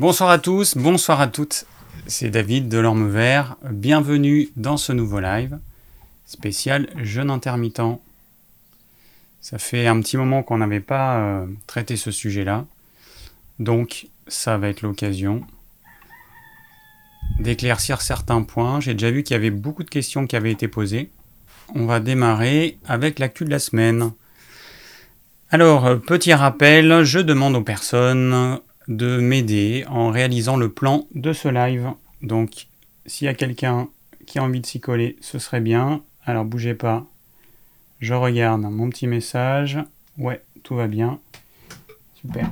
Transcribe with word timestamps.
Bonsoir 0.00 0.30
à 0.30 0.40
tous, 0.40 0.76
bonsoir 0.76 1.20
à 1.20 1.28
toutes. 1.28 1.66
C'est 2.08 2.28
David 2.28 2.68
de 2.68 2.78
l'Orme 2.78 3.08
Vert. 3.08 3.54
Bienvenue 3.70 4.48
dans 4.56 4.76
ce 4.76 4.92
nouveau 4.92 5.20
live 5.20 5.56
spécial 6.26 6.88
jeûne 6.96 7.30
intermittent. 7.30 8.00
Ça 9.40 9.58
fait 9.58 9.86
un 9.86 10.00
petit 10.00 10.16
moment 10.16 10.42
qu'on 10.42 10.58
n'avait 10.58 10.80
pas 10.80 11.18
euh, 11.18 11.46
traité 11.68 11.94
ce 11.94 12.10
sujet-là. 12.10 12.64
Donc, 13.60 14.08
ça 14.26 14.58
va 14.58 14.66
être 14.66 14.82
l'occasion 14.82 15.44
d'éclaircir 17.38 18.02
certains 18.02 18.42
points. 18.42 18.80
J'ai 18.80 18.94
déjà 18.94 19.12
vu 19.12 19.22
qu'il 19.22 19.34
y 19.34 19.36
avait 19.36 19.50
beaucoup 19.50 19.84
de 19.84 19.90
questions 19.90 20.26
qui 20.26 20.34
avaient 20.34 20.50
été 20.50 20.66
posées. 20.66 21.12
On 21.72 21.86
va 21.86 22.00
démarrer 22.00 22.78
avec 22.84 23.20
l'actu 23.20 23.44
de 23.44 23.50
la 23.50 23.60
semaine. 23.60 24.10
Alors, 25.50 25.86
euh, 25.86 25.96
petit 25.98 26.34
rappel, 26.34 27.04
je 27.04 27.20
demande 27.20 27.54
aux 27.54 27.62
personnes 27.62 28.58
de 28.88 29.18
m'aider 29.18 29.84
en 29.88 30.10
réalisant 30.10 30.56
le 30.56 30.70
plan 30.70 31.06
de 31.14 31.32
ce 31.32 31.48
live. 31.48 31.90
Donc, 32.22 32.66
s'il 33.06 33.26
y 33.26 33.28
a 33.28 33.34
quelqu'un 33.34 33.88
qui 34.26 34.38
a 34.38 34.42
envie 34.42 34.60
de 34.60 34.66
s'y 34.66 34.80
coller, 34.80 35.16
ce 35.20 35.38
serait 35.38 35.60
bien. 35.60 36.02
Alors, 36.24 36.44
bougez 36.44 36.74
pas. 36.74 37.04
Je 38.00 38.14
regarde 38.14 38.62
mon 38.62 38.90
petit 38.90 39.06
message. 39.06 39.78
Ouais, 40.18 40.42
tout 40.62 40.74
va 40.74 40.86
bien. 40.86 41.18
Super. 42.14 42.50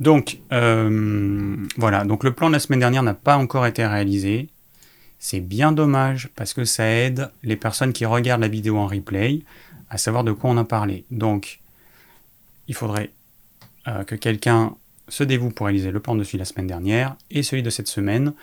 Donc, 0.00 0.38
euh, 0.52 1.56
voilà. 1.76 2.04
Donc, 2.04 2.24
le 2.24 2.32
plan 2.32 2.48
de 2.48 2.54
la 2.54 2.60
semaine 2.60 2.80
dernière 2.80 3.02
n'a 3.02 3.14
pas 3.14 3.36
encore 3.36 3.66
été 3.66 3.86
réalisé. 3.86 4.48
C'est 5.18 5.40
bien 5.40 5.72
dommage 5.72 6.28
parce 6.36 6.54
que 6.54 6.64
ça 6.64 6.86
aide 6.86 7.30
les 7.42 7.56
personnes 7.56 7.92
qui 7.92 8.06
regardent 8.06 8.42
la 8.42 8.48
vidéo 8.48 8.78
en 8.78 8.86
replay 8.86 9.40
à 9.90 9.98
savoir 9.98 10.22
de 10.22 10.32
quoi 10.32 10.50
on 10.50 10.56
a 10.56 10.64
parlé. 10.64 11.04
Donc, 11.10 11.60
il 12.68 12.74
faudrait 12.74 13.10
euh, 13.88 14.04
que 14.04 14.14
quelqu'un 14.14 14.74
se 15.08 15.24
dévoue 15.24 15.50
pour 15.50 15.66
réaliser 15.66 15.90
le 15.90 16.00
plan 16.00 16.14
de 16.14 16.24
celui 16.24 16.38
de 16.38 16.42
la 16.42 16.46
semaine 16.46 16.66
dernière 16.66 17.16
et 17.30 17.42
celui 17.42 17.62
de 17.62 17.70
cette 17.70 17.88
semaine. 17.88 18.34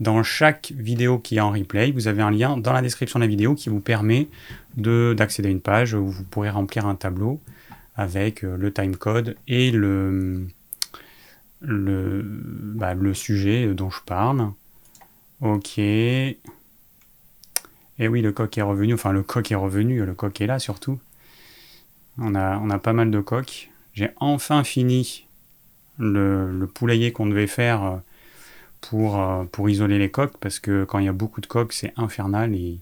Dans 0.00 0.22
chaque 0.22 0.72
vidéo 0.76 1.18
qui 1.18 1.36
est 1.36 1.40
en 1.40 1.50
replay, 1.50 1.90
vous 1.92 2.08
avez 2.08 2.22
un 2.22 2.30
lien 2.30 2.56
dans 2.56 2.72
la 2.72 2.80
description 2.80 3.18
de 3.18 3.24
la 3.24 3.28
vidéo 3.28 3.54
qui 3.54 3.68
vous 3.68 3.80
permet 3.80 4.28
d'accéder 4.76 5.48
à 5.48 5.52
une 5.52 5.60
page 5.60 5.94
où 5.94 6.06
vous 6.06 6.24
pourrez 6.24 6.50
remplir 6.50 6.86
un 6.86 6.94
tableau 6.94 7.40
avec 7.96 8.44
euh, 8.44 8.56
le 8.56 8.72
timecode 8.72 9.36
et 9.46 9.70
le, 9.70 10.46
bah, 11.60 12.94
le 12.94 13.12
sujet 13.12 13.66
dont 13.74 13.90
je 13.90 14.00
parle. 14.06 14.52
Ok. 15.42 15.78
Et 15.78 16.38
oui, 18.08 18.22
le 18.22 18.32
coq 18.32 18.56
est 18.56 18.62
revenu. 18.62 18.94
Enfin, 18.94 19.12
le 19.12 19.22
coq 19.22 19.52
est 19.52 19.56
revenu. 19.56 20.04
Le 20.04 20.14
coq 20.14 20.40
est 20.40 20.46
là 20.46 20.58
surtout. 20.58 20.98
On 22.16 22.34
a, 22.34 22.58
on 22.58 22.70
a 22.70 22.78
pas 22.78 22.94
mal 22.94 23.10
de 23.10 23.20
coqs. 23.20 23.70
J'ai 23.92 24.10
enfin 24.16 24.64
fini 24.64 25.26
le, 26.00 26.50
le 26.50 26.66
poulailler 26.66 27.12
qu'on 27.12 27.26
devait 27.26 27.46
faire 27.46 27.84
euh, 27.84 27.96
pour, 28.80 29.20
euh, 29.20 29.44
pour 29.44 29.70
isoler 29.70 29.98
les 29.98 30.10
coqs. 30.10 30.36
Parce 30.40 30.58
que 30.58 30.84
quand 30.84 30.98
il 30.98 31.04
y 31.04 31.08
a 31.08 31.12
beaucoup 31.12 31.40
de 31.40 31.46
coqs, 31.46 31.72
c'est 31.72 31.92
infernal. 31.96 32.54
Et, 32.54 32.80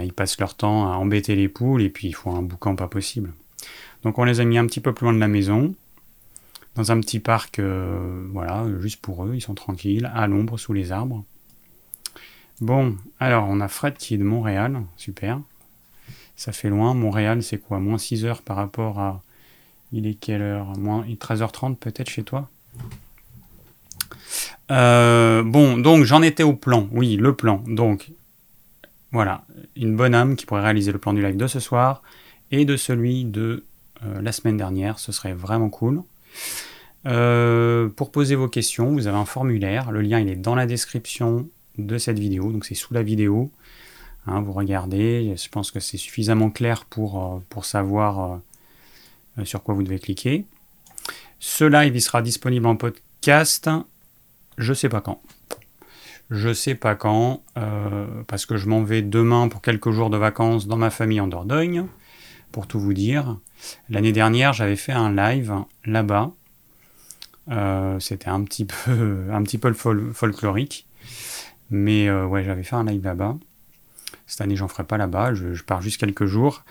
ils 0.00 0.14
passent 0.14 0.40
leur 0.40 0.54
temps 0.54 0.90
à 0.90 0.96
embêter 0.96 1.36
les 1.36 1.48
poules. 1.48 1.82
Et 1.82 1.90
puis, 1.90 2.08
il 2.08 2.14
faut 2.14 2.30
un 2.30 2.40
boucan 2.40 2.76
pas 2.76 2.88
possible. 2.88 3.32
Donc, 4.04 4.18
on 4.18 4.24
les 4.24 4.40
a 4.40 4.44
mis 4.44 4.56
un 4.56 4.66
petit 4.66 4.80
peu 4.80 4.94
plus 4.94 5.04
loin 5.04 5.12
de 5.12 5.20
la 5.20 5.28
maison 5.28 5.74
dans 6.74 6.90
un 6.90 7.00
petit 7.00 7.20
parc, 7.20 7.58
euh, 7.58 8.26
voilà, 8.32 8.64
juste 8.80 9.00
pour 9.00 9.24
eux, 9.24 9.32
ils 9.34 9.42
sont 9.42 9.54
tranquilles, 9.54 10.10
à 10.14 10.26
l'ombre, 10.26 10.58
sous 10.58 10.72
les 10.72 10.92
arbres. 10.92 11.24
Bon, 12.60 12.96
alors 13.18 13.46
on 13.48 13.60
a 13.60 13.68
Fred 13.68 13.94
qui 13.94 14.14
est 14.14 14.18
de 14.18 14.24
Montréal, 14.24 14.82
super. 14.96 15.40
Ça 16.36 16.52
fait 16.52 16.68
loin, 16.68 16.94
Montréal 16.94 17.42
c'est 17.42 17.58
quoi? 17.58 17.78
Moins 17.78 17.98
6 17.98 18.24
heures 18.24 18.42
par 18.42 18.56
rapport 18.56 18.98
à... 19.00 19.22
Il 19.92 20.06
est 20.06 20.14
quelle 20.14 20.42
heure? 20.42 20.76
Moins 20.78 21.04
13h30 21.04 21.76
peut-être 21.76 22.08
chez 22.08 22.22
toi? 22.22 22.48
Euh, 24.70 25.42
Bon, 25.42 25.76
donc 25.76 26.04
j'en 26.04 26.22
étais 26.22 26.42
au 26.42 26.54
plan, 26.54 26.88
oui, 26.92 27.16
le 27.16 27.34
plan. 27.34 27.62
Donc, 27.66 28.10
voilà, 29.10 29.44
une 29.76 29.94
bonne 29.96 30.14
âme 30.14 30.36
qui 30.36 30.46
pourrait 30.46 30.62
réaliser 30.62 30.92
le 30.92 30.98
plan 30.98 31.12
du 31.12 31.22
live 31.22 31.36
de 31.36 31.46
ce 31.46 31.60
soir 31.60 32.02
et 32.50 32.64
de 32.64 32.76
celui 32.76 33.24
de 33.24 33.64
euh, 34.04 34.22
la 34.22 34.32
semaine 34.32 34.56
dernière, 34.56 34.98
ce 34.98 35.12
serait 35.12 35.34
vraiment 35.34 35.68
cool. 35.68 36.02
Euh, 37.04 37.88
pour 37.88 38.12
poser 38.12 38.34
vos 38.34 38.48
questions, 38.48 38.92
vous 38.92 39.06
avez 39.06 39.16
un 39.16 39.24
formulaire. 39.26 39.90
Le 39.90 40.00
lien 40.00 40.20
il 40.20 40.28
est 40.28 40.36
dans 40.36 40.54
la 40.54 40.66
description 40.66 41.48
de 41.76 41.98
cette 41.98 42.18
vidéo, 42.18 42.50
donc 42.52 42.64
c'est 42.64 42.74
sous 42.74 42.94
la 42.94 43.02
vidéo. 43.02 43.50
Hein, 44.26 44.40
vous 44.40 44.52
regardez, 44.52 45.34
je 45.36 45.48
pense 45.48 45.70
que 45.70 45.80
c'est 45.80 45.96
suffisamment 45.96 46.50
clair 46.50 46.84
pour, 46.84 47.42
pour 47.48 47.64
savoir 47.64 48.40
sur 49.44 49.62
quoi 49.62 49.74
vous 49.74 49.82
devez 49.82 49.98
cliquer. 49.98 50.46
Ce 51.40 51.64
live 51.64 51.94
il 51.94 52.00
sera 52.00 52.22
disponible 52.22 52.66
en 52.66 52.76
podcast, 52.76 53.70
je 54.58 54.72
sais 54.72 54.88
pas 54.88 55.00
quand. 55.00 55.20
Je 56.30 56.52
sais 56.52 56.74
pas 56.74 56.94
quand, 56.94 57.42
parce 58.26 58.46
que 58.46 58.56
je 58.56 58.68
m'en 58.68 58.82
vais 58.82 59.02
demain 59.02 59.48
pour 59.48 59.60
quelques 59.60 59.90
jours 59.90 60.08
de 60.08 60.16
vacances 60.16 60.66
dans 60.66 60.78
ma 60.78 60.90
famille 60.90 61.20
en 61.20 61.26
Dordogne, 61.26 61.86
pour 62.52 62.66
tout 62.66 62.80
vous 62.80 62.94
dire. 62.94 63.36
L'année 63.88 64.12
dernière, 64.12 64.52
j'avais 64.52 64.76
fait 64.76 64.92
un 64.92 65.14
live 65.14 65.54
là-bas. 65.84 66.32
Euh, 67.50 67.98
c'était 67.98 68.28
un 68.28 68.42
petit 68.44 68.64
peu, 69.58 69.72
folklorique. 70.12 70.86
Mais 71.70 72.08
euh, 72.08 72.26
ouais, 72.26 72.44
j'avais 72.44 72.62
fait 72.62 72.76
un 72.76 72.84
live 72.84 73.04
là-bas. 73.04 73.36
Cette 74.26 74.40
année, 74.42 74.56
j'en 74.56 74.68
ferai 74.68 74.84
pas 74.84 74.98
là-bas. 74.98 75.34
Je, 75.34 75.62
pars 75.62 75.82
juste 75.82 75.98
quelques 75.98 76.26
jours. 76.26 76.64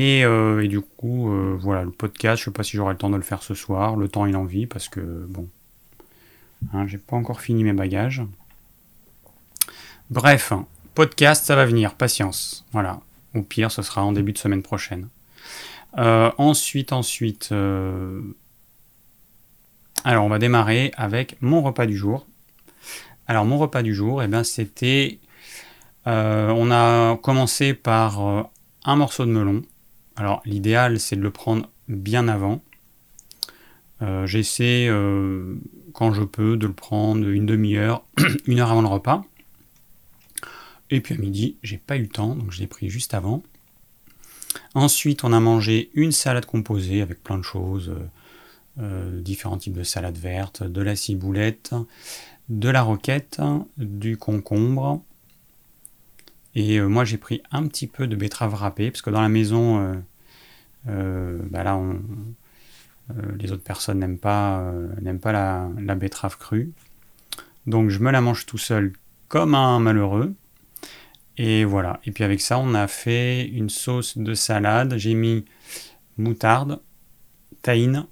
Et, 0.00 0.24
euh, 0.24 0.64
du 0.68 0.80
coup, 0.80 1.28
voilà, 1.58 1.82
le 1.82 1.90
podcast, 1.90 2.38
je 2.38 2.44
sais 2.44 2.50
pas 2.52 2.62
si 2.62 2.76
j'aurai 2.76 2.92
le 2.92 2.98
temps 2.98 3.10
de 3.10 3.16
le 3.16 3.22
faire 3.22 3.42
ce 3.42 3.54
soir. 3.54 3.96
Le 3.96 4.08
temps, 4.08 4.26
il 4.26 4.36
en 4.36 4.44
vit 4.44 4.66
parce 4.66 4.88
que, 4.88 5.00
bon, 5.00 5.48
hein, 6.72 6.86
j'ai 6.86 6.98
pas 6.98 7.16
encore 7.16 7.40
fini 7.40 7.64
mes 7.64 7.72
bagages. 7.72 8.22
Bref, 10.08 10.52
podcast, 10.94 11.44
ça 11.44 11.56
va 11.56 11.66
venir, 11.66 11.94
patience. 11.94 12.64
Voilà. 12.70 13.00
Au 13.34 13.42
pire, 13.42 13.72
ce 13.72 13.82
sera 13.82 14.04
en 14.04 14.12
début 14.12 14.32
de 14.32 14.38
semaine 14.38 14.62
prochaine. 14.62 15.08
Euh, 15.98 16.30
ensuite, 16.38 16.92
ensuite, 16.92 17.48
euh, 17.50 18.20
alors 20.04 20.24
on 20.24 20.28
va 20.28 20.38
démarrer 20.38 20.92
avec 20.96 21.36
mon 21.40 21.60
repas 21.60 21.86
du 21.86 21.96
jour. 21.96 22.26
Alors 23.26 23.44
mon 23.44 23.58
repas 23.58 23.82
du 23.82 23.94
jour, 23.94 24.22
eh 24.22 24.28
bien 24.28 24.44
c'était, 24.44 25.18
euh, 26.06 26.50
on 26.50 26.70
a 26.70 27.16
commencé 27.16 27.74
par 27.74 28.20
un 28.84 28.96
morceau 28.96 29.26
de 29.26 29.30
melon. 29.30 29.62
Alors 30.18 30.42
l'idéal 30.44 31.00
c'est 31.00 31.16
de 31.16 31.22
le 31.22 31.30
prendre 31.30 31.70
bien 31.88 32.28
avant. 32.28 32.60
J'essaie 34.26 34.88
quand 35.92 36.12
je 36.12 36.22
peux 36.22 36.56
de 36.56 36.66
le 36.66 36.72
prendre 36.72 37.26
une 37.26 37.46
demi-heure, 37.46 38.04
une 38.46 38.60
heure 38.60 38.70
avant 38.70 38.82
le 38.82 38.88
repas. 38.88 39.24
Et 40.90 41.00
puis 41.00 41.14
à 41.14 41.18
midi, 41.18 41.56
j'ai 41.62 41.78
pas 41.78 41.96
eu 41.96 42.02
le 42.02 42.08
temps, 42.08 42.34
donc 42.34 42.52
je 42.52 42.60
l'ai 42.60 42.66
pris 42.66 42.88
juste 42.88 43.14
avant. 43.14 43.42
Ensuite, 44.74 45.24
on 45.24 45.32
a 45.32 45.40
mangé 45.40 45.90
une 45.94 46.12
salade 46.12 46.46
composée 46.46 47.02
avec 47.02 47.22
plein 47.22 47.38
de 47.38 47.42
choses, 47.42 47.90
euh, 47.90 48.08
euh, 48.80 49.20
différents 49.20 49.58
types 49.58 49.76
de 49.76 49.82
salade 49.82 50.16
verte, 50.16 50.62
de 50.62 50.80
la 50.80 50.96
ciboulette, 50.96 51.74
de 52.48 52.68
la 52.68 52.82
roquette, 52.82 53.40
du 53.76 54.16
concombre. 54.16 55.02
Et 56.58 56.78
euh, 56.78 56.88
moi, 56.88 57.04
j'ai 57.04 57.18
pris 57.18 57.40
un 57.52 57.66
petit 57.68 57.86
peu 57.86 58.08
de 58.08 58.16
betterave 58.16 58.54
râpée, 58.54 58.90
parce 58.90 59.00
que 59.00 59.10
dans 59.10 59.22
la 59.22 59.28
maison, 59.28 60.02
bah 60.84 61.62
là, 61.62 61.80
les 63.38 63.52
autres 63.52 63.62
personnes 63.62 64.00
n'aiment 64.00 64.18
pas, 64.18 64.74
pas 65.22 65.32
la, 65.32 65.68
la 65.78 65.94
betterave 65.94 66.36
crue. 66.36 66.72
Donc, 67.66 67.90
je 67.90 68.00
me 68.00 68.10
la 68.10 68.20
mange 68.20 68.44
tout 68.44 68.58
seul 68.58 68.92
comme 69.28 69.54
un 69.54 69.78
malheureux. 69.78 70.34
Et 71.36 71.64
voilà. 71.64 72.00
Et 72.04 72.10
puis 72.10 72.24
avec 72.24 72.40
ça, 72.40 72.58
on 72.58 72.74
a 72.74 72.88
fait 72.88 73.46
une 73.46 73.70
sauce 73.70 74.18
de 74.18 74.34
salade. 74.34 74.94
J'ai 74.96 75.14
mis 75.14 75.44
moutarde, 76.16 76.80
tahine, 77.62 78.06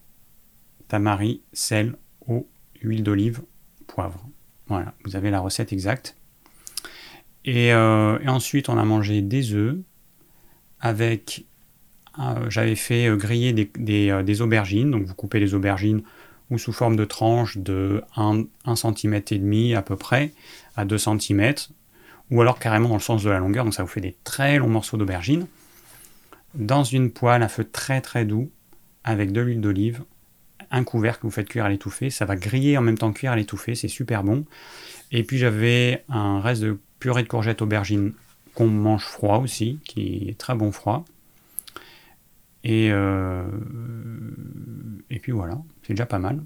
tamari, 0.87 1.43
sel, 1.53 1.97
eau, 2.29 2.49
huile 2.81 3.03
d'olive, 3.03 3.43
poivre. 3.89 4.25
Voilà, 4.69 4.95
vous 5.05 5.17
avez 5.17 5.31
la 5.31 5.41
recette 5.41 5.73
exacte. 5.73 6.17
Et, 7.47 7.73
euh, 7.73 8.19
ensuite, 8.27 8.69
on 8.69 8.77
a 8.77 8.85
mangé 8.85 9.23
des 9.23 9.55
œufs 9.55 9.77
avec. 10.81 11.47
Euh, 12.19 12.51
j'avais 12.51 12.77
fait 12.77 13.09
euh, 13.09 13.17
griller 13.17 13.53
des, 13.53 14.41
aubergines. 14.41 14.91
Donc, 14.91 15.05
vous 15.05 15.15
coupez 15.15 15.41
les 15.41 15.55
aubergines 15.55 16.03
ou 16.51 16.59
sous 16.59 16.73
forme 16.73 16.97
de 16.97 17.05
tranches 17.05 17.59
de 17.59 18.03
1, 18.17 18.45
1 18.65 18.77
cm 18.77 19.15
et 19.15 19.39
demi 19.39 19.75
à 19.75 19.83
peu 19.83 19.97
près 19.97 20.33
à 20.77 20.85
2 20.85 20.97
cm 20.97 21.55
ou 22.31 22.41
alors 22.41 22.59
carrément 22.59 22.89
dans 22.89 22.97
le 22.97 23.01
sens 23.01 23.23
de 23.23 23.31
la 23.31 23.39
longueur, 23.39 23.65
donc 23.65 23.75
ça 23.75 23.83
vous 23.83 23.89
fait 23.89 24.01
des 24.01 24.17
très 24.25 24.59
longs 24.59 24.69
morceaux 24.69 24.97
d'aubergine, 24.97 25.47
dans 26.55 26.85
une 26.85 27.11
poêle 27.11 27.43
à 27.43 27.49
feu 27.49 27.65
très 27.65 28.01
très 28.01 28.25
doux, 28.25 28.51
avec 29.05 29.33
de 29.33 29.41
l'huile 29.41 29.61
d'olive, 29.61 30.03
un 30.71 30.83
couvercle 30.83 31.21
que 31.21 31.27
vous 31.27 31.33
faites 31.33 31.49
cuire 31.49 31.67
à 31.67 31.69
l'étouffée, 31.69 32.11
ça 32.11 32.25
va 32.25 32.35
griller 32.35 32.77
en 32.77 32.83
même 32.83 32.99
temps 32.99 33.13
cuire 33.13 33.33
à 33.33 33.37
l'étouffée, 33.37 33.77
c'est 33.77 33.89
super 33.89 34.25
bon. 34.25 34.45
Et 35.13 35.23
puis 35.23 35.39
j'avais 35.39 36.05
un 36.09 36.41
reste 36.41 36.63
de 36.63 36.79
purée 36.99 37.23
de 37.23 37.29
courgettes 37.29 37.63
aubergine 37.63 38.13
qu'on 38.55 38.69
mange 38.69 39.05
froid 39.05 39.39
aussi, 39.39 39.81
qui 39.85 40.29
est 40.29 40.39
très 40.39 40.55
bon 40.55 40.73
froid. 40.73 41.05
Et, 42.65 42.91
euh, 42.91 43.47
et 45.11 45.19
puis 45.21 45.33
voilà, 45.33 45.59
c'est 45.83 45.93
déjà 45.93 46.07
pas 46.07 46.19
mal. 46.19 46.43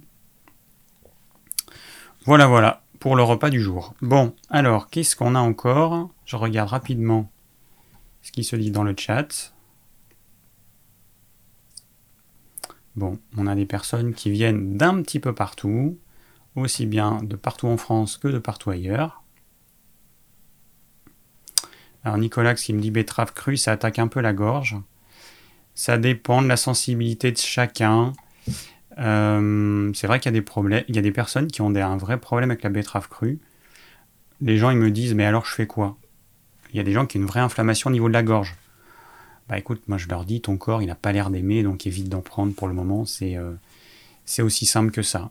Voilà, 2.27 2.47
voilà, 2.47 2.83
pour 2.99 3.17
le 3.17 3.23
repas 3.23 3.49
du 3.49 3.61
jour. 3.61 3.95
Bon, 4.03 4.35
alors, 4.51 4.91
qu'est-ce 4.91 5.17
qu'on 5.17 5.35
a 5.35 5.41
encore? 5.41 6.11
Je 6.27 6.37
regarde 6.37 6.69
rapidement 6.69 7.31
ce 8.23 8.33
qui 8.33 8.45
se 8.45 8.57
dit 8.57 8.71
dans 8.71 8.85
le 8.85 8.95
chat. 8.97 9.55
Bon, 12.97 13.19
on 13.39 13.47
a 13.47 13.55
des 13.55 13.67
personnes 13.67 14.13
qui 14.13 14.31
viennent 14.31 14.77
d'un 14.77 15.01
petit 15.03 15.21
peu 15.21 15.35
partout, 15.35 15.97
aussi 16.57 16.85
bien 16.85 17.23
de 17.23 17.37
partout 17.37 17.69
en 17.69 17.79
France 17.79 18.19
que 18.19 18.29
de 18.29 18.39
partout 18.39 18.71
ailleurs. 18.71 19.20
Alors 22.05 22.19
Nicolas 22.19 22.55
qui 22.55 22.73
me 22.73 22.81
dit 22.81 22.91
betterave 22.91 23.33
crue, 23.35 23.57
ça 23.57 23.73
attaque 23.73 23.99
un 23.99 24.09
peu 24.09 24.21
la 24.21 24.33
gorge. 24.33 24.77
Ça 25.75 25.99
dépend 25.99 26.43
de 26.43 26.49
la 26.49 26.57
sensibilité 26.57 27.31
de 27.33 27.39
chacun. 27.39 28.13
Euh, 28.99 29.93
c'est 29.95 30.07
vrai 30.07 30.19
qu'il 30.19 30.31
y 30.31 30.35
a 30.35 30.39
des 30.39 30.43
problèmes, 30.43 30.85
il 30.89 30.97
y 30.97 30.99
a 30.99 31.03
des 31.03 31.13
personnes 31.13 31.47
qui 31.47 31.63
ont 31.63 31.75
un 31.75 31.97
vrai 31.97 32.19
problème 32.19 32.51
avec 32.51 32.63
la 32.63 32.71
betterave 32.71 33.09
crue. 33.09 33.39
Les 34.41 34.57
gens 34.57 34.71
ils 34.71 34.79
me 34.79 34.91
disent 34.91 35.15
mais 35.15 35.25
alors 35.25 35.45
je 35.47 35.55
fais 35.55 35.67
quoi? 35.67 35.97
Il 36.73 36.77
y 36.77 36.81
a 36.81 36.83
des 36.83 36.93
gens 36.93 37.07
qui 37.07 37.19
ont 37.19 37.21
une 37.21 37.27
vraie 37.27 37.41
inflammation 37.41 37.91
au 37.91 37.93
niveau 37.93 38.09
de 38.09 38.13
la 38.15 38.23
gorge. 38.23 38.57
Bah 39.49 39.59
écoute, 39.59 39.83
moi 39.89 39.99
je 39.99 40.09
leur 40.09 40.25
dis 40.25 40.41
ton 40.41 40.57
corps 40.57 40.83
il 40.83 40.87
n'a 40.87 40.95
pas 40.95 41.13
l'air 41.13 41.31
d'aimer 41.31 41.63
donc 41.63 41.87
évite 41.87 42.09
d'en 42.09 42.21
prendre 42.21 42.55
pour 42.55 42.69
le 42.69 42.75
moment. 42.75 43.05
C'est 43.05 43.37
euh, 43.37 43.53
c'est 44.25 44.43
aussi 44.43 44.67
simple 44.67 44.91
que 44.91 45.03
ça. 45.03 45.31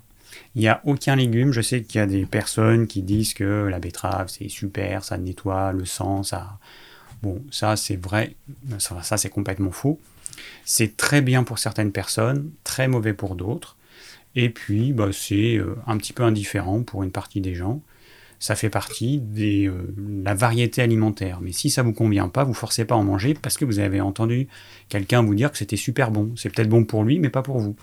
Il 0.56 0.62
n'y 0.62 0.68
a 0.68 0.82
aucun 0.86 1.16
légume. 1.16 1.52
Je 1.52 1.62
sais 1.62 1.82
qu'il 1.82 2.00
y 2.00 2.02
a 2.02 2.08
des 2.08 2.26
personnes 2.26 2.88
qui 2.88 3.02
disent 3.02 3.34
que 3.34 3.68
la 3.70 3.80
betterave, 3.80 4.28
c'est 4.30 4.50
super, 4.50 5.04
ça 5.04 5.18
nettoie 5.18 5.72
le 5.72 5.86
sang, 5.86 6.24
ça. 6.24 6.58
Bon, 7.22 7.42
ça, 7.52 7.76
c'est 7.76 7.98
vrai. 7.98 8.36
Ça, 8.80 9.18
c'est 9.18 9.30
complètement 9.30 9.72
faux. 9.72 10.00
C'est 10.64 10.96
très 10.96 11.22
bien 11.22 11.44
pour 11.44 11.60
certaines 11.60 11.92
personnes, 11.92 12.52
très 12.64 12.88
mauvais 12.88 13.14
pour 13.14 13.36
d'autres. 13.36 13.76
Et 14.36 14.50
puis, 14.50 14.94
bah, 14.94 15.10
c'est 15.12 15.56
euh, 15.58 15.76
un 15.88 15.98
petit 15.98 16.14
peu 16.14 16.24
indifférent 16.24 16.84
pour 16.84 17.04
une 17.04 17.12
partie 17.12 17.42
des 17.42 17.56
gens. 17.56 17.82
Ça 18.40 18.56
fait 18.56 18.70
partie 18.70 19.18
de 19.18 19.68
euh, 19.68 19.94
la 20.24 20.34
variété 20.34 20.82
alimentaire. 20.82 21.40
Mais 21.42 21.52
si 21.52 21.70
ça 21.70 21.84
vous 21.84 21.92
convient 21.94 22.30
pas, 22.30 22.44
vous 22.44 22.54
forcez 22.54 22.86
pas 22.86 22.96
à 22.96 22.98
en 22.98 23.04
manger 23.04 23.34
parce 23.34 23.58
que 23.58 23.66
vous 23.66 23.80
avez 23.80 24.00
entendu 24.00 24.48
quelqu'un 24.88 25.24
vous 25.24 25.36
dire 25.36 25.52
que 25.52 25.58
c'était 25.58 25.76
super 25.76 26.12
bon. 26.12 26.32
C'est 26.38 26.50
peut-être 26.50 26.70
bon 26.70 26.86
pour 26.86 27.04
lui, 27.04 27.20
mais 27.20 27.30
pas 27.30 27.42
pour 27.42 27.60
vous. 27.60 27.76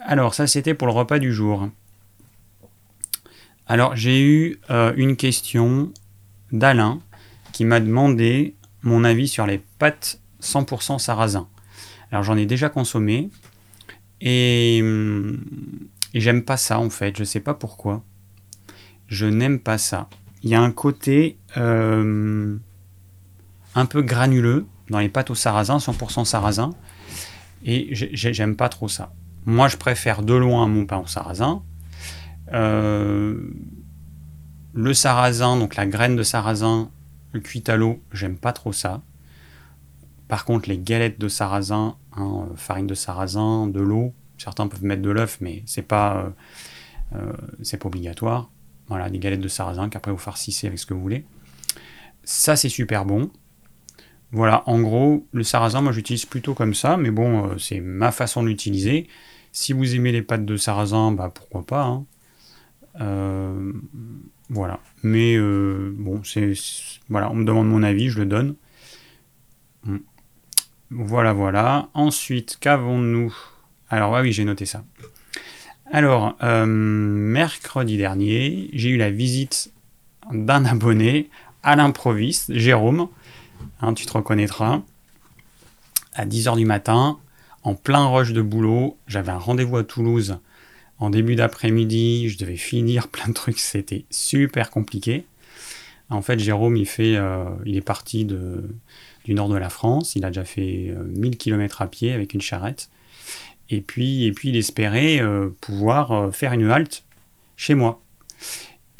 Alors, 0.00 0.34
ça, 0.34 0.46
c'était 0.46 0.74
pour 0.74 0.86
le 0.86 0.92
repas 0.92 1.18
du 1.18 1.32
jour. 1.32 1.68
Alors, 3.66 3.96
j'ai 3.96 4.22
eu 4.22 4.60
euh, 4.70 4.92
une 4.96 5.16
question 5.16 5.92
d'Alain 6.52 7.00
qui 7.52 7.64
m'a 7.64 7.80
demandé 7.80 8.54
mon 8.82 9.04
avis 9.04 9.28
sur 9.28 9.46
les 9.46 9.58
pâtes 9.78 10.20
100% 10.40 10.98
sarrasin. 10.98 11.48
Alors, 12.10 12.22
j'en 12.22 12.36
ai 12.36 12.46
déjà 12.46 12.68
consommé 12.68 13.30
et, 14.20 14.80
hum, 14.82 15.40
et 16.14 16.20
j'aime 16.20 16.44
pas 16.44 16.56
ça 16.56 16.78
en 16.78 16.90
fait. 16.90 17.16
Je 17.18 17.24
sais 17.24 17.40
pas 17.40 17.54
pourquoi. 17.54 18.04
Je 19.08 19.26
n'aime 19.26 19.58
pas 19.58 19.78
ça. 19.78 20.08
Il 20.42 20.50
y 20.50 20.54
a 20.54 20.60
un 20.60 20.70
côté 20.70 21.38
euh, 21.56 22.56
un 23.74 23.86
peu 23.86 24.02
granuleux 24.02 24.66
dans 24.90 25.00
les 25.00 25.08
pâtes 25.08 25.30
au 25.30 25.34
sarrasin, 25.34 25.78
100% 25.78 26.24
sarrasin, 26.24 26.70
et 27.64 27.88
j'aime 27.92 28.56
pas 28.56 28.68
trop 28.68 28.88
ça. 28.88 29.12
Moi, 29.48 29.66
je 29.68 29.78
préfère 29.78 30.22
de 30.22 30.34
loin 30.34 30.66
mon 30.68 30.84
pain 30.84 30.98
au 30.98 31.06
sarrasin. 31.06 31.62
Euh, 32.52 33.50
le 34.74 34.92
sarrasin, 34.92 35.56
donc 35.58 35.74
la 35.74 35.86
graine 35.86 36.16
de 36.16 36.22
sarrasin 36.22 36.90
cuite 37.42 37.70
à 37.70 37.78
l'eau, 37.78 38.02
j'aime 38.12 38.36
pas 38.36 38.52
trop 38.52 38.74
ça. 38.74 39.00
Par 40.28 40.44
contre, 40.44 40.68
les 40.68 40.76
galettes 40.76 41.18
de 41.18 41.28
sarrasin, 41.28 41.96
hein, 42.14 42.48
farine 42.56 42.86
de 42.86 42.92
sarrasin, 42.92 43.66
de 43.68 43.80
l'eau, 43.80 44.12
certains 44.36 44.68
peuvent 44.68 44.84
mettre 44.84 45.00
de 45.00 45.08
l'œuf, 45.08 45.38
mais 45.40 45.62
c'est 45.64 45.80
pas, 45.80 46.30
euh, 47.14 47.32
euh, 47.62 47.78
pas 47.78 47.86
obligatoire. 47.86 48.50
Voilà, 48.88 49.08
des 49.08 49.18
galettes 49.18 49.40
de 49.40 49.48
sarrasin 49.48 49.88
qu'après 49.88 50.10
vous 50.12 50.18
farcissez 50.18 50.66
avec 50.66 50.78
ce 50.78 50.84
que 50.84 50.92
vous 50.92 51.00
voulez. 51.00 51.24
Ça, 52.22 52.54
c'est 52.54 52.68
super 52.68 53.06
bon. 53.06 53.30
Voilà, 54.30 54.62
en 54.66 54.78
gros, 54.82 55.26
le 55.32 55.42
sarrasin, 55.42 55.80
moi 55.80 55.92
j'utilise 55.92 56.26
plutôt 56.26 56.52
comme 56.52 56.74
ça, 56.74 56.98
mais 56.98 57.10
bon, 57.10 57.56
c'est 57.56 57.80
ma 57.80 58.12
façon 58.12 58.42
de 58.42 58.48
l'utiliser. 58.48 59.08
Si 59.52 59.72
vous 59.72 59.94
aimez 59.94 60.12
les 60.12 60.22
pâtes 60.22 60.44
de 60.44 60.56
sarrasin, 60.56 61.12
bah 61.12 61.30
pourquoi 61.34 61.64
pas. 61.64 61.84
Hein. 61.84 62.04
Euh, 63.00 63.72
voilà. 64.50 64.80
Mais 65.02 65.36
euh, 65.36 65.94
bon, 65.96 66.22
voilà, 67.08 67.30
on 67.30 67.34
me 67.34 67.44
demande 67.44 67.68
mon 67.68 67.82
avis, 67.82 68.08
je 68.08 68.18
le 68.18 68.26
donne. 68.26 68.54
Hmm. 69.84 69.98
Voilà, 70.90 71.32
voilà. 71.32 71.88
Ensuite, 71.94 72.58
qu'avons-nous? 72.60 73.34
Alors, 73.90 74.16
ah 74.16 74.22
oui, 74.22 74.32
j'ai 74.32 74.44
noté 74.44 74.66
ça. 74.66 74.84
Alors, 75.90 76.36
euh, 76.42 76.66
mercredi 76.66 77.96
dernier, 77.96 78.70
j'ai 78.72 78.90
eu 78.90 78.96
la 78.96 79.10
visite 79.10 79.72
d'un 80.30 80.64
abonné 80.64 81.30
à 81.62 81.76
l'improviste, 81.76 82.54
Jérôme. 82.54 83.08
Hein, 83.80 83.94
tu 83.94 84.06
te 84.06 84.12
reconnaîtras. 84.12 84.82
À 86.14 86.26
10h 86.26 86.56
du 86.56 86.64
matin, 86.64 87.18
en 87.62 87.74
plein 87.74 88.06
rush 88.06 88.32
de 88.32 88.42
boulot. 88.42 88.96
J'avais 89.06 89.32
un 89.32 89.38
rendez-vous 89.38 89.76
à 89.76 89.84
Toulouse 89.84 90.38
en 90.98 91.10
début 91.10 91.34
d'après-midi. 91.34 92.28
Je 92.28 92.38
devais 92.38 92.56
finir 92.56 93.08
plein 93.12 93.28
de 93.28 93.34
trucs. 93.34 93.58
C'était 93.58 94.04
super 94.10 94.70
compliqué. 94.70 95.24
En 96.10 96.22
fait, 96.22 96.38
Jérôme, 96.38 96.76
il, 96.76 96.88
euh, 96.98 97.44
est 97.66 97.80
parti 97.82 98.24
du 98.24 99.34
nord 99.34 99.48
de 99.48 99.56
la 99.56 99.68
France. 99.68 100.16
Il 100.16 100.24
a 100.24 100.28
déjà 100.28 100.44
fait 100.44 100.94
1000 101.14 101.32
euh, 101.32 101.36
km 101.36 101.82
à 101.82 101.86
pied 101.86 102.12
avec 102.12 102.32
une 102.32 102.40
charrette. 102.40 102.88
Et 103.70 103.82
puis, 103.82 104.24
et 104.24 104.32
puis 104.32 104.48
il 104.48 104.56
espérait 104.56 105.20
euh, 105.20 105.50
pouvoir 105.60 106.34
faire 106.34 106.54
une 106.54 106.70
halte 106.70 107.04
chez 107.56 107.74
moi. 107.74 108.00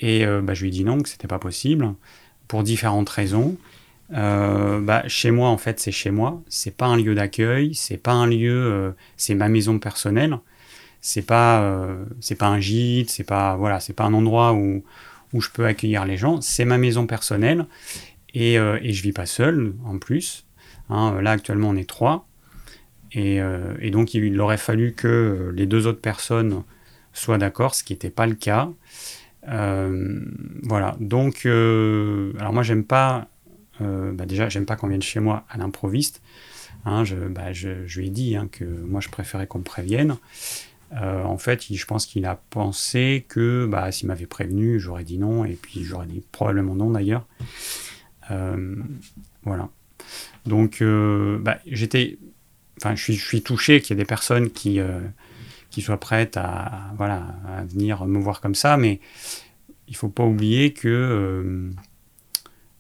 Et 0.01 0.25
bah, 0.43 0.55
je 0.55 0.65
lui 0.65 0.81
ai 0.81 0.85
non, 0.85 1.01
que 1.01 1.09
c'était 1.09 1.27
pas 1.27 1.41
possible, 1.41 1.93
pour 2.47 2.63
différentes 2.63 3.09
raisons. 3.09 3.57
Euh, 4.13 4.81
bah, 4.81 5.03
chez 5.07 5.31
moi, 5.31 5.49
en 5.49 5.59
fait, 5.59 5.81
c'est 5.81 5.93
chez 5.93 6.11
moi. 6.11 6.43
C'est 6.49 6.77
pas 6.77 6.87
un 6.87 6.97
lieu 6.97 7.15
d'accueil. 7.15 7.75
C'est 7.75 7.99
pas 7.99 8.13
un 8.13 8.27
lieu. 8.27 8.73
Euh, 8.73 8.91
c'est 9.17 9.35
ma 9.35 9.49
maison 9.49 9.79
personnelle. 9.79 10.39
C'est 11.01 11.23
pas. 11.23 11.63
Euh, 11.63 12.05
c'est 12.21 12.37
pas 12.37 12.49
un 12.49 12.61
gîte. 12.61 13.11
C'est 13.11 13.25
pas. 13.25 13.57
Voilà. 13.57 13.81
C'est 13.81 13.93
pas 13.93 14.05
un 14.05 14.15
endroit 14.15 14.53
où 14.53 14.85
où 15.35 15.43
je 15.43 15.51
peux 15.51 15.67
accueillir 15.67 16.07
les 16.07 16.17
gens. 16.17 16.41
C'est 16.41 16.65
ma 16.65 16.79
maison 16.79 17.07
personnelle. 17.07 17.67
Et, 18.35 18.55
et 18.55 18.93
je 18.93 19.03
vis 19.03 19.13
pas 19.13 19.27
seul, 19.27 19.75
en 19.85 19.99
plus. 19.99 20.47
Hein, 20.91 21.21
là, 21.21 21.33
actuellement, 21.33 21.71
on 21.71 21.77
est 21.77 21.89
trois. 21.89 22.27
Et, 23.13 23.41
et, 23.81 23.91
donc, 23.91 24.15
il 24.15 24.41
aurait 24.41 24.59
fallu 24.59 24.95
que 24.95 25.53
les 25.55 25.67
deux 25.67 25.87
autres 25.87 26.01
personnes 26.01 26.63
soient 27.13 27.37
d'accord, 27.37 27.75
ce 27.75 27.85
qui 27.85 27.93
n'était 27.93 28.11
pas 28.11 28.27
le 28.27 28.35
cas. 28.37 28.71
voilà. 29.43 30.97
Donc, 31.01 31.45
alors 31.45 32.53
moi, 32.55 32.63
j'aime 32.63 32.85
pas 32.85 33.29
euh, 33.81 34.13
bah 34.13 34.27
déjà, 34.27 34.49
j'aime 34.49 34.67
pas 34.67 34.77
qu'on 34.77 34.89
vienne 34.89 35.03
chez 35.03 35.21
moi 35.21 35.45
à 35.49 35.59
l'improviste. 35.59 36.23
Hein, 36.85 37.05
je, 37.05 37.17
bah, 37.17 37.53
je, 37.53 37.99
lui 37.99 38.07
ai 38.07 38.11
dit 38.11 38.37
hein, 38.37 38.49
que 38.51 38.65
moi, 38.65 39.01
je 39.01 39.09
préférais 39.09 39.47
qu'on 39.47 39.59
me 39.59 39.65
prévienne. 39.65 40.17
Euh, 40.95 41.23
en 41.23 41.37
fait, 41.37 41.73
je 41.73 41.85
pense 41.85 42.07
qu'il 42.07 42.25
a 42.25 42.41
pensé 42.51 43.27
que 43.29 43.67
bah, 43.71 43.93
s'il 43.93 44.09
m'avait 44.09 44.27
prévenu, 44.27 44.81
j'aurais 44.81 45.05
dit 45.05 45.19
non, 45.19 45.45
et 45.45 45.59
puis 45.61 45.85
j'aurais 45.85 46.07
dit 46.07 46.23
probablement 46.33 46.75
non 46.75 46.91
d'ailleurs. 46.91 47.27
Euh, 48.31 48.77
voilà. 49.43 49.69
Donc, 50.47 50.83
bah, 50.83 51.59
j'étais. 51.67 52.19
Enfin, 52.79 52.95
je 52.95 53.03
suis, 53.03 53.15
je 53.15 53.25
suis 53.25 53.43
touché 53.43 53.81
qu'il 53.81 53.97
y 53.97 54.01
ait 54.01 54.03
des 54.03 54.09
personnes 54.09 54.51
qui, 54.51 54.79
qui 55.71 55.83
soient 55.83 55.99
prêtes 55.99 56.37
à, 56.37 56.93
voilà, 56.97 57.35
à 57.47 57.65
venir 57.65 58.07
me 58.07 58.19
voir 58.21 58.41
comme 58.41 58.55
ça, 58.55 58.77
mais 58.77 59.01
il 59.89 59.97
faut 59.97 60.09
pas 60.09 60.25
oublier 60.25 60.73
que 60.73 61.71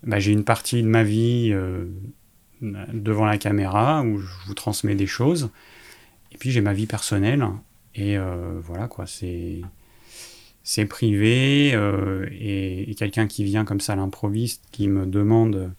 bah, 0.05 0.19
j'ai 0.19 0.33
une 0.33 0.45
partie 0.45 0.83
de 0.83 0.88
ma 0.88 1.02
vie 1.02 1.50
euh, 1.52 1.87
devant 2.62 3.25
la 3.25 3.38
caméra 3.38 4.02
où 4.02 4.19
je 4.19 4.28
vous 4.47 4.55
transmets 4.55 4.95
des 4.95 5.07
choses. 5.07 5.50
Et 6.33 6.38
puis 6.38 6.50
j'ai 6.50 6.61
ma 6.61 6.73
vie 6.73 6.87
personnelle. 6.87 7.47
Et 7.95 8.17
euh, 8.17 8.61
voilà, 8.62 8.88
quoi, 8.88 9.07
c'est. 9.07 9.62
C'est 10.62 10.85
privé. 10.85 11.73
Euh, 11.75 12.28
et, 12.31 12.95
quelqu'un 12.97 13.26
qui 13.26 13.43
vient 13.43 13.64
comme 13.64 13.81
ça 13.81 13.95
à 13.95 13.97
l'improviste, 13.97 14.62
qui 14.71 14.87
me 14.87 15.07
demande 15.07 15.73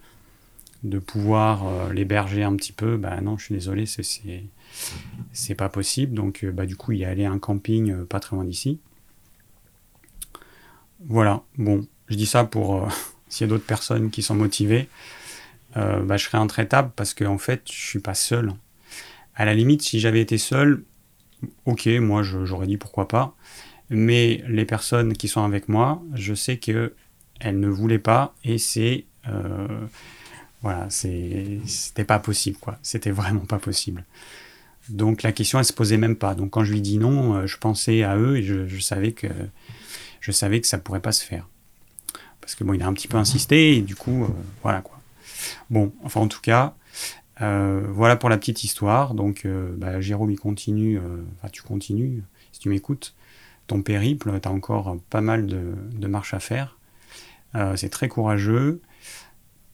de 0.83 0.97
pouvoir 0.97 1.91
l'héberger 1.93 2.43
un 2.43 2.55
petit 2.55 2.71
peu, 2.71 2.97
bah 2.97 3.19
non, 3.21 3.37
je 3.37 3.45
suis 3.45 3.55
désolé, 3.55 3.85
c'est. 3.85 5.55
Pas 5.55 5.69
possible. 5.69 6.15
Donc, 6.15 6.43
bah, 6.45 6.65
du 6.65 6.75
coup, 6.75 6.91
il 6.93 7.03
est 7.03 7.05
allé 7.05 7.25
à 7.25 7.31
un 7.31 7.39
camping 7.39 8.03
pas 8.05 8.19
très 8.19 8.35
loin 8.35 8.45
d'ici. 8.45 8.79
Voilà, 11.05 11.43
bon, 11.57 11.85
je 12.07 12.15
dis 12.15 12.25
ça 12.25 12.43
pour 12.43 12.89
s'il 13.29 13.47
y 13.47 13.49
a 13.49 13.51
d'autres 13.51 13.65
personnes 13.65 14.09
qui 14.09 14.21
sont 14.21 14.35
motivées, 14.35 14.89
euh, 15.77 16.01
bah, 16.01 16.17
je 16.17 16.25
serai 16.25 16.37
intraitable 16.37 16.91
parce 16.95 17.13
qu'en 17.13 17.33
en 17.33 17.37
fait, 17.37 17.63
je 17.71 17.85
suis 17.85 17.99
pas 17.99 18.15
seul. 18.15 18.53
À 19.35 19.45
la 19.45 19.53
limite, 19.53 19.81
si 19.81 19.99
j'avais 19.99 20.21
été 20.21 20.37
seul, 20.37 20.83
ok, 21.65 21.87
moi 21.99 22.23
j'aurais 22.23 22.67
dit 22.67 22.77
pourquoi 22.77 23.07
pas. 23.07 23.35
Mais 23.89 24.43
les 24.47 24.65
personnes 24.65 25.13
qui 25.13 25.27
sont 25.27 25.43
avec 25.43 25.69
moi, 25.69 26.03
je 26.13 26.33
sais 26.33 26.57
que 26.57 26.93
elles 27.39 27.59
ne 27.59 27.69
voulaient 27.69 27.99
pas 27.99 28.35
et 28.43 28.57
c'est 28.57 29.05
euh, 29.27 29.67
voilà, 30.61 30.89
c'était 30.89 32.03
pas 32.03 32.19
possible 32.19 32.57
quoi. 32.57 32.77
C'était 32.83 33.11
vraiment 33.11 33.45
pas 33.45 33.59
possible. 33.59 34.05
Donc 34.89 35.23
la 35.23 35.31
question, 35.31 35.59
elle 35.59 35.65
se 35.65 35.73
posait 35.73 35.97
même 35.97 36.15
pas. 36.15 36.35
Donc 36.35 36.51
quand 36.51 36.63
je 36.63 36.73
lui 36.73 36.81
dis 36.81 36.97
non, 36.97 37.35
euh, 37.35 37.47
je 37.47 37.57
pensais 37.57 38.03
à 38.03 38.17
eux 38.17 38.37
et 38.37 38.43
je, 38.43 38.79
savais 38.79 39.11
que 39.11 39.27
je 40.19 40.31
savais 40.31 40.59
que 40.61 40.67
ça 40.67 40.77
pourrait 40.77 41.01
pas 41.01 41.11
se 41.11 41.23
faire. 41.23 41.47
Parce 42.41 42.55
que 42.55 42.63
bon, 42.63 42.73
il 42.73 42.81
a 42.81 42.87
un 42.87 42.93
petit 42.93 43.07
peu 43.07 43.17
insisté 43.17 43.77
et 43.77 43.81
du 43.81 43.95
coup, 43.95 44.23
euh, 44.23 44.27
voilà 44.63 44.81
quoi. 44.81 44.99
Bon, 45.69 45.93
enfin 46.03 46.21
en 46.21 46.27
tout 46.27 46.41
cas, 46.41 46.75
euh, 47.41 47.85
voilà 47.89 48.15
pour 48.15 48.29
la 48.29 48.37
petite 48.37 48.63
histoire. 48.63 49.13
Donc 49.13 49.47
bah, 49.77 50.01
Jérôme, 50.01 50.31
il 50.31 50.39
continue, 50.39 50.99
tu 51.51 51.61
continues, 51.61 52.23
si 52.51 52.59
tu 52.59 52.69
m'écoutes, 52.69 53.15
ton 53.67 53.81
périple, 53.81 54.39
tu 54.41 54.47
as 54.47 54.51
encore 54.51 54.97
pas 55.09 55.21
mal 55.21 55.45
de, 55.45 55.73
de 55.91 56.07
marches 56.07 56.33
à 56.33 56.39
faire. 56.39 56.77
C'est 57.75 57.89
très 57.89 58.09
courageux. 58.09 58.81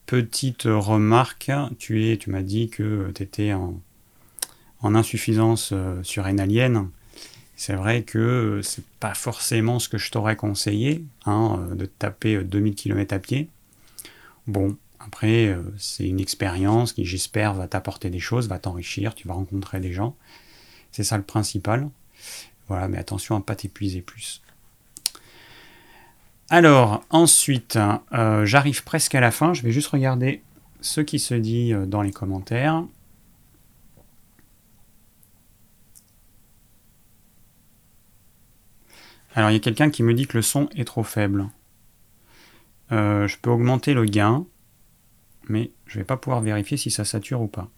Petite 0.06 0.62
remarque, 0.64 1.50
tu 1.78 2.08
es, 2.08 2.16
tu 2.16 2.30
m'as 2.30 2.42
dit 2.42 2.68
que 2.68 3.10
tu 3.14 3.22
étais 3.22 3.52
en 3.52 3.80
en 4.80 4.94
insuffisance 4.94 5.70
euh, 5.72 6.02
surrénalienne, 6.02 6.88
c'est 7.56 7.72
vrai 7.72 8.02
que 8.02 8.60
c'est 8.62 8.84
pas 9.00 9.14
forcément 9.14 9.78
ce 9.78 9.88
que 9.88 9.96
je 9.96 10.10
t'aurais 10.10 10.36
conseillé, 10.36 11.04
hein, 11.24 11.58
euh, 11.58 11.74
de 11.74 11.86
taper 11.86 12.44
2000 12.44 12.72
euh, 12.72 12.76
km 12.76 13.14
à 13.14 13.18
pied. 13.18 13.48
Bon, 14.46 14.76
après, 15.00 15.56
c'est 15.78 16.06
une 16.06 16.20
expérience 16.20 16.92
qui, 16.92 17.04
j'espère, 17.04 17.54
va 17.54 17.66
t'apporter 17.66 18.10
des 18.10 18.18
choses, 18.18 18.48
va 18.48 18.58
t'enrichir, 18.58 19.14
tu 19.14 19.26
vas 19.26 19.34
rencontrer 19.34 19.80
des 19.80 19.92
gens. 19.92 20.14
C'est 20.92 21.04
ça 21.04 21.16
le 21.16 21.22
principal. 21.22 21.88
Voilà, 22.68 22.88
mais 22.88 22.98
attention 22.98 23.34
à 23.34 23.38
ne 23.38 23.44
pas 23.44 23.56
t'épuiser 23.56 24.02
plus. 24.02 24.42
Alors, 26.48 27.04
ensuite, 27.10 27.78
j'arrive 28.12 28.84
presque 28.84 29.14
à 29.14 29.20
la 29.20 29.30
fin. 29.30 29.52
Je 29.52 29.62
vais 29.62 29.72
juste 29.72 29.88
regarder 29.88 30.42
ce 30.80 31.00
qui 31.00 31.18
se 31.18 31.34
dit 31.34 31.72
dans 31.86 32.02
les 32.02 32.12
commentaires. 32.12 32.84
Alors 39.36 39.50
il 39.50 39.52
y 39.52 39.56
a 39.56 39.60
quelqu'un 39.60 39.90
qui 39.90 40.02
me 40.02 40.14
dit 40.14 40.26
que 40.26 40.38
le 40.38 40.42
son 40.42 40.68
est 40.74 40.86
trop 40.86 41.02
faible. 41.02 41.46
Euh, 42.90 43.28
je 43.28 43.36
peux 43.38 43.50
augmenter 43.50 43.92
le 43.92 44.06
gain, 44.06 44.46
mais 45.48 45.70
je 45.86 45.98
ne 45.98 46.00
vais 46.00 46.06
pas 46.06 46.16
pouvoir 46.16 46.40
vérifier 46.40 46.78
si 46.78 46.90
ça 46.90 47.04
sature 47.04 47.42
ou 47.42 47.46
pas. 47.46 47.68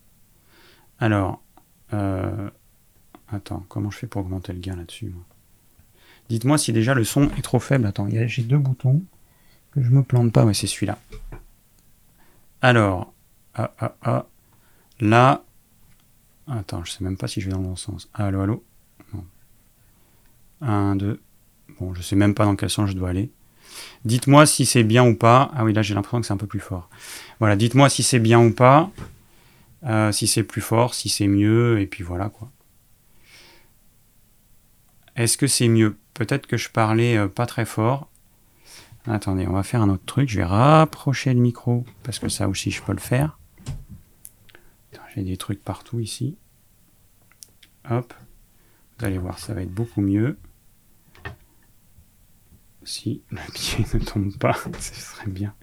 Alors, 1.01 1.43
euh, 1.93 2.49
attends, 3.29 3.67
comment 3.69 3.91
je 3.91 3.99
fais 3.99 4.07
pour 4.07 4.23
augmenter 4.23 4.53
le 4.53 4.61
gain 4.61 4.77
là-dessus 4.77 5.13
Dites-moi 6.29 6.59
si 6.59 6.73
déjà 6.73 6.95
le 6.95 7.03
son 7.03 7.29
est 7.37 7.43
trop 7.43 7.59
faible. 7.59 7.87
Attends, 7.87 8.09
j'ai 8.09 8.43
deux 8.43 8.59
boutons 8.59 9.03
que 9.73 9.83
je 9.83 9.91
me 9.91 10.05
plante 10.05 10.33
pas. 10.33 10.45
Ouais, 10.45 10.55
c'est 10.55 10.67
celui-là. 10.69 10.99
Alors, 12.63 13.13
ah, 13.55 13.73
ah, 13.81 13.97
ah, 14.03 14.27
là, 15.01 15.43
attends, 16.47 16.85
je 16.85 16.93
sais 16.93 17.03
même 17.03 17.17
pas 17.17 17.27
si 17.27 17.41
je 17.41 17.47
vais 17.47 17.53
dans 17.53 17.63
le 17.63 17.69
bon 17.69 17.77
sens. 17.77 18.09
Allô, 18.15 18.43
allô? 18.43 18.65
1, 20.61 20.97
2, 20.97 21.21
Bon, 21.81 21.95
je 21.95 22.03
sais 22.03 22.17
même 22.17 22.35
pas 22.35 22.45
dans 22.45 22.57
quel 22.57 22.71
sens 22.71 22.91
je 22.91 22.95
dois 22.95 23.11
aller. 23.11 23.31
Dites-moi 24.05 24.47
si 24.47 24.67
c'est 24.67 24.83
bien 24.83 25.05
ou 25.07 25.15
pas. 25.15 25.51
Ah 25.55 25.65
oui, 25.65 25.73
là 25.73 25.83
j'ai 25.83 25.95
l'impression 25.95 26.21
que 26.21 26.27
c'est 26.27 26.33
un 26.33 26.39
peu 26.39 26.47
plus 26.47 26.61
fort. 26.61 26.89
Voilà, 27.39 27.57
dites-moi 27.57 27.89
si 27.89 28.03
c'est 28.03 28.19
bien 28.19 28.41
ou 28.41 28.53
pas. 28.53 28.91
Euh, 29.85 30.11
si 30.11 30.27
c'est 30.27 30.43
plus 30.43 30.61
fort, 30.61 30.95
si 30.95 31.09
c'est 31.09 31.29
mieux, 31.29 31.81
et 31.81 31.87
puis 31.87 32.03
voilà 32.03 32.29
quoi. 32.29 32.51
Est-ce 35.15 35.37
que 35.37 35.47
c'est 35.47 35.69
mieux? 35.69 35.97
Peut-être 36.15 36.47
que 36.47 36.57
je 36.57 36.69
parlais 36.69 37.17
euh, 37.17 37.29
pas 37.29 37.47
très 37.47 37.65
fort. 37.65 38.09
Attendez, 39.07 39.47
on 39.47 39.53
va 39.53 39.63
faire 39.63 39.83
un 39.83 39.89
autre 39.89 40.05
truc. 40.05 40.29
Je 40.29 40.39
vais 40.39 40.45
rapprocher 40.45 41.33
le 41.33 41.41
micro, 41.41 41.85
parce 42.03 42.19
que 42.19 42.29
ça 42.29 42.49
aussi 42.49 42.71
je 42.71 42.83
peux 42.83 42.93
le 42.93 42.99
faire. 42.99 43.39
J'ai 45.15 45.25
des 45.25 45.37
trucs 45.37 45.65
partout 45.65 45.99
ici. 45.99 46.37
Hop. 47.91 48.15
Vous 48.99 49.07
allez 49.07 49.19
voir, 49.19 49.39
ça 49.39 49.53
va 49.55 49.63
être 49.63 49.73
beaucoup 49.73 50.01
mieux 50.01 50.39
si 52.89 53.23
le 53.31 53.39
pied 53.53 53.85
ne 53.95 53.99
tombe 53.99 54.37
pas, 54.39 54.57
ce 54.81 54.95
serait 54.95 55.31
bien. 55.31 55.55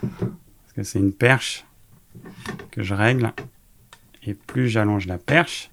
Parce 0.00 0.72
que 0.74 0.82
c'est 0.82 0.98
une 0.98 1.12
perche 1.12 1.64
que 2.70 2.82
je 2.82 2.94
règle. 2.94 3.32
Et 4.22 4.34
plus 4.34 4.68
j'allonge 4.68 5.06
la 5.06 5.18
perche, 5.18 5.70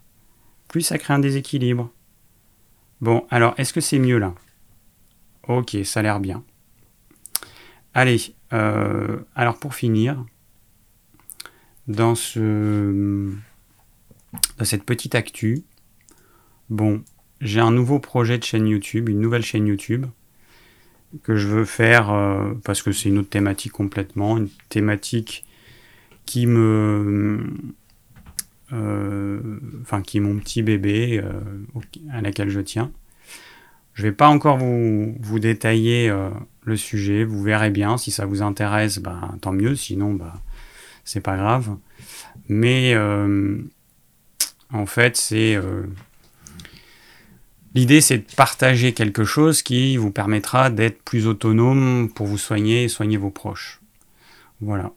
plus 0.70 0.82
ça 0.82 0.98
crée 0.98 1.14
un 1.14 1.20
déséquilibre. 1.20 1.92
Bon, 3.02 3.28
alors, 3.30 3.54
est-ce 3.58 3.74
que 3.74 3.82
c'est 3.82 4.00
mieux 4.00 4.18
là? 4.18 4.34
Ok, 5.48 5.76
ça 5.84 6.00
a 6.00 6.04
l'air 6.04 6.20
bien. 6.20 6.44
Allez, 7.94 8.34
euh, 8.54 9.20
alors 9.36 9.58
pour 9.58 9.76
finir, 9.76 10.24
dans, 11.88 12.16
ce, 12.16 13.34
cette 14.64 14.84
petite 14.84 15.16
actu, 15.16 15.64
bon, 16.70 17.04
j'ai 17.42 17.60
un 17.60 17.72
nouveau 17.72 18.00
projet 18.00 18.38
de 18.38 18.44
chaîne 18.44 18.68
YouTube, 18.68 19.10
une 19.10 19.20
nouvelle 19.20 19.44
chaîne 19.44 19.68
YouTube 19.68 20.06
que 21.24 21.36
je 21.36 21.48
veux 21.48 21.66
faire 21.66 22.12
euh, 22.12 22.54
parce 22.64 22.82
que 22.82 22.92
c'est 22.92 23.10
une 23.10 23.20
autre 23.20 23.30
thématique 23.30 23.72
complètement, 23.72 24.38
une 24.38 24.50
thématique 24.70 25.46
qui 26.26 26.48
me. 26.48 27.46
Euh, 28.74 29.60
enfin, 29.82 30.02
qui 30.02 30.18
est 30.18 30.22
mon 30.22 30.38
petit 30.38 30.64
bébé 30.64 31.22
euh, 31.24 31.40
à 32.12 32.22
laquelle 32.22 32.50
je 32.50 32.60
tiens. 32.60 32.92
Je 33.94 34.04
vais 34.04 34.12
pas 34.12 34.28
encore 34.28 34.58
vous, 34.58 35.16
vous 35.20 35.40
détailler 35.40 36.14
le 36.64 36.76
sujet, 36.76 37.24
vous 37.24 37.42
verrez 37.42 37.70
bien. 37.70 37.98
Si 37.98 38.12
ça 38.12 38.26
vous 38.26 38.42
intéresse, 38.42 39.00
bah, 39.00 39.32
tant 39.40 39.54
mieux, 39.54 39.76
sinon, 39.76 40.14
bah, 40.14 40.34
c'est 41.06 41.22
pas 41.22 41.38
grave. 41.38 41.78
Mais 42.50 42.94
en 44.70 44.86
fait, 44.86 45.16
c'est 45.16 45.58
L'idée, 47.76 48.00
c'est 48.00 48.20
de 48.20 48.36
partager 48.38 48.94
quelque 48.94 49.26
chose 49.26 49.62
qui 49.62 49.98
vous 49.98 50.10
permettra 50.10 50.70
d'être 50.70 51.04
plus 51.04 51.28
autonome 51.28 52.10
pour 52.10 52.26
vous 52.26 52.38
soigner 52.38 52.86
et 52.86 52.88
soigner 52.88 53.18
vos 53.18 53.32
proches. 53.32 53.82
Voilà. 54.62 54.94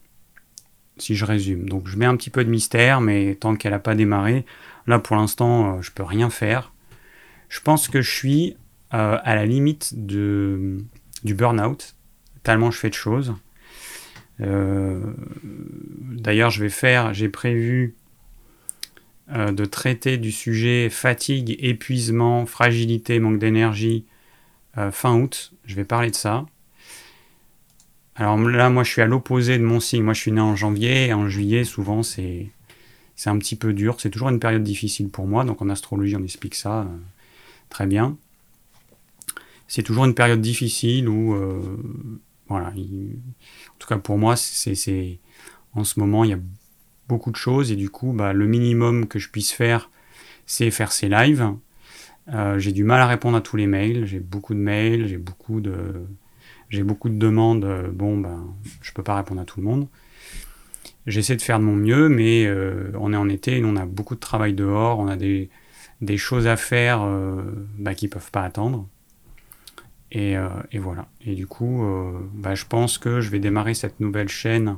Si 0.97 1.17
je 1.17 1.25
résume. 1.25 1.69
Donc, 1.69 1.89
je 1.89 1.97
mets 1.97 2.07
un 2.07 2.17
petit 2.17 2.31
peu 2.31 2.45
de 2.45 2.51
mystère, 2.51 3.01
mais 3.01 3.35
tant 3.35 3.57
qu'elle 3.57 3.73
n'a 3.73 3.81
pas 3.81 3.97
démarré, 3.97 4.45
là, 4.87 5.01
pour 5.01 5.17
l'instant, 5.17 5.79
euh, 5.79 5.83
je 5.83 5.91
peux 5.91 6.05
rien 6.05 6.31
faire. 6.31 6.73
Je 7.49 7.61
pense 7.61 7.89
que 7.89 8.01
je 8.01 8.11
suis 8.11 8.57
euh, 8.95 9.19
à 9.25 9.35
la 9.35 9.45
limite 9.45 9.95
du 9.97 10.87
burn-out, 11.25 11.97
tellement 12.45 12.71
je 12.71 12.79
fais 12.79 12.91
de 12.91 12.95
choses. 12.95 13.35
Euh, 14.41 15.01
d'ailleurs, 15.43 16.51
je 16.51 16.63
vais 16.63 16.71
faire, 16.71 17.13
j'ai 17.13 17.29
prévu 17.29 17.97
euh, 19.35 19.53
de 19.53 19.67
traiter 19.67 20.17
du 20.17 20.33
sujet 20.33 20.89
fatigue, 20.89 21.57
épuisement, 21.61 22.47
fragilité, 22.47 23.19
manque 23.19 23.39
d'énergie 23.39 24.07
euh, 24.79 24.91
fin 24.91 25.15
août. 25.21 25.53
Je 25.67 25.75
vais 25.75 25.85
parler 25.85 26.11
de 26.11 26.17
ça. 26.17 26.47
Alors 28.17 28.39
là, 28.39 28.71
moi, 28.71 28.85
je 28.85 28.91
suis 28.91 29.03
à 29.03 29.07
l'opposé 29.07 29.59
de 29.59 29.63
mon 29.63 29.81
signe. 29.81 30.03
Moi, 30.03 30.15
je 30.15 30.21
suis 30.21 30.33
né 30.33 30.41
en 30.41 30.57
janvier 30.57 31.09
et 31.09 31.13
en 31.13 31.29
juillet, 31.29 31.65
souvent, 31.65 32.03
c'est 32.03 32.49
c'est 33.17 33.31
un 33.31 33.39
petit 33.39 33.57
peu 33.57 33.75
dur. 33.75 34.01
C'est 34.01 34.11
toujours 34.11 34.31
une 34.31 34.41
période 34.41 34.63
difficile 34.63 35.11
pour 35.11 35.27
moi. 35.27 35.45
Donc 35.45 35.61
en 35.61 35.69
astrologie, 35.69 36.17
on 36.17 36.23
explique 36.23 36.55
ça 36.55 36.83
euh, 36.83 36.85
très 37.69 37.87
bien. 37.87 38.17
C'est 39.67 39.83
toujours 39.83 40.07
une 40.07 40.15
période 40.15 40.41
difficile 40.41 41.09
où, 41.09 41.37
voilà, 42.49 42.69
en 42.69 43.79
tout 43.79 43.87
cas 43.87 43.99
pour 43.99 44.17
moi, 44.17 44.35
c'est 44.37 45.19
en 45.75 45.85
ce 45.85 46.01
moment, 46.01 46.25
il 46.25 46.31
y 46.31 46.33
a 46.33 46.39
beaucoup 47.09 47.31
de 47.31 47.37
choses 47.37 47.73
et 47.73 47.77
du 47.77 47.91
coup, 47.91 48.13
bah, 48.13 48.33
le 48.33 48.47
minimum 48.47 49.07
que 49.07 49.19
je 49.19 49.31
puisse 49.31 49.53
faire, 49.53 49.91
c'est 50.47 50.71
faire 50.71 50.93
ces 50.93 51.09
lives. 51.09 51.55
Euh, 52.33 52.59
j'ai 52.59 52.73
du 52.73 52.85
mal 52.85 53.01
à 53.01 53.07
répondre 53.07 53.37
à 53.37 53.41
tous 53.41 53.57
les 53.57 53.67
mails, 53.67 54.05
j'ai 54.07 54.21
beaucoup 54.21 54.55
de 54.55 54.59
mails, 54.59 55.09
j'ai 55.09 55.17
beaucoup 55.17 55.61
de, 55.61 56.07
j'ai 56.69 56.83
beaucoup 56.83 57.09
de 57.09 57.17
demandes. 57.17 57.65
Euh, 57.65 57.89
bon, 57.91 58.19
ben, 58.19 58.55
je 58.83 58.93
peux 58.93 59.03
pas 59.03 59.17
répondre 59.17 59.41
à 59.41 59.45
tout 59.45 59.61
le 59.61 59.67
monde. 59.67 59.89
J'essaie 61.07 61.37
de 61.37 61.43
faire 61.43 61.59
de 61.59 61.65
mon 61.65 61.77
mieux, 61.77 62.09
mais 62.11 62.45
euh, 62.47 62.93
on 62.99 63.13
est 63.15 63.17
en 63.17 63.31
été, 63.31 63.63
on 63.65 63.77
a 63.77 63.87
beaucoup 63.87 64.15
de 64.15 64.21
travail 64.21 64.53
dehors, 64.53 64.99
on 64.99 65.09
a 65.09 65.17
des, 65.17 65.49
des 66.03 66.19
choses 66.19 66.47
à 66.47 66.57
faire 66.57 67.07
bah, 67.79 67.95
qui 67.95 68.09
peuvent 68.09 68.31
pas 68.31 68.43
attendre. 68.43 68.87
Et, 70.13 70.35
et, 70.73 70.79
voilà. 70.79 71.09
Et 71.25 71.35
du 71.35 71.47
coup, 71.47 71.83
bah, 72.35 72.55
je 72.55 72.67
pense 72.67 72.99
que 72.99 73.21
je 73.21 73.31
vais 73.31 73.39
démarrer 73.39 73.73
cette 73.73 74.01
nouvelle 74.01 74.29
chaîne 74.29 74.77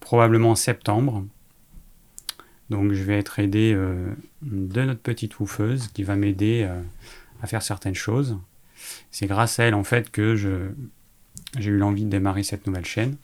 probablement 0.00 0.50
en 0.50 0.54
septembre. 0.54 1.24
Donc 2.70 2.92
je 2.92 3.02
vais 3.02 3.18
être 3.18 3.38
aidé 3.38 3.72
euh, 3.74 4.12
de 4.42 4.82
notre 4.82 5.00
petite 5.00 5.38
woufeuse 5.40 5.88
qui 5.88 6.02
va 6.02 6.16
m'aider 6.16 6.66
euh, 6.68 6.80
à 7.42 7.46
faire 7.46 7.62
certaines 7.62 7.94
choses. 7.94 8.38
C'est 9.10 9.26
grâce 9.26 9.58
à 9.58 9.64
elle 9.64 9.74
en 9.74 9.84
fait 9.84 10.10
que 10.10 10.36
j'ai 10.36 11.70
eu 11.70 11.78
l'envie 11.78 12.04
de 12.04 12.10
démarrer 12.10 12.42
cette 12.42 12.66
nouvelle 12.66 12.84
chaîne. 12.84 13.16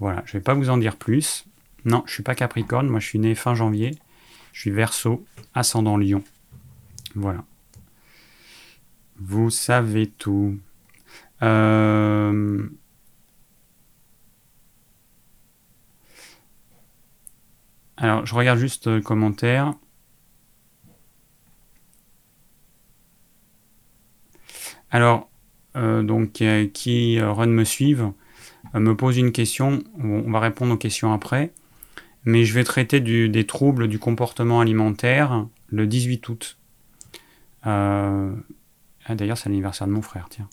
Voilà, 0.00 0.22
je 0.26 0.36
ne 0.36 0.40
vais 0.40 0.44
pas 0.44 0.54
vous 0.54 0.70
en 0.70 0.76
dire 0.76 0.96
plus. 0.96 1.46
Non, 1.84 2.04
je 2.06 2.12
suis 2.12 2.22
pas 2.22 2.34
Capricorne, 2.34 2.88
moi 2.88 3.00
je 3.00 3.06
suis 3.06 3.18
né 3.18 3.34
fin 3.34 3.54
janvier. 3.54 3.96
Je 4.52 4.60
suis 4.60 4.70
Verseau, 4.70 5.24
ascendant 5.54 5.96
Lion. 5.96 6.22
Voilà. 7.14 7.44
Vous 9.18 9.50
savez 9.50 10.06
tout. 10.06 10.58
Euh, 11.42 12.68
Alors, 18.00 18.24
je 18.24 18.34
regarde 18.34 18.60
juste 18.60 18.86
le 18.86 19.00
commentaire. 19.00 19.74
Alors, 24.90 25.28
euh, 25.76 26.02
donc, 26.04 26.40
euh, 26.40 26.68
qui 26.72 27.20
run 27.20 27.48
me 27.48 27.64
suivent, 27.64 28.12
me 28.72 28.94
pose 28.94 29.18
une 29.18 29.32
question. 29.32 29.82
On 30.02 30.30
va 30.30 30.38
répondre 30.38 30.74
aux 30.74 30.78
questions 30.78 31.12
après. 31.12 31.52
Mais 32.24 32.44
je 32.44 32.54
vais 32.54 32.64
traiter 32.64 33.00
du, 33.00 33.28
des 33.28 33.46
troubles 33.46 33.88
du 33.88 33.98
comportement 33.98 34.60
alimentaire 34.60 35.46
le 35.68 35.86
18 35.86 36.28
août. 36.28 36.58
Ah, 37.64 38.30
d'ailleurs, 39.08 39.38
c'est 39.38 39.48
l'anniversaire 39.48 39.88
de 39.88 39.92
mon 39.92 40.02
frère, 40.02 40.28
tiens. 40.30 40.48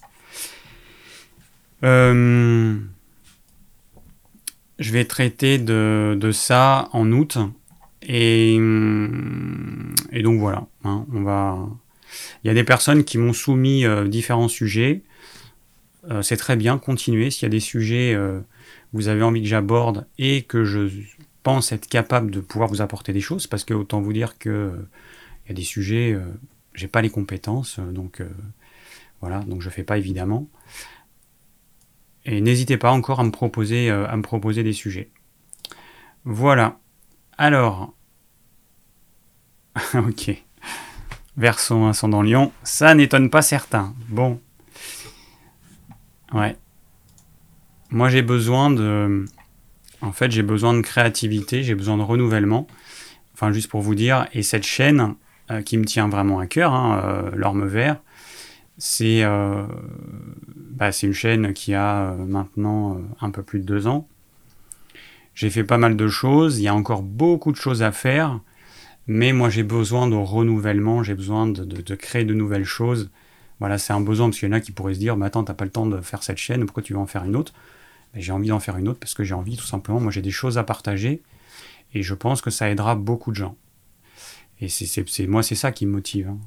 Euh, 4.80 4.84
je 4.84 4.92
vais 4.92 5.06
traiter 5.06 5.58
de, 5.58 6.32
ça 6.32 6.90
en 6.94 7.12
août. 7.12 7.38
Et, 8.08 8.56
et 8.56 10.22
donc 10.22 10.40
voilà, 10.40 10.68
hein, 10.84 11.06
on 11.14 11.24
va. 11.24 11.68
Il 12.44 12.48
y 12.48 12.50
a 12.50 12.54
des 12.54 12.64
personnes 12.64 13.04
qui 13.04 13.18
m'ont 13.18 13.34
soumis 13.34 13.86
euh, 13.86 14.08
différents 14.08 14.48
sujets. 14.48 15.02
Euh, 16.10 16.22
c'est 16.22 16.38
très 16.38 16.56
bien, 16.56 16.78
continuez. 16.78 17.32
S'il 17.32 17.44
y 17.44 17.46
a 17.48 17.50
des 17.50 17.60
sujets 17.60 18.14
que 18.14 18.44
vous 18.94 19.08
avez 19.08 19.24
envie 19.24 19.42
que 19.42 19.48
j'aborde 19.48 20.08
et 20.20 20.44
que 20.44 20.64
je 20.64 20.88
pense 21.42 21.72
être 21.72 21.88
capable 21.88 22.32
de 22.32 22.40
pouvoir 22.40 22.70
vous 22.70 22.82
apporter 22.82 23.12
des 23.12 23.22
choses, 23.22 23.48
parce 23.48 23.64
que 23.64 23.74
autant 23.74 24.02
vous 24.02 24.14
dire 24.14 24.38
que 24.38 24.72
il 25.46 25.50
y 25.50 25.52
a 25.52 25.56
des 25.56 25.64
sujets, 25.64 26.18
j'ai 26.74 26.88
pas 26.88 27.02
les 27.02 27.10
compétences, 27.10 27.80
donc 27.80 28.22
voilà, 29.22 29.40
donc 29.42 29.62
je 29.62 29.70
fais 29.70 29.84
pas 29.84 29.98
évidemment. 29.98 30.48
Et 32.26 32.42
n'hésitez 32.42 32.78
pas 32.78 32.92
encore 32.92 33.20
à 33.20 33.24
me 33.24 33.32
proposer, 33.32 33.90
euh, 33.90 34.08
à 34.08 34.18
me 34.18 34.24
proposer 34.24 34.64
des 34.64 34.74
sujets. 34.74 35.10
Voilà. 36.24 36.80
Alors. 37.38 37.94
ok. 39.94 40.44
Verson 41.38 41.88
ascendant 41.88 42.22
Lion, 42.22 42.52
ça 42.64 42.96
n'étonne 42.96 43.30
pas 43.30 43.42
certains. 43.42 43.94
Bon. 44.08 44.40
Ouais. 46.34 46.56
Moi 47.90 48.10
j'ai 48.10 48.22
besoin 48.22 48.72
de. 48.72 49.26
En 50.02 50.12
fait, 50.12 50.32
j'ai 50.32 50.44
besoin 50.44 50.74
de 50.74 50.82
créativité, 50.82 51.64
j'ai 51.64 51.76
besoin 51.76 51.98
de 51.98 52.04
renouvellement. 52.04 52.68
Enfin, 53.34 53.52
juste 53.52 53.70
pour 53.70 53.82
vous 53.82 53.96
dire, 53.96 54.28
et 54.34 54.44
cette 54.44 54.66
chaîne 54.66 55.16
euh, 55.52 55.62
qui 55.62 55.78
me 55.78 55.86
tient 55.86 56.08
vraiment 56.08 56.40
à 56.40 56.48
cœur, 56.48 56.74
hein, 56.74 57.02
euh, 57.04 57.32
l'orme 57.34 57.66
vert, 57.66 57.98
c'est 58.78 59.24
bah, 60.76 60.92
c'est 60.92 61.08
une 61.08 61.14
chaîne 61.14 61.54
qui 61.54 61.74
a 61.74 62.12
euh, 62.12 62.26
maintenant 62.26 62.98
euh, 62.98 63.02
un 63.22 63.32
peu 63.32 63.44
plus 63.44 63.60
de 63.60 63.66
deux 63.66 63.88
ans. 63.88 64.08
J'ai 65.34 65.50
fait 65.50 65.64
pas 65.64 65.78
mal 65.78 65.96
de 65.96 66.08
choses, 66.08 66.60
il 66.60 66.64
y 66.64 66.68
a 66.68 66.76
encore 66.76 67.02
beaucoup 67.02 67.52
de 67.52 67.58
choses 67.58 67.82
à 67.82 67.92
faire, 67.92 68.40
mais 69.08 69.34
moi 69.34 69.50
j'ai 69.50 69.64
besoin 69.64 70.08
de 70.08 70.16
renouvellement, 70.16 71.04
j'ai 71.04 71.14
besoin 71.14 71.48
de, 71.48 71.96
créer 71.96 72.26
de 72.26 72.34
nouvelles 72.34 72.66
choses. 72.66 73.10
Voilà, 73.60 73.78
c'est 73.78 73.94
un 73.94 74.02
besoin 74.02 74.28
parce 74.28 74.40
qu'il 74.40 74.50
y 74.50 74.52
en 74.52 74.56
a 74.56 74.60
qui 74.60 74.72
pourraient 74.72 74.94
se 74.94 75.00
dire, 75.00 75.18
mais 75.18 75.26
attends, 75.26 75.44
t'as 75.44 75.54
pas 75.54 75.66
le 75.66 75.72
temps 75.72 75.86
de 75.86 76.00
faire 76.02 76.24
cette 76.24 76.38
chaîne, 76.38 76.66
pourquoi 76.66 76.84
tu 76.84 76.94
veux 76.94 77.00
en 77.00 77.06
faire 77.06 77.24
une 77.24 77.36
autre? 77.36 77.54
J'ai 78.14 78.32
envie 78.32 78.50
d'en 78.50 78.60
faire 78.60 78.78
une 78.78 78.88
autre 78.88 79.00
parce 79.00 79.14
que 79.14 79.24
j'ai 79.24 79.34
envie 79.34 79.58
tout 79.58 79.66
simplement, 79.66 80.00
moi 80.00 80.12
j'ai 80.12 80.22
des 80.22 80.32
choses 80.32 80.58
à 80.58 80.64
partager 80.64 81.22
et 81.94 82.02
je 82.02 82.14
pense 82.14 82.42
que 82.42 82.50
ça 82.50 82.70
aidera 82.70 82.96
beaucoup 82.96 83.32
de 83.32 83.38
gens. 83.38 83.58
Et 84.62 84.70
c'est 84.70 85.28
moi 85.28 85.44
c'est 85.44 85.56
ça 85.56 85.72
qui 85.72 85.86
me 85.86 85.92
motive. 85.92 86.30
Hein. 86.30 86.40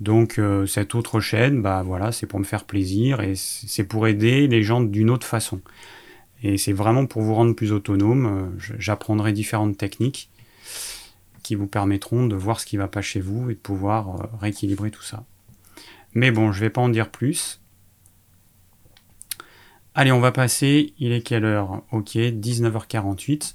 Donc 0.00 0.38
euh, 0.38 0.66
cette 0.66 0.94
autre 0.94 1.20
chaîne, 1.20 1.62
bah 1.62 1.82
voilà, 1.82 2.12
c'est 2.12 2.26
pour 2.26 2.40
me 2.40 2.44
faire 2.44 2.64
plaisir 2.64 3.20
et 3.20 3.34
c'est 3.36 3.84
pour 3.84 4.06
aider 4.06 4.48
les 4.48 4.62
gens 4.62 4.80
d'une 4.80 5.10
autre 5.10 5.26
façon. 5.26 5.60
Et 6.42 6.58
c'est 6.58 6.72
vraiment 6.72 7.06
pour 7.06 7.22
vous 7.22 7.34
rendre 7.34 7.54
plus 7.54 7.72
autonome. 7.72 8.26
Euh, 8.26 8.76
j'apprendrai 8.78 9.32
différentes 9.32 9.78
techniques 9.78 10.30
qui 11.42 11.54
vous 11.54 11.66
permettront 11.66 12.26
de 12.26 12.34
voir 12.34 12.58
ce 12.58 12.66
qui 12.66 12.76
ne 12.76 12.82
va 12.82 12.88
pas 12.88 13.02
chez 13.02 13.20
vous 13.20 13.50
et 13.50 13.54
de 13.54 13.58
pouvoir 13.58 14.20
euh, 14.20 14.26
rééquilibrer 14.40 14.90
tout 14.90 15.02
ça. 15.02 15.24
Mais 16.14 16.30
bon, 16.30 16.52
je 16.52 16.58
ne 16.58 16.64
vais 16.64 16.70
pas 16.70 16.80
en 16.80 16.88
dire 16.88 17.10
plus. 17.10 17.60
Allez, 19.94 20.10
on 20.10 20.20
va 20.20 20.32
passer. 20.32 20.92
Il 20.98 21.12
est 21.12 21.22
quelle 21.22 21.44
heure? 21.44 21.82
Ok, 21.92 22.16
19h48. 22.16 23.54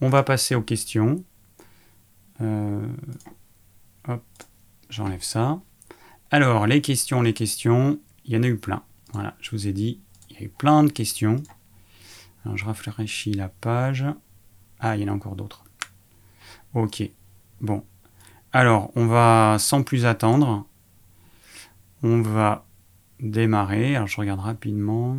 On 0.00 0.08
va 0.08 0.22
passer 0.22 0.54
aux 0.54 0.62
questions. 0.62 1.24
hop, 2.40 4.22
j'enlève 4.90 5.22
ça. 5.22 5.60
Alors, 6.30 6.66
les 6.66 6.82
questions, 6.82 7.22
les 7.22 7.32
questions, 7.32 7.98
il 8.26 8.34
y 8.34 8.36
en 8.36 8.42
a 8.42 8.48
eu 8.48 8.58
plein. 8.58 8.82
Voilà, 9.14 9.34
je 9.40 9.50
vous 9.50 9.66
ai 9.66 9.72
dit, 9.72 9.98
il 10.28 10.36
y 10.36 10.38
a 10.40 10.42
eu 10.44 10.50
plein 10.50 10.84
de 10.84 10.90
questions. 10.90 11.42
Alors, 12.44 12.58
je 12.58 12.66
rafraîchis 12.66 13.32
la 13.32 13.48
page. 13.48 14.04
Ah, 14.78 14.94
il 14.96 15.02
y 15.02 15.04
en 15.08 15.12
a 15.12 15.16
encore 15.16 15.36
d'autres. 15.36 15.64
Ok, 16.74 17.02
bon. 17.62 17.82
Alors, 18.52 18.92
on 18.94 19.06
va, 19.06 19.56
sans 19.58 19.82
plus 19.82 20.04
attendre, 20.04 20.66
on 22.02 22.20
va 22.20 22.66
démarrer. 23.20 23.96
Alors, 23.96 24.08
je 24.08 24.18
regarde 24.18 24.40
rapidement. 24.40 25.16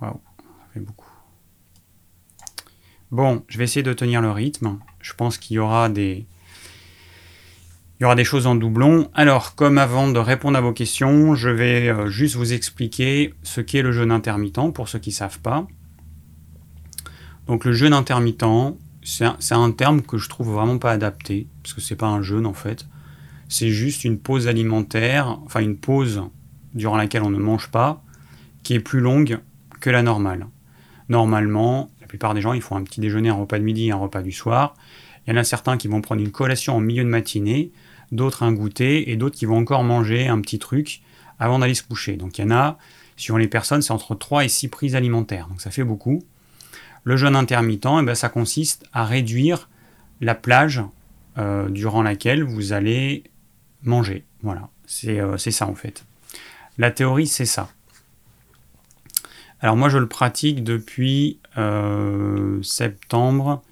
Waouh, 0.00 0.20
ça 0.38 0.68
fait 0.74 0.80
beaucoup. 0.80 1.06
Bon, 3.12 3.44
je 3.46 3.58
vais 3.58 3.64
essayer 3.64 3.84
de 3.84 3.92
tenir 3.92 4.20
le 4.20 4.32
rythme. 4.32 4.80
Je 5.00 5.12
pense 5.12 5.38
qu'il 5.38 5.54
y 5.54 5.58
aura 5.60 5.88
des, 5.88 6.26
il 8.02 8.04
y 8.04 8.06
aura 8.06 8.16
des 8.16 8.24
choses 8.24 8.48
en 8.48 8.56
doublon. 8.56 9.08
Alors, 9.14 9.54
comme 9.54 9.78
avant 9.78 10.10
de 10.10 10.18
répondre 10.18 10.58
à 10.58 10.60
vos 10.60 10.72
questions, 10.72 11.36
je 11.36 11.48
vais 11.48 11.88
euh, 11.88 12.08
juste 12.08 12.34
vous 12.34 12.52
expliquer 12.52 13.32
ce 13.44 13.60
qu'est 13.60 13.80
le 13.80 13.92
jeûne 13.92 14.10
intermittent 14.10 14.72
pour 14.74 14.88
ceux 14.88 14.98
qui 14.98 15.10
ne 15.10 15.14
savent 15.14 15.38
pas. 15.38 15.68
Donc, 17.46 17.64
le 17.64 17.72
jeûne 17.72 17.92
intermittent, 17.92 18.74
c'est 19.04 19.54
un, 19.54 19.70
terme 19.70 20.02
que 20.02 20.18
je 20.18 20.28
trouve 20.28 20.50
vraiment 20.50 20.78
pas 20.78 20.90
adapté, 20.90 21.46
parce 21.62 21.74
que 21.74 21.80
c'est 21.80 21.94
pas 21.94 22.08
un 22.08 22.22
jeûne 22.22 22.44
en 22.44 22.54
fait. 22.54 22.88
C'est 23.48 23.70
juste 23.70 24.02
une 24.02 24.18
pause 24.18 24.48
alimentaire, 24.48 25.38
enfin 25.44 25.60
une 25.60 25.76
pause 25.76 26.24
durant 26.74 26.96
laquelle 26.96 27.22
on 27.22 27.30
ne 27.30 27.38
mange 27.38 27.70
pas, 27.70 28.02
qui 28.64 28.74
est 28.74 28.80
plus 28.80 28.98
longue 28.98 29.38
que 29.78 29.90
la 29.90 30.02
normale. 30.02 30.48
Normalement, 31.08 31.88
la 32.00 32.08
plupart 32.08 32.34
des 32.34 32.40
gens, 32.40 32.52
ils 32.52 32.62
font 32.62 32.74
un 32.74 32.82
petit 32.82 33.00
déjeuner, 33.00 33.28
un 33.28 33.34
repas 33.34 33.60
de 33.60 33.64
midi 33.64 33.92
un 33.92 33.96
repas 33.96 34.22
du 34.22 34.32
soir. 34.32 34.74
Il 35.24 35.32
y 35.32 35.36
en 35.36 35.40
a 35.40 35.44
certains 35.44 35.76
qui 35.76 35.86
vont 35.86 36.00
prendre 36.00 36.20
une 36.20 36.32
collation 36.32 36.74
en 36.74 36.80
milieu 36.80 37.04
de 37.04 37.08
matinée 37.08 37.70
d'autres 38.12 38.44
un 38.44 38.52
goûter 38.52 39.10
et 39.10 39.16
d'autres 39.16 39.36
qui 39.36 39.46
vont 39.46 39.58
encore 39.58 39.82
manger 39.82 40.28
un 40.28 40.40
petit 40.40 40.58
truc 40.58 41.02
avant 41.38 41.58
d'aller 41.58 41.74
se 41.74 41.82
coucher. 41.82 42.16
Donc 42.16 42.38
il 42.38 42.42
y 42.42 42.44
en 42.44 42.50
a, 42.52 42.78
suivant 43.16 43.38
les 43.38 43.48
personnes, 43.48 43.82
c'est 43.82 43.92
entre 43.92 44.14
3 44.14 44.44
et 44.44 44.48
6 44.48 44.68
prises 44.68 44.94
alimentaires. 44.94 45.48
Donc 45.48 45.60
ça 45.60 45.70
fait 45.70 45.82
beaucoup. 45.82 46.22
Le 47.04 47.16
jeûne 47.16 47.34
intermittent, 47.34 47.88
eh 48.00 48.04
ben, 48.04 48.14
ça 48.14 48.28
consiste 48.28 48.84
à 48.92 49.04
réduire 49.04 49.68
la 50.20 50.36
plage 50.36 50.82
euh, 51.38 51.68
durant 51.68 52.02
laquelle 52.02 52.44
vous 52.44 52.72
allez 52.72 53.24
manger. 53.82 54.24
Voilà, 54.42 54.68
euh, 55.04 55.36
c'est 55.36 55.50
ça 55.50 55.66
en 55.66 55.74
fait. 55.74 56.04
La 56.78 56.90
théorie, 56.90 57.26
c'est 57.26 57.46
ça. 57.46 57.70
Alors 59.60 59.76
moi, 59.76 59.88
je 59.88 59.98
le 59.98 60.08
pratique 60.08 60.64
depuis 60.64 61.38
euh, 61.56 62.60
septembre 62.62 63.62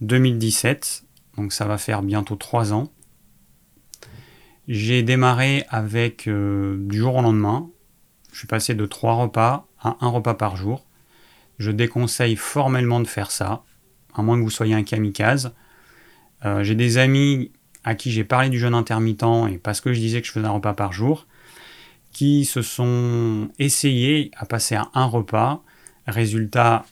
2017, 0.00 1.04
donc 1.36 1.52
ça 1.52 1.66
va 1.66 1.78
faire 1.78 2.02
bientôt 2.02 2.36
3 2.36 2.72
ans. 2.72 2.90
J'ai 4.68 5.02
démarré 5.02 5.64
avec 5.70 6.28
euh, 6.28 6.76
du 6.78 6.98
jour 6.98 7.16
au 7.16 7.22
lendemain. 7.22 7.70
Je 8.30 8.36
suis 8.36 8.46
passé 8.46 8.74
de 8.74 8.84
trois 8.84 9.14
repas 9.14 9.66
à 9.80 9.96
un 10.02 10.08
repas 10.08 10.34
par 10.34 10.56
jour. 10.56 10.84
Je 11.58 11.70
déconseille 11.70 12.36
formellement 12.36 13.00
de 13.00 13.06
faire 13.06 13.30
ça, 13.30 13.62
à 14.14 14.20
moins 14.20 14.36
que 14.36 14.42
vous 14.42 14.50
soyez 14.50 14.74
un 14.74 14.82
kamikaze. 14.82 15.54
Euh, 16.44 16.62
j'ai 16.64 16.74
des 16.74 16.98
amis 16.98 17.50
à 17.82 17.94
qui 17.94 18.10
j'ai 18.10 18.24
parlé 18.24 18.50
du 18.50 18.58
jeûne 18.58 18.74
intermittent 18.74 19.24
et 19.50 19.56
parce 19.56 19.80
que 19.80 19.94
je 19.94 20.00
disais 20.00 20.20
que 20.20 20.26
je 20.26 20.32
faisais 20.32 20.46
un 20.46 20.50
repas 20.50 20.74
par 20.74 20.92
jour, 20.92 21.26
qui 22.12 22.44
se 22.44 22.60
sont 22.60 23.48
essayés 23.58 24.30
à 24.36 24.44
passer 24.44 24.74
à 24.74 24.90
un 24.92 25.06
repas. 25.06 25.62
Résultat, 26.06 26.84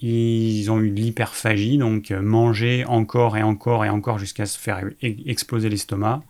ils 0.00 0.70
ont 0.70 0.80
eu 0.80 0.90
de 0.90 1.00
l'hyperphagie, 1.00 1.78
donc 1.78 2.12
euh, 2.12 2.22
manger 2.22 2.84
encore 2.86 3.36
et 3.36 3.42
encore 3.42 3.84
et 3.84 3.88
encore 3.88 4.20
jusqu'à 4.20 4.46
se 4.46 4.56
faire 4.56 4.84
e-, 4.84 4.94
exploser 5.02 5.68
l'estomac. 5.68 6.22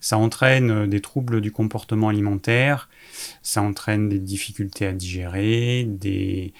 Ça 0.00 0.18
entraîne 0.18 0.70
euh, 0.70 0.86
des 0.86 1.00
troubles 1.00 1.40
du 1.40 1.52
comportement 1.52 2.08
alimentaire, 2.08 2.88
ça 3.42 3.62
entraîne 3.62 4.08
des 4.08 4.18
difficultés 4.18 4.86
à 4.86 4.92
digérer, 4.92 5.84
des, 5.84 6.52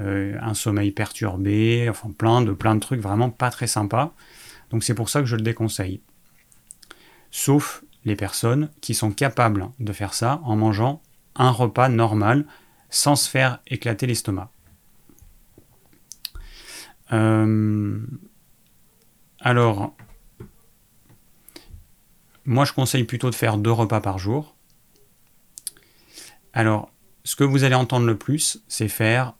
euh, 0.00 0.36
un 0.40 0.54
sommeil 0.54 0.92
perturbé, 0.92 1.88
enfin 1.90 2.10
plein 2.16 2.42
de, 2.42 2.52
plein 2.52 2.74
de 2.74 2.80
trucs 2.80 3.00
vraiment 3.00 3.30
pas 3.30 3.50
très 3.50 3.66
sympas. 3.66 4.14
Donc 4.70 4.84
c'est 4.84 4.94
pour 4.94 5.08
ça 5.08 5.20
que 5.20 5.26
je 5.26 5.36
le 5.36 5.42
déconseille. 5.42 6.00
Sauf 7.30 7.84
les 8.04 8.16
personnes 8.16 8.70
qui 8.80 8.94
sont 8.94 9.10
capables 9.10 9.68
de 9.80 9.92
faire 9.92 10.14
ça 10.14 10.40
en 10.44 10.56
mangeant 10.56 11.02
un 11.34 11.50
repas 11.50 11.88
normal 11.88 12.46
sans 12.90 13.16
se 13.16 13.28
faire 13.28 13.60
éclater 13.66 14.06
l'estomac. 14.06 14.50
Euh, 17.12 18.00
alors, 19.40 19.94
moi, 22.48 22.64
je 22.64 22.72
conseille 22.72 23.04
plutôt 23.04 23.28
de 23.28 23.34
faire 23.34 23.58
deux 23.58 23.70
repas 23.70 24.00
par 24.00 24.18
jour. 24.18 24.56
Alors, 26.54 26.90
ce 27.22 27.36
que 27.36 27.44
vous 27.44 27.62
allez 27.64 27.74
entendre 27.74 28.06
le 28.06 28.16
plus, 28.16 28.62
c'est 28.68 28.88
faire 28.88 29.34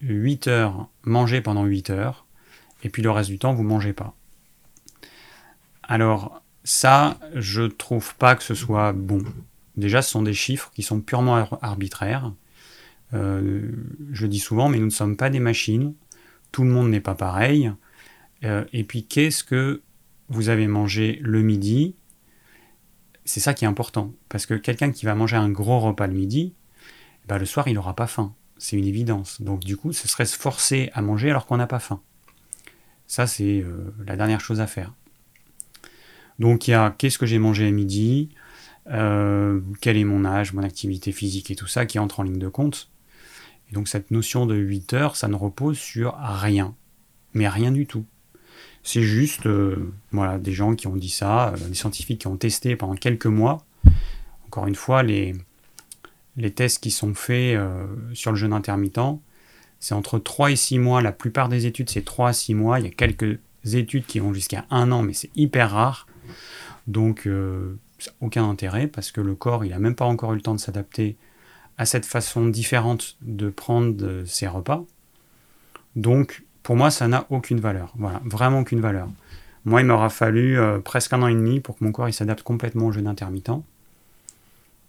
8 0.00 0.48
heures, 0.48 0.88
manger 1.02 1.42
pendant 1.42 1.64
8 1.66 1.90
heures, 1.90 2.24
et 2.82 2.88
puis 2.88 3.02
le 3.02 3.10
reste 3.10 3.28
du 3.28 3.38
temps, 3.38 3.52
vous 3.52 3.64
ne 3.64 3.68
mangez 3.68 3.92
pas. 3.92 4.16
Alors, 5.82 6.42
ça, 6.64 7.20
je 7.34 7.64
trouve 7.64 8.14
pas 8.14 8.34
que 8.34 8.42
ce 8.42 8.54
soit 8.54 8.94
bon. 8.94 9.22
Déjà, 9.76 10.00
ce 10.00 10.10
sont 10.10 10.22
des 10.22 10.32
chiffres 10.32 10.70
qui 10.74 10.82
sont 10.82 11.02
purement 11.02 11.46
arbitraires. 11.60 12.32
Euh, 13.12 13.72
je 14.10 14.26
dis 14.26 14.38
souvent, 14.38 14.70
mais 14.70 14.78
nous 14.78 14.86
ne 14.86 14.90
sommes 14.90 15.18
pas 15.18 15.28
des 15.28 15.38
machines. 15.38 15.92
Tout 16.50 16.64
le 16.64 16.70
monde 16.70 16.88
n'est 16.88 17.00
pas 17.00 17.14
pareil. 17.14 17.70
Euh, 18.42 18.64
et 18.72 18.84
puis, 18.84 19.04
qu'est-ce 19.04 19.44
que 19.44 19.82
vous 20.30 20.48
avez 20.48 20.66
mangé 20.66 21.18
le 21.20 21.42
midi? 21.42 21.94
C'est 23.24 23.40
ça 23.40 23.54
qui 23.54 23.64
est 23.64 23.68
important. 23.68 24.12
Parce 24.28 24.46
que 24.46 24.54
quelqu'un 24.54 24.90
qui 24.90 25.06
va 25.06 25.14
manger 25.14 25.36
un 25.36 25.50
gros 25.50 25.80
repas 25.80 26.06
le 26.06 26.14
midi, 26.14 26.54
bah, 27.26 27.38
le 27.38 27.46
soir, 27.46 27.68
il 27.68 27.74
n'aura 27.74 27.94
pas 27.94 28.06
faim. 28.06 28.34
C'est 28.58 28.76
une 28.76 28.86
évidence. 28.86 29.40
Donc, 29.40 29.60
du 29.60 29.76
coup, 29.76 29.92
ce 29.92 30.08
serait 30.08 30.26
se 30.26 30.36
forcer 30.36 30.90
à 30.94 31.02
manger 31.02 31.30
alors 31.30 31.46
qu'on 31.46 31.56
n'a 31.56 31.66
pas 31.66 31.78
faim. 31.78 32.00
Ça, 33.06 33.26
c'est 33.26 33.60
euh, 33.60 33.94
la 34.06 34.16
dernière 34.16 34.40
chose 34.40 34.60
à 34.60 34.66
faire. 34.66 34.92
Donc, 36.38 36.68
il 36.68 36.72
y 36.72 36.74
a 36.74 36.94
qu'est-ce 36.96 37.18
que 37.18 37.26
j'ai 37.26 37.38
mangé 37.38 37.66
à 37.66 37.70
midi 37.70 38.30
quel 38.86 39.96
est 39.96 40.04
mon 40.04 40.24
âge, 40.24 40.52
mon 40.52 40.62
activité 40.62 41.12
physique 41.12 41.50
et 41.50 41.56
tout 41.56 41.66
ça 41.66 41.86
qui 41.86 41.98
entre 41.98 42.20
en 42.20 42.22
ligne 42.22 42.38
de 42.38 42.48
compte. 42.48 42.90
Et 43.70 43.72
donc 43.72 43.88
cette 43.88 44.10
notion 44.10 44.46
de 44.46 44.54
8 44.54 44.92
heures, 44.92 45.16
ça 45.16 45.28
ne 45.28 45.34
repose 45.34 45.78
sur 45.78 46.14
rien. 46.18 46.74
Mais 47.32 47.48
rien 47.48 47.72
du 47.72 47.86
tout. 47.86 48.04
C'est 48.86 49.02
juste 49.02 49.46
euh, 49.46 49.92
des 50.12 50.52
gens 50.52 50.76
qui 50.76 50.86
ont 50.86 50.94
dit 50.94 51.08
ça, 51.08 51.48
euh, 51.48 51.68
des 51.68 51.74
scientifiques 51.74 52.20
qui 52.20 52.26
ont 52.26 52.36
testé 52.36 52.76
pendant 52.76 52.94
quelques 52.94 53.26
mois. 53.26 53.64
Encore 54.46 54.66
une 54.66 54.74
fois, 54.74 55.02
les, 55.02 55.34
tests 56.54 56.82
qui 56.82 56.90
sont 56.90 57.14
faits 57.14 57.56
euh, 57.56 57.86
sur 58.12 58.30
le 58.30 58.36
jeûne 58.36 58.52
intermittent, 58.52 59.18
c'est 59.80 59.94
entre 59.94 60.18
3 60.18 60.50
et 60.50 60.56
6 60.56 60.78
mois. 60.78 61.00
La 61.00 61.12
plupart 61.12 61.48
des 61.48 61.64
études, 61.64 61.88
c'est 61.88 62.04
3 62.04 62.28
à 62.28 62.32
6 62.34 62.54
mois. 62.54 62.78
Il 62.78 62.84
y 62.84 62.88
a 62.88 62.92
quelques 62.92 63.38
études 63.72 64.04
qui 64.04 64.18
vont 64.18 64.34
jusqu'à 64.34 64.66
1 64.70 64.92
an, 64.92 65.02
mais 65.02 65.14
c'est 65.14 65.30
hyper 65.34 65.70
rare. 65.70 66.06
Donc, 66.86 67.26
ça 67.98 68.10
aucun 68.20 68.48
intérêt 68.48 68.86
parce 68.86 69.10
que 69.12 69.22
le 69.22 69.34
corps, 69.34 69.64
il 69.64 69.70
n'a 69.70 69.78
même 69.78 69.94
pas 69.94 70.04
encore 70.04 70.32
eu 70.32 70.36
le 70.36 70.42
temps 70.42 70.54
de 70.54 70.60
s'adapter 70.60 71.16
à 71.78 71.86
cette 71.86 72.04
façon 72.04 72.46
différente 72.46 73.16
de 73.22 73.48
prendre 73.48 74.24
ses 74.26 74.46
repas. 74.46 74.84
Donc, 75.96 76.43
pour 76.64 76.74
moi, 76.74 76.90
ça 76.90 77.06
n'a 77.06 77.26
aucune 77.30 77.60
valeur. 77.60 77.92
Voilà, 77.96 78.20
vraiment 78.24 78.58
aucune 78.58 78.80
valeur. 78.80 79.06
Moi, 79.64 79.82
il 79.82 79.86
m'aura 79.86 80.10
fallu 80.10 80.58
euh, 80.58 80.80
presque 80.80 81.12
un 81.12 81.22
an 81.22 81.28
et 81.28 81.34
demi 81.34 81.60
pour 81.60 81.78
que 81.78 81.84
mon 81.84 81.92
corps 81.92 82.12
s'adapte 82.12 82.42
complètement 82.42 82.86
au 82.86 82.92
jeûne 82.92 83.06
intermittent. 83.06 83.62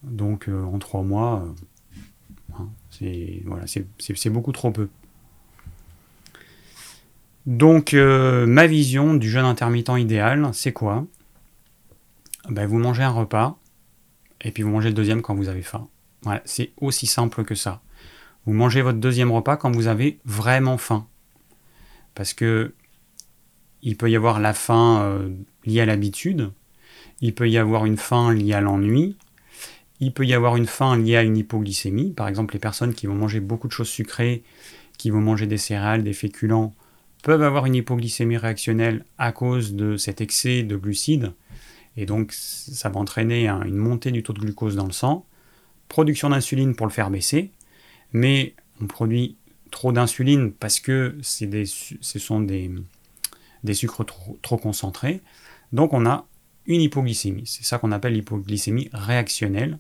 Donc, 0.02 0.50
euh, 0.50 0.64
en 0.64 0.80
trois 0.80 1.04
mois, 1.04 1.46
euh, 1.46 2.58
hein, 2.60 2.68
c'est 2.90 3.44
voilà, 3.46 3.66
beaucoup 4.32 4.52
trop 4.52 4.72
peu. 4.72 4.90
Donc, 7.46 7.94
ma 7.94 8.66
vision 8.66 9.14
du 9.14 9.30
jeûne 9.30 9.46
intermittent 9.46 9.92
idéal, 9.98 10.50
c'est 10.54 10.74
quoi? 10.74 11.06
Ben, 12.50 12.66
Vous 12.66 12.80
mangez 12.80 13.04
un 13.04 13.12
repas, 13.12 13.56
et 14.42 14.50
puis 14.50 14.64
vous 14.64 14.72
mangez 14.72 14.90
le 14.90 14.96
deuxième 14.96 15.22
quand 15.22 15.36
vous 15.36 15.48
avez 15.48 15.62
faim 15.62 15.88
c'est 16.46 16.72
aussi 16.78 17.08
simple 17.08 17.44
que 17.44 17.56
ça. 17.56 17.82
Vous 18.46 18.54
mangez 18.54 18.82
votre 18.82 19.00
deuxième 19.00 19.32
repas 19.32 19.58
quand 19.58 19.72
vous 19.72 19.88
avez 19.88 20.20
vraiment 20.26 20.78
faim. 20.78 21.08
Parce 22.16 22.34
que 22.34 22.74
il 23.82 23.98
peut 23.98 24.10
y 24.10 24.16
avoir 24.16 24.40
la 24.40 24.54
faim 24.54 25.02
euh, 25.04 25.30
liée 25.66 25.82
à 25.82 25.86
l'habitude, 25.86 26.52
il 27.22 27.36
peut 27.36 27.50
y 27.50 27.58
avoir 27.58 27.86
une 27.86 27.98
faim 27.98 28.34
liée 28.34 28.54
à 28.54 28.62
l'ennui, 28.62 29.16
il 30.00 30.12
peut 30.12 30.26
y 30.26 30.34
avoir 30.34 30.56
une 30.56 30.66
faim 30.66 30.98
liée 30.98 31.18
à 31.18 31.24
une 31.24 31.38
hypoglycémie. 31.38 32.12
Par 32.12 32.28
exemple, 32.28 32.56
les 32.56 32.60
personnes 32.60 32.94
qui 32.94 33.06
vont 33.06 33.16
manger 33.16 33.40
beaucoup 33.40 33.68
de 33.68 33.74
choses 33.74 33.90
sucrées, 33.90 34.44
qui 34.98 35.12
vont 35.12 35.22
manger 35.22 35.46
des 35.46 35.58
céréales, 35.58 36.04
des 36.04 36.14
féculents, 36.14 36.74
peuvent 37.24 37.44
avoir 37.44 37.66
une 37.66 37.76
hypoglycémie 37.76 38.38
réactionnelle 38.38 39.06
à 39.18 39.32
cause 39.32 39.74
de 39.76 39.98
cet 39.98 40.20
excès 40.22 40.64
de 40.64 40.76
glucides. 40.76 41.34
Et 41.98 42.06
donc, 42.06 42.34
ça 42.34 42.90
va 42.90 43.00
entraîner 43.00 43.48
une 43.48 43.78
montée 43.78 44.12
du 44.12 44.24
taux 44.24 44.34
de 44.34 44.40
glucose 44.40 44.76
dans 44.76 44.86
le 44.86 44.92
sang 44.92 45.26
production 45.88 46.30
d'insuline 46.30 46.76
pour 46.76 46.88
le 46.88 46.92
faire 46.92 47.10
baisser, 47.10 47.52
mais 48.12 48.54
on 48.82 48.88
produit 48.88 49.38
trop 49.76 49.92
d'insuline 49.92 50.54
parce 50.54 50.80
que 50.80 51.18
des, 51.42 51.66
ce 51.66 52.20
sont 52.20 52.40
des, 52.40 52.72
sucres 53.74 54.06
trop, 54.42 54.58
concentrés. 54.58 55.22
Donc 55.74 55.92
on 55.92 56.06
a 56.06 56.26
une 56.66 56.82
hypoglycémie. 56.82 57.46
C'est 57.46 57.66
ça 57.66 57.78
qu'on 57.78 57.92
appelle 57.92 58.14
l'hypoglycémie 58.14 58.90
réactionnelle. 58.94 59.78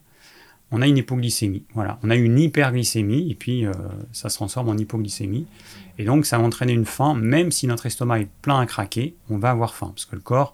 On 0.72 0.82
a 0.82 0.88
une 0.88 0.98
hypoglycémie. 0.98 1.64
Voilà, 1.74 1.98
on 2.04 2.10
a 2.10 2.16
une 2.16 2.38
hyperglycémie 2.38 3.32
et 3.32 3.36
puis 3.36 3.66
euh, 3.66 3.72
ça 4.12 4.28
se 4.28 4.36
transforme 4.36 4.68
en 4.68 4.78
hypoglycémie. 4.78 5.48
Et 5.98 6.04
donc 6.04 6.26
ça 6.26 6.38
va 6.38 6.44
entraîner 6.44 6.74
une 6.74 6.86
faim, 6.86 7.14
même 7.16 7.52
si 7.52 7.66
notre 7.66 7.86
estomac 7.86 8.20
est 8.20 8.30
plein 8.42 8.60
à 8.60 8.66
craquer, 8.66 9.16
on 9.30 9.38
va 9.38 9.52
avoir 9.52 9.76
faim 9.76 9.94
parce 9.96 10.06
que 10.06 10.18
le 10.18 10.22
corps 10.22 10.54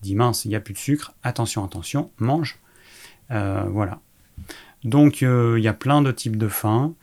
dit 0.00 0.14
mince, 0.14 0.46
il 0.46 0.48
n'y 0.48 0.56
a 0.56 0.60
plus 0.60 0.72
de 0.72 0.78
sucre, 0.78 1.12
attention, 1.22 1.62
attention, 1.62 2.10
mange. 2.18 2.58
Euh, 3.32 3.64
voilà. 3.68 4.00
Donc 4.84 5.22
euh, 5.22 5.56
il 5.58 5.64
y 5.64 5.68
a 5.68 5.74
plein 5.74 6.02
de 6.02 6.12
types 6.12 6.36
de 6.36 6.48
faim, 6.48 6.94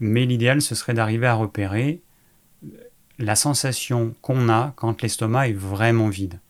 mais 0.00 0.24
l'idéal 0.26 0.62
ce 0.62 0.74
serait 0.74 0.94
d'arriver 0.94 1.26
à 1.26 1.34
repérer 1.34 2.00
la 3.18 3.36
sensation 3.36 4.14
qu'on 4.22 4.48
a 4.48 4.72
quand 4.76 5.02
l'estomac 5.02 5.48
est 5.48 5.52
vraiment 5.52 6.08
vide. 6.08 6.40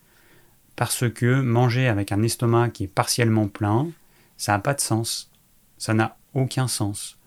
Parce 0.76 1.08
que 1.10 1.40
manger 1.40 1.88
avec 1.88 2.10
un 2.12 2.22
estomac 2.22 2.70
qui 2.70 2.84
est 2.84 2.88
partiellement 2.88 3.48
plein, 3.48 3.88
ça 4.36 4.52
n'a 4.52 4.58
pas 4.58 4.74
de 4.74 4.80
sens. 4.80 5.30
Ça 5.78 5.94
n'a 5.94 6.16
aucun 6.34 6.68
sens. 6.68 7.18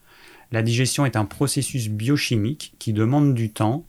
La 0.50 0.62
digestion 0.62 1.06
est 1.06 1.16
un 1.16 1.24
processus 1.24 1.88
biochimique 1.88 2.74
qui 2.78 2.92
demande 2.92 3.34
du 3.34 3.50
temps 3.50 3.84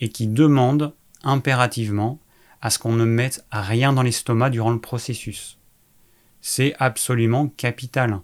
et 0.00 0.08
qui 0.08 0.26
demande 0.26 0.92
impérativement 1.22 2.18
à 2.62 2.70
ce 2.70 2.78
qu'on 2.78 2.92
ne 2.92 3.04
mette 3.04 3.44
rien 3.50 3.92
dans 3.92 4.02
l'estomac 4.02 4.50
durant 4.50 4.70
le 4.70 4.80
processus. 4.80 5.58
C'est 6.40 6.74
absolument 6.78 7.48
capital. 7.48 8.20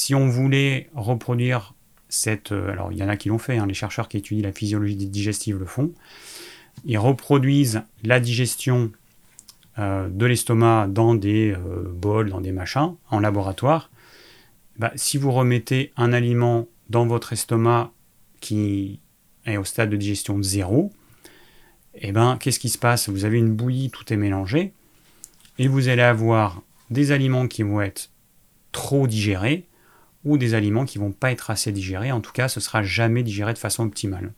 Si 0.00 0.14
on 0.14 0.28
voulait 0.28 0.88
reproduire 0.94 1.74
cette... 2.08 2.52
Euh, 2.52 2.72
alors 2.72 2.90
il 2.90 2.96
y 2.96 3.02
en 3.02 3.08
a 3.10 3.18
qui 3.18 3.28
l'ont 3.28 3.36
fait, 3.36 3.58
hein, 3.58 3.66
les 3.66 3.74
chercheurs 3.74 4.08
qui 4.08 4.16
étudient 4.16 4.42
la 4.42 4.52
physiologie 4.54 4.96
digestive 4.96 5.58
le 5.58 5.66
font. 5.66 5.92
Ils 6.86 6.96
reproduisent 6.96 7.82
la 8.02 8.18
digestion 8.18 8.92
euh, 9.78 10.08
de 10.08 10.24
l'estomac 10.24 10.86
dans 10.88 11.14
des 11.14 11.52
euh, 11.52 11.82
bols, 11.86 12.30
dans 12.30 12.40
des 12.40 12.50
machins, 12.50 12.94
en 13.10 13.20
laboratoire. 13.20 13.90
Bah, 14.78 14.90
si 14.94 15.18
vous 15.18 15.32
remettez 15.32 15.92
un 15.98 16.14
aliment 16.14 16.66
dans 16.88 17.06
votre 17.06 17.34
estomac 17.34 17.92
qui 18.40 19.00
est 19.44 19.58
au 19.58 19.64
stade 19.64 19.90
de 19.90 19.98
digestion 19.98 20.42
zéro, 20.42 20.90
eh 21.94 22.12
ben, 22.12 22.38
qu'est-ce 22.40 22.58
qui 22.58 22.70
se 22.70 22.78
passe? 22.78 23.10
Vous 23.10 23.26
avez 23.26 23.36
une 23.36 23.52
bouillie, 23.52 23.90
tout 23.90 24.10
est 24.10 24.16
mélangé, 24.16 24.72
et 25.58 25.68
vous 25.68 25.88
allez 25.88 26.00
avoir 26.00 26.62
des 26.88 27.12
aliments 27.12 27.48
qui 27.48 27.64
vont 27.64 27.82
être 27.82 28.08
trop 28.72 29.06
digérés, 29.06 29.66
ou 30.24 30.38
des 30.38 30.54
aliments 30.54 30.84
qui 30.84 30.98
vont 30.98 31.12
pas 31.12 31.32
être 31.32 31.50
assez 31.50 31.72
digérés. 31.72 32.12
En 32.12 32.20
tout 32.20 32.32
cas, 32.32 32.48
ce 32.48 32.60
sera 32.60 32.82
jamais 32.82 33.22
digéré 33.22 33.52
de 33.52 33.58
façon 33.58 33.84
optimale. 33.84 34.32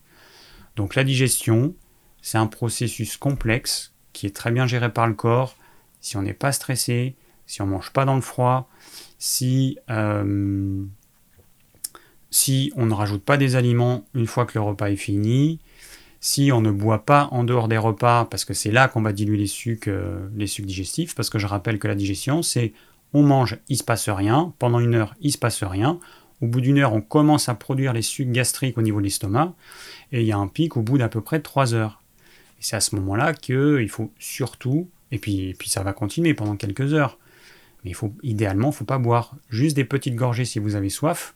Donc 0.77 0.95
la 0.95 1.05
digestion, 1.05 1.75
c'est 2.21 2.39
un 2.39 2.47
processus 2.47 3.17
complexe 3.17 3.93
qui 4.13 4.27
est 4.27 4.35
très 4.35 4.51
bien 4.51 4.67
géré 4.67 4.93
par 4.93 5.07
le 5.07 5.15
corps. 5.15 5.57
Si 6.01 6.17
on 6.17 6.23
n'est 6.23 6.35
pas 6.35 6.53
stressé, 6.53 7.17
si 7.47 7.63
on 7.63 7.67
mange 7.67 7.91
pas 7.91 8.05
dans 8.05 8.15
le 8.15 8.21
froid, 8.21 8.69
si, 9.19 9.79
euh, 9.91 10.85
si 12.31 12.73
on 12.77 12.87
ne 12.87 12.95
rajoute 12.95 13.25
pas 13.25 13.37
des 13.37 13.57
aliments 13.57 14.07
une 14.15 14.27
fois 14.27 14.47
que 14.47 14.59
le 14.59 14.63
repas 14.63 14.91
est 14.91 14.97
fini, 14.97 15.61
si 16.21 16.53
on 16.53 16.61
ne 16.61 16.71
boit 16.71 17.05
pas 17.05 17.29
en 17.33 17.43
dehors 17.43 17.67
des 17.67 17.79
repas, 17.79 18.27
parce 18.27 18.45
que 18.45 18.55
c'est 18.55 18.71
là 18.71 18.87
qu'on 18.87 19.03
va 19.03 19.13
diluer 19.13 19.37
les 19.37 19.49
sucs, 19.49 19.89
euh, 19.89 20.29
les 20.37 20.47
sucs 20.47 20.67
digestifs, 20.67 21.17
parce 21.17 21.31
que 21.31 21.41
je 21.41 21.47
rappelle 21.47 21.81
que 21.81 21.89
la 21.89 21.97
digestion, 21.97 22.43
c'est 22.43 22.73
on 23.15 23.23
mange, 23.23 23.59
il 23.69 23.77
se 23.77 23.85
passe 23.85 24.09
rien, 24.09 24.55
pendant 24.59 24.81
une 24.81 24.95
heure, 24.95 25.15
il 25.21 25.33
se 25.33 25.39
passe 25.39 25.63
rien, 25.63 25.99
au 26.41 26.47
bout 26.47 26.61
d'une 26.61 26.79
heure, 26.79 26.93
on 26.93 27.01
commence 27.01 27.49
à 27.49 27.55
produire 27.55 27.93
les 27.93 28.03
sucs 28.03 28.33
gastriques 28.33 28.77
au 28.77 28.83
niveau 28.83 28.99
de 28.99 29.05
l'estomac, 29.05 29.55
et 30.11 30.21
il 30.21 30.27
y 30.27 30.33
a 30.33 30.39
un 30.39 30.49
pic 30.49 30.77
au 30.77 30.83
bout 30.83 30.99
d'à 30.99 31.09
peu 31.09 31.21
près 31.21 31.41
trois 31.41 31.75
heures. 31.75 32.03
Et 32.59 32.63
c'est 32.63 32.77
à 32.77 32.81
ce 32.81 32.97
moment-là 32.97 33.33
qu'il 33.33 33.89
faut 33.89 34.11
surtout, 34.19 34.89
et 35.13 35.19
puis, 35.19 35.57
ça 35.67 35.83
va 35.83 35.93
continuer 35.93 36.35
pendant 36.35 36.57
quelques 36.57 36.95
heures, 36.95 37.19
mais 37.85 37.93
idéalement, 38.23 38.69
il 38.69 38.71
ne 38.71 38.77
faut 38.77 38.85
pas 38.85 38.99
boire 38.99 39.35
juste 39.51 39.77
des 39.77 39.85
petites 39.85 40.15
gorgées 40.15 40.45
si 40.45 40.59
vous 40.59 40.75
avez 40.75 40.89
soif, 40.89 41.35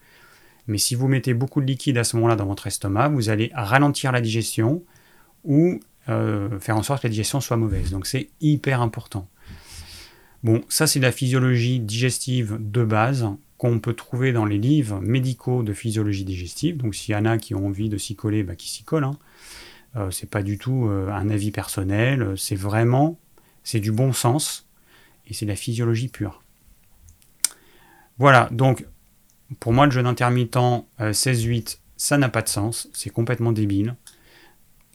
mais 0.67 0.79
si 0.79 0.95
vous 0.95 1.09
mettez 1.09 1.35
beaucoup 1.35 1.61
de 1.61 1.67
liquide 1.67 1.99
à 1.99 2.05
ce 2.05 2.17
moment-là 2.17 2.37
dans 2.37 2.47
votre 2.47 2.67
estomac, 2.67 3.09
vous 3.09 3.29
allez 3.29 3.51
ralentir 3.55 4.13
la 4.13 4.21
digestion 4.21 4.83
ou 5.45 5.81
euh, 6.09 6.59
faire 6.59 6.77
en 6.77 6.83
sorte 6.83 7.03
que 7.03 7.07
la 7.07 7.11
digestion 7.11 7.41
soit 7.41 7.57
mauvaise. 7.57 7.91
Donc 7.91 8.07
c'est 8.07 8.31
hyper 8.41 8.81
important. 8.81 9.29
Bon, 10.47 10.63
ça 10.69 10.87
c'est 10.87 11.01
la 11.01 11.11
physiologie 11.11 11.81
digestive 11.81 12.57
de 12.61 12.85
base 12.85 13.27
qu'on 13.59 13.81
peut 13.81 13.95
trouver 13.95 14.33
dans 14.33 14.45
les 14.45 14.59
livres 14.59 15.01
médicaux 15.01 15.65
de 15.65 15.73
physiologie 15.73 16.25
digestive. 16.25 16.77
Donc 16.77 16.95
s'il 16.95 17.17
y 17.17 17.19
en 17.19 17.25
a 17.25 17.37
qui 17.37 17.57
ont 17.57 17.67
envie 17.67 17.89
de 17.89 17.99
s'y 17.99 18.15
coller, 18.15 18.45
bah, 18.45 18.55
qui 18.55 18.69
s'y 18.69 18.85
collent. 18.85 19.03
Hein. 19.03 19.19
Euh, 19.97 20.13
c'est 20.13 20.31
pas 20.31 20.45
du 20.45 20.57
tout 20.57 20.87
euh, 20.87 21.11
un 21.11 21.31
avis 21.31 21.51
personnel, 21.51 22.35
c'est 22.37 22.55
vraiment, 22.55 23.19
c'est 23.65 23.81
du 23.81 23.91
bon 23.91 24.13
sens 24.13 24.69
et 25.27 25.35
c'est 25.35 25.47
la 25.47 25.57
physiologie 25.57 26.07
pure. 26.07 26.45
Voilà, 28.17 28.49
donc 28.53 28.87
pour 29.59 29.73
moi 29.73 29.87
le 29.87 29.91
jeûne 29.91 30.07
intermittent 30.07 30.59
16-8, 31.01 31.75
euh, 31.75 31.79
ça 31.97 32.19
n'a 32.19 32.29
pas 32.29 32.43
de 32.43 32.49
sens, 32.49 32.89
c'est 32.93 33.11
complètement 33.11 33.51
débile. 33.51 33.97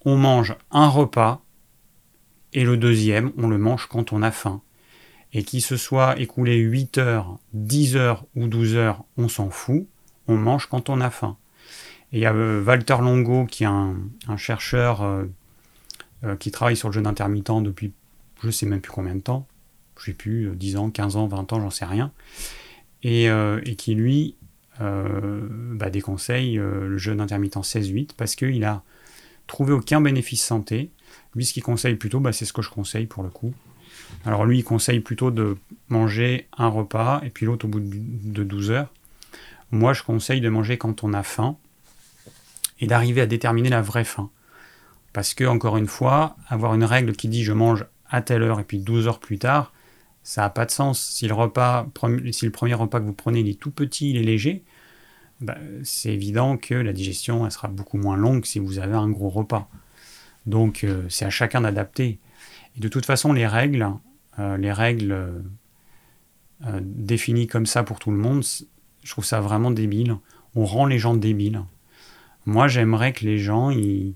On 0.05 0.15
mange 0.15 0.55
un 0.71 0.87
repas 0.87 1.43
et 2.53 2.63
le 2.63 2.77
deuxième, 2.77 3.33
on 3.35 3.49
le 3.49 3.57
mange 3.57 3.87
quand 3.87 4.13
on 4.13 4.21
a 4.21 4.31
faim. 4.31 4.61
Et 5.33 5.43
qu'il 5.43 5.61
se 5.61 5.77
soit 5.77 6.19
écoulé 6.19 6.57
8 6.57 6.97
heures, 6.97 7.37
10 7.53 7.95
heures 7.95 8.25
ou 8.35 8.47
12 8.47 8.75
heures, 8.75 9.03
on 9.17 9.29
s'en 9.29 9.49
fout, 9.49 9.87
on 10.27 10.35
mange 10.35 10.67
quand 10.67 10.89
on 10.89 10.99
a 11.01 11.09
faim. 11.09 11.37
Et 12.11 12.17
il 12.17 12.21
y 12.21 12.25
a 12.25 12.33
euh, 12.33 12.63
Walter 12.63 12.97
Longo, 12.99 13.45
qui 13.45 13.63
est 13.63 13.67
un, 13.67 13.95
chercheur 14.37 15.01
euh, 15.01 15.25
euh, 16.23 16.35
qui 16.35 16.51
travaille 16.51 16.75
sur 16.75 16.89
le 16.89 16.93
jeûne 16.93 17.07
intermittent 17.07 17.63
depuis 17.63 17.93
je 18.41 18.47
ne 18.47 18.51
sais 18.51 18.65
même 18.65 18.81
plus 18.81 18.91
combien 18.91 19.13
de 19.13 19.21
temps, 19.21 19.45
je 19.99 20.05
sais 20.05 20.13
plus, 20.13 20.49
10 20.55 20.77
ans, 20.77 20.89
15 20.89 21.15
ans, 21.15 21.27
20 21.27 21.53
ans, 21.53 21.61
j'en 21.61 21.69
sais 21.69 21.85
rien, 21.85 22.11
et, 23.03 23.29
qui 23.77 23.93
lui 23.93 24.35
bah, 24.79 25.91
déconseille 25.91 26.55
le 26.55 26.97
jeûne 26.97 27.21
intermittent 27.21 27.57
16-8 27.57 28.13
parce 28.17 28.35
qu'il 28.35 28.63
a 28.63 28.81
trouvé 29.45 29.73
aucun 29.73 30.01
bénéfice 30.01 30.43
santé. 30.43 30.89
Lui, 31.35 31.45
ce 31.45 31.53
qu'il 31.53 31.61
conseille 31.61 31.93
plutôt, 31.93 32.19
bah, 32.19 32.33
c'est 32.33 32.45
ce 32.45 32.53
que 32.53 32.63
je 32.63 32.71
conseille 32.71 33.05
pour 33.05 33.21
le 33.21 33.29
coup. 33.29 33.53
Alors 34.25 34.45
lui, 34.45 34.59
il 34.59 34.63
conseille 34.63 34.99
plutôt 34.99 35.31
de 35.31 35.57
manger 35.89 36.47
un 36.57 36.67
repas 36.67 37.21
et 37.23 37.29
puis 37.29 37.45
l'autre 37.45 37.65
au 37.65 37.69
bout 37.69 37.81
de 37.81 38.43
12 38.43 38.71
heures. 38.71 38.89
Moi, 39.71 39.93
je 39.93 40.03
conseille 40.03 40.41
de 40.41 40.49
manger 40.49 40.77
quand 40.77 41.03
on 41.03 41.13
a 41.13 41.23
faim 41.23 41.57
et 42.79 42.87
d'arriver 42.87 43.21
à 43.21 43.25
déterminer 43.25 43.69
la 43.69 43.81
vraie 43.81 44.03
faim. 44.03 44.29
Parce 45.13 45.33
que, 45.33 45.43
encore 45.43 45.77
une 45.77 45.87
fois, 45.87 46.35
avoir 46.47 46.73
une 46.73 46.83
règle 46.83 47.13
qui 47.13 47.27
dit 47.27 47.43
je 47.43 47.53
mange 47.53 47.85
à 48.09 48.21
telle 48.21 48.43
heure 48.43 48.59
et 48.59 48.63
puis 48.63 48.79
12 48.79 49.07
heures 49.07 49.19
plus 49.19 49.39
tard, 49.39 49.71
ça 50.23 50.41
n'a 50.41 50.49
pas 50.49 50.65
de 50.65 50.71
sens. 50.71 51.01
Si 51.01 51.27
le, 51.27 51.33
repas, 51.33 51.87
si 52.31 52.45
le 52.45 52.51
premier 52.51 52.73
repas 52.73 52.99
que 52.99 53.05
vous 53.05 53.13
prenez 53.13 53.39
est 53.47 53.59
tout 53.59 53.71
petit, 53.71 54.11
il 54.11 54.17
est 54.17 54.23
léger, 54.23 54.63
bah, 55.39 55.57
c'est 55.83 56.13
évident 56.13 56.57
que 56.57 56.75
la 56.75 56.93
digestion 56.93 57.45
elle 57.45 57.51
sera 57.51 57.67
beaucoup 57.67 57.97
moins 57.97 58.15
longue 58.15 58.45
si 58.45 58.59
vous 58.59 58.79
avez 58.79 58.95
un 58.95 59.09
gros 59.09 59.29
repas. 59.29 59.69
Donc 60.45 60.83
euh, 60.83 61.03
c'est 61.09 61.25
à 61.25 61.29
chacun 61.29 61.61
d'adapter. 61.61 62.19
De 62.77 62.87
toute 62.87 63.05
façon, 63.05 63.33
les 63.33 63.47
règles, 63.47 63.87
euh, 64.39 64.57
les 64.57 64.71
règles 64.71 65.43
euh, 66.65 66.79
définies 66.81 67.47
comme 67.47 67.65
ça 67.65 67.83
pour 67.83 67.99
tout 67.99 68.11
le 68.11 68.17
monde, 68.17 68.43
je 69.03 69.11
trouve 69.11 69.25
ça 69.25 69.41
vraiment 69.41 69.71
débile. 69.71 70.15
On 70.55 70.65
rend 70.65 70.85
les 70.85 70.99
gens 70.99 71.15
débiles. 71.15 71.63
Moi, 72.45 72.67
j'aimerais 72.67 73.13
que 73.13 73.25
les 73.25 73.37
gens, 73.37 73.69
ils, 73.69 74.15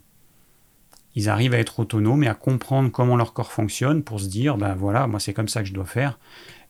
arrivent 1.27 1.53
à 1.53 1.59
être 1.59 1.79
autonomes 1.79 2.23
et 2.23 2.27
à 2.27 2.33
comprendre 2.33 2.91
comment 2.91 3.15
leur 3.15 3.33
corps 3.33 3.51
fonctionne 3.51 4.03
pour 4.03 4.19
se 4.19 4.27
dire, 4.27 4.57
ben 4.57 4.73
voilà, 4.73 5.07
moi 5.07 5.19
c'est 5.19 5.33
comme 5.33 5.47
ça 5.47 5.61
que 5.61 5.69
je 5.69 5.73
dois 5.73 5.85
faire. 5.85 6.19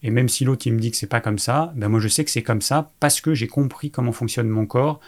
Et 0.04 0.12
même 0.12 0.30
si 0.30 0.46
l'autre 0.46 0.68
il 0.68 0.74
me 0.74 0.80
dit 0.80 0.92
que 0.92 0.98
c'est 0.98 1.08
pas 1.08 1.22
comme 1.22 1.40
ça, 1.40 1.74
ben 1.76 1.90
moi 1.90 2.00
je 2.00 2.08
sais 2.08 2.24
que 2.24 2.30
c'est 2.30 2.44
comme 2.44 2.62
ça 2.62 2.92
parce 3.00 3.22
que 3.22 3.34
j'ai 3.34 3.48
compris 3.48 3.90
comment 3.90 4.12
fonctionne 4.12 4.48
mon 4.48 4.68
corps, 4.68 5.00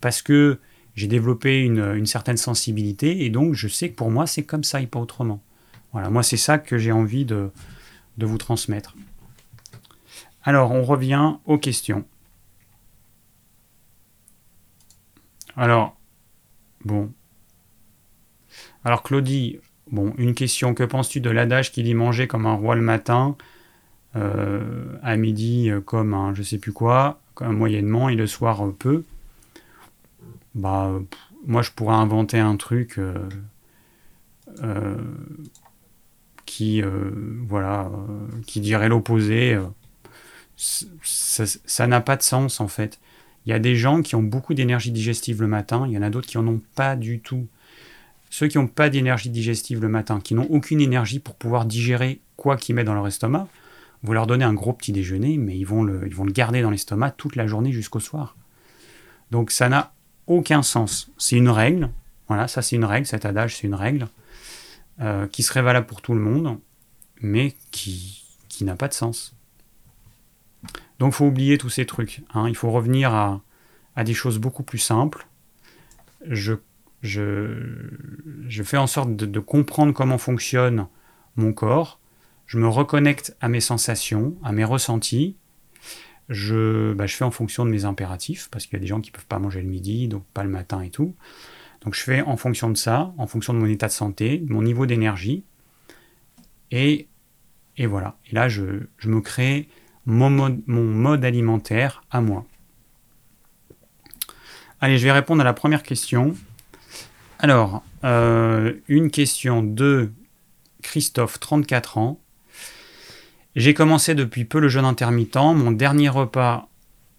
parce 0.00 0.20
que 0.20 0.58
j'ai 0.94 1.06
développé 1.06 1.60
une, 1.60 2.04
certaine 2.04 2.36
sensibilité 2.36 3.24
et 3.24 3.30
donc 3.30 3.54
je 3.54 3.68
sais 3.68 3.90
que 3.90 3.96
pour 3.96 4.10
moi 4.10 4.26
c'est 4.26 4.42
comme 4.42 4.64
ça 4.64 4.82
et 4.82 4.86
pas 4.86 4.98
autrement. 4.98 5.42
Voilà, 5.92 6.10
moi 6.10 6.22
c'est 6.22 6.36
ça 6.36 6.58
que 6.58 6.78
j'ai 6.78 6.92
envie 6.92 7.24
de, 7.24 7.50
vous 8.18 8.38
transmettre. 8.38 8.96
Alors 10.42 10.72
on 10.72 10.82
revient 10.82 11.34
aux 11.44 11.58
questions. 11.58 12.04
Alors, 15.56 15.96
bon. 16.84 17.12
Alors, 18.84 19.02
Claudie, 19.02 19.60
bon, 19.90 20.14
une 20.18 20.34
question. 20.34 20.74
Que 20.74 20.84
penses-tu 20.84 21.20
de 21.20 21.30
l'adage 21.30 21.72
qui 21.72 21.82
dit 21.82 21.94
manger 21.94 22.26
comme 22.26 22.46
un 22.46 22.54
roi 22.54 22.74
le 22.74 22.82
matin, 22.82 23.36
euh, 24.16 24.96
à 25.02 25.16
midi 25.16 25.70
euh, 25.70 25.80
comme 25.80 26.14
un 26.14 26.34
je 26.34 26.42
sais 26.42 26.58
plus 26.58 26.72
quoi, 26.72 27.20
comme 27.34 27.56
moyennement, 27.56 28.08
et 28.08 28.14
le 28.14 28.26
soir 28.26 28.66
euh, 28.66 28.74
peu? 28.76 29.04
Bah, 30.54 30.92
moi, 31.46 31.62
je 31.62 31.70
pourrais 31.70 31.94
inventer 31.94 32.38
un 32.38 32.56
truc 32.56 32.98
qui, 36.52 36.82
voilà, 37.48 37.90
qui 38.46 38.60
dirait 38.60 38.88
l'opposé. 38.88 39.58
ça 40.56 41.86
n'a 41.86 42.00
pas 42.00 42.16
de 42.16 42.22
sens, 42.22 42.60
en 42.60 42.68
fait. 42.68 42.98
Il 43.46 43.50
y 43.50 43.52
a 43.52 43.58
des 43.58 43.74
gens 43.74 44.02
qui 44.02 44.14
ont 44.14 44.22
beaucoup 44.22 44.54
d'énergie 44.54 44.92
digestive 44.92 45.40
le 45.40 45.48
matin, 45.48 45.84
il 45.86 45.92
y 45.92 45.98
en 45.98 46.02
a 46.02 46.10
d'autres 46.10 46.28
qui 46.28 46.36
n'en 46.36 46.46
ont 46.46 46.60
pas 46.74 46.94
du 46.94 47.20
tout. 47.20 47.46
Ceux 48.30 48.48
qui 48.48 48.58
n'ont 48.58 48.68
pas 48.68 48.88
d'énergie 48.88 49.30
digestive 49.30 49.80
le 49.80 49.88
matin, 49.88 50.20
qui 50.20 50.34
n'ont 50.34 50.46
aucune 50.50 50.80
énergie 50.80 51.18
pour 51.18 51.34
pouvoir 51.34 51.64
digérer 51.64 52.20
quoi 52.36 52.56
qu'ils 52.56 52.74
mettent 52.74 52.86
dans 52.86 52.94
leur 52.94 53.06
estomac, 53.06 53.48
vous 54.02 54.12
leur 54.12 54.26
donnez 54.26 54.44
un 54.44 54.54
gros 54.54 54.72
petit 54.72 54.92
déjeuner, 54.92 55.38
mais 55.38 55.56
ils 55.56 55.64
vont 55.66 55.82
le, 55.82 56.06
ils 56.06 56.14
vont 56.14 56.24
le 56.24 56.32
garder 56.32 56.62
dans 56.62 56.70
l'estomac 56.70 57.12
toute 57.12 57.36
la 57.36 57.46
journée 57.46 57.72
jusqu'au 57.72 58.00
soir. 58.00 58.36
Donc 59.30 59.50
ça 59.50 59.68
n'a 59.68 59.92
aucun 60.26 60.62
sens. 60.62 61.10
C'est 61.18 61.36
une 61.36 61.48
règle, 61.48 61.88
voilà, 62.28 62.48
ça 62.48 62.62
c'est 62.62 62.76
une 62.76 62.84
règle, 62.84 63.06
cet 63.06 63.24
adage 63.24 63.56
c'est 63.56 63.66
une 63.66 63.74
règle, 63.74 64.08
euh, 65.02 65.26
qui 65.26 65.42
serait 65.42 65.62
valable 65.62 65.86
pour 65.86 66.00
tout 66.00 66.14
le 66.14 66.20
monde, 66.20 66.58
mais 67.20 67.54
qui, 67.70 68.24
qui 68.48 68.64
n'a 68.64 68.76
pas 68.76 68.88
de 68.88 68.94
sens. 68.94 69.34
Donc 70.98 71.12
il 71.12 71.16
faut 71.16 71.26
oublier 71.26 71.58
tous 71.58 71.70
ces 71.70 71.86
trucs. 71.86 72.22
Hein. 72.34 72.48
Il 72.48 72.54
faut 72.54 72.70
revenir 72.70 73.12
à, 73.12 73.40
des 74.04 74.14
choses 74.14 74.38
beaucoup 74.38 74.62
plus 74.62 74.78
simples. 74.78 75.26
Je, 76.28 76.54
je, 77.02 78.62
fais 78.62 78.76
en 78.76 78.86
sorte 78.86 79.16
de, 79.16 79.40
comprendre 79.40 79.92
comment 79.92 80.18
fonctionne 80.18 80.86
mon 81.34 81.52
corps. 81.52 81.98
Je 82.46 82.58
me 82.58 82.68
reconnecte 82.68 83.36
à 83.40 83.48
mes 83.48 83.60
sensations, 83.60 84.36
à 84.44 84.52
mes 84.52 84.64
ressentis. 84.64 85.36
Je, 86.28 86.92
bah, 86.92 87.06
je 87.06 87.16
fais 87.16 87.24
en 87.24 87.32
fonction 87.32 87.64
de 87.64 87.70
mes 87.70 87.84
impératifs, 87.84 88.48
parce 88.52 88.66
qu'il 88.66 88.74
y 88.74 88.76
a 88.76 88.80
des 88.80 88.86
gens 88.86 89.00
qui 89.00 89.10
ne 89.10 89.16
peuvent 89.16 89.26
pas 89.26 89.40
manger 89.40 89.62
le 89.62 89.68
midi, 89.68 90.06
donc 90.06 90.24
pas 90.32 90.44
le 90.44 90.50
matin 90.50 90.80
et 90.82 90.90
tout. 90.90 91.16
Donc 91.84 91.94
je 91.94 92.00
fais 92.00 92.22
en 92.22 92.36
fonction 92.36 92.70
de 92.70 92.76
ça, 92.76 93.12
en 93.18 93.26
fonction 93.26 93.52
de 93.54 93.58
mon 93.58 93.66
état 93.66 93.88
de 93.88 93.92
santé, 93.92 94.38
de 94.38 94.52
mon 94.52 94.62
niveau 94.62 94.86
d'énergie. 94.86 95.44
Et, 96.70 97.08
voilà. 97.78 98.16
Et 98.30 98.34
là, 98.34 98.48
je, 98.48 98.86
je 98.98 99.08
me 99.08 99.20
crée 99.20 99.68
mon 100.06 100.30
mode, 100.30 101.24
alimentaire 101.24 102.02
à 102.10 102.20
moi. 102.20 102.44
Allez, 104.80 104.98
je 104.98 105.04
vais 105.04 105.12
répondre 105.12 105.40
à 105.40 105.44
la 105.44 105.52
première 105.52 105.82
question. 105.82 106.34
Alors, 107.38 107.82
euh, 108.04 108.74
une 108.88 109.10
question 109.10 109.62
de 109.62 110.10
Christophe, 110.82 111.38
34 111.38 111.98
ans. 111.98 112.20
J'ai 113.54 113.74
commencé 113.74 114.14
depuis 114.14 114.44
peu 114.44 114.58
le 114.58 114.68
jeûne 114.68 114.84
intermittent. 114.84 115.36
Mon 115.36 115.72
dernier 115.72 116.08
repas 116.08 116.68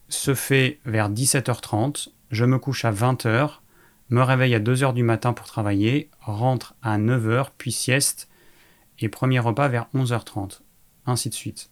se 0.10 0.34
fait 0.34 0.80
vers 0.86 1.10
17h30. 1.10 2.10
Je 2.32 2.46
me 2.46 2.58
couche 2.58 2.86
à 2.86 2.92
20h, 2.92 3.60
me 4.10 4.22
réveille 4.22 4.56
à 4.56 4.60
2h 4.60 4.94
du 4.94 5.04
matin 5.04 5.34
pour 5.34 5.46
travailler, 5.46 6.10
rentre 6.20 6.76
à 6.82 6.98
9h, 6.98 7.48
puis 7.58 7.72
sieste, 7.72 8.30
et 9.00 9.10
premier 9.10 9.40
repas 9.40 9.68
vers 9.68 9.88
11h30. 9.96 10.62
Ainsi 11.06 11.30
de 11.30 11.34
suite. 11.34 11.70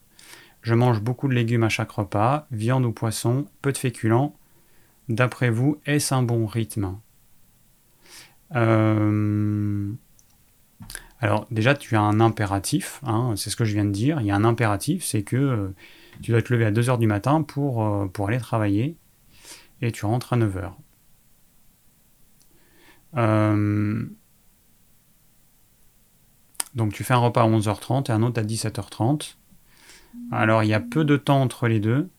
Je 0.61 0.73
mange 0.73 1.01
beaucoup 1.01 1.27
de 1.27 1.33
légumes 1.33 1.63
à 1.63 1.69
chaque 1.69 1.91
repas, 1.91 2.47
viande 2.51 2.85
ou 2.85 2.91
poisson, 2.91 3.45
peu 3.61 3.71
de 3.71 3.77
féculents. 3.77 4.35
D'après 5.09 5.49
vous, 5.49 5.79
est-ce 5.85 6.13
un 6.13 6.23
bon 6.23 6.45
rythme? 6.45 6.97
Euh, 8.55 9.91
Alors 11.19 11.47
déjà, 11.51 11.73
tu 11.73 11.95
as 11.95 12.01
un 12.01 12.19
impératif, 12.19 13.01
hein, 13.03 13.33
c'est 13.37 13.49
ce 13.49 13.55
que 13.55 13.65
je 13.65 13.73
viens 13.73 13.85
de 13.85 13.91
dire. 13.91 14.19
Il 14.21 14.27
y 14.27 14.31
a 14.31 14.35
un 14.35 14.43
impératif, 14.43 15.03
c'est 15.03 15.23
que 15.23 15.35
euh, 15.35 15.75
tu 16.21 16.31
dois 16.31 16.41
te 16.41 16.53
lever 16.53 16.65
à 16.65 16.71
2h 16.71 16.99
du 16.99 17.07
matin 17.07 17.41
pour, 17.41 17.83
euh, 17.83 18.05
pour 18.07 18.27
aller 18.27 18.39
travailler 18.39 18.97
et 19.81 19.91
tu 19.91 20.05
rentres 20.05 20.33
à 20.33 20.37
9h. 20.37 20.73
Donc 23.13 24.13
tu 26.93 27.03
fais 27.03 27.13
un 27.13 27.17
repas 27.17 27.43
à 27.43 27.47
11h30 27.47 28.09
et 28.09 28.11
un 28.11 28.23
autre 28.23 28.39
à 28.39 28.43
17h30. 28.43 29.35
Alors 30.31 30.63
il 30.63 30.69
y 30.69 30.73
a 30.73 30.79
peu 30.79 31.03
de 31.03 31.17
temps 31.17 31.41
entre 31.41 31.67
les 31.67 31.79
deux. 31.79 32.09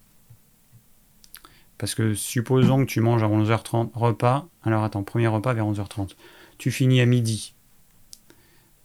Parce 1.79 1.95
que 1.95 2.15
supposons 2.15 2.85
que 2.85 2.91
tu 2.91 3.01
manges 3.01 3.23
à 3.23 3.29
11h30 3.29 3.91
repas. 3.95 4.47
Alors 4.63 4.85
attends, 4.85 5.03
premier 5.03 5.27
repas 5.27 5.53
vers 5.53 5.67
11h30. 5.67 6.15
Tu 6.59 6.71
finis 6.71 7.01
à 7.01 7.07
midi. 7.07 7.55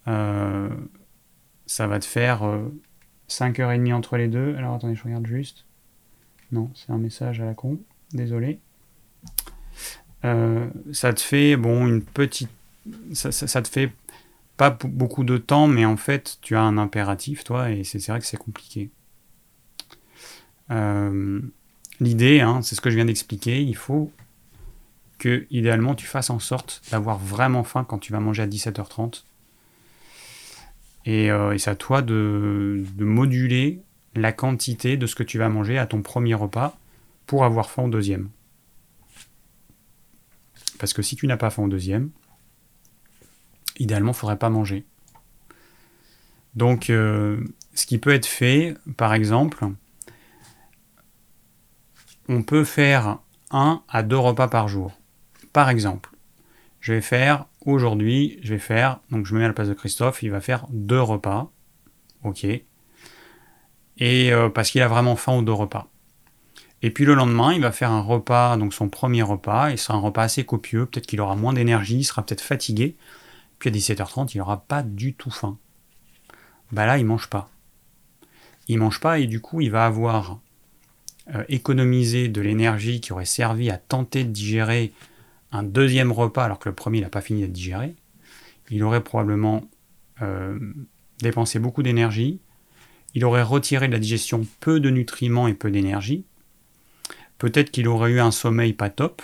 Euh, 0.08 0.70
ça 1.66 1.86
va 1.86 2.00
te 2.00 2.06
faire 2.06 2.42
5h30 3.30 3.92
euh, 3.92 3.96
entre 3.96 4.18
les 4.18 4.28
deux. 4.28 4.56
Alors 4.56 4.74
attendez, 4.74 4.96
je 4.96 5.04
regarde 5.04 5.28
juste. 5.28 5.66
Non, 6.52 6.72
c'est 6.74 6.92
un 6.92 6.98
message 6.98 7.42
à 7.42 7.46
la 7.46 7.54
con. 7.54 7.78
Désolé. 8.14 8.60
Euh, 10.26 10.68
ça 10.92 11.14
te 11.14 11.22
fait, 11.22 11.56
bon, 11.56 11.88
une 11.88 12.02
petite. 12.02 12.50
ça, 13.14 13.62
te 13.62 13.68
fait 13.68 13.92
pas 14.58 14.72
beaucoup 14.72 15.24
de 15.24 15.38
temps, 15.38 15.68
mais 15.68 15.86
en 15.86 15.98
fait, 15.98 16.38
tu 16.42 16.56
as 16.56 16.62
un 16.62 16.78
impératif, 16.78 17.44
toi, 17.44 17.72
et 17.72 17.84
c'est 17.84 18.06
vrai 18.08 18.20
que 18.20 18.26
c'est 18.26 18.38
compliqué. 18.38 18.90
Euh, 20.72 21.40
l'idée, 22.00 22.42
hein, 22.42 22.62
c'est 22.62 22.76
ce 22.76 22.82
que 22.82 22.90
je 22.90 22.96
viens 22.96 23.06
d'expliquer, 23.06 23.62
il 23.62 23.76
faut 23.76 24.12
que, 25.20 25.46
idéalement, 25.52 25.96
tu 25.96 26.06
fasses 26.06 26.30
en 26.30 26.40
sorte 26.40 26.82
d'avoir 26.92 27.18
vraiment 27.18 27.64
faim 27.64 27.86
quand 27.88 28.00
tu 28.00 28.12
vas 28.12 28.20
manger 28.20 28.44
à 28.44 28.48
17h30. 28.48 29.24
Euh, 31.08 31.52
et, 31.52 31.58
c'est 31.58 31.70
à 31.70 31.76
toi 31.76 32.02
de, 32.02 32.84
moduler 32.98 33.82
la 34.16 34.32
quantité 34.32 34.98
de 34.98 35.08
ce 35.08 35.16
que 35.16 35.24
tu 35.24 35.38
vas 35.38 35.50
manger 35.50 35.78
à 35.78 35.86
ton 35.86 36.02
premier 36.02 36.34
repas 36.34 36.78
pour 37.26 37.46
avoir 37.46 37.70
faim 37.70 37.84
au 37.84 37.90
deuxième. 37.90 38.30
Parce 40.80 40.94
que 40.94 41.02
si 41.02 41.16
tu 41.16 41.28
n'as 41.28 41.38
pas 41.38 41.50
faim 41.50 41.64
au 41.64 41.68
deuxième, 41.68 42.12
idéalement, 43.80 44.12
il 44.12 44.16
ne 44.16 44.18
faudrait 44.18 44.38
pas 44.38 44.50
manger. 44.50 44.86
Donc, 46.56 46.90
euh, 46.90 47.44
ce 47.74 47.86
qui 47.86 47.98
peut 47.98 48.14
être 48.14 48.26
fait, 48.26 48.76
par 48.98 49.14
exemple, 49.14 49.66
on 52.28 52.44
peut 52.44 52.64
faire 52.64 53.20
un 53.52 53.84
à 53.88 54.04
deux 54.04 54.18
repas 54.18 54.48
par 54.48 54.68
jour. 54.68 54.92
Par 55.54 55.70
exemple, 55.70 56.10
je 56.80 56.94
vais 56.94 57.02
faire 57.02 57.46
aujourd'hui, 57.66 58.40
je 58.42 58.54
vais 58.54 58.60
faire, 58.60 59.00
donc 59.12 59.26
je 59.26 59.34
me 59.34 59.40
mets 59.40 59.46
à 59.46 59.50
la 59.50 59.54
place 59.54 59.70
de 59.70 59.74
Christophe, 59.74 60.24
il 60.24 60.32
va 60.32 60.42
faire 60.42 60.66
deux 60.70 61.02
repas. 61.02 61.52
Ok. 62.24 62.44
Et 62.44 64.34
euh, 64.34 64.50
parce 64.50 64.72
qu'il 64.72 64.82
a 64.82 64.88
vraiment 64.88 65.16
faim 65.16 65.34
aux 65.34 65.42
deux 65.42 65.54
repas. 65.54 65.90
Et 66.84 66.92
puis 66.92 67.06
le 67.06 67.16
lendemain, 67.16 67.54
il 67.54 67.62
va 67.62 67.72
faire 67.72 67.92
un 67.92 68.02
repas, 68.02 68.56
donc 68.58 68.74
son 68.74 68.88
premier 68.88 69.24
repas, 69.24 69.72
et 69.72 69.78
ce 69.78 69.86
sera 69.86 69.98
un 69.98 70.02
repas 70.02 70.24
assez 70.24 70.46
copieux. 70.46 70.86
Peut-être 70.86 71.08
qu'il 71.08 71.22
aura 71.22 71.36
moins 71.36 71.54
d'énergie, 71.54 71.98
il 71.98 72.04
sera 72.04 72.24
peut-être 72.24 72.42
fatigué. 72.42 72.96
Puis 73.60 73.70
à 73.70 73.74
17h30, 73.74 74.32
il 74.36 74.38
n'aura 74.38 74.62
pas 74.62 74.84
du 74.84 75.16
tout 75.16 75.32
faim. 75.32 75.58
Bah 76.72 76.86
là, 76.86 76.98
il 76.98 77.06
mange 77.06 77.30
pas. 77.30 77.50
Il 78.68 78.78
mange 78.78 79.00
pas 79.00 79.20
et 79.20 79.28
du 79.28 79.40
coup, 79.40 79.62
il 79.62 79.72
va 79.72 79.86
avoir 79.86 80.40
euh, 81.34 81.44
économisé 81.50 82.28
de 82.28 82.42
l'énergie 82.42 83.02
qui 83.02 83.12
aurait 83.12 83.26
servi 83.26 83.70
à 83.72 83.78
tenter 83.78 84.24
de 84.24 84.30
digérer 84.30 84.94
un 85.52 85.64
deuxième 85.64 86.12
repas 86.12 86.44
alors 86.44 86.60
que 86.60 86.70
le 86.70 86.76
premier 86.76 87.02
n'a 87.02 87.10
pas 87.10 87.22
fini 87.22 87.42
d'être 87.42 87.54
digéré. 87.54 87.96
Il 88.70 88.84
aurait 88.84 89.04
probablement 89.04 89.64
euh, 90.22 90.60
dépensé 91.22 91.58
beaucoup 91.58 91.82
d'énergie. 91.82 92.40
Il 93.16 93.26
aurait 93.26 93.42
retiré 93.42 93.88
de 93.88 93.94
la 93.94 94.00
digestion 94.00 94.46
peu 94.60 94.80
de 94.80 94.90
nutriments 94.90 95.48
et 95.48 95.54
peu 95.54 95.72
d'énergie 95.72 96.26
peut-être 97.38 97.72
qu'il 97.72 97.88
aurait 97.88 98.12
eu 98.12 98.20
un 98.20 98.32
sommeil 98.32 98.74
pas 98.74 98.90
top. 98.90 99.22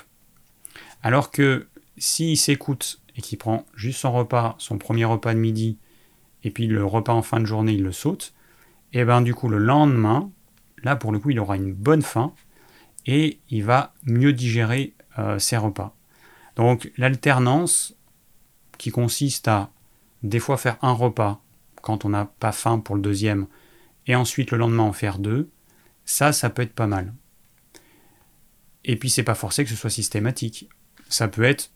Alors 1.01 1.31
que 1.31 1.67
s'il 1.97 2.37
s'écoute 2.37 3.01
et 3.15 3.21
qu'il 3.21 3.37
prend 3.37 3.65
juste 3.75 3.99
son 3.99 4.11
repas, 4.11 4.55
son 4.57 4.77
premier 4.77 5.05
repas 5.05 5.33
de 5.33 5.39
midi, 5.39 5.77
et 6.43 6.51
puis 6.51 6.67
le 6.67 6.85
repas 6.85 7.13
en 7.13 7.21
fin 7.21 7.39
de 7.39 7.45
journée, 7.45 7.73
il 7.73 7.83
le 7.83 7.91
saute, 7.91 8.33
et 8.93 8.99
eh 8.99 9.05
bien 9.05 9.21
du 9.21 9.33
coup 9.33 9.49
le 9.49 9.57
lendemain, 9.57 10.29
là 10.83 10.95
pour 10.95 11.11
le 11.11 11.19
coup, 11.19 11.31
il 11.31 11.39
aura 11.39 11.55
une 11.55 11.73
bonne 11.73 12.01
faim 12.01 12.33
et 13.05 13.39
il 13.49 13.63
va 13.63 13.93
mieux 14.03 14.33
digérer 14.33 14.93
euh, 15.19 15.39
ses 15.39 15.57
repas. 15.57 15.95
Donc 16.55 16.91
l'alternance 16.97 17.95
qui 18.77 18.91
consiste 18.91 19.47
à 19.47 19.71
des 20.21 20.39
fois 20.39 20.57
faire 20.57 20.77
un 20.81 20.91
repas 20.91 21.41
quand 21.81 22.05
on 22.05 22.09
n'a 22.09 22.25
pas 22.25 22.51
faim 22.51 22.79
pour 22.79 22.95
le 22.95 23.01
deuxième, 23.01 23.47
et 24.07 24.15
ensuite 24.15 24.51
le 24.51 24.57
lendemain 24.57 24.83
en 24.83 24.93
faire 24.93 25.19
deux, 25.19 25.49
ça, 26.05 26.31
ça 26.31 26.49
peut 26.49 26.61
être 26.61 26.73
pas 26.73 26.87
mal. 26.87 27.13
Et 28.85 28.95
puis 28.95 29.09
c'est 29.09 29.23
pas 29.23 29.35
forcé 29.35 29.63
que 29.63 29.69
ce 29.69 29.75
soit 29.75 29.89
systématique. 29.89 30.69
Ça 31.09 31.27
peut 31.27 31.43
être 31.43 31.71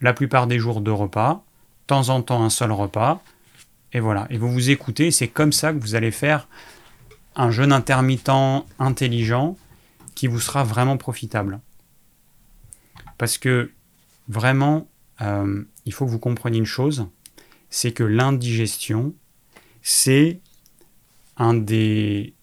la 0.00 0.12
plupart 0.12 0.46
des 0.46 0.58
jours 0.58 0.80
deux 0.80 0.92
repas, 0.92 1.44
de 1.82 1.86
temps 1.86 2.08
en 2.08 2.22
temps 2.22 2.42
un 2.42 2.50
seul 2.50 2.72
repas, 2.72 3.22
et 3.92 4.00
voilà. 4.00 4.26
Et 4.30 4.38
vous 4.38 4.50
vous 4.50 4.70
écoutez, 4.70 5.10
c'est 5.10 5.28
comme 5.28 5.52
ça 5.52 5.72
que 5.72 5.78
vous 5.78 5.94
allez 5.94 6.10
faire 6.10 6.48
un 7.36 7.50
jeûne 7.50 7.72
intermittent 7.72 8.30
intelligent 8.78 9.56
qui 10.14 10.26
vous 10.26 10.40
sera 10.40 10.64
vraiment 10.64 10.96
profitable. 10.96 11.60
Parce 13.18 13.38
que 13.38 13.70
vraiment, 14.28 14.88
euh, 15.20 15.64
il 15.84 15.92
faut 15.92 16.06
que 16.06 16.10
vous 16.10 16.18
compreniez 16.18 16.58
une 16.58 16.66
chose, 16.66 17.08
c'est 17.70 17.92
que 17.92 18.02
l'indigestion, 18.02 19.14
c'est 19.82 20.40
un 21.36 21.54
des, 21.54 22.34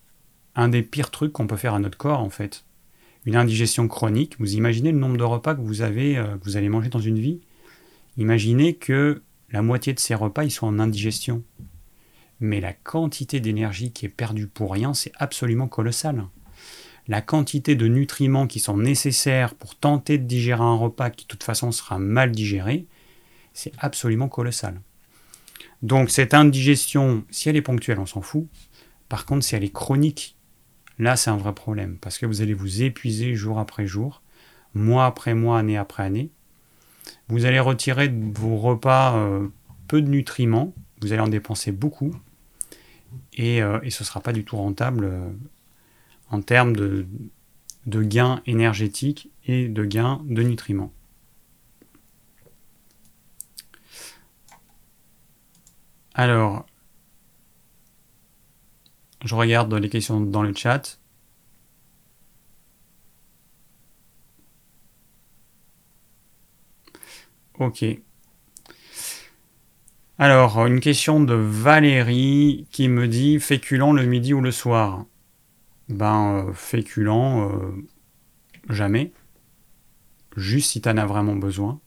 un 0.55 0.69
des 0.69 0.81
pires 0.81 1.11
trucs 1.11 1.33
qu'on 1.33 1.47
peut 1.47 1.57
faire 1.57 1.73
à 1.73 1.79
notre 1.79 1.97
corps 1.97 2.21
en 2.21 2.29
fait 2.29 2.65
une 3.25 3.35
indigestion 3.35 3.87
chronique, 3.87 4.35
vous 4.39 4.55
imaginez 4.55 4.91
le 4.91 4.99
nombre 4.99 5.17
de 5.17 5.23
repas 5.23 5.55
que 5.55 5.61
vous 5.61 5.81
avez, 5.81 6.17
euh, 6.17 6.35
vous 6.43 6.57
allez 6.57 6.69
manger 6.69 6.89
dans 6.89 6.99
une 6.99 7.19
vie? 7.19 7.41
Imaginez 8.17 8.75
que 8.75 9.21
la 9.51 9.61
moitié 9.61 9.93
de 9.93 9.99
ces 9.99 10.15
repas, 10.15 10.43
ils 10.43 10.51
sont 10.51 10.67
en 10.67 10.79
indigestion. 10.79 11.43
Mais 12.39 12.61
la 12.61 12.73
quantité 12.73 13.39
d'énergie 13.39 13.91
qui 13.91 14.05
est 14.05 14.09
perdue 14.09 14.47
pour 14.47 14.71
rien, 14.71 14.93
c'est 14.93 15.11
absolument 15.17 15.67
colossal. 15.67 16.25
La 17.07 17.21
quantité 17.21 17.75
de 17.75 17.87
nutriments 17.87 18.47
qui 18.47 18.59
sont 18.59 18.77
nécessaires 18.77 19.55
pour 19.55 19.75
tenter 19.75 20.17
de 20.17 20.25
digérer 20.25 20.61
un 20.61 20.75
repas 20.75 21.09
qui 21.09 21.25
de 21.25 21.27
toute 21.27 21.43
façon 21.43 21.71
sera 21.71 21.97
mal 21.99 22.31
digéré, 22.31 22.85
c'est 23.53 23.73
absolument 23.79 24.29
colossal. 24.29 24.79
Donc 25.81 26.09
cette 26.09 26.33
indigestion, 26.33 27.25
si 27.31 27.49
elle 27.49 27.55
est 27.55 27.61
ponctuelle, 27.61 27.99
on 27.99 28.05
s'en 28.05 28.21
fout. 28.21 28.47
Par 29.07 29.25
contre, 29.25 29.43
si 29.43 29.55
elle 29.55 29.63
est 29.63 29.73
chronique, 29.73 30.37
Là, 30.99 31.15
c'est 31.15 31.29
un 31.29 31.37
vrai 31.37 31.53
problème 31.53 31.97
parce 31.97 32.17
que 32.17 32.25
vous 32.25 32.41
allez 32.41 32.53
vous 32.53 32.83
épuiser 32.83 33.33
jour 33.33 33.57
après 33.57 33.87
jour, 33.87 34.21
mois 34.73 35.05
après 35.05 35.33
mois, 35.33 35.57
année 35.57 35.77
après 35.77 36.03
année. 36.03 36.29
Vous 37.29 37.45
allez 37.45 37.59
retirer 37.59 38.09
de 38.09 38.37
vos 38.37 38.57
repas 38.57 39.15
euh, 39.17 39.47
peu 39.87 40.01
de 40.01 40.09
nutriments, 40.09 40.73
vous 41.01 41.13
allez 41.13 41.21
en 41.21 41.29
dépenser 41.29 41.71
beaucoup 41.71 42.13
et, 43.33 43.61
euh, 43.63 43.79
ce 43.89 44.03
ne 44.03 44.05
sera 44.05 44.19
pas 44.19 44.33
du 44.33 44.43
tout 44.43 44.57
rentable 44.57 45.05
euh, 45.05 45.29
en 46.29 46.41
termes 46.41 46.75
de, 46.75 47.07
de 47.85 48.03
gains 48.03 48.41
énergétiques 48.45 49.31
et 49.45 49.67
de 49.67 49.85
gains 49.85 50.21
de 50.25 50.43
nutriments. 50.43 50.91
Alors, 56.13 56.65
je 59.23 59.35
regarde 59.35 59.73
les 59.73 59.89
questions 59.89 60.21
dans 60.21 60.43
le 60.43 60.53
chat. 60.55 60.99
Ok. 67.59 67.83
Alors, 70.17 70.65
une 70.65 70.79
question 70.79 71.21
de 71.21 71.33
Valérie 71.33 72.67
qui 72.71 72.87
me 72.87 73.07
dit 73.07 73.39
féculent 73.39 73.93
le 73.93 74.05
midi 74.05 74.33
ou 74.33 74.41
le 74.41 74.51
soir? 74.51 75.05
Ben, 75.89 76.45
euh, 76.47 76.53
féculent, 76.53 77.09
euh, 77.09 77.71
jamais. 78.69 79.11
Juste 80.35 80.71
si 80.71 80.81
tu 80.81 80.89
en 80.89 80.97
as 80.97 81.05
vraiment 81.05 81.35
besoin. 81.35 81.79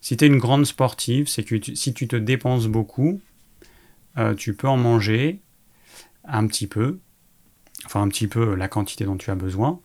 Si 0.00 0.16
tu 0.16 0.24
es 0.24 0.28
une 0.28 0.38
grande 0.38 0.66
sportive, 0.66 1.28
c'est 1.28 1.44
que 1.44 1.56
si 1.74 1.94
tu 1.94 2.08
te 2.08 2.16
dépenses 2.16 2.66
beaucoup, 2.66 3.20
euh, 4.18 4.34
tu 4.34 4.54
peux 4.54 4.68
en 4.68 4.76
manger 4.76 5.40
un 6.24 6.46
petit 6.46 6.66
peu, 6.66 6.98
enfin 7.84 8.02
un 8.02 8.08
petit 8.08 8.28
peu 8.28 8.54
la 8.54 8.68
quantité 8.68 9.04
dont 9.04 9.16
tu 9.16 9.30
as 9.30 9.34
besoin, 9.34 9.80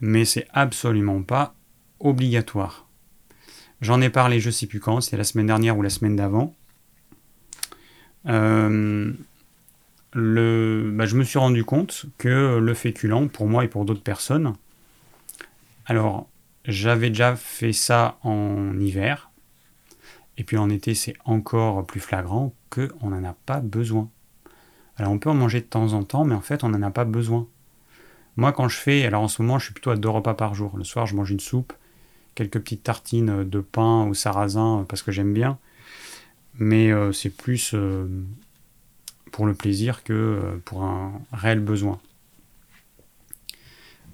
mais 0.00 0.24
c'est 0.24 0.46
absolument 0.52 1.22
pas 1.22 1.54
obligatoire. 2.00 2.88
J'en 3.80 4.00
ai 4.00 4.10
parlé, 4.10 4.40
je 4.40 4.50
sais 4.50 4.66
plus 4.66 4.80
quand, 4.80 5.00
c'est 5.00 5.16
la 5.16 5.24
semaine 5.24 5.46
dernière 5.46 5.76
ou 5.76 5.82
la 5.82 5.90
semaine 5.90 6.16
d'avant. 6.16 6.54
Euh, 8.26 9.12
bah, 10.14 11.06
je 11.06 11.16
me 11.16 11.24
suis 11.24 11.38
rendu 11.38 11.64
compte 11.64 12.06
que 12.18 12.58
le 12.58 12.74
féculent, 12.74 13.28
pour 13.28 13.48
moi 13.48 13.64
et 13.64 13.68
pour 13.68 13.84
d'autres 13.84 14.02
personnes, 14.02 14.54
alors 15.86 16.28
j'avais 16.64 17.08
déjà 17.08 17.36
fait 17.36 17.72
ça 17.72 18.18
en 18.22 18.78
hiver, 18.78 19.30
et 20.38 20.44
puis 20.44 20.56
en 20.56 20.70
été 20.70 20.94
c'est 20.94 21.14
encore 21.24 21.84
plus 21.84 22.00
flagrant 22.00 22.54
qu'on 22.74 23.10
n'en 23.10 23.24
a 23.24 23.34
pas 23.46 23.60
besoin. 23.60 24.10
Alors 24.96 25.12
on 25.12 25.18
peut 25.18 25.30
en 25.30 25.34
manger 25.34 25.60
de 25.60 25.66
temps 25.66 25.92
en 25.92 26.04
temps, 26.04 26.24
mais 26.24 26.34
en 26.34 26.40
fait 26.40 26.64
on 26.64 26.68
n'en 26.68 26.82
a 26.82 26.90
pas 26.90 27.04
besoin. 27.04 27.48
Moi 28.36 28.52
quand 28.52 28.68
je 28.68 28.78
fais, 28.78 29.04
alors 29.04 29.22
en 29.22 29.28
ce 29.28 29.42
moment 29.42 29.58
je 29.58 29.66
suis 29.66 29.74
plutôt 29.74 29.90
à 29.90 29.96
deux 29.96 30.08
repas 30.08 30.34
par 30.34 30.54
jour. 30.54 30.76
Le 30.76 30.84
soir 30.84 31.06
je 31.06 31.16
mange 31.16 31.30
une 31.30 31.40
soupe, 31.40 31.72
quelques 32.34 32.60
petites 32.60 32.82
tartines 32.82 33.44
de 33.44 33.60
pain 33.60 34.06
ou 34.06 34.14
sarrasin 34.14 34.80
euh, 34.80 34.84
parce 34.84 35.02
que 35.02 35.12
j'aime 35.12 35.32
bien. 35.32 35.58
Mais 36.58 36.92
euh, 36.92 37.12
c'est 37.12 37.30
plus 37.30 37.72
euh, 37.74 38.06
pour 39.32 39.46
le 39.46 39.54
plaisir 39.54 40.04
que 40.04 40.60
pour 40.64 40.84
un 40.84 41.12
réel 41.32 41.60
besoin. 41.60 42.00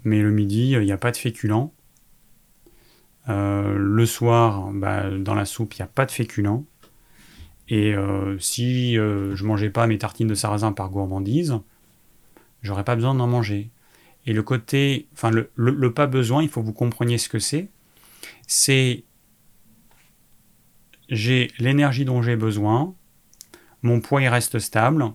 Mais 0.04 0.22
le 0.22 0.30
midi, 0.30 0.70
il 0.70 0.80
n'y 0.80 0.92
a 0.92 0.96
pas 0.96 1.10
de 1.10 1.18
féculents. 1.18 1.74
le 3.28 4.06
soir, 4.06 4.70
bah, 4.72 5.10
dans 5.10 5.34
la 5.34 5.44
soupe, 5.44 5.74
il 5.74 5.82
n'y 5.82 5.84
a 5.84 5.88
pas 5.88 6.06
de 6.06 6.10
féculents. 6.10 6.64
Et 7.70 7.94
euh, 7.94 8.36
si 8.40 8.98
euh, 8.98 9.34
je 9.36 9.44
mangeais 9.44 9.70
pas 9.70 9.86
mes 9.86 9.96
tartines 9.96 10.26
de 10.26 10.34
sarrasin 10.34 10.72
par 10.72 10.90
gourmandise, 10.90 11.60
j'aurais 12.62 12.84
pas 12.84 12.96
besoin 12.96 13.14
d'en 13.14 13.28
manger. 13.28 13.70
Et 14.26 14.32
le 14.32 14.42
côté, 14.42 15.06
enfin 15.12 15.30
le, 15.30 15.92
pas 15.92 16.08
besoin, 16.08 16.42
il 16.42 16.48
faut 16.48 16.60
que 16.60 16.66
vous 16.66 16.72
compreniez 16.72 17.16
ce 17.16 17.28
que 17.28 17.38
c'est. 17.38 17.68
C'est 18.48 19.04
j'ai 21.08 21.50
l'énergie 21.58 22.04
dont 22.04 22.22
j'ai 22.22 22.36
besoin, 22.36 22.94
mon 23.82 24.00
poids 24.00 24.20
il 24.20 24.28
reste 24.28 24.58
stable, 24.58 25.12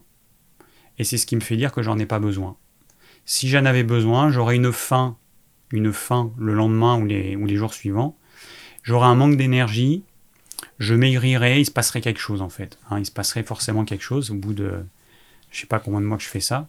et 0.97 1.03
c'est 1.03 1.17
ce 1.17 1.25
qui 1.25 1.35
me 1.35 1.41
fait 1.41 1.57
dire 1.57 1.71
que 1.71 1.81
j'en 1.81 1.99
ai 1.99 2.05
pas 2.05 2.19
besoin. 2.19 2.57
Si 3.25 3.49
j'en 3.49 3.65
avais 3.65 3.83
besoin, 3.83 4.29
j'aurais 4.29 4.55
une 4.55 4.71
faim, 4.71 5.17
une 5.71 5.91
faim 5.91 6.31
le 6.37 6.53
lendemain 6.53 6.99
ou 6.99 7.05
les, 7.05 7.35
ou 7.35 7.45
les 7.45 7.55
jours 7.55 7.73
suivants. 7.73 8.17
J'aurais 8.83 9.07
un 9.07 9.15
manque 9.15 9.37
d'énergie, 9.37 10.03
je 10.79 10.93
maigrirais, 10.93 11.61
il 11.61 11.65
se 11.65 11.71
passerait 11.71 12.01
quelque 12.01 12.19
chose 12.19 12.41
en 12.41 12.49
fait. 12.49 12.77
Hein. 12.89 12.99
il 12.99 13.05
se 13.05 13.11
passerait 13.11 13.43
forcément 13.43 13.85
quelque 13.85 14.03
chose 14.03 14.31
au 14.31 14.35
bout 14.35 14.53
de, 14.53 14.85
je 15.51 15.61
sais 15.61 15.67
pas 15.67 15.79
combien 15.79 16.01
de 16.01 16.05
mois 16.05 16.17
que 16.17 16.23
je 16.23 16.29
fais 16.29 16.39
ça. 16.39 16.67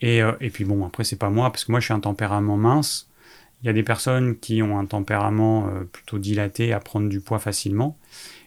Et, 0.00 0.22
euh, 0.22 0.32
et 0.40 0.50
puis 0.50 0.64
bon, 0.64 0.84
après 0.86 1.04
c'est 1.04 1.16
pas 1.16 1.30
moi, 1.30 1.50
parce 1.50 1.64
que 1.64 1.72
moi 1.72 1.80
je 1.80 1.86
suis 1.86 1.94
un 1.94 2.00
tempérament 2.00 2.56
mince. 2.56 3.08
Il 3.62 3.66
y 3.66 3.68
a 3.68 3.72
des 3.72 3.82
personnes 3.82 4.38
qui 4.38 4.62
ont 4.62 4.78
un 4.78 4.86
tempérament 4.86 5.68
euh, 5.68 5.84
plutôt 5.84 6.18
dilaté 6.18 6.72
à 6.72 6.80
prendre 6.80 7.08
du 7.08 7.20
poids 7.20 7.40
facilement. 7.40 7.96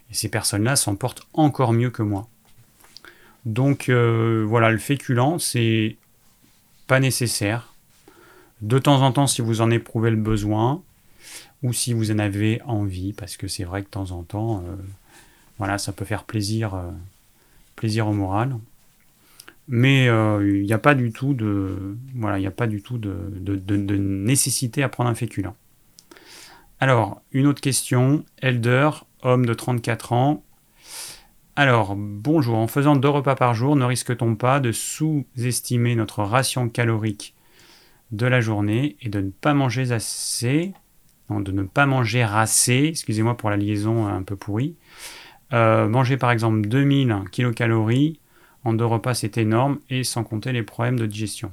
Et 0.10 0.14
ces 0.14 0.30
personnes-là 0.30 0.76
s'en 0.76 0.96
portent 0.96 1.28
encore 1.34 1.74
mieux 1.74 1.90
que 1.90 2.02
moi. 2.02 2.28
Donc 3.46 3.90
euh, 3.90 4.46
voilà, 4.48 4.72
le 4.72 4.78
féculent, 4.78 5.40
c'est 5.40 5.98
pas 6.88 7.00
nécessaire. 7.00 7.74
De 8.62 8.78
temps 8.78 9.02
en 9.02 9.12
temps, 9.12 9.28
si 9.28 9.42
vous 9.42 9.62
en 9.62 9.72
éprouvez 9.72 10.12
le 10.12 10.18
besoin, 10.18 10.84
ou 11.64 11.74
si 11.74 11.94
vous 11.94 12.12
en 12.12 12.20
avez 12.20 12.62
envie, 12.66 13.14
parce 13.14 13.38
que 13.38 13.48
c'est 13.48 13.64
vrai 13.64 13.82
que 13.82 13.88
de 13.88 13.92
temps 13.92 14.12
en 14.12 14.24
temps, 14.24 14.64
euh, 14.68 14.76
voilà, 15.58 15.78
ça 15.78 15.92
peut 15.92 16.06
faire 16.06 16.24
plaisir, 16.24 16.74
euh, 16.74 16.92
plaisir 17.76 18.08
au 18.08 18.14
moral. 18.14 18.56
Mais 19.68 20.08
il 20.08 20.64
n'y 20.64 20.74
a 20.74 20.80
pas 20.80 20.96
du 20.96 21.14
tout 21.14 21.34
de, 21.34 21.96
voilà, 22.16 22.40
il 22.40 22.48
a 22.48 22.52
pas 22.52 22.68
du 22.68 22.82
tout 22.82 22.98
de, 22.98 23.32
de, 23.32 23.96
nécessité 23.96 24.84
à 24.84 24.90
prendre 24.90 25.10
un 25.10 25.16
féculent. 25.16 25.54
Alors, 26.82 27.22
une 27.32 27.48
autre 27.48 27.62
question. 27.62 28.26
Elder, 28.42 28.90
homme 29.22 29.46
de 29.46 29.54
34 29.54 30.12
ans, 30.12 30.44
alors, 31.58 31.96
bonjour, 31.98 32.58
en 32.58 32.68
faisant 32.68 32.96
deux 32.96 33.10
repas 33.10 33.36
par 33.36 33.54
jour, 33.54 33.76
ne 33.76 33.84
risque-t-on 33.84 34.36
pas 34.36 34.62
de 34.62 34.72
sous-estimer 34.72 35.96
notre 35.96 36.24
ration 36.24 36.70
calorique 36.70 37.36
de 38.12 38.26
la 38.26 38.40
journée 38.40 38.96
et 39.02 39.10
de 39.10 39.20
ne 39.20 39.32
pas 39.32 39.54
manger 39.54 39.92
assez, 39.92 40.72
non, 41.30 41.40
de 41.40 41.52
ne 41.52 41.64
pas 41.64 41.86
manger 41.86 42.24
assez, 42.24 42.86
excusez-moi 42.86 43.38
pour 43.38 43.50
la 43.50 43.58
liaison 43.58 44.08
un 44.08 44.24
peu 44.24 44.36
pourrie. 44.36 44.76
Euh, 45.54 45.88
manger 45.88 46.18
par 46.18 46.32
exemple 46.32 46.62
2000 46.62 47.24
kilocalories 47.32 48.20
en 48.64 48.74
deux 48.74 48.86
repas, 48.86 49.14
c'est 49.14 49.38
énorme, 49.38 49.80
et 49.90 50.04
sans 50.04 50.24
compter 50.24 50.52
les 50.52 50.64
problèmes 50.64 51.00
de 51.00 51.06
digestion. 51.06 51.52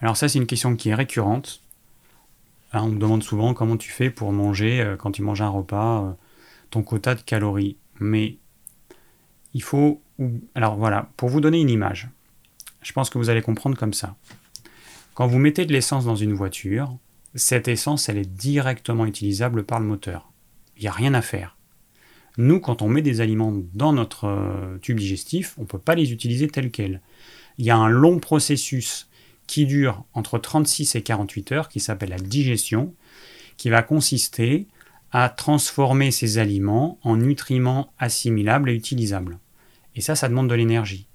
Alors 0.00 0.16
ça, 0.16 0.28
c'est 0.28 0.38
une 0.38 0.46
question 0.46 0.74
qui 0.74 0.88
est 0.88 0.94
récurrente. 0.94 1.62
Hein, 2.72 2.82
on 2.84 2.88
me 2.88 2.98
demande 2.98 3.22
souvent 3.22 3.54
comment 3.54 3.76
tu 3.76 3.90
fais 3.90 4.10
pour 4.10 4.32
manger 4.32 4.80
euh, 4.80 4.96
quand 4.96 5.12
tu 5.12 5.22
manges 5.22 5.42
un 5.42 5.48
repas. 5.48 6.04
Euh, 6.04 6.12
ton 6.70 6.82
quota 6.82 7.14
de 7.14 7.20
calories. 7.20 7.76
Mais 7.98 8.38
il 9.54 9.62
faut... 9.62 10.00
Alors 10.54 10.76
voilà, 10.76 11.08
pour 11.16 11.28
vous 11.28 11.40
donner 11.40 11.60
une 11.60 11.70
image, 11.70 12.08
je 12.82 12.92
pense 12.92 13.10
que 13.10 13.18
vous 13.18 13.30
allez 13.30 13.42
comprendre 13.42 13.76
comme 13.76 13.92
ça. 13.92 14.16
Quand 15.14 15.26
vous 15.26 15.38
mettez 15.38 15.66
de 15.66 15.72
l'essence 15.72 16.04
dans 16.04 16.16
une 16.16 16.32
voiture, 16.32 16.96
cette 17.34 17.68
essence, 17.68 18.08
elle 18.08 18.18
est 18.18 18.30
directement 18.30 19.06
utilisable 19.06 19.64
par 19.64 19.80
le 19.80 19.86
moteur. 19.86 20.32
Il 20.76 20.82
n'y 20.82 20.88
a 20.88 20.92
rien 20.92 21.14
à 21.14 21.22
faire. 21.22 21.56
Nous, 22.38 22.60
quand 22.60 22.82
on 22.82 22.88
met 22.88 23.02
des 23.02 23.20
aliments 23.20 23.54
dans 23.74 23.92
notre 23.92 24.24
euh, 24.24 24.78
tube 24.78 24.98
digestif, 24.98 25.54
on 25.58 25.62
ne 25.62 25.66
peut 25.66 25.78
pas 25.78 25.94
les 25.94 26.12
utiliser 26.12 26.48
tels 26.48 26.70
quels. 26.70 27.00
Il 27.58 27.64
y 27.64 27.70
a 27.70 27.76
un 27.76 27.88
long 27.88 28.18
processus 28.18 29.08
qui 29.46 29.66
dure 29.66 30.04
entre 30.14 30.38
36 30.38 30.94
et 30.94 31.02
48 31.02 31.52
heures, 31.52 31.68
qui 31.68 31.80
s'appelle 31.80 32.10
la 32.10 32.16
digestion, 32.16 32.94
qui 33.56 33.68
va 33.68 33.82
consister 33.82 34.68
à 35.12 35.28
transformer 35.28 36.12
ces 36.12 36.38
aliments 36.38 36.98
en 37.02 37.16
nutriments 37.16 37.92
assimilables 37.98 38.70
et 38.70 38.74
utilisables. 38.74 39.38
Et 39.96 40.00
ça, 40.00 40.14
ça 40.14 40.28
demande 40.28 40.48
de 40.48 40.54
l'énergie. 40.54 41.08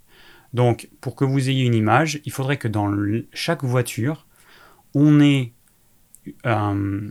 Donc, 0.53 0.89
pour 1.01 1.15
que 1.15 1.25
vous 1.25 1.49
ayez 1.49 1.63
une 1.63 1.73
image, 1.73 2.21
il 2.25 2.31
faudrait 2.31 2.57
que 2.57 2.67
dans 2.67 2.93
chaque 3.33 3.63
voiture, 3.63 4.27
on 4.93 5.19
ait 5.21 5.53
euh, 6.45 7.09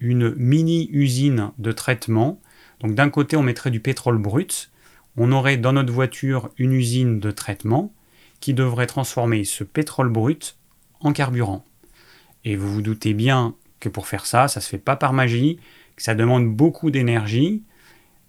une 0.00 0.34
mini-usine 0.34 1.50
de 1.58 1.72
traitement. 1.72 2.40
Donc, 2.80 2.94
d'un 2.94 3.10
côté, 3.10 3.36
on 3.36 3.42
mettrait 3.42 3.70
du 3.70 3.80
pétrole 3.80 4.18
brut. 4.18 4.70
On 5.16 5.32
aurait 5.32 5.56
dans 5.56 5.72
notre 5.72 5.92
voiture 5.92 6.50
une 6.58 6.72
usine 6.72 7.20
de 7.20 7.30
traitement 7.30 7.92
qui 8.40 8.54
devrait 8.54 8.86
transformer 8.86 9.44
ce 9.44 9.64
pétrole 9.64 10.10
brut 10.10 10.56
en 11.00 11.12
carburant. 11.12 11.64
Et 12.44 12.56
vous 12.56 12.72
vous 12.72 12.82
doutez 12.82 13.14
bien 13.14 13.54
que 13.80 13.88
pour 13.88 14.06
faire 14.06 14.26
ça, 14.26 14.48
ça 14.48 14.60
ne 14.60 14.62
se 14.62 14.68
fait 14.68 14.78
pas 14.78 14.96
par 14.96 15.12
magie 15.12 15.58
que 15.96 16.02
ça 16.02 16.14
demande 16.14 16.54
beaucoup 16.54 16.90
d'énergie, 16.90 17.64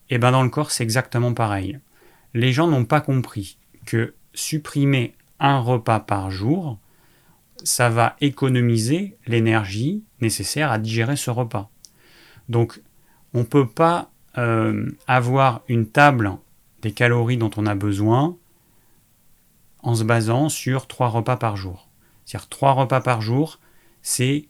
et 0.09 0.15
eh 0.15 0.17
ben 0.17 0.31
dans 0.31 0.43
le 0.43 0.49
corps 0.49 0.71
c'est 0.71 0.83
exactement 0.83 1.33
pareil. 1.33 1.79
Les 2.33 2.53
gens 2.53 2.67
n'ont 2.67 2.85
pas 2.85 3.01
compris 3.01 3.57
que 3.85 4.13
supprimer 4.33 5.15
un 5.39 5.59
repas 5.59 5.99
par 5.99 6.31
jour, 6.31 6.79
ça 7.63 7.89
va 7.89 8.15
économiser 8.21 9.17
l'énergie 9.25 10.03
nécessaire 10.21 10.71
à 10.71 10.77
digérer 10.77 11.15
ce 11.15 11.29
repas. 11.29 11.69
Donc 12.49 12.81
on 13.33 13.39
ne 13.39 13.43
peut 13.43 13.67
pas 13.67 14.11
euh, 14.37 14.89
avoir 15.07 15.61
une 15.67 15.87
table 15.87 16.31
des 16.81 16.91
calories 16.91 17.37
dont 17.37 17.51
on 17.57 17.65
a 17.65 17.75
besoin 17.75 18.37
en 19.79 19.95
se 19.95 20.03
basant 20.03 20.49
sur 20.49 20.87
trois 20.87 21.09
repas 21.09 21.37
par 21.37 21.57
jour. 21.57 21.89
C'est-à-dire 22.25 22.49
trois 22.49 22.73
repas 22.73 23.01
par 23.01 23.21
jour, 23.21 23.59
c'est 24.01 24.47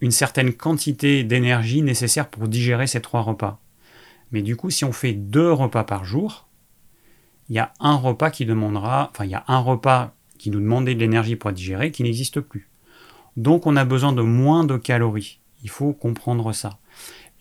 une 0.00 0.10
certaine 0.10 0.52
quantité 0.52 1.24
d'énergie 1.24 1.82
nécessaire 1.82 2.28
pour 2.28 2.48
digérer 2.48 2.86
ces 2.86 3.00
trois 3.00 3.20
repas. 3.20 3.60
Mais 4.32 4.42
du 4.42 4.56
coup, 4.56 4.70
si 4.70 4.84
on 4.84 4.92
fait 4.92 5.12
deux 5.12 5.52
repas 5.52 5.84
par 5.84 6.04
jour, 6.04 6.46
il 7.48 7.56
y 7.56 7.58
a 7.58 7.72
un 7.80 7.96
repas 7.96 8.30
qui 8.30 8.46
demandera, 8.46 9.10
enfin 9.10 9.24
il 9.24 9.30
y 9.30 9.34
a 9.34 9.44
un 9.48 9.58
repas 9.58 10.14
qui 10.40 10.50
nous 10.50 10.60
demandait 10.60 10.94
de 10.94 11.00
l'énergie 11.00 11.36
pour 11.36 11.52
digérer 11.52 11.90
qui 11.90 12.02
n'existe 12.02 12.40
plus. 12.40 12.66
Donc 13.36 13.66
on 13.66 13.76
a 13.76 13.84
besoin 13.84 14.12
de 14.12 14.22
moins 14.22 14.64
de 14.64 14.78
calories. 14.78 15.38
Il 15.62 15.68
faut 15.68 15.92
comprendre 15.92 16.52
ça. 16.54 16.78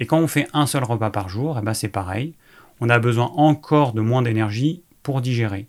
Et 0.01 0.05
quand 0.05 0.19
on 0.19 0.27
fait 0.27 0.47
un 0.51 0.67
seul 0.67 0.83
repas 0.83 1.09
par 1.09 1.29
jour, 1.29 1.57
eh 1.57 1.63
ben 1.63 1.73
c'est 1.73 1.87
pareil. 1.87 2.33
On 2.81 2.89
a 2.89 2.99
besoin 2.99 3.27
encore 3.37 3.93
de 3.93 4.01
moins 4.01 4.21
d'énergie 4.21 4.83
pour 5.01 5.21
digérer. 5.21 5.67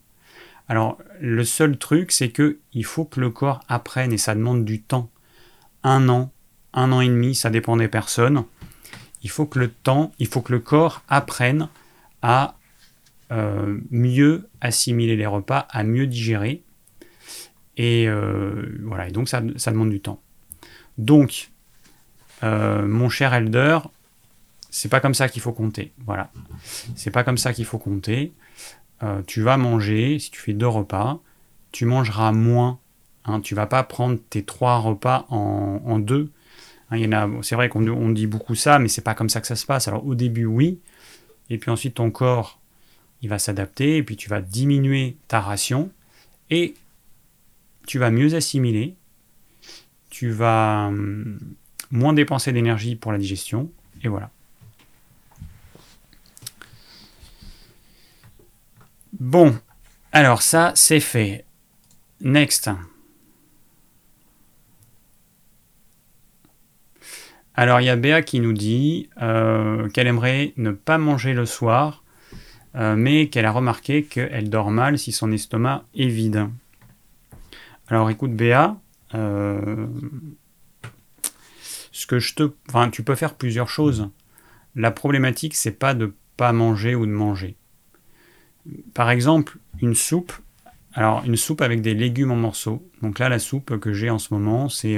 Alors 0.68 0.98
le 1.20 1.44
seul 1.44 1.78
truc, 1.78 2.10
c'est 2.10 2.30
que 2.30 2.58
il 2.72 2.84
faut 2.84 3.04
que 3.04 3.20
le 3.20 3.30
corps 3.30 3.60
apprenne 3.68 4.12
et 4.12 4.18
ça 4.18 4.34
demande 4.34 4.64
du 4.64 4.82
temps. 4.82 5.08
Un 5.84 6.08
an, 6.08 6.32
un 6.74 6.90
an 6.90 7.00
et 7.00 7.08
demi, 7.08 7.36
ça 7.36 7.48
dépend 7.48 7.76
des 7.76 7.88
personnes. 7.88 8.44
Il 9.22 9.30
faut 9.30 9.46
que 9.46 9.60
le 9.60 9.70
temps, 9.70 10.10
il 10.18 10.26
faut 10.26 10.40
que 10.40 10.52
le 10.52 10.58
corps 10.58 11.02
apprenne 11.08 11.68
à 12.22 12.56
euh, 13.30 13.78
mieux 13.92 14.48
assimiler 14.60 15.14
les 15.14 15.26
repas, 15.26 15.68
à 15.70 15.84
mieux 15.84 16.08
digérer. 16.08 16.64
Et 17.76 18.08
euh, 18.08 18.78
voilà, 18.82 19.08
et 19.08 19.12
donc 19.12 19.28
ça, 19.28 19.40
demande 19.40 19.90
du 19.90 20.00
temps. 20.00 20.20
Donc, 20.98 21.50
euh, 22.42 22.86
mon 22.86 23.08
cher 23.08 23.32
Elder, 23.32 23.78
c'est 24.70 24.88
pas 24.88 25.00
comme 25.00 25.14
ça 25.14 25.28
qu'il 25.28 25.42
faut 25.42 25.52
compter. 25.52 25.92
Voilà, 26.04 26.30
c'est 26.96 27.10
pas 27.10 27.24
comme 27.24 27.38
ça 27.38 27.52
qu'il 27.52 27.64
faut 27.64 27.78
compter. 27.78 28.32
tu 29.26 29.42
vas 29.42 29.56
manger, 29.56 30.18
si 30.18 30.30
tu 30.30 30.40
fais 30.40 30.52
deux 30.52 30.68
repas, 30.68 31.20
tu 31.72 31.86
mangeras 31.86 32.32
moins. 32.32 32.78
Hein, 33.24 33.40
tu 33.40 33.54
vas 33.54 33.66
pas 33.66 33.82
prendre 33.82 34.18
tes 34.30 34.44
trois 34.44 34.78
repas 34.78 35.26
en 35.30 35.98
deux 35.98 36.30
Hein, 36.90 37.38
c'est 37.42 37.54
vrai 37.54 37.68
qu'on 37.68 38.10
dit 38.10 38.26
beaucoup 38.26 38.54
ça, 38.54 38.78
mais 38.78 38.88
c'est 38.88 39.02
pas 39.02 39.14
comme 39.14 39.28
ça 39.28 39.40
que 39.40 39.46
ça 39.46 39.56
se 39.56 39.66
passe. 39.66 39.88
Alors 39.88 40.06
au 40.06 40.14
début, 40.14 40.46
oui, 40.46 40.80
et 41.48 41.58
puis 41.58 41.70
ensuite 41.70 41.94
ton 41.94 42.10
corps, 42.10 42.58
il 43.22 43.28
va 43.28 43.38
s'adapter, 43.38 43.98
et 43.98 44.02
puis 44.02 44.16
tu 44.16 44.28
vas 44.28 44.40
diminuer 44.40 45.16
ta 45.28 45.40
ration, 45.40 45.90
et 46.50 46.74
tu 47.90 47.98
vas 47.98 48.12
mieux 48.12 48.34
assimiler, 48.36 48.94
tu 50.10 50.30
vas 50.30 50.86
hum, 50.90 51.40
moins 51.90 52.12
dépenser 52.12 52.52
d'énergie 52.52 52.94
pour 52.94 53.10
la 53.10 53.18
digestion, 53.18 53.68
et 54.04 54.06
voilà. 54.06 54.30
Bon, 59.18 59.58
alors 60.12 60.40
ça, 60.40 60.70
c'est 60.76 61.00
fait. 61.00 61.44
Next. 62.20 62.70
Alors 67.54 67.80
il 67.80 67.86
y 67.86 67.90
a 67.90 67.96
Béa 67.96 68.22
qui 68.22 68.38
nous 68.38 68.52
dit 68.52 69.08
euh, 69.20 69.88
qu'elle 69.88 70.06
aimerait 70.06 70.52
ne 70.56 70.70
pas 70.70 70.98
manger 70.98 71.34
le 71.34 71.44
soir, 71.44 72.04
euh, 72.76 72.94
mais 72.94 73.26
qu'elle 73.26 73.46
a 73.46 73.50
remarqué 73.50 74.04
qu'elle 74.04 74.48
dort 74.48 74.70
mal 74.70 74.96
si 74.96 75.10
son 75.10 75.32
estomac 75.32 75.82
est 75.96 76.06
vide. 76.06 76.46
Alors 77.90 78.08
écoute 78.08 78.32
Béa, 78.34 78.80
euh, 79.14 79.88
ce 81.90 82.06
que 82.06 82.20
je 82.20 82.34
te, 82.34 82.50
tu 82.92 83.02
peux 83.02 83.16
faire 83.16 83.34
plusieurs 83.34 83.68
choses. 83.68 84.08
La 84.76 84.92
problématique 84.92 85.56
c'est 85.56 85.72
pas 85.72 85.92
de 85.92 86.14
pas 86.36 86.52
manger 86.52 86.94
ou 86.94 87.04
de 87.04 87.10
manger. 87.10 87.56
Par 88.94 89.10
exemple, 89.10 89.58
une 89.82 89.96
soupe. 89.96 90.32
Alors 90.94 91.24
une 91.24 91.36
soupe 91.36 91.62
avec 91.62 91.82
des 91.82 91.94
légumes 91.94 92.30
en 92.30 92.36
morceaux. 92.36 92.88
Donc 93.02 93.18
là 93.18 93.28
la 93.28 93.40
soupe 93.40 93.78
que 93.80 93.92
j'ai 93.92 94.08
en 94.08 94.20
ce 94.20 94.32
moment 94.32 94.68
c'est 94.68 94.96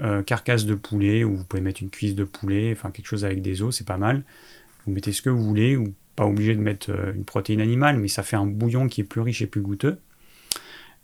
euh, 0.00 0.22
carcasse 0.22 0.66
de 0.66 0.76
poulet, 0.76 1.24
ou 1.24 1.36
vous 1.36 1.44
pouvez 1.44 1.62
mettre 1.62 1.82
une 1.82 1.90
cuisse 1.90 2.14
de 2.14 2.24
poulet, 2.24 2.72
enfin 2.72 2.92
quelque 2.92 3.06
chose 3.06 3.24
avec 3.24 3.42
des 3.42 3.60
os, 3.60 3.76
c'est 3.76 3.86
pas 3.86 3.98
mal. 3.98 4.22
Vous 4.86 4.92
mettez 4.92 5.12
ce 5.12 5.20
que 5.20 5.30
vous 5.30 5.42
voulez, 5.42 5.74
ou 5.74 5.94
pas 6.14 6.26
obligé 6.26 6.54
de 6.54 6.60
mettre 6.60 6.90
euh, 6.90 7.12
une 7.12 7.24
protéine 7.24 7.60
animale, 7.60 7.98
mais 7.98 8.08
ça 8.08 8.22
fait 8.22 8.36
un 8.36 8.46
bouillon 8.46 8.86
qui 8.86 9.00
est 9.00 9.04
plus 9.04 9.20
riche 9.20 9.42
et 9.42 9.46
plus 9.46 9.60
goûteux. 9.60 9.98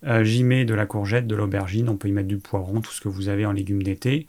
Euh, 0.05 0.23
j'y 0.23 0.43
mets 0.43 0.65
de 0.65 0.73
la 0.73 0.85
courgette, 0.85 1.27
de 1.27 1.35
l'aubergine, 1.35 1.89
on 1.89 1.97
peut 1.97 2.07
y 2.07 2.11
mettre 2.11 2.27
du 2.27 2.37
poiron, 2.37 2.81
tout 2.81 2.91
ce 2.91 3.01
que 3.01 3.09
vous 3.09 3.27
avez 3.27 3.45
en 3.45 3.51
légumes 3.51 3.83
d'été. 3.83 4.27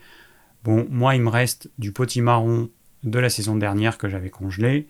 Bon, 0.64 0.86
moi 0.90 1.14
il 1.14 1.22
me 1.22 1.30
reste 1.30 1.70
du 1.78 1.92
potimarron 1.92 2.68
de 3.04 3.18
la 3.18 3.30
saison 3.30 3.56
dernière 3.56 3.96
que 3.96 4.08
j'avais 4.08 4.30
congelé. 4.30 4.88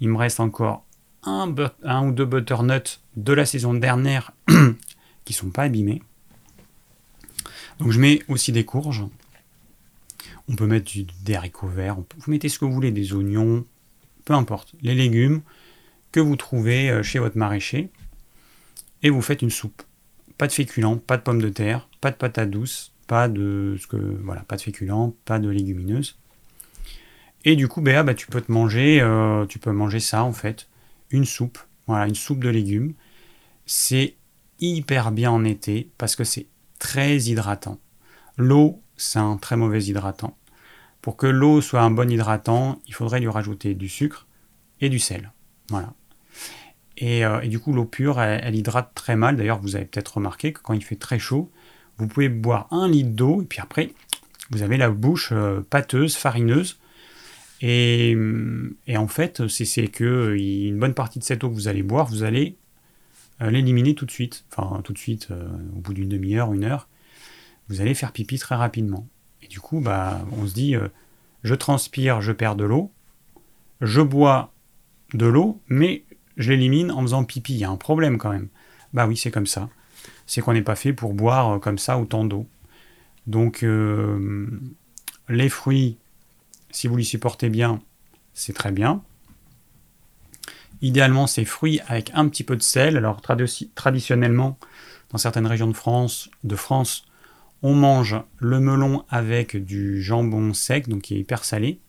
Il 0.00 0.08
me 0.08 0.16
reste 0.16 0.40
encore 0.40 0.84
un, 1.22 1.48
ou 2.06 2.12
deux 2.12 2.24
butternuts 2.24 3.00
de 3.16 3.32
la 3.32 3.46
saison 3.46 3.74
dernière 3.74 4.32
qui 5.24 5.32
sont 5.32 5.50
pas 5.50 5.64
abîmés. 5.64 6.02
Donc 7.78 7.92
je 7.92 8.00
mets 8.00 8.22
aussi 8.28 8.52
des 8.52 8.64
courges. 8.64 9.04
On 10.48 10.56
peut 10.56 10.66
mettre 10.66 10.92
des 11.22 11.34
haricots 11.34 11.68
verts, 11.68 11.96
vous 11.96 12.30
mettez 12.30 12.48
ce 12.50 12.58
que 12.58 12.66
vous 12.66 12.72
voulez, 12.72 12.92
des 12.92 13.14
oignons, 13.14 13.64
peu 14.24 14.34
importe. 14.34 14.74
Les 14.82 14.94
légumes 14.94 15.40
que 16.12 16.20
vous 16.20 16.36
trouvez 16.36 16.90
euh, 16.90 17.02
chez 17.02 17.18
votre 17.18 17.38
maraîcher 17.38 17.88
et 19.02 19.10
vous 19.10 19.22
faites 19.22 19.42
une 19.42 19.50
soupe. 19.50 19.82
Pas 20.38 20.46
de 20.46 20.52
féculents, 20.52 20.96
pas 20.96 21.16
de 21.16 21.22
pommes 21.22 21.40
de 21.40 21.48
terre, 21.48 21.88
pas 22.00 22.10
de 22.10 22.16
patates 22.16 22.50
douces, 22.50 22.92
pas 23.06 23.28
de 23.28 23.76
ce 23.80 23.86
que 23.86 23.96
voilà, 23.96 24.42
pas 24.42 24.56
de 24.56 24.62
féculents, 24.62 25.14
pas 25.24 25.38
de 25.38 25.48
légumineuses. 25.48 26.18
Et 27.44 27.56
du 27.56 27.68
coup, 27.68 27.82
bah, 27.82 28.14
tu 28.14 28.26
peux 28.26 28.40
te 28.40 28.50
manger, 28.50 29.00
euh, 29.00 29.46
tu 29.46 29.58
peux 29.58 29.72
manger 29.72 30.00
ça 30.00 30.24
en 30.24 30.32
fait, 30.32 30.68
une 31.10 31.24
soupe, 31.24 31.58
voilà, 31.86 32.06
une 32.06 32.14
soupe 32.14 32.42
de 32.42 32.48
légumes. 32.48 32.94
C'est 33.66 34.16
hyper 34.60 35.12
bien 35.12 35.30
en 35.30 35.44
été 35.44 35.90
parce 35.98 36.16
que 36.16 36.24
c'est 36.24 36.46
très 36.78 37.16
hydratant. 37.18 37.78
L'eau, 38.36 38.82
c'est 38.96 39.18
un 39.18 39.36
très 39.36 39.56
mauvais 39.56 39.82
hydratant. 39.84 40.36
Pour 41.02 41.16
que 41.16 41.26
l'eau 41.26 41.60
soit 41.60 41.82
un 41.82 41.90
bon 41.90 42.10
hydratant, 42.10 42.80
il 42.86 42.94
faudrait 42.94 43.20
lui 43.20 43.28
rajouter 43.28 43.74
du 43.74 43.88
sucre 43.88 44.26
et 44.80 44.88
du 44.88 44.98
sel. 44.98 45.32
Voilà. 45.68 45.92
Et, 46.96 47.24
euh, 47.24 47.40
du 47.40 47.58
coup, 47.58 47.72
l'eau 47.72 47.84
pure, 47.84 48.20
elle, 48.20 48.54
hydrate 48.54 48.92
très 48.94 49.16
mal. 49.16 49.36
D'ailleurs, 49.36 49.60
vous 49.60 49.76
avez 49.76 49.84
peut-être 49.84 50.16
remarqué 50.16 50.52
que 50.52 50.60
quand 50.60 50.74
il 50.74 50.84
fait 50.84 50.96
très 50.96 51.18
chaud, 51.18 51.50
vous 51.98 52.06
pouvez 52.06 52.28
boire 52.28 52.68
un 52.70 52.88
litre 52.88 53.10
d'eau 53.10 53.42
et 53.42 53.44
puis 53.44 53.60
après, 53.60 53.92
vous 54.50 54.62
avez 54.62 54.76
la 54.76 54.90
bouche 54.90 55.30
euh, 55.32 55.60
pâteuse, 55.68 56.16
farineuse. 56.16 56.78
Et, 57.60 58.16
et 58.86 58.96
en 58.96 59.08
fait, 59.08 59.46
c'est 59.48 59.88
que 59.88 60.36
une 60.36 60.78
bonne 60.78 60.92
partie 60.92 61.18
de 61.18 61.24
cette 61.24 61.44
eau 61.44 61.48
que 61.48 61.54
vous 61.54 61.68
allez 61.68 61.82
boire, 61.82 62.06
vous 62.06 62.22
allez 62.22 62.56
euh, 63.40 63.50
l'éliminer 63.50 63.94
tout 63.94 64.04
de 64.04 64.10
suite. 64.10 64.44
Enfin, 64.54 64.82
tout 64.82 64.92
de 64.92 64.98
suite, 64.98 65.28
au 65.30 65.80
bout 65.80 65.94
d'une 65.94 66.08
demi-heure, 66.08 66.52
une 66.52 66.64
heure, 66.64 66.88
vous 67.68 67.80
allez 67.80 67.94
faire 67.94 68.12
pipi 68.12 68.38
très 68.38 68.54
rapidement. 68.54 69.08
Et 69.40 69.46
du 69.46 69.60
coup, 69.60 69.80
bah, 69.80 70.26
on 70.32 70.46
se 70.46 70.52
dit, 70.52 70.74
je 71.42 71.54
transpire, 71.54 72.20
je 72.20 72.32
perds 72.32 72.56
de 72.56 72.64
l'eau, 72.64 72.92
je 73.80 74.02
bois 74.02 74.52
de 75.14 75.26
l'eau, 75.26 75.60
mais 75.68 76.04
je 76.36 76.50
l'élimine 76.50 76.90
en 76.90 77.02
faisant 77.02 77.24
pipi. 77.24 77.54
Il 77.54 77.58
y 77.58 77.64
a 77.64 77.70
un 77.70 77.76
problème 77.76 78.18
quand 78.18 78.30
même. 78.30 78.48
Bah 78.92 79.06
oui, 79.06 79.16
c'est 79.16 79.30
comme 79.30 79.46
ça. 79.46 79.68
C'est 80.26 80.40
qu'on 80.40 80.52
n'est 80.52 80.62
pas 80.62 80.76
fait 80.76 80.92
pour 80.92 81.14
boire 81.14 81.54
euh, 81.54 81.58
comme 81.58 81.78
ça 81.78 81.98
autant 81.98 82.24
d'eau. 82.24 82.46
Donc, 83.26 83.62
euh, 83.62 84.46
les 85.28 85.48
fruits, 85.48 85.96
si 86.70 86.88
vous 86.88 86.96
les 86.96 87.04
supportez 87.04 87.48
bien, 87.48 87.80
c'est 88.34 88.52
très 88.52 88.72
bien. 88.72 89.02
Idéalement, 90.82 91.26
c'est 91.26 91.44
fruits 91.44 91.80
avec 91.86 92.10
un 92.14 92.28
petit 92.28 92.44
peu 92.44 92.56
de 92.56 92.62
sel. 92.62 92.96
Alors, 92.96 93.22
traditionnellement, 93.74 94.58
dans 95.10 95.18
certaines 95.18 95.46
régions 95.46 95.68
de 95.68 95.72
France, 95.72 96.28
de 96.42 96.56
France, 96.56 97.06
on 97.62 97.74
mange 97.74 98.16
le 98.38 98.60
melon 98.60 99.04
avec 99.08 99.56
du 99.56 100.02
jambon 100.02 100.52
sec, 100.52 100.88
donc 100.88 101.02
qui 101.02 101.14
est 101.14 101.20
hyper 101.20 101.44
salé. 101.44 101.80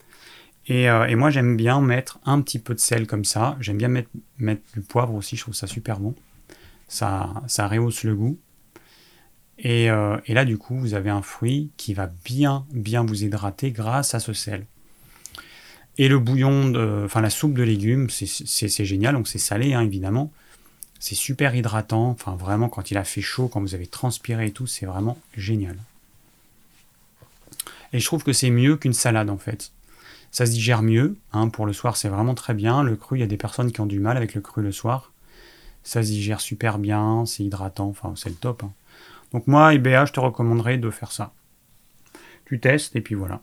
Euh, 0.69 1.05
et, 1.05 1.15
moi, 1.15 1.29
j'aime 1.29 1.55
bien 1.55 1.79
mettre 1.81 2.19
un 2.25 2.41
petit 2.41 2.59
peu 2.59 2.73
de 2.73 2.79
sel 2.79 3.07
comme 3.07 3.25
ça. 3.25 3.55
J'aime 3.59 3.77
bien 3.77 3.87
mettre, 3.87 4.09
du 4.73 4.81
poivre 4.81 5.13
aussi, 5.13 5.35
je 5.35 5.41
trouve 5.41 5.53
ça 5.53 5.67
super 5.67 5.99
bon. 5.99 6.15
Ça, 6.87 7.33
ça 7.47 7.67
rehausse 7.67 8.03
le 8.03 8.15
goût. 8.15 8.39
Et, 9.59 9.89
euh, 9.89 10.17
et, 10.25 10.33
là, 10.33 10.45
du 10.45 10.57
coup, 10.57 10.77
vous 10.77 10.93
avez 10.93 11.09
un 11.09 11.21
fruit 11.21 11.71
qui 11.77 11.93
va 11.93 12.09
bien, 12.25 12.65
bien 12.71 13.03
vous 13.03 13.23
hydrater 13.23 13.71
grâce 13.71 14.15
à 14.15 14.19
ce 14.19 14.33
sel. 14.33 14.65
Et 15.97 16.07
le 16.09 16.19
bouillon, 16.19 16.69
de, 16.69 17.03
enfin 17.05 17.21
la 17.21 17.29
soupe 17.29 17.53
de 17.53 17.63
légumes, 17.63 18.09
c'est 18.09 18.85
génial. 18.85 19.15
Donc 19.15 19.27
c'est 19.27 19.39
salé, 19.39 19.73
hein, 19.73 19.81
évidemment. 19.81 20.31
C'est 20.99 21.15
super 21.15 21.55
hydratant. 21.55 22.09
Enfin, 22.09 22.35
vraiment, 22.35 22.67
quand 22.67 22.91
il 22.91 22.97
a 22.97 23.05
fait 23.05 23.21
chaud, 23.21 23.47
quand 23.47 23.61
vous 23.61 23.75
avez 23.75 23.87
transpiré 23.87 24.47
et 24.47 24.51
tout, 24.51 24.67
c'est 24.67 24.85
vraiment 24.85 25.17
génial. 25.37 25.77
Et 27.93 27.99
je 27.99 28.05
trouve 28.05 28.23
que 28.23 28.33
c'est 28.33 28.49
mieux 28.49 28.75
qu'une 28.75 28.93
salade, 28.93 29.29
en 29.29 29.37
fait. 29.37 29.71
Ça 30.35 30.45
se 30.45 30.51
digère 30.51 30.81
mieux. 30.81 31.15
Hein, 31.31 31.47
pour 31.47 31.65
le 31.65 31.71
soir, 31.71 31.95
c'est 31.95 32.09
vraiment 32.09 32.35
très 32.35 32.53
bien. 32.53 32.83
Le 32.83 32.97
cru, 32.97 33.15
il 33.15 33.21
y 33.21 33.23
a 33.23 33.27
des 33.27 33.37
personnes 33.37 33.71
qui 33.71 33.79
ont 33.79 33.85
du 33.85 34.01
mal 34.01 34.17
avec 34.17 34.35
le 34.35 34.41
cru 34.41 34.61
le 34.61 34.73
soir. 34.73 35.13
Ça 35.81 36.03
se 36.03 36.09
digère 36.09 36.41
super 36.41 36.77
bien, 36.77 37.25
c'est 37.25 37.41
hydratant, 37.45 37.87
enfin, 37.87 38.15
c'est 38.17 38.27
le 38.27 38.35
top. 38.35 38.63
Hein. 38.65 38.73
Donc 39.31 39.47
moi, 39.47 39.73
IBA, 39.73 40.03
je 40.03 40.11
te 40.11 40.19
recommanderais 40.19 40.77
de 40.77 40.89
faire 40.89 41.13
ça. 41.13 41.31
Tu 42.43 42.59
testes 42.59 42.97
et 42.97 43.01
puis 43.01 43.15
voilà. 43.15 43.39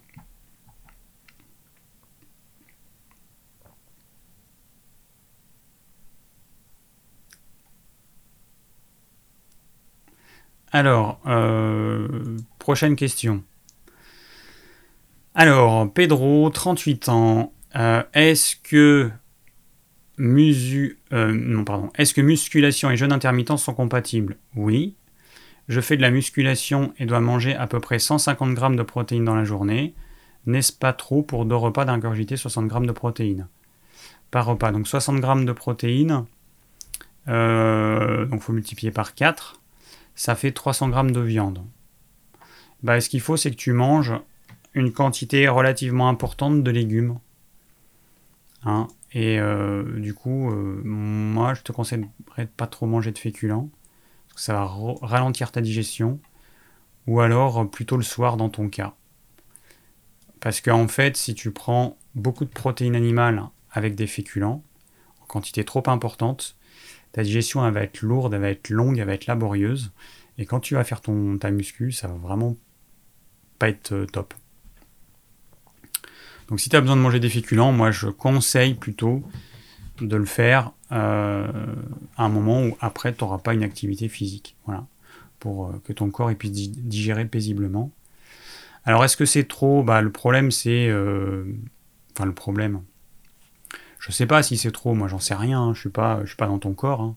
Alors, 10.73 11.21
euh, 11.25 12.37
prochaine 12.59 12.97
question. 12.97 13.43
Alors, 15.35 15.91
Pedro, 15.93 16.51
38 16.51 17.09
ans. 17.09 17.53
Euh, 17.75 18.03
est-ce 18.13 18.55
que 18.57 19.11
musu, 20.19 20.99
euh. 21.15 21.89
Est-ce 21.97 22.13
que 22.13 22.21
musculation 22.21 22.91
et 22.91 22.99
jeûne 22.99 23.13
intermittent 23.13 23.57
sont 23.57 23.73
compatibles? 23.73 24.37
Oui. 24.57 24.95
Je 25.69 25.81
fais 25.81 25.97
de 25.97 26.03
la 26.03 26.11
musculation 26.11 26.93
et 26.99 27.07
dois 27.07 27.21
manger 27.21 27.55
à 27.55 27.67
peu 27.67 27.81
près 27.81 27.99
150 27.99 28.53
grammes 28.53 28.77
de 28.77 28.83
protéines 28.83 29.25
dans 29.25 29.35
la 29.35 29.45
journée. 29.45 29.95
N'est-ce 30.45 30.73
pas 30.73 30.93
trop 30.93 31.23
pour 31.23 31.47
deux 31.47 31.57
repas 31.57 31.87
d'ingurgiter 31.87 32.37
60 32.37 32.67
grammes 32.69 32.87
de 32.87 32.93
protéines? 32.93 33.49
Par 34.31 34.45
repas 34.45 34.73
Donc 34.73 34.87
60 34.87 35.21
grammes 35.21 35.47
de 35.47 35.53
protéines, 35.53 36.27
euh, 37.29 38.27
donc 38.27 38.43
faut 38.43 38.53
multiplier 38.53 38.91
par 38.91 39.15
4, 39.15 39.61
ça 40.15 40.35
fait 40.35 40.53
300 40.53 40.89
grammes 40.89 41.13
de 41.13 41.21
viande. 41.21 41.63
Bah, 42.83 43.01
ce 43.01 43.09
qu'il 43.09 43.21
faut, 43.21 43.37
c'est 43.37 43.51
que 43.51 43.57
tu 43.57 43.73
manges 43.73 44.13
une 44.75 44.93
quantité 44.93 45.49
relativement 45.49 46.09
importante 46.09 46.63
de 46.63 46.71
légumes. 46.71 47.19
Hein, 48.65 48.89
et 49.13 49.39
euh, 49.39 49.99
du 49.99 50.15
coup, 50.15 50.51
euh, 50.51 50.81
moi, 50.85 51.55
je 51.55 51.63
te 51.63 51.73
conseillerais 51.73 52.09
de 52.39 52.47
pas 52.47 52.67
trop 52.67 52.87
manger 52.87 53.13
de 53.13 53.19
féculents, 53.19 53.71
parce 54.29 54.35
que 54.37 54.41
ça 54.41 54.55
va 54.55 54.71
ralentir 55.03 55.53
ta 55.53 55.61
digestion, 55.61 56.21
ou 57.07 57.21
alors 57.21 57.69
plutôt 57.71 57.97
le 57.97 58.03
soir 58.03 58.37
dans 58.37 58.49
ton 58.49 58.69
cas. 58.69 58.95
Parce 60.41 60.61
qu'en 60.61 60.83
en 60.83 60.89
fait, 60.89 61.17
si 61.17 61.35
tu 61.35 61.51
prends 61.51 61.97
beaucoup 62.15 62.45
de 62.45 62.51
protéines 62.51 62.97
animales 62.97 63.43
avec 63.71 63.95
des 63.95 64.07
féculents, 64.07 64.63
en 65.21 65.27
quantité 65.27 65.65
trop 65.65 65.83
importante, 65.87 66.57
ta 67.13 67.23
digestion 67.23 67.67
elle 67.67 67.75
va 67.75 67.83
être 67.83 68.03
lourde, 68.03 68.35
elle 68.35 68.41
va 68.41 68.51
être 68.51 68.71
longue, 68.71 68.99
elle 68.99 69.07
va 69.07 69.15
être 69.15 69.27
laborieuse, 69.27 69.93
et 70.39 70.47
quand 70.47 70.61
tu 70.61 70.75
vas 70.75 70.85
faire 70.85 71.01
ton, 71.01 71.37
ta 71.39 71.51
muscu, 71.51 71.93
ça 71.93 72.09
va 72.09 72.15
vraiment 72.15 72.57
pas 73.59 73.69
être 73.69 73.93
euh, 73.93 74.07
top. 74.07 74.35
Donc 76.53 76.61
si 76.61 76.69
tu 76.69 76.77
as 76.77 76.83
besoin 76.83 76.97
de 76.97 77.01
manger 77.01 77.19
des 77.19 77.31
féculents, 77.31 77.73
moi 77.73 77.91
je 77.91 78.09
conseille 78.09 78.75
plutôt 78.75 79.23
de 80.03 80.17
le 80.17 80.27
faire 80.27 80.73
euh, 80.93 81.51
à 82.19 82.25
un 82.25 82.29
moment 82.29 82.63
où 82.63 82.77
après 82.79 83.15
tu 83.15 83.25
n'auras 83.25 83.39
pas 83.39 83.55
une 83.55 83.63
activité 83.63 84.07
physique. 84.07 84.55
Voilà. 84.67 84.85
Pour 85.39 85.69
euh, 85.69 85.83
que 85.87 85.95
ton 85.95 86.11
corps 86.11 86.31
puisse 86.35 86.53
digérer 86.53 87.25
paisiblement. 87.25 87.91
Alors 88.85 89.03
est-ce 89.03 89.17
que 89.17 89.25
c'est 89.25 89.45
trop? 89.45 89.83
Bah, 89.83 90.03
Le 90.03 90.13
problème 90.13 90.51
c'est... 90.51 90.89
Euh, 90.91 91.45
enfin 92.15 92.27
le 92.27 92.35
problème. 92.35 92.83
Je 93.99 94.11
ne 94.11 94.13
sais 94.13 94.27
pas 94.27 94.43
si 94.43 94.59
c'est 94.59 94.73
trop, 94.73 94.93
moi 94.93 95.09
j'en 95.09 95.21
sais 95.21 95.35
rien, 95.35 95.59
hein. 95.59 95.65
je 95.69 95.89
ne 95.89 95.91
suis, 95.91 96.29
suis, 96.29 96.37
pas 96.37 96.47
dans 96.47 96.59
ton 96.59 96.75
corps. 96.75 97.01
Hein. 97.01 97.17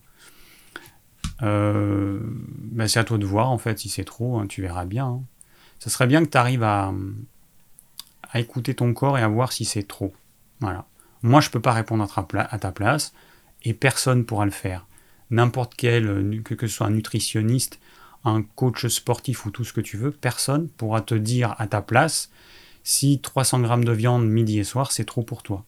Bah, 1.41 2.87
c'est 2.87 2.99
à 2.99 3.03
toi 3.03 3.17
de 3.17 3.25
voir 3.25 3.51
en 3.51 3.57
fait 3.57 3.79
si 3.79 3.89
c'est 3.89 4.05
trop, 4.05 4.39
hein, 4.39 4.47
tu 4.47 4.61
verras 4.61 4.85
bien. 4.85 5.19
Ça 5.79 5.89
serait 5.89 6.07
bien 6.07 6.23
que 6.23 6.29
tu 6.29 6.37
arrives 6.37 6.63
à, 6.63 6.93
à 8.35 8.39
écouter 8.41 8.75
ton 8.75 8.93
corps 8.93 9.17
et 9.17 9.21
à 9.21 9.29
voir 9.29 9.53
si 9.53 9.63
c'est 9.63 9.87
trop. 9.87 10.13
Voilà. 10.59 10.85
Moi, 11.21 11.39
je 11.39 11.47
ne 11.47 11.53
peux 11.53 11.61
pas 11.61 11.71
répondre 11.71 12.03
à 12.03 12.59
ta, 12.59 12.71
place 12.73 13.13
et 13.63 13.73
personne 13.73 14.25
pourra 14.25 14.43
le 14.43 14.51
faire. 14.51 14.85
N'importe 15.29 15.73
quel, 15.77 16.05
euh, 16.09 16.41
que, 16.43 16.67
ce 16.67 16.75
soit 16.75 16.87
un 16.87 16.89
nutritionniste, 16.89 17.79
un 18.25 18.43
coach 18.43 18.87
sportif 18.87 19.45
ou 19.45 19.51
tout 19.51 19.63
ce 19.63 19.71
que 19.71 19.79
tu 19.79 19.95
veux, 19.95 20.11
personne 20.11 20.67
pourra 20.67 20.99
te 20.99 21.15
dire 21.15 21.55
à 21.59 21.67
ta 21.67 21.81
place 21.81 22.29
si 22.83 23.21
300 23.21 23.61
grammes 23.61 23.85
de 23.85 23.93
viande 23.93 24.27
midi 24.27 24.59
et 24.59 24.65
soir, 24.65 24.91
c'est 24.91 25.05
trop 25.05 25.23
pour 25.23 25.41
toi. 25.41 25.63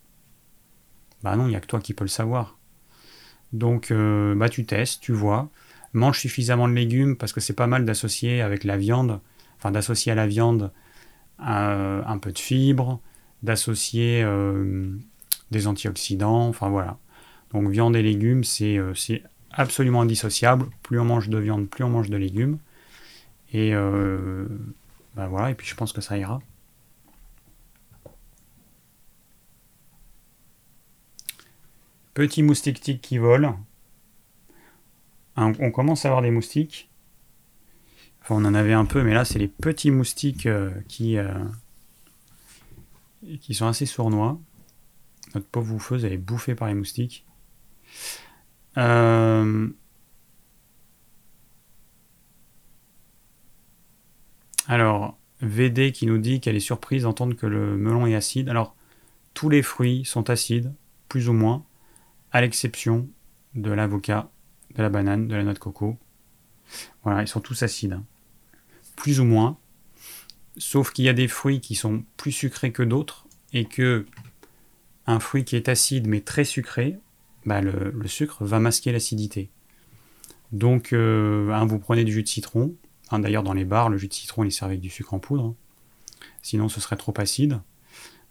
Bah 1.23 1.37
non, 1.37 1.45
il 1.45 1.51
n'y 1.51 1.55
a 1.55 1.61
que 1.61 1.67
toi 1.67 1.79
qui 1.79 1.93
peux 1.93 2.03
le 2.03 2.09
savoir. 2.09 2.57
Donc, 3.53 3.91
euh, 3.91 4.35
bah 4.35 4.49
tu 4.49 4.65
testes, 4.65 5.01
tu 5.01 5.13
vois. 5.13 5.49
Mange 5.93 6.19
suffisamment 6.19 6.67
de 6.67 6.73
légumes 6.73 7.15
parce 7.15 7.31
que 7.31 7.39
c'est 7.39 7.53
pas 7.53 7.67
mal 7.67 7.85
d'associer 7.85 8.41
avec 8.41 8.65
la 8.65 8.75
viande, 8.75 9.21
enfin 9.55 9.71
d'associer 9.71 10.11
à 10.11 10.15
la 10.15 10.27
viande 10.27 10.73
un 11.39 12.17
peu 12.19 12.31
de 12.31 12.39
fibres, 12.39 12.99
d'associer 13.43 14.23
euh, 14.23 14.95
des 15.51 15.67
antioxydants, 15.67 16.47
enfin 16.47 16.69
voilà. 16.69 16.97
Donc 17.51 17.69
viande 17.69 17.95
et 17.95 18.01
légumes, 18.01 18.43
c'est 18.43 18.77
euh, 18.77 18.93
absolument 19.51 20.01
indissociable. 20.01 20.67
Plus 20.83 20.99
on 20.99 21.05
mange 21.05 21.29
de 21.29 21.37
viande, 21.37 21.69
plus 21.69 21.83
on 21.83 21.89
mange 21.89 22.09
de 22.09 22.17
légumes. 22.17 22.57
Et 23.53 23.71
ben 23.71 25.27
voilà, 25.27 25.51
et 25.51 25.55
puis 25.55 25.65
je 25.65 25.73
pense 25.73 25.93
que 25.93 26.01
ça 26.01 26.17
ira. 26.17 26.41
Petit 32.13 32.43
moustique 32.43 32.81
tic 32.81 33.01
qui 33.01 33.17
vole. 33.17 33.53
On 35.37 35.71
commence 35.71 36.03
à 36.03 36.09
avoir 36.09 36.21
des 36.21 36.31
moustiques 36.31 36.89
on 38.35 38.45
en 38.45 38.53
avait 38.53 38.73
un 38.73 38.85
peu, 38.85 39.03
mais 39.03 39.13
là, 39.13 39.25
c'est 39.25 39.39
les 39.39 39.47
petits 39.47 39.91
moustiques 39.91 40.45
euh, 40.45 40.71
qui, 40.87 41.17
euh, 41.17 41.33
qui 43.41 43.53
sont 43.53 43.67
assez 43.67 43.85
sournois. 43.85 44.39
Notre 45.35 45.47
pauvre 45.47 45.73
bouffeuse, 45.73 46.05
elle 46.05 46.13
est 46.13 46.17
bouffée 46.17 46.55
par 46.55 46.67
les 46.67 46.73
moustiques. 46.73 47.25
Euh, 48.77 49.67
alors, 54.67 55.17
VD 55.41 55.91
qui 55.91 56.05
nous 56.05 56.17
dit 56.17 56.39
qu'elle 56.39 56.55
est 56.55 56.59
surprise 56.59 57.03
d'entendre 57.03 57.35
que 57.35 57.45
le 57.45 57.77
melon 57.77 58.07
est 58.07 58.15
acide. 58.15 58.49
Alors, 58.49 58.75
tous 59.33 59.49
les 59.49 59.61
fruits 59.61 60.05
sont 60.05 60.29
acides, 60.29 60.73
plus 61.09 61.29
ou 61.29 61.33
moins, 61.33 61.63
à 62.31 62.41
l'exception 62.41 63.07
de 63.55 63.71
l'avocat, 63.71 64.29
de 64.75 64.81
la 64.81 64.89
banane, 64.89 65.27
de 65.27 65.35
la 65.35 65.43
noix 65.43 65.53
de 65.53 65.59
coco. 65.59 65.97
Voilà, 67.03 67.21
ils 67.21 67.27
sont 67.27 67.39
tous 67.39 67.63
acides. 67.63 67.93
Hein. 67.93 68.03
Plus 68.97 69.21
ou 69.21 69.23
moins. 69.23 69.57
Sauf 70.57 70.91
qu'il 70.91 71.05
y 71.05 71.09
a 71.09 71.13
des 71.13 71.29
fruits 71.29 71.61
qui 71.61 71.75
sont 71.75 72.03
plus 72.17 72.33
sucrés 72.33 72.73
que 72.73 72.83
d'autres 72.83 73.27
et 73.53 73.63
que 73.63 74.05
un 75.05 75.19
fruit 75.21 75.45
qui 75.45 75.55
est 75.55 75.69
acide 75.69 76.07
mais 76.07 76.19
très 76.19 76.43
sucré, 76.43 76.99
bah, 77.45 77.61
le, 77.61 78.07
sucre 78.07 78.43
va 78.43 78.59
masquer 78.59 78.91
l'acidité. 78.91 79.49
Donc, 80.51 80.91
euh, 80.91 81.51
hein, 81.51 81.65
vous 81.65 81.79
prenez 81.79 82.03
du 82.03 82.11
jus 82.11 82.23
de 82.23 82.27
citron. 82.27 82.75
Hein, 83.11 83.19
d'ailleurs, 83.19 83.43
dans 83.43 83.53
les 83.53 83.63
bars, 83.63 83.89
le 83.89 83.97
jus 83.97 84.09
de 84.09 84.13
citron 84.13 84.43
il 84.43 84.47
est 84.47 84.51
servi 84.51 84.73
avec 84.73 84.81
du 84.81 84.89
sucre 84.89 85.13
en 85.13 85.19
poudre. 85.19 85.55
Sinon, 86.41 86.67
ce 86.67 86.81
serait 86.81 86.97
trop 86.97 87.13
acide. 87.17 87.61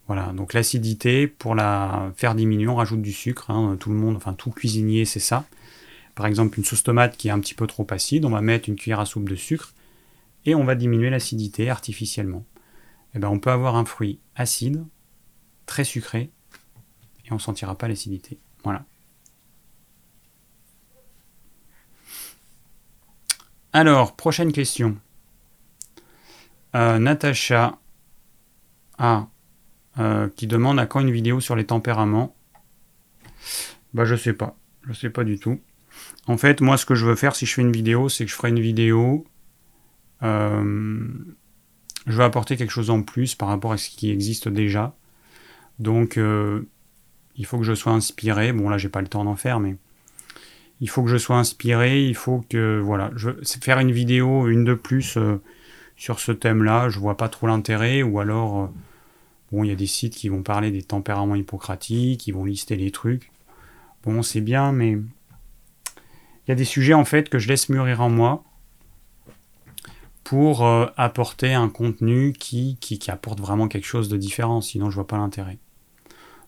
Voilà, 0.06 0.32
donc 0.32 0.52
l'acidité, 0.52 1.26
pour 1.26 1.54
la 1.54 2.12
faire 2.16 2.34
diminuer, 2.34 2.68
on 2.68 2.76
rajoute 2.76 3.02
du 3.02 3.12
sucre. 3.12 3.50
Hein, 3.50 3.76
tout 3.80 3.90
le 3.90 3.96
monde, 3.96 4.16
enfin 4.16 4.34
tout 4.34 4.50
cuisinier, 4.50 5.04
c'est 5.04 5.20
ça. 5.20 5.46
Par 6.14 6.26
exemple, 6.26 6.58
une 6.58 6.64
sauce 6.64 6.82
tomate 6.82 7.16
qui 7.16 7.28
est 7.28 7.30
un 7.30 7.40
petit 7.40 7.54
peu 7.54 7.66
trop 7.66 7.86
acide, 7.90 8.24
on 8.24 8.30
va 8.30 8.40
mettre 8.40 8.68
une 8.68 8.76
cuillère 8.76 9.00
à 9.00 9.06
soupe 9.06 9.28
de 9.28 9.36
sucre 9.36 9.72
et 10.46 10.54
on 10.54 10.64
va 10.64 10.74
diminuer 10.74 11.10
l'acidité 11.10 11.68
artificiellement. 11.68 12.46
Eh 13.14 13.18
ben, 13.18 13.28
on 13.28 13.38
peut 13.38 13.50
avoir 13.50 13.76
un 13.76 13.84
fruit 13.84 14.20
acide, 14.34 14.84
très 15.66 15.84
sucré, 15.84 16.30
et 17.24 17.32
on 17.32 17.34
ne 17.34 17.40
sentira 17.40 17.76
pas 17.76 17.88
l'acidité. 17.88 18.38
Voilà. 18.64 18.84
Alors, 23.72 24.16
prochaine 24.16 24.52
question. 24.52 24.96
Euh, 26.74 26.98
Natacha 26.98 27.78
a 28.98 29.28
euh, 29.98 30.28
qui 30.36 30.46
demande 30.46 30.78
à 30.78 30.86
quand 30.86 31.00
une 31.00 31.10
vidéo 31.10 31.40
sur 31.40 31.56
les 31.56 31.66
tempéraments? 31.66 32.36
Bah 33.94 34.04
je 34.04 34.14
sais 34.14 34.32
pas, 34.32 34.56
je 34.86 34.92
sais 34.92 35.10
pas 35.10 35.24
du 35.24 35.38
tout. 35.38 35.60
En 36.26 36.36
fait, 36.36 36.60
moi 36.60 36.76
ce 36.76 36.84
que 36.84 36.94
je 36.94 37.06
veux 37.06 37.16
faire 37.16 37.34
si 37.34 37.46
je 37.46 37.54
fais 37.54 37.62
une 37.62 37.72
vidéo, 37.72 38.08
c'est 38.08 38.24
que 38.24 38.30
je 38.30 38.36
ferai 38.36 38.50
une 38.50 38.60
vidéo. 38.60 39.26
Euh, 40.26 41.08
je 42.06 42.12
veux 42.12 42.24
apporter 42.24 42.56
quelque 42.56 42.70
chose 42.70 42.90
en 42.90 43.02
plus 43.02 43.34
par 43.34 43.48
rapport 43.48 43.72
à 43.72 43.76
ce 43.76 43.90
qui 43.90 44.10
existe 44.10 44.48
déjà. 44.48 44.94
Donc 45.78 46.16
euh, 46.16 46.68
il 47.36 47.46
faut 47.46 47.58
que 47.58 47.64
je 47.64 47.74
sois 47.74 47.92
inspiré. 47.92 48.52
Bon 48.52 48.68
là 48.68 48.78
j'ai 48.78 48.88
pas 48.88 49.00
le 49.00 49.08
temps 49.08 49.24
d'en 49.24 49.36
faire, 49.36 49.60
mais 49.60 49.76
il 50.80 50.88
faut 50.88 51.02
que 51.02 51.10
je 51.10 51.16
sois 51.16 51.36
inspiré. 51.36 52.04
Il 52.04 52.14
faut 52.14 52.44
que 52.48 52.80
voilà, 52.82 53.10
je 53.16 53.30
faire 53.62 53.78
une 53.78 53.92
vidéo, 53.92 54.48
une 54.48 54.64
de 54.64 54.74
plus 54.74 55.18
sur 55.96 56.20
ce 56.20 56.32
thème-là. 56.32 56.88
Je 56.88 56.98
vois 56.98 57.16
pas 57.16 57.28
trop 57.28 57.46
l'intérêt, 57.46 58.02
ou 58.02 58.20
alors 58.20 58.70
Bon, 59.52 59.62
il 59.62 59.68
y 59.68 59.72
a 59.72 59.76
des 59.76 59.86
sites 59.86 60.14
qui 60.14 60.28
vont 60.28 60.42
parler 60.42 60.70
des 60.70 60.82
tempéraments 60.82 61.36
hippocratiques, 61.36 62.20
qui 62.20 62.32
vont 62.32 62.44
lister 62.44 62.76
les 62.76 62.90
trucs. 62.90 63.30
Bon, 64.02 64.22
c'est 64.22 64.40
bien, 64.40 64.72
mais 64.72 64.92
il 64.92 66.48
y 66.48 66.52
a 66.52 66.56
des 66.56 66.64
sujets 66.64 66.94
en 66.94 67.04
fait 67.04 67.28
que 67.28 67.38
je 67.38 67.48
laisse 67.48 67.68
mûrir 67.68 68.00
en 68.00 68.10
moi 68.10 68.44
pour 70.26 70.66
euh, 70.66 70.86
apporter 70.96 71.54
un 71.54 71.68
contenu 71.68 72.32
qui, 72.32 72.78
qui, 72.80 72.98
apporte 73.12 73.38
vraiment 73.38 73.68
quelque 73.68 73.84
chose 73.84 74.08
de 74.08 74.16
différent, 74.16 74.60
sinon 74.60 74.90
je 74.90 74.96
vois 74.96 75.06
pas 75.06 75.18
l'intérêt. 75.18 75.60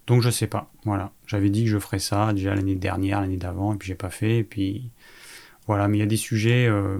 Donc 0.08 0.20
je 0.20 0.30
sais 0.30 0.48
pas, 0.48 0.72
voilà. 0.84 1.12
J'avais 1.28 1.48
dit 1.48 1.62
que 1.62 1.70
je 1.70 1.78
ferais 1.78 2.00
ça 2.00 2.32
déjà 2.32 2.56
l'année 2.56 2.74
dernière, 2.74 3.20
l'année 3.20 3.36
d'avant, 3.36 3.74
et 3.74 3.76
puis 3.76 3.86
j'ai 3.86 3.94
pas 3.94 4.10
fait, 4.10 4.38
et 4.38 4.42
puis 4.42 4.90
voilà, 5.68 5.86
mais 5.86 5.98
il 5.98 6.00
y 6.00 6.02
a 6.02 6.06
des 6.06 6.16
sujets, 6.16 6.66
euh, 6.66 6.98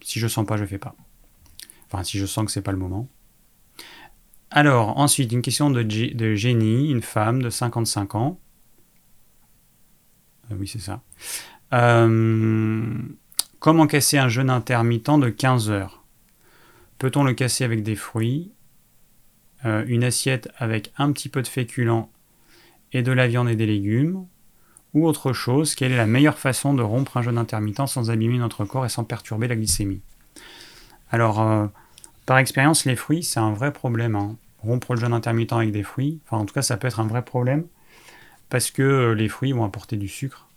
si 0.00 0.20
je 0.20 0.28
sens 0.28 0.46
pas, 0.46 0.56
je 0.56 0.66
fais 0.66 0.78
pas. 0.78 0.94
Enfin, 1.90 2.04
si 2.04 2.16
je 2.16 2.26
sens 2.26 2.44
que 2.44 2.52
c'est 2.52 2.62
pas 2.62 2.70
le 2.70 2.78
moment. 2.78 3.08
Alors, 4.52 4.98
ensuite, 4.98 5.32
une 5.32 5.42
question 5.42 5.68
de, 5.68 5.82
de 5.82 6.34
Jenny, 6.36 6.92
une 6.92 7.02
femme 7.02 7.42
de 7.42 7.50
55 7.50 8.14
ans. 8.14 8.40
Euh, 10.52 10.54
oui, 10.60 10.68
c'est 10.68 10.78
ça. 10.78 11.02
Euh, 11.72 12.94
comment 13.64 13.86
casser 13.86 14.18
un 14.18 14.28
jeûne 14.28 14.50
intermittent 14.50 15.18
de 15.18 15.30
15 15.30 15.70
heures 15.70 16.04
Peut-on 16.98 17.24
le 17.24 17.32
casser 17.32 17.64
avec 17.64 17.82
des 17.82 17.96
fruits 17.96 18.52
euh, 19.64 19.82
Une 19.86 20.04
assiette 20.04 20.50
avec 20.58 20.92
un 20.98 21.10
petit 21.12 21.30
peu 21.30 21.40
de 21.40 21.48
féculents 21.48 22.10
et 22.92 23.02
de 23.02 23.10
la 23.10 23.26
viande 23.26 23.48
et 23.48 23.56
des 23.56 23.64
légumes 23.64 24.26
Ou 24.92 25.06
autre 25.06 25.32
chose 25.32 25.74
Quelle 25.74 25.92
est 25.92 25.96
la 25.96 26.04
meilleure 26.04 26.38
façon 26.38 26.74
de 26.74 26.82
rompre 26.82 27.16
un 27.16 27.22
jeûne 27.22 27.38
intermittent 27.38 27.86
sans 27.86 28.10
abîmer 28.10 28.36
notre 28.36 28.66
corps 28.66 28.84
et 28.84 28.90
sans 28.90 29.02
perturber 29.02 29.48
la 29.48 29.56
glycémie? 29.56 30.02
Alors, 31.10 31.70
par 32.26 32.36
expérience, 32.36 32.84
les 32.84 32.96
fruits, 32.96 33.22
c'est 33.22 33.40
un 33.40 33.54
vrai 33.54 33.72
problème. 33.72 34.14
Hein 34.14 34.36
rompre 34.58 34.92
le 34.92 35.00
jeûne 35.00 35.14
intermittent 35.14 35.54
avec 35.54 35.72
des 35.72 35.84
fruits. 35.84 36.20
Enfin, 36.26 36.36
en 36.36 36.44
tout 36.44 36.52
cas, 36.52 36.60
ça 36.60 36.76
peut 36.76 36.86
être 36.86 37.00
un 37.00 37.06
vrai 37.06 37.24
problème 37.24 37.64
parce 38.50 38.70
que 38.70 38.82
euh, 38.82 39.14
les 39.14 39.30
fruits 39.30 39.52
vont 39.52 39.64
apporter 39.64 39.96
du 39.96 40.08
sucre. 40.08 40.48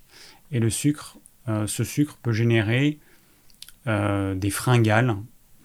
Et 0.52 0.60
le 0.60 0.70
sucre, 0.70 1.16
euh, 1.16 1.20
ce 1.48 1.84
sucre 1.84 2.18
peut 2.22 2.34
générer 2.34 3.00
euh, 3.88 4.36
des 4.36 4.50
fringales, 4.50 5.16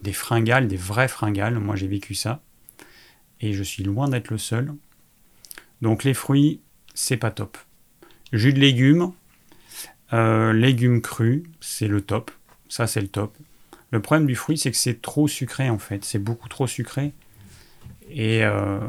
des 0.01 0.13
fringales, 0.13 0.67
des 0.67 0.77
vrais 0.77 1.07
fringales. 1.07 1.59
Moi, 1.59 1.75
j'ai 1.75 1.87
vécu 1.87 2.15
ça. 2.15 2.41
Et 3.41 3.53
je 3.53 3.63
suis 3.63 3.83
loin 3.83 4.07
d'être 4.07 4.29
le 4.31 4.37
seul. 4.37 4.73
Donc, 5.81 6.03
les 6.03 6.13
fruits, 6.13 6.61
c'est 6.93 7.17
pas 7.17 7.31
top. 7.31 7.57
Jus 8.31 8.53
de 8.53 8.59
légumes, 8.59 9.11
légumes 10.11 11.01
crus, 11.01 11.43
c'est 11.59 11.87
le 11.87 12.01
top. 12.01 12.31
Ça, 12.69 12.87
c'est 12.87 13.01
le 13.01 13.07
top. 13.07 13.37
Le 13.91 14.01
problème 14.01 14.25
du 14.25 14.35
fruit, 14.35 14.57
c'est 14.57 14.71
que 14.71 14.77
c'est 14.77 15.03
trop 15.03 15.27
sucré 15.27 15.69
en 15.69 15.77
fait. 15.77 16.03
C'est 16.03 16.17
beaucoup 16.17 16.49
trop 16.49 16.65
sucré 16.65 17.13
et, 18.09 18.43
euh, 18.43 18.79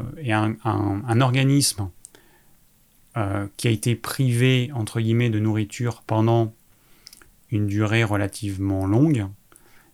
un, 0.63 1.21
organisme 1.21 1.89
euh, 3.17 3.47
qui 3.57 3.67
a 3.67 3.71
été 3.71 3.95
privé, 3.95 4.71
entre 4.73 4.99
guillemets, 4.99 5.29
de 5.29 5.39
nourriture 5.39 6.03
pendant 6.07 6.53
une 7.55 7.67
durée 7.67 8.03
relativement 8.03 8.85
longue, 8.85 9.27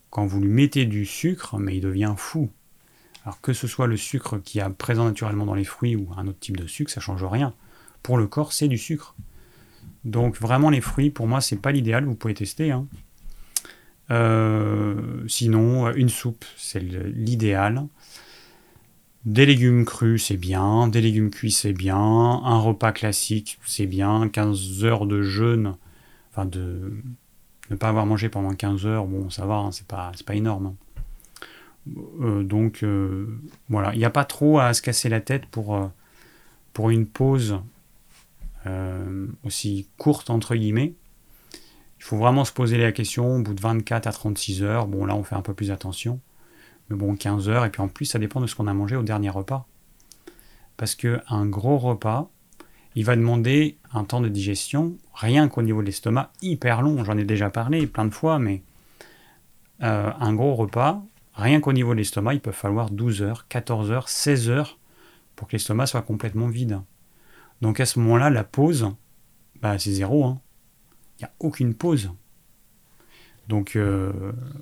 quand 0.09 0.25
vous 0.25 0.41
lui 0.41 0.49
mettez 0.49 0.85
du 0.85 1.05
sucre, 1.05 1.57
mais 1.57 1.77
il 1.77 1.81
devient 1.81 2.13
fou. 2.17 2.51
Alors 3.23 3.39
que 3.41 3.53
ce 3.53 3.67
soit 3.67 3.87
le 3.87 3.97
sucre 3.97 4.39
qui 4.39 4.59
est 4.59 4.69
présent 4.69 5.05
naturellement 5.05 5.45
dans 5.45 5.53
les 5.53 5.63
fruits 5.63 5.95
ou 5.95 6.09
un 6.17 6.27
autre 6.27 6.39
type 6.39 6.57
de 6.57 6.67
sucre, 6.67 6.91
ça 6.91 7.01
change 7.01 7.23
rien. 7.23 7.53
Pour 8.03 8.17
le 8.17 8.27
corps, 8.27 8.51
c'est 8.51 8.67
du 8.67 8.77
sucre. 8.77 9.15
Donc 10.03 10.39
vraiment 10.39 10.69
les 10.69 10.81
fruits, 10.81 11.11
pour 11.11 11.27
moi, 11.27 11.41
c'est 11.41 11.61
pas 11.61 11.71
l'idéal. 11.71 12.05
Vous 12.05 12.15
pouvez 12.15 12.33
tester. 12.33 12.71
Hein. 12.71 12.87
Euh, 14.09 15.23
sinon, 15.27 15.91
une 15.93 16.09
soupe, 16.09 16.45
c'est 16.57 16.79
l'idéal. 16.79 17.87
Des 19.25 19.45
légumes 19.45 19.85
crus, 19.85 20.25
c'est 20.25 20.37
bien. 20.37 20.87
Des 20.87 21.01
légumes 21.01 21.29
cuits, 21.29 21.51
c'est 21.51 21.73
bien. 21.73 21.95
Un 21.97 22.57
repas 22.57 22.91
classique, 22.91 23.59
c'est 23.65 23.85
bien. 23.85 24.27
15 24.29 24.83
heures 24.83 25.05
de 25.05 25.21
jeûne, 25.21 25.75
enfin 26.31 26.45
de 26.45 26.91
ne 27.71 27.75
pas 27.77 27.89
avoir 27.89 28.05
mangé 28.05 28.29
pendant 28.29 28.53
15 28.53 28.85
heures, 28.85 29.05
bon, 29.05 29.29
ça 29.29 29.45
va, 29.45 29.55
hein, 29.55 29.71
c'est 29.71 29.87
pas, 29.87 30.11
énorme. 30.33 30.67
Hein. 30.67 30.75
Euh, 32.21 32.43
donc 32.43 32.83
euh, 32.83 33.39
voilà, 33.69 33.93
il 33.93 33.97
n'y 33.97 34.05
a 34.05 34.11
pas 34.11 34.25
trop 34.25 34.59
à 34.59 34.73
se 34.73 34.81
casser 34.81 35.09
la 35.09 35.19
tête 35.19 35.45
pour, 35.47 35.75
euh, 35.75 35.87
pour 36.73 36.89
une 36.89 37.07
pause 37.07 37.59
aussi 39.43 39.87
courte, 39.97 40.29
entre 40.29 40.55
guillemets. 40.55 40.93
Il 41.97 42.03
faut 42.03 42.17
vraiment 42.17 42.45
se 42.45 42.51
poser 42.51 42.77
la 42.77 42.91
question 42.91 43.37
au 43.37 43.41
bout 43.41 43.55
de 43.55 43.61
24 43.61 44.05
à 44.05 44.11
36 44.11 44.61
heures. 44.61 44.85
Bon, 44.85 45.03
là, 45.05 45.15
on 45.15 45.23
fait 45.23 45.33
un 45.33 45.41
peu 45.41 45.55
plus 45.55 45.71
attention. 45.71 46.19
Mais 46.89 46.95
bon, 46.95 47.15
15 47.15 47.49
heures, 47.49 47.65
et 47.65 47.71
puis 47.71 47.81
en 47.81 47.87
plus, 47.87 48.05
ça 48.05 48.19
dépend 48.19 48.39
de 48.39 48.45
ce 48.45 48.55
qu'on 48.55 48.67
a 48.67 48.73
mangé 48.75 48.95
au 48.95 49.01
dernier 49.01 49.31
repas. 49.31 49.67
Parce 50.77 50.93
qu'un 50.93 51.45
gros 51.47 51.79
repas, 51.79 52.29
il 52.95 53.05
va 53.05 53.15
demander 53.15 53.77
un 53.93 54.03
temps 54.03 54.21
de 54.21 54.29
digestion, 54.29 54.97
rien 55.13 55.47
qu'au 55.47 55.61
niveau 55.61 55.81
de 55.81 55.87
l'estomac, 55.87 56.31
hyper 56.41 56.81
long. 56.81 57.03
J'en 57.03 57.17
ai 57.17 57.23
déjà 57.23 57.49
parlé 57.49 57.87
plein 57.87 58.05
de 58.05 58.13
fois, 58.13 58.39
mais 58.39 58.63
euh, 59.83 60.11
un 60.19 60.33
gros 60.33 60.55
repas, 60.55 61.03
rien 61.33 61.59
qu'au 61.59 61.73
niveau 61.73 61.93
de 61.93 61.99
l'estomac, 61.99 62.33
il 62.33 62.41
peut 62.41 62.51
falloir 62.51 62.89
12 62.89 63.21
heures, 63.21 63.47
14 63.47 63.91
heures, 63.91 64.09
16 64.09 64.49
heures 64.49 64.77
pour 65.35 65.47
que 65.47 65.53
l'estomac 65.53 65.87
soit 65.87 66.01
complètement 66.01 66.47
vide. 66.47 66.81
Donc 67.61 67.79
à 67.79 67.85
ce 67.85 67.99
moment-là, 67.99 68.29
la 68.29 68.43
pause, 68.43 68.91
bah, 69.61 69.77
c'est 69.79 69.91
zéro. 69.91 70.25
Hein. 70.25 70.41
Il 71.17 71.23
n'y 71.23 71.25
a 71.25 71.31
aucune 71.39 71.73
pause. 71.73 72.11
Donc 73.47 73.75
euh, 73.75 74.11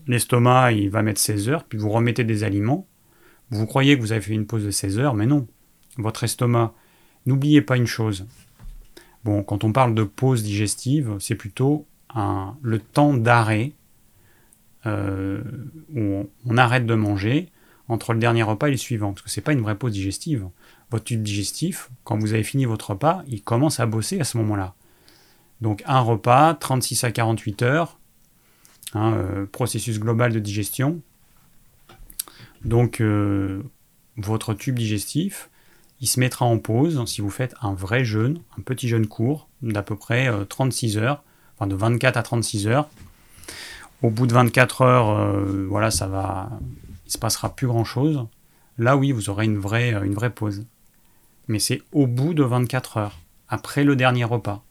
l'estomac, 0.07 0.73
il 0.73 0.89
va 0.89 1.01
mettre 1.01 1.19
16 1.19 1.49
heures, 1.49 1.63
puis 1.63 1.77
vous 1.77 1.89
remettez 1.89 2.23
des 2.23 2.43
aliments. 2.43 2.87
Vous 3.49 3.65
croyez 3.65 3.95
que 3.95 4.01
vous 4.01 4.11
avez 4.11 4.21
fait 4.21 4.33
une 4.33 4.45
pause 4.45 4.65
de 4.65 4.71
16 4.71 4.99
heures, 4.99 5.15
mais 5.15 5.25
non. 5.25 5.47
Votre 5.97 6.23
estomac, 6.23 6.73
n'oubliez 7.29 7.61
pas 7.61 7.77
une 7.77 7.87
chose. 7.87 8.25
Bon, 9.23 9.43
quand 9.43 9.63
on 9.63 9.71
parle 9.71 9.95
de 9.95 10.03
pause 10.03 10.43
digestive, 10.43 11.15
c'est 11.19 11.35
plutôt 11.35 11.85
le 12.61 12.79
temps 12.79 13.13
d'arrêt 13.13 13.73
euh, 14.85 15.41
où 15.93 16.29
on, 16.45 16.57
arrête 16.57 16.85
de 16.85 16.95
manger 16.95 17.49
entre 17.89 18.13
le 18.13 18.19
dernier 18.19 18.43
repas 18.43 18.67
et 18.67 18.71
le 18.71 18.77
suivant. 18.77 19.11
Parce 19.13 19.21
que 19.21 19.29
ce 19.29 19.39
n'est 19.39 19.43
pas 19.43 19.51
une 19.51 19.61
vraie 19.61 19.77
pause 19.77 19.91
digestive. 19.91 20.47
Votre 20.89 21.05
tube 21.05 21.21
digestif, 21.21 21.89
quand 22.03 22.17
vous 22.17 22.33
avez 22.33 22.43
fini 22.43 22.65
votre 22.65 22.91
repas, 22.91 23.23
il 23.27 23.43
commence 23.43 23.79
à 23.79 23.85
bosser 23.85 24.19
à 24.19 24.23
ce 24.23 24.37
moment-là. 24.37 24.75
Donc 25.61 25.83
un 25.85 25.99
repas, 25.99 26.53
36 26.53 27.03
à 27.03 27.11
48 27.11 27.61
heures, 27.61 27.99
hein, 28.93 29.13
euh, 29.13 29.45
processus 29.45 29.99
global 29.99 30.31
de 30.31 30.39
digestion. 30.39 31.01
Donc 32.63 33.01
euh, 33.01 33.63
votre 34.17 34.53
tube 34.53 34.79
digestif, 34.79 35.49
il 36.01 36.07
se 36.07 36.19
mettra 36.19 36.45
en 36.45 36.57
pause 36.57 37.03
si 37.05 37.21
vous 37.21 37.29
faites 37.29 37.55
un 37.61 37.73
vrai 37.73 38.03
jeûne, 38.05 38.39
un 38.57 38.61
petit 38.61 38.87
jeûne 38.87 39.07
court 39.07 39.47
d'à 39.61 39.83
peu 39.83 39.95
près 39.95 40.29
36 40.47 40.97
heures, 40.97 41.23
enfin 41.55 41.67
de 41.67 41.75
24 41.75 42.17
à 42.17 42.23
36 42.23 42.67
heures. 42.67 42.89
Au 44.01 44.09
bout 44.09 44.27
de 44.27 44.33
24 44.33 44.81
heures, 44.81 45.43
voilà, 45.67 45.91
ça 45.91 46.07
va, 46.07 46.49
il 47.05 47.11
se 47.11 47.17
passera 47.17 47.53
plus 47.53 47.67
grand 47.67 47.83
chose. 47.83 48.25
Là, 48.77 48.95
oui, 48.95 49.11
vous 49.11 49.29
aurez 49.29 49.43
une 49.43 49.57
vraie, 49.57 49.91
une 49.91 50.13
vraie 50.13 50.29
pause. 50.29 50.65
Mais 51.49 51.59
c'est 51.59 51.81
au 51.91 52.07
bout 52.07 52.33
de 52.33 52.43
24 52.43 52.97
heures, 52.97 53.19
après 53.49 53.83
le 53.83 53.97
dernier 53.97 54.23
repas. 54.23 54.63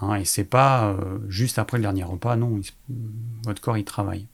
Hein, 0.00 0.14
et 0.14 0.24
c'est 0.24 0.44
pas 0.44 0.90
euh, 0.90 1.18
juste 1.28 1.58
après 1.58 1.76
le 1.78 1.82
dernier 1.82 2.04
repas, 2.04 2.36
non, 2.36 2.60
votre 3.44 3.60
corps 3.60 3.76
il 3.76 3.84
travaille. 3.84 4.26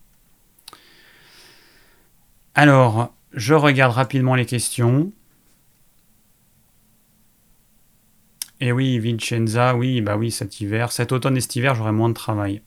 Alors, 2.55 3.15
je 3.33 3.55
regarde 3.55 3.93
rapidement 3.93 4.35
les 4.35 4.47
questions. 4.47 5.11
Et 8.65 8.73
oui, 8.73 8.99
Vincenza, 8.99 9.77
oui, 9.77 10.01
bah 10.01 10.17
oui, 10.17 10.31
cet 10.31 10.59
hiver, 10.62 10.91
cet 10.91 11.12
automne 11.12 11.37
et 11.37 11.43
cet 11.43 11.55
hiver, 11.55 11.75
j'aurai 11.75 11.93
moins 11.93 12.09
de 12.09 12.15
travail. 12.15 12.62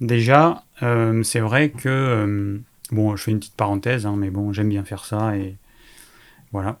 Déjà, 0.00 0.64
euh, 0.82 1.22
c'est 1.22 1.38
vrai 1.38 1.70
que, 1.70 1.88
euh, 1.88 2.58
bon, 2.90 3.14
je 3.14 3.22
fais 3.22 3.30
une 3.30 3.38
petite 3.38 3.54
parenthèse, 3.54 4.04
hein, 4.04 4.16
mais 4.18 4.30
bon, 4.30 4.52
j'aime 4.52 4.68
bien 4.68 4.82
faire 4.82 5.04
ça 5.04 5.32
voilà 6.50 6.80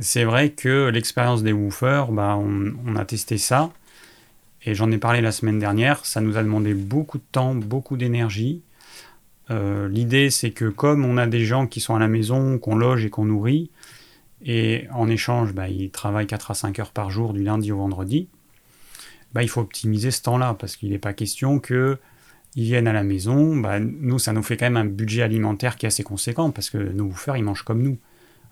c'est 0.00 0.24
vrai 0.24 0.50
que 0.50 0.88
l'expérience 0.88 1.44
des 1.44 1.52
woofers, 1.52 2.10
bah, 2.10 2.36
on, 2.36 2.96
a 2.96 3.04
testé 3.04 3.38
ça. 3.38 3.70
Et 4.64 4.74
j'en 4.74 4.90
ai 4.90 4.98
parlé 4.98 5.20
la 5.20 5.30
semaine 5.30 5.60
dernière. 5.60 6.04
Ça 6.04 6.20
nous 6.20 6.36
a 6.36 6.42
demandé 6.42 6.74
beaucoup 6.74 7.18
de 7.18 7.24
temps, 7.30 7.54
beaucoup 7.54 7.96
d'énergie. 7.96 8.62
Euh, 9.50 9.88
l'idée, 9.88 10.30
c'est 10.30 10.50
que 10.50 10.68
comme 10.68 11.04
on 11.04 11.16
a 11.16 11.28
des 11.28 11.44
gens 11.44 11.68
qui 11.68 11.80
sont 11.80 11.94
à 11.94 12.00
la 12.00 12.08
maison, 12.08 12.58
qu'on 12.58 12.74
loge 12.74 13.04
et 13.04 13.10
qu'on 13.10 13.26
nourrit, 13.26 13.70
et 14.44 14.86
en 14.92 15.08
échange, 15.08 15.52
bah, 15.52 15.68
ils 15.68 15.90
travaillent 15.90 16.26
4 16.26 16.50
à 16.50 16.54
5 16.54 16.78
heures 16.78 16.92
par 16.92 17.10
jour 17.10 17.32
du 17.32 17.42
lundi 17.42 17.72
au 17.72 17.78
vendredi, 17.78 18.28
bah, 19.32 19.42
il 19.42 19.48
faut 19.48 19.62
optimiser 19.62 20.10
ce 20.10 20.22
temps-là, 20.22 20.54
parce 20.58 20.76
qu'il 20.76 20.90
n'est 20.90 20.98
pas 20.98 21.12
question 21.12 21.58
qu'ils 21.58 21.98
viennent 22.54 22.86
à 22.86 22.92
la 22.92 23.02
maison. 23.02 23.56
Bah, 23.56 23.80
nous, 23.80 24.18
ça 24.18 24.32
nous 24.32 24.42
fait 24.42 24.56
quand 24.56 24.66
même 24.66 24.76
un 24.76 24.84
budget 24.84 25.22
alimentaire 25.22 25.76
qui 25.76 25.86
est 25.86 25.88
assez 25.88 26.04
conséquent, 26.04 26.50
parce 26.50 26.70
que 26.70 26.78
nos 26.78 27.04
woofers, 27.04 27.36
ils 27.36 27.42
mangent 27.42 27.64
comme 27.64 27.82
nous. 27.82 27.98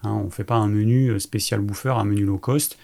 Hein, 0.02 0.10
on 0.10 0.24
ne 0.24 0.30
fait 0.30 0.44
pas 0.44 0.56
un 0.56 0.68
menu 0.68 1.08
euh, 1.08 1.18
spécial 1.18 1.60
bouffeur, 1.60 1.98
un 1.98 2.04
menu 2.04 2.24
low 2.24 2.38
cost. 2.38 2.78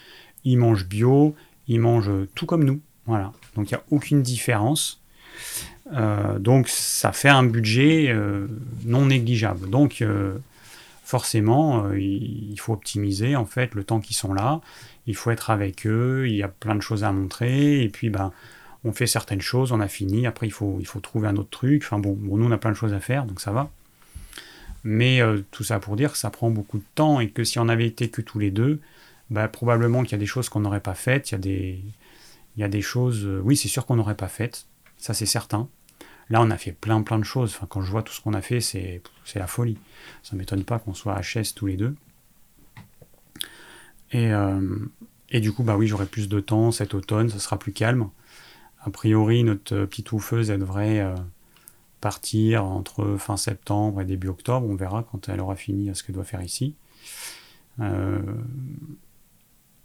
Ils 0.45 0.57
mangent 0.57 0.87
bio, 0.87 1.35
ils 1.67 1.81
mangent 1.81 2.13
tout 2.35 2.47
comme 2.47 2.65
nous. 2.65 2.81
Voilà. 3.07 3.33
Donc 3.57 3.71
il 3.71 3.75
n'y 3.75 3.81
a 3.81 3.83
aucune 3.91 4.23
différence. 4.23 5.03
Euh, 5.95 6.39
donc 6.39 6.69
ça 6.69 7.13
fait 7.13 7.29
un 7.29 7.43
budget 7.43 8.09
euh, 8.11 8.47
non 8.85 9.07
négligeable. 9.07 9.69
Donc 9.69 10.05
forcément, 11.09 11.91
il 11.93 12.61
faut 12.61 12.75
optimiser 12.75 13.35
en 13.35 13.47
fait 13.47 13.75
le 13.75 13.83
temps 13.83 13.99
qu'ils 13.99 14.15
sont 14.15 14.35
là. 14.35 14.61
Il 15.07 15.17
faut 15.17 15.31
être 15.31 15.49
avec 15.49 15.87
eux. 15.87 16.29
Il 16.29 16.37
y 16.37 16.43
a 16.43 16.49
plein 16.49 16.75
de 16.75 16.83
choses 16.83 17.03
à 17.03 17.13
montrer. 17.13 17.83
Et 17.83 17.89
puis 17.89 18.11
ben, 18.11 18.31
on 18.85 18.93
fait 18.93 19.07
certaines 19.07 19.41
choses, 19.41 19.73
on 19.73 19.81
a 19.81 19.89
fini. 19.89 20.27
Après 20.27 20.47
il 20.47 20.51
faut, 20.51 20.77
il 20.81 20.87
faut 20.87 21.01
trouver 21.01 21.27
un 21.27 21.37
autre 21.37 21.49
truc. 21.49 21.83
Enfin 21.83 21.99
bon, 21.99 22.13
bon, 22.13 22.37
nous 22.37 22.45
on 22.45 22.51
a 22.51 22.59
plein 22.59 22.73
de 22.73 22.77
choses 22.77 22.93
à 22.93 23.01
faire, 23.01 23.25
donc 23.25 23.41
ça 23.41 23.53
va. 23.53 23.71
Mais 24.85 25.23
euh, 25.23 25.41
tout 25.51 25.65
ça 25.65 25.81
pour 25.81 25.97
dire 25.97 26.13
que 26.13 26.19
ça 26.19 26.29
prend 26.29 26.51
beaucoup 26.51 26.77
de 26.77 26.85
temps 26.95 27.21
et 27.21 27.31
que 27.31 27.43
si 27.43 27.59
on 27.59 27.71
avait 27.71 27.87
été 27.87 28.11
que 28.11 28.21
tous 28.21 28.39
les 28.39 28.51
deux, 28.51 28.79
bah, 29.31 29.49
probablement 29.49 30.03
qu'il 30.03 30.13
y 30.13 30.15
a 30.17 30.19
des 30.19 30.27
choses 30.27 30.51
qu'on 30.51 30.61
n'aurait 30.61 30.81
pas 30.81 30.95
faites. 30.95 31.31
Il 31.31 31.33
y 31.33 31.37
a 31.37 31.39
des, 31.39 31.83
il 32.57 32.61
y 32.61 32.65
a 32.65 32.69
des 32.69 32.83
choses, 32.83 33.25
euh, 33.25 33.41
oui, 33.43 33.57
c'est 33.57 33.69
sûr 33.69 33.87
qu'on 33.87 33.97
n'aurait 33.97 34.15
pas 34.15 34.29
faites. 34.29 34.67
Ça, 34.99 35.15
c'est 35.15 35.27
certain. 35.27 35.69
Là, 36.31 36.43
on 36.43 36.51
a 36.51 36.59
fait 36.59 36.73
plein, 36.73 37.03
plein 37.03 37.19
de 37.19 37.25
choses. 37.25 37.55
Enfin, 37.57 37.67
quand 37.69 37.81
je 37.83 37.91
vois 37.91 38.03
tout 38.03 38.13
ce 38.13 38.21
qu'on 38.21 38.35
a 38.35 38.43
fait, 38.43 38.61
c'est, 38.61 39.03
la 39.35 39.47
folie. 39.47 39.79
Ça 40.23 40.35
ne 40.35 40.41
m'étonne 40.41 40.65
pas 40.65 40.79
qu'on 40.79 40.95
soit 40.95 41.15
à 41.15 41.21
HS 41.21 41.55
tous 41.55 41.67
les 41.67 41.77
deux. 41.77 41.95
Et, 44.13 44.33
euh, 44.33 44.79
et 45.31 45.41
du 45.41 45.53
coup, 45.53 45.63
bah 45.63 45.77
oui, 45.77 45.87
j'aurai 45.87 46.07
plus 46.07 46.29
de 46.29 46.41
temps 46.41 46.71
cet 46.71 46.95
automne, 46.95 47.29
ça 47.29 47.39
sera 47.39 47.59
plus 47.59 47.73
calme. 47.73 48.09
A 48.81 48.91
priori, 48.91 49.45
notre 49.45 49.85
petite 49.85 50.13
oufeuse, 50.13 50.51
elle 50.51 50.61
devrait 50.61 51.15
partir 52.01 52.65
entre 52.65 53.17
fin 53.19 53.37
septembre 53.37 54.01
et 54.01 54.05
début 54.05 54.29
octobre. 54.29 54.67
On 54.69 54.77
verra 54.77 55.03
quand 55.03 55.29
elle 55.29 55.41
aura 55.41 55.57
fini 55.57 55.95
ce 55.95 56.03
qu'elle 56.03 56.15
doit 56.15 56.25
faire 56.25 56.43
ici. 56.43 56.75
Euh, 57.81 58.21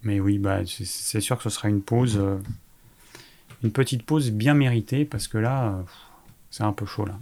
mais 0.01 0.19
oui, 0.19 0.37
bah, 0.37 0.61
c'est 0.65 1.21
sûr 1.21 1.37
que 1.37 1.43
ce 1.43 1.49
sera 1.49 1.69
une 1.69 1.81
pause, 1.81 2.17
euh, 2.17 2.37
une 3.63 3.71
petite 3.71 4.03
pause 4.03 4.31
bien 4.31 4.53
méritée 4.53 5.05
parce 5.05 5.27
que 5.27 5.37
là, 5.37 5.69
euh, 5.69 5.83
c'est 6.53 6.63
un 6.63 6.71
peu 6.71 6.85
chaud 6.85 7.05
là. 7.05 7.17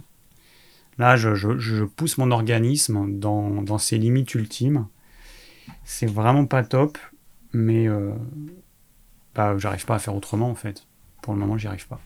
Là, 0.98 1.16
je, 1.16 1.84
pousse 1.84 2.18
mon 2.18 2.30
organisme 2.30 3.18
dans, 3.18 3.78
ses 3.78 3.96
limites 3.96 4.34
ultimes. 4.34 4.86
C'est 5.84 6.06
vraiment 6.06 6.44
pas 6.44 6.62
top, 6.62 6.98
mais 7.54 7.88
bah, 9.34 9.56
j'arrive 9.56 9.86
pas 9.86 9.94
à 9.94 9.98
faire 9.98 10.14
autrement 10.14 10.50
en 10.50 10.54
fait. 10.54 10.86
Pour 11.22 11.32
le 11.32 11.40
moment, 11.40 11.56
j'y 11.56 11.66
arrive 11.66 11.88
pas. 11.88 11.98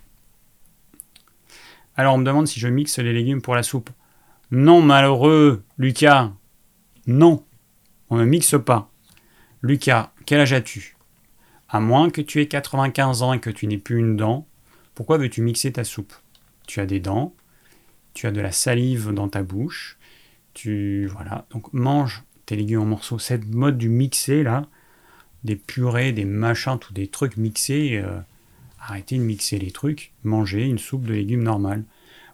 Alors 1.97 2.15
on 2.15 2.19
me 2.19 2.25
demande 2.25 2.47
si 2.47 2.61
je 2.61 2.69
mixe 2.69 3.01
les 3.01 3.13
légumes 3.13 3.43
pour 3.43 3.57
la 3.57 3.65
soupe. 3.65 3.91
Non, 4.53 4.81
malheureux, 4.81 5.65
Lucas. 5.79 6.31
Non, 7.09 7.45
on 8.09 8.19
ne 8.19 8.25
mixe 8.25 8.55
pas. 8.65 8.89
Lucas, 9.63 10.13
quel 10.27 10.41
âge 10.41 10.53
as-tu? 10.53 10.97
À 11.69 11.81
moins 11.81 12.09
que 12.11 12.21
tu 12.21 12.41
aies 12.41 12.47
95 12.47 13.23
ans 13.23 13.33
et 13.33 13.41
que 13.41 13.51
tu 13.51 13.67
n'aies 13.67 13.79
plus 13.79 13.99
une 13.99 14.17
dent, 14.17 14.47
pourquoi 14.95 15.19
veux-tu 15.19 15.43
mixer 15.43 15.73
ta 15.73 15.83
soupe? 15.83 16.15
Tu 16.67 16.81
as 16.81 16.87
des 16.87 17.01
dents, 17.01 17.35
tu 18.15 18.27
as 18.27 18.33
de 18.33 18.41
la 18.41 18.53
salive 18.53 19.13
dans 19.13 19.29
ta 19.29 19.43
bouche, 19.43 19.99
tu 20.55 21.07
voilà. 21.07 21.47
Donc 21.51 21.73
mange 21.73 22.25
tes 22.47 22.57
légumes 22.57 22.81
en 22.81 22.87
morceaux. 22.87 23.19
Cette 23.19 23.47
mode 23.47 23.79
du 23.79 23.89
mixer 23.89 24.43
là, 24.43 24.67
des 25.45 25.57
purées, 25.57 26.13
des 26.13 26.25
machins, 26.25 26.79
tous 26.79 26.93
des 26.93 27.09
trucs 27.09 27.37
mixés. 27.37 28.01
Euh, 28.03 28.19
arrêtez 28.81 29.17
de 29.19 29.23
mixer 29.23 29.59
les 29.59 29.71
trucs, 29.71 30.13
mangez 30.23 30.65
une 30.65 30.79
soupe 30.79 31.05
de 31.07 31.13
légumes 31.13 31.43
normale. 31.43 31.85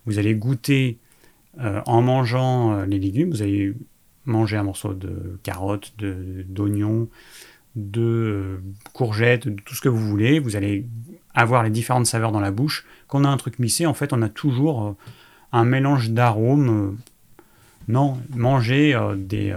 Vous 0.07 0.19
allez 0.19 0.35
goûter 0.35 0.99
euh, 1.61 1.81
en 1.87 2.03
mangeant 2.03 2.73
euh, 2.73 2.87
les 2.87 2.99
légumes, 2.99 3.31
vous 3.31 3.43
allez 3.43 3.75
manger 4.25 4.57
un 4.57 4.63
morceau 4.63 4.95
de 4.95 5.39
carotte, 5.43 5.95
d'oignon, 5.99 7.09
de, 7.75 8.61
de 8.63 8.91
courgettes, 8.93 9.49
de 9.49 9.61
tout 9.61 9.75
ce 9.75 9.81
que 9.81 9.89
vous 9.89 10.09
voulez. 10.09 10.39
Vous 10.39 10.57
allez 10.57 10.87
avoir 11.35 11.63
les 11.63 11.71
différentes 11.71 12.07
saveurs 12.07 12.33
dans 12.33 12.41
la 12.41 12.51
bouche. 12.51 12.87
Quand 13.13 13.21
on 13.21 13.25
a 13.25 13.29
un 13.29 13.37
truc 13.37 13.59
mixé, 13.59 13.85
en 13.85 13.93
fait, 13.93 14.15
on 14.15 14.23
a 14.23 14.31
toujours 14.31 14.97
un 15.53 15.65
mélange 15.67 16.13
d'arômes. 16.13 16.97
non, 17.87 18.19
manger 18.31 18.99
des, 19.19 19.55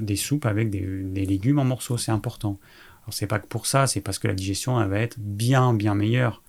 des, 0.00 0.16
soupes 0.16 0.46
avec 0.46 0.70
des, 0.70 1.26
légumes 1.26 1.58
en 1.58 1.66
morceaux, 1.66 1.98
c'est 1.98 2.12
important. 2.12 2.58
Alors 3.02 3.12
c'est 3.12 3.26
pas 3.26 3.40
que 3.40 3.46
pour 3.46 3.66
ça, 3.66 3.86
c'est 3.86 4.00
parce 4.00 4.18
que 4.18 4.26
la 4.26 4.32
digestion 4.32 4.80
elle 4.80 4.88
va 4.88 5.00
être 5.00 5.18
bien 5.18 5.74
bien 5.74 5.94
meilleure. 5.94 6.40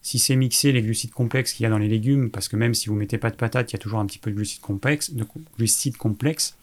Si 0.00 0.18
c'est 0.18 0.36
mixé 0.36 0.72
les 0.72 0.80
glucides 0.80 1.10
complexes 1.10 1.52
qu'il 1.52 1.64
y 1.64 1.66
a 1.66 1.70
dans 1.70 1.76
les 1.76 1.88
légumes, 1.88 2.30
parce 2.30 2.48
que 2.48 2.56
même 2.56 2.72
si 2.72 2.88
vous 2.88 2.94
mettez 2.94 3.18
pas 3.18 3.28
de 3.28 3.36
patates, 3.36 3.70
il 3.70 3.74
y 3.74 3.76
a 3.76 3.78
toujours 3.78 3.98
un 3.98 4.06
petit 4.06 4.18
peu 4.18 4.30
de 4.30 4.36
glucides 4.36 4.62
complexes, 4.62 5.12
de 5.12 5.26
glucides 5.58 5.98
complexes, 5.98 6.56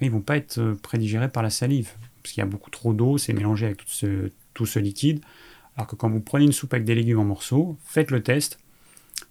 ils 0.00 0.12
vont 0.12 0.20
pas 0.20 0.36
être 0.36 0.58
euh, 0.58 0.78
prédigérés 0.80 1.28
par 1.28 1.42
la 1.42 1.50
salive, 1.50 1.90
parce 2.22 2.32
qu'il 2.32 2.40
y 2.40 2.46
a 2.46 2.48
beaucoup 2.48 2.70
trop 2.70 2.94
d'eau, 2.94 3.18
c'est 3.18 3.32
mélangé 3.32 3.66
avec 3.66 3.78
tout 4.54 4.66
ce 4.66 4.78
liquide. 4.78 5.22
Alors 5.76 5.86
que 5.86 5.96
quand 5.96 6.08
vous 6.08 6.20
prenez 6.20 6.44
une 6.44 6.52
soupe 6.52 6.74
avec 6.74 6.84
des 6.84 6.94
légumes 6.94 7.20
en 7.20 7.24
morceaux, 7.24 7.76
faites 7.84 8.10
le 8.10 8.22
test. 8.22 8.58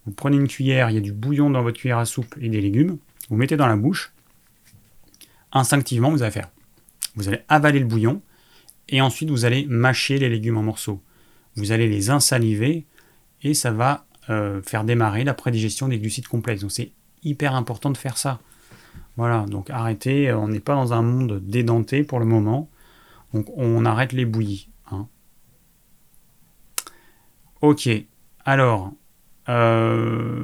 Vous 0.06 0.12
prenez 0.12 0.38
une 0.38 0.48
cuillère, 0.48 0.90
il 0.90 0.96
y 0.96 0.98
a 0.98 1.02
du 1.02 1.14
bouillon 1.14 1.50
dans 1.50 1.62
votre 1.62 1.80
cuillère 1.80 2.00
à 2.00 2.06
soupe 2.06 2.36
et 2.40 2.50
des 2.50 2.62
légumes, 2.62 2.98
vous 3.30 3.38
mettez 3.38 3.58
dans 3.58 3.68
la 3.68 3.76
bouche. 3.76 4.14
Instinctivement, 5.52 6.10
vous 6.12 6.24
allez 6.24 6.32
faire. 6.32 6.50
Vous 7.16 7.28
allez 7.28 7.40
avaler 7.48 7.80
le 7.80 7.86
bouillon, 7.86 8.22
et 8.90 9.02
ensuite 9.02 9.30
vous 9.30 9.46
allez 9.46 9.66
mâcher 9.68 10.18
les 10.18 10.30
légumes 10.30 10.58
en 10.58 10.64
morceaux. 10.64 11.02
Vous 11.56 11.72
allez 11.72 11.88
les 11.88 12.10
insaliver 12.10 12.86
et 13.42 13.54
ça 13.54 13.72
va 13.72 14.06
euh, 14.30 14.62
faire 14.62 14.84
démarrer 14.84 15.24
la 15.24 15.34
prédigestion 15.34 15.88
des 15.88 16.00
glucides 16.00 16.28
complexes. 16.28 16.62
Donc 16.62 16.72
c'est 16.72 16.92
hyper 17.24 17.56
important 17.56 17.92
de 17.92 17.98
faire 17.98 18.18
ça. 18.18 18.40
Voilà, 19.16 19.46
donc 19.46 19.70
arrêtez, 19.70 20.34
on 20.34 20.48
n'est 20.48 20.60
pas 20.60 20.76
dans 20.76 20.94
un 20.94 21.02
monde 21.02 21.40
dédenté 21.46 22.04
pour 22.04 22.20
le 22.20 22.26
moment. 22.26 22.70
Donc 23.34 23.46
on 23.56 23.86
arrête 23.86 24.14
les 24.14 24.26
bouillies. 24.26 24.70
Ok, 27.64 27.90
alors. 28.44 28.92
Euh, 29.48 30.44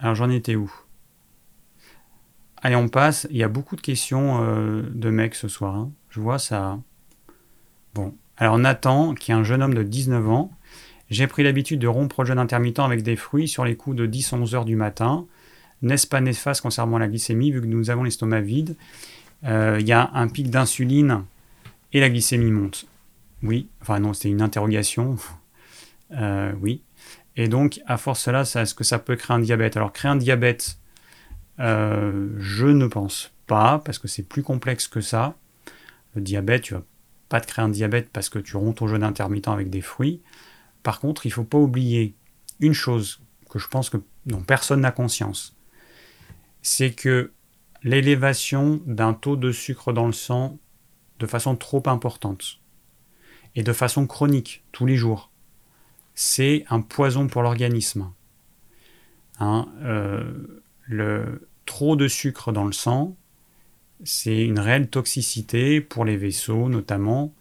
alors 0.00 0.16
j'en 0.16 0.28
étais 0.28 0.56
où? 0.56 0.68
Allez, 2.56 2.74
on 2.74 2.88
passe. 2.88 3.28
Il 3.30 3.36
y 3.36 3.44
a 3.44 3.48
beaucoup 3.48 3.76
de 3.76 3.80
questions 3.80 4.42
euh, 4.42 4.82
de 4.92 5.08
mecs 5.08 5.36
ce 5.36 5.46
soir. 5.46 5.76
Hein. 5.76 5.92
Je 6.10 6.18
vois 6.18 6.40
ça. 6.40 6.80
Bon. 7.94 8.12
Alors 8.38 8.58
Nathan, 8.58 9.14
qui 9.14 9.30
est 9.30 9.34
un 9.34 9.44
jeune 9.44 9.62
homme 9.62 9.74
de 9.74 9.84
19 9.84 10.28
ans, 10.28 10.50
j'ai 11.10 11.28
pris 11.28 11.44
l'habitude 11.44 11.78
de 11.78 11.86
rompre 11.86 12.22
le 12.22 12.26
jeûne 12.26 12.40
intermittent 12.40 12.80
avec 12.80 13.04
des 13.04 13.14
fruits 13.14 13.46
sur 13.46 13.64
les 13.64 13.76
coups 13.76 13.94
de 13.94 14.08
10-11 14.08 14.56
heures 14.56 14.64
du 14.64 14.74
matin. 14.74 15.26
N'est-ce 15.82 16.08
pas 16.08 16.20
néfaste 16.20 16.62
concernant 16.62 16.98
la 16.98 17.06
glycémie 17.06 17.52
vu 17.52 17.60
que 17.60 17.66
nous 17.66 17.88
avons 17.88 18.02
l'estomac 18.02 18.40
vide? 18.40 18.74
Euh, 19.44 19.76
Il 19.78 19.86
y 19.86 19.92
a 19.92 20.10
un 20.12 20.26
pic 20.26 20.50
d'insuline 20.50 21.22
et 21.92 22.00
la 22.00 22.10
glycémie 22.10 22.50
monte. 22.50 22.88
Oui, 23.42 23.68
enfin 23.80 23.98
non, 23.98 24.12
c'était 24.12 24.30
une 24.30 24.42
interrogation. 24.42 25.16
Euh, 26.12 26.52
oui. 26.60 26.84
Et 27.34 27.48
donc, 27.48 27.80
à 27.84 27.96
force 27.96 28.20
cela, 28.20 28.42
est-ce 28.42 28.76
que 28.76 28.84
ça 28.84 29.00
peut 29.00 29.16
créer 29.16 29.36
un 29.36 29.40
diabète? 29.40 29.76
Alors, 29.76 29.92
créer 29.92 30.08
un 30.08 30.14
diabète, 30.14 30.78
euh, 31.58 32.28
je 32.38 32.66
ne 32.66 32.86
pense 32.86 33.32
pas, 33.48 33.80
parce 33.84 33.98
que 33.98 34.06
c'est 34.06 34.22
plus 34.22 34.44
complexe 34.44 34.86
que 34.86 35.00
ça. 35.00 35.34
Le 36.14 36.22
diabète, 36.22 36.62
tu 36.62 36.74
vas 36.74 36.84
pas 37.28 37.40
te 37.40 37.48
créer 37.48 37.64
un 37.64 37.68
diabète 37.68 38.10
parce 38.12 38.28
que 38.28 38.38
tu 38.38 38.56
romps 38.56 38.72
ton 38.72 38.86
jeûne 38.86 39.02
intermittent 39.02 39.48
avec 39.48 39.68
des 39.68 39.80
fruits. 39.80 40.22
Par 40.84 41.00
contre, 41.00 41.26
il 41.26 41.30
ne 41.30 41.34
faut 41.34 41.44
pas 41.44 41.58
oublier 41.58 42.14
une 42.60 42.72
chose 42.72 43.20
que 43.50 43.58
je 43.58 43.66
pense 43.66 43.90
que 43.90 43.98
dont 44.26 44.42
personne 44.42 44.82
n'a 44.82 44.92
conscience, 44.92 45.56
c'est 46.62 46.92
que 46.92 47.32
l'élévation 47.82 48.80
d'un 48.86 49.12
taux 49.12 49.36
de 49.36 49.52
sucre 49.52 49.92
dans 49.92 50.06
le 50.06 50.12
sang 50.12 50.58
de 51.18 51.26
façon 51.26 51.56
trop 51.56 51.82
importante 51.86 52.60
et 53.56 53.62
de 53.62 53.72
façon 53.72 54.06
chronique 54.06 54.62
tous 54.70 54.86
les 54.86 54.96
jours, 54.96 55.30
c'est 56.14 56.64
un 56.70 56.80
poison 56.80 57.26
pour 57.26 57.42
l'organisme. 57.42 58.12
Hein, 59.40 59.68
euh, 59.82 61.36
trop 61.64 61.96
de 61.96 62.06
sucre 62.06 62.52
dans 62.52 62.64
le 62.64 62.72
sang, 62.72 63.16
c'est 64.04 64.42
une 64.42 64.60
réelle 64.60 64.88
toxicité 64.88 65.80
pour 65.80 66.04
les 66.04 66.16
vaisseaux 66.16 66.68
notamment. 66.68 67.34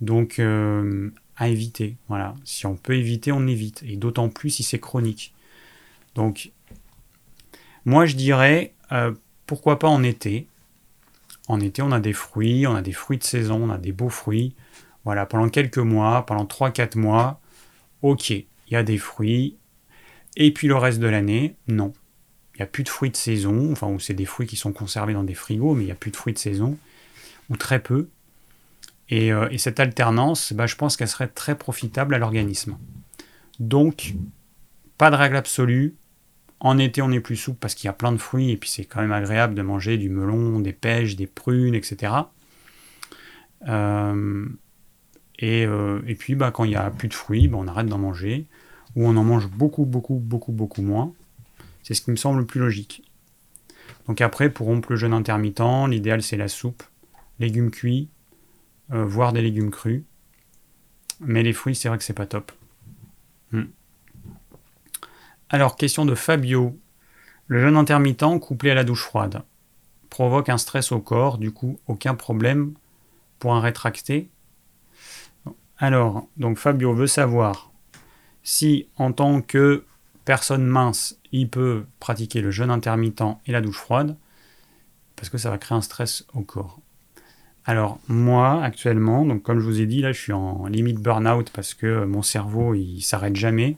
Donc 0.00 0.38
euh, 0.38 1.10
à 1.36 1.48
éviter. 1.48 1.96
Voilà. 2.08 2.34
Si 2.44 2.66
on 2.66 2.76
peut 2.76 2.94
éviter, 2.94 3.32
on 3.32 3.46
évite. 3.46 3.82
Et 3.82 3.96
d'autant 3.96 4.28
plus 4.28 4.50
si 4.50 4.62
c'est 4.62 4.78
chronique. 4.78 5.34
Donc, 6.14 6.52
moi 7.84 8.04
je 8.06 8.14
dirais, 8.14 8.74
euh, 8.92 9.12
pourquoi 9.46 9.78
pas 9.78 9.88
en 9.88 10.02
été? 10.02 10.46
En 11.48 11.60
été, 11.60 11.82
on 11.82 11.92
a 11.92 12.00
des 12.00 12.12
fruits, 12.12 12.66
on 12.66 12.74
a 12.74 12.82
des 12.82 12.92
fruits 12.92 13.18
de 13.18 13.24
saison, 13.24 13.64
on 13.64 13.70
a 13.70 13.78
des 13.78 13.92
beaux 13.92 14.10
fruits. 14.10 14.54
Voilà, 15.10 15.26
pendant 15.26 15.48
quelques 15.48 15.78
mois, 15.78 16.24
pendant 16.24 16.44
3-4 16.44 16.96
mois, 16.96 17.40
ok, 18.00 18.30
il 18.30 18.46
y 18.70 18.76
a 18.76 18.84
des 18.84 18.96
fruits. 18.96 19.56
Et 20.36 20.52
puis 20.52 20.68
le 20.68 20.76
reste 20.76 21.00
de 21.00 21.08
l'année, 21.08 21.56
non. 21.66 21.92
Il 22.54 22.58
n'y 22.58 22.62
a 22.62 22.66
plus 22.66 22.84
de 22.84 22.88
fruits 22.88 23.10
de 23.10 23.16
saison, 23.16 23.72
enfin, 23.72 23.88
ou 23.88 23.98
c'est 23.98 24.14
des 24.14 24.24
fruits 24.24 24.46
qui 24.46 24.54
sont 24.54 24.72
conservés 24.72 25.12
dans 25.12 25.24
des 25.24 25.34
frigos, 25.34 25.74
mais 25.74 25.82
il 25.82 25.86
n'y 25.86 25.90
a 25.90 25.96
plus 25.96 26.12
de 26.12 26.16
fruits 26.16 26.32
de 26.32 26.38
saison, 26.38 26.78
ou 27.48 27.56
très 27.56 27.82
peu. 27.82 28.08
Et, 29.08 29.32
euh, 29.32 29.48
cette 29.58 29.80
alternance, 29.80 30.52
bah, 30.52 30.68
je 30.68 30.76
pense 30.76 30.96
qu'elle 30.96 31.08
serait 31.08 31.26
très 31.26 31.56
profitable 31.56 32.14
à 32.14 32.18
l'organisme. 32.18 32.78
Donc, 33.58 34.14
pas 34.96 35.10
de 35.10 35.16
règle 35.16 35.34
absolue. 35.34 35.96
En 36.60 36.78
été, 36.78 37.02
on 37.02 37.10
est 37.10 37.18
plus 37.18 37.34
souple 37.34 37.58
parce 37.58 37.74
qu'il 37.74 37.88
y 37.88 37.90
a 37.90 37.94
plein 37.94 38.12
de 38.12 38.18
fruits 38.18 38.52
et 38.52 38.56
puis 38.56 38.70
c'est 38.70 38.84
quand 38.84 39.00
même 39.00 39.10
agréable 39.10 39.56
de 39.56 39.62
manger 39.62 39.98
du 39.98 40.08
melon, 40.08 40.60
des 40.60 40.72
pêches, 40.72 41.16
des 41.16 41.26
prunes, 41.26 41.74
etc. 41.74 42.12
Euh, 43.66 44.46
euh, 45.42 46.02
et, 46.06 46.14
puis, 46.14 46.34
bah, 46.34 46.50
quand 46.50 46.64
il 46.64 46.70
n'y 46.70 46.76
a 46.76 46.90
plus 46.90 47.08
de 47.08 47.14
fruits, 47.14 47.48
bah, 47.48 47.58
on 47.58 47.66
arrête 47.66 47.86
d'en 47.86 47.98
manger 47.98 48.46
ou 48.96 49.06
on 49.06 49.16
en 49.16 49.24
mange 49.24 49.48
beaucoup, 49.48 49.84
beaucoup, 49.84 50.16
beaucoup, 50.16 50.52
beaucoup 50.52 50.82
moins. 50.82 51.12
C'est 51.82 51.94
ce 51.94 52.02
qui 52.02 52.10
me 52.10 52.16
semble 52.16 52.40
le 52.40 52.46
plus 52.46 52.60
logique. 52.60 53.02
Donc 54.06 54.20
après, 54.20 54.50
pour 54.50 54.66
rompre 54.66 54.90
le 54.90 54.96
jeûne 54.96 55.12
intermittent, 55.12 55.88
l'idéal 55.88 56.22
c'est 56.22 56.36
la 56.36 56.48
soupe, 56.48 56.82
légumes 57.38 57.70
cuits, 57.70 58.08
euh, 58.92 59.04
voire 59.04 59.32
des 59.32 59.42
légumes 59.42 59.70
crus. 59.70 60.02
Mais 61.20 61.42
les 61.42 61.52
fruits, 61.52 61.76
c'est 61.76 61.88
vrai 61.88 61.98
que 61.98 62.04
c'est 62.04 62.12
pas 62.12 62.26
top. 62.26 62.50
Hmm. 63.52 63.64
Alors, 65.48 65.76
question 65.76 66.04
de 66.04 66.14
Fabio. 66.14 66.78
Le 67.46 67.60
jeûne 67.60 67.76
intermittent 67.76 68.38
couplé 68.40 68.70
à 68.70 68.74
la 68.74 68.84
douche 68.84 69.02
froide 69.02 69.42
provoque 70.10 70.48
un 70.48 70.58
stress 70.58 70.92
au 70.92 71.00
corps, 71.00 71.38
du 71.38 71.52
coup, 71.52 71.78
aucun 71.86 72.14
problème 72.14 72.74
pour 73.38 73.54
un 73.54 73.60
rétracté. 73.60 74.28
Alors, 75.80 76.28
donc 76.36 76.58
Fabio 76.58 76.92
veut 76.92 77.06
savoir 77.06 77.72
si, 78.42 78.86
en 78.96 79.12
tant 79.12 79.40
que 79.40 79.84
personne 80.26 80.66
mince, 80.66 81.18
il 81.32 81.48
peut 81.48 81.84
pratiquer 81.98 82.42
le 82.42 82.50
jeûne 82.50 82.70
intermittent 82.70 83.22
et 83.46 83.52
la 83.52 83.62
douche 83.62 83.78
froide, 83.78 84.16
parce 85.16 85.30
que 85.30 85.38
ça 85.38 85.48
va 85.50 85.56
créer 85.56 85.76
un 85.76 85.80
stress 85.80 86.26
au 86.34 86.42
corps. 86.42 86.78
Alors 87.64 87.98
moi 88.08 88.62
actuellement, 88.62 89.38
comme 89.38 89.60
je 89.60 89.64
vous 89.64 89.80
ai 89.80 89.86
dit 89.86 90.02
là, 90.02 90.12
je 90.12 90.20
suis 90.20 90.32
en 90.32 90.66
limite 90.66 90.98
burn-out 90.98 91.50
parce 91.50 91.74
que 91.74 92.04
mon 92.04 92.22
cerveau 92.22 92.74
il 92.74 93.00
s'arrête 93.02 93.36
jamais. 93.36 93.76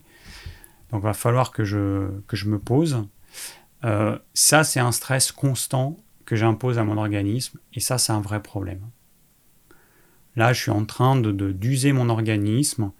Donc 0.91 1.03
il 1.03 1.05
va 1.05 1.15
falloir 1.15 1.51
que 1.51 1.65
je, 1.65 2.09
que 2.27 2.37
je 2.37 2.49
me 2.49 2.59
pose. 2.59 3.07
Euh, 3.85 4.19
ça 4.35 4.63
c'est 4.63 4.81
un 4.81 4.93
stress 4.93 5.33
constant 5.33 5.97
que 6.27 6.37
j'impose 6.37 6.79
à 6.79 6.85
mon 6.85 6.97
organisme 6.97 7.59
et 7.75 7.81
ça 7.81 7.99
c'est 7.99 8.13
un 8.13 8.21
vrai 8.21 8.41
problème. 8.41 8.81
Là 10.37 10.53
je 10.53 10.61
suis 10.61 10.71
en 10.71 10.85
train 10.85 11.17
de 11.17 11.33
d'user 11.53 11.93
mon 11.93 12.09
organisme. 12.09 12.93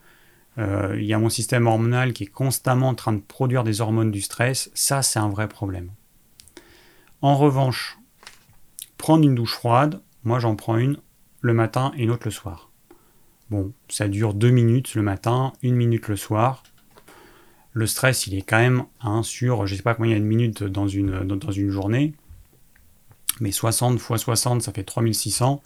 Euh, 0.59 0.97
il 0.99 1.07
y 1.07 1.15
a 1.15 1.19
mon 1.19 1.31
système 1.31 1.67
hormonal 1.67 2.13
qui 2.13 2.25
est 2.25 2.27
constamment 2.27 2.89
en 2.89 2.95
train 2.95 3.13
de 3.13 3.21
produire 3.21 3.65
des 3.65 3.81
hormones 3.81 4.11
du 4.11 4.21
stress. 4.21 4.71
Ça 4.75 5.03
c'est 5.03 5.19
un 5.19 5.29
vrai 5.29 5.49
problème. 5.49 5.91
En 7.23 7.37
revanche, 7.37 7.99
prendre 8.99 9.25
une 9.25 9.37
douche 9.37 9.55
froide, 9.55 10.01
moi, 10.25 10.39
j'en 10.39 10.55
prends 10.55 10.77
une 10.77 10.99
le 11.41 11.55
matin 11.55 11.93
et 11.97 12.05
une 12.05 12.11
autre 12.11 12.27
le 12.27 12.31
soir. 12.31 12.71
Bon, 13.51 13.73
ça 13.89 14.09
dure 14.09 14.35
deux 14.35 14.51
minutes 14.51 14.95
le 14.95 15.03
matin, 15.03 15.53
une 15.63 15.75
minute 15.75 16.09
le 16.09 16.17
soir. 16.17 16.63
Le 17.73 17.87
stress, 17.87 18.27
il 18.27 18.35
est 18.35 18.43
quand 18.43 18.59
même 18.59 18.85
hein, 19.01 19.23
sur, 19.23 19.67
je 19.67 19.73
ne 19.73 19.77
sais 19.77 19.83
pas 19.83 19.95
combien 19.95 20.13
il 20.13 20.15
y 20.15 20.17
a 20.17 20.21
de 20.21 20.25
minutes 20.25 20.63
dans 20.63 20.87
une, 20.87 21.21
dans, 21.21 21.51
une 21.51 21.71
journée, 21.71 22.15
mais 23.41 23.51
60 23.51 23.99
x 23.99 24.17
60, 24.17 24.63
ça 24.63 24.73
fait 24.73 24.85
3600, 24.85 25.63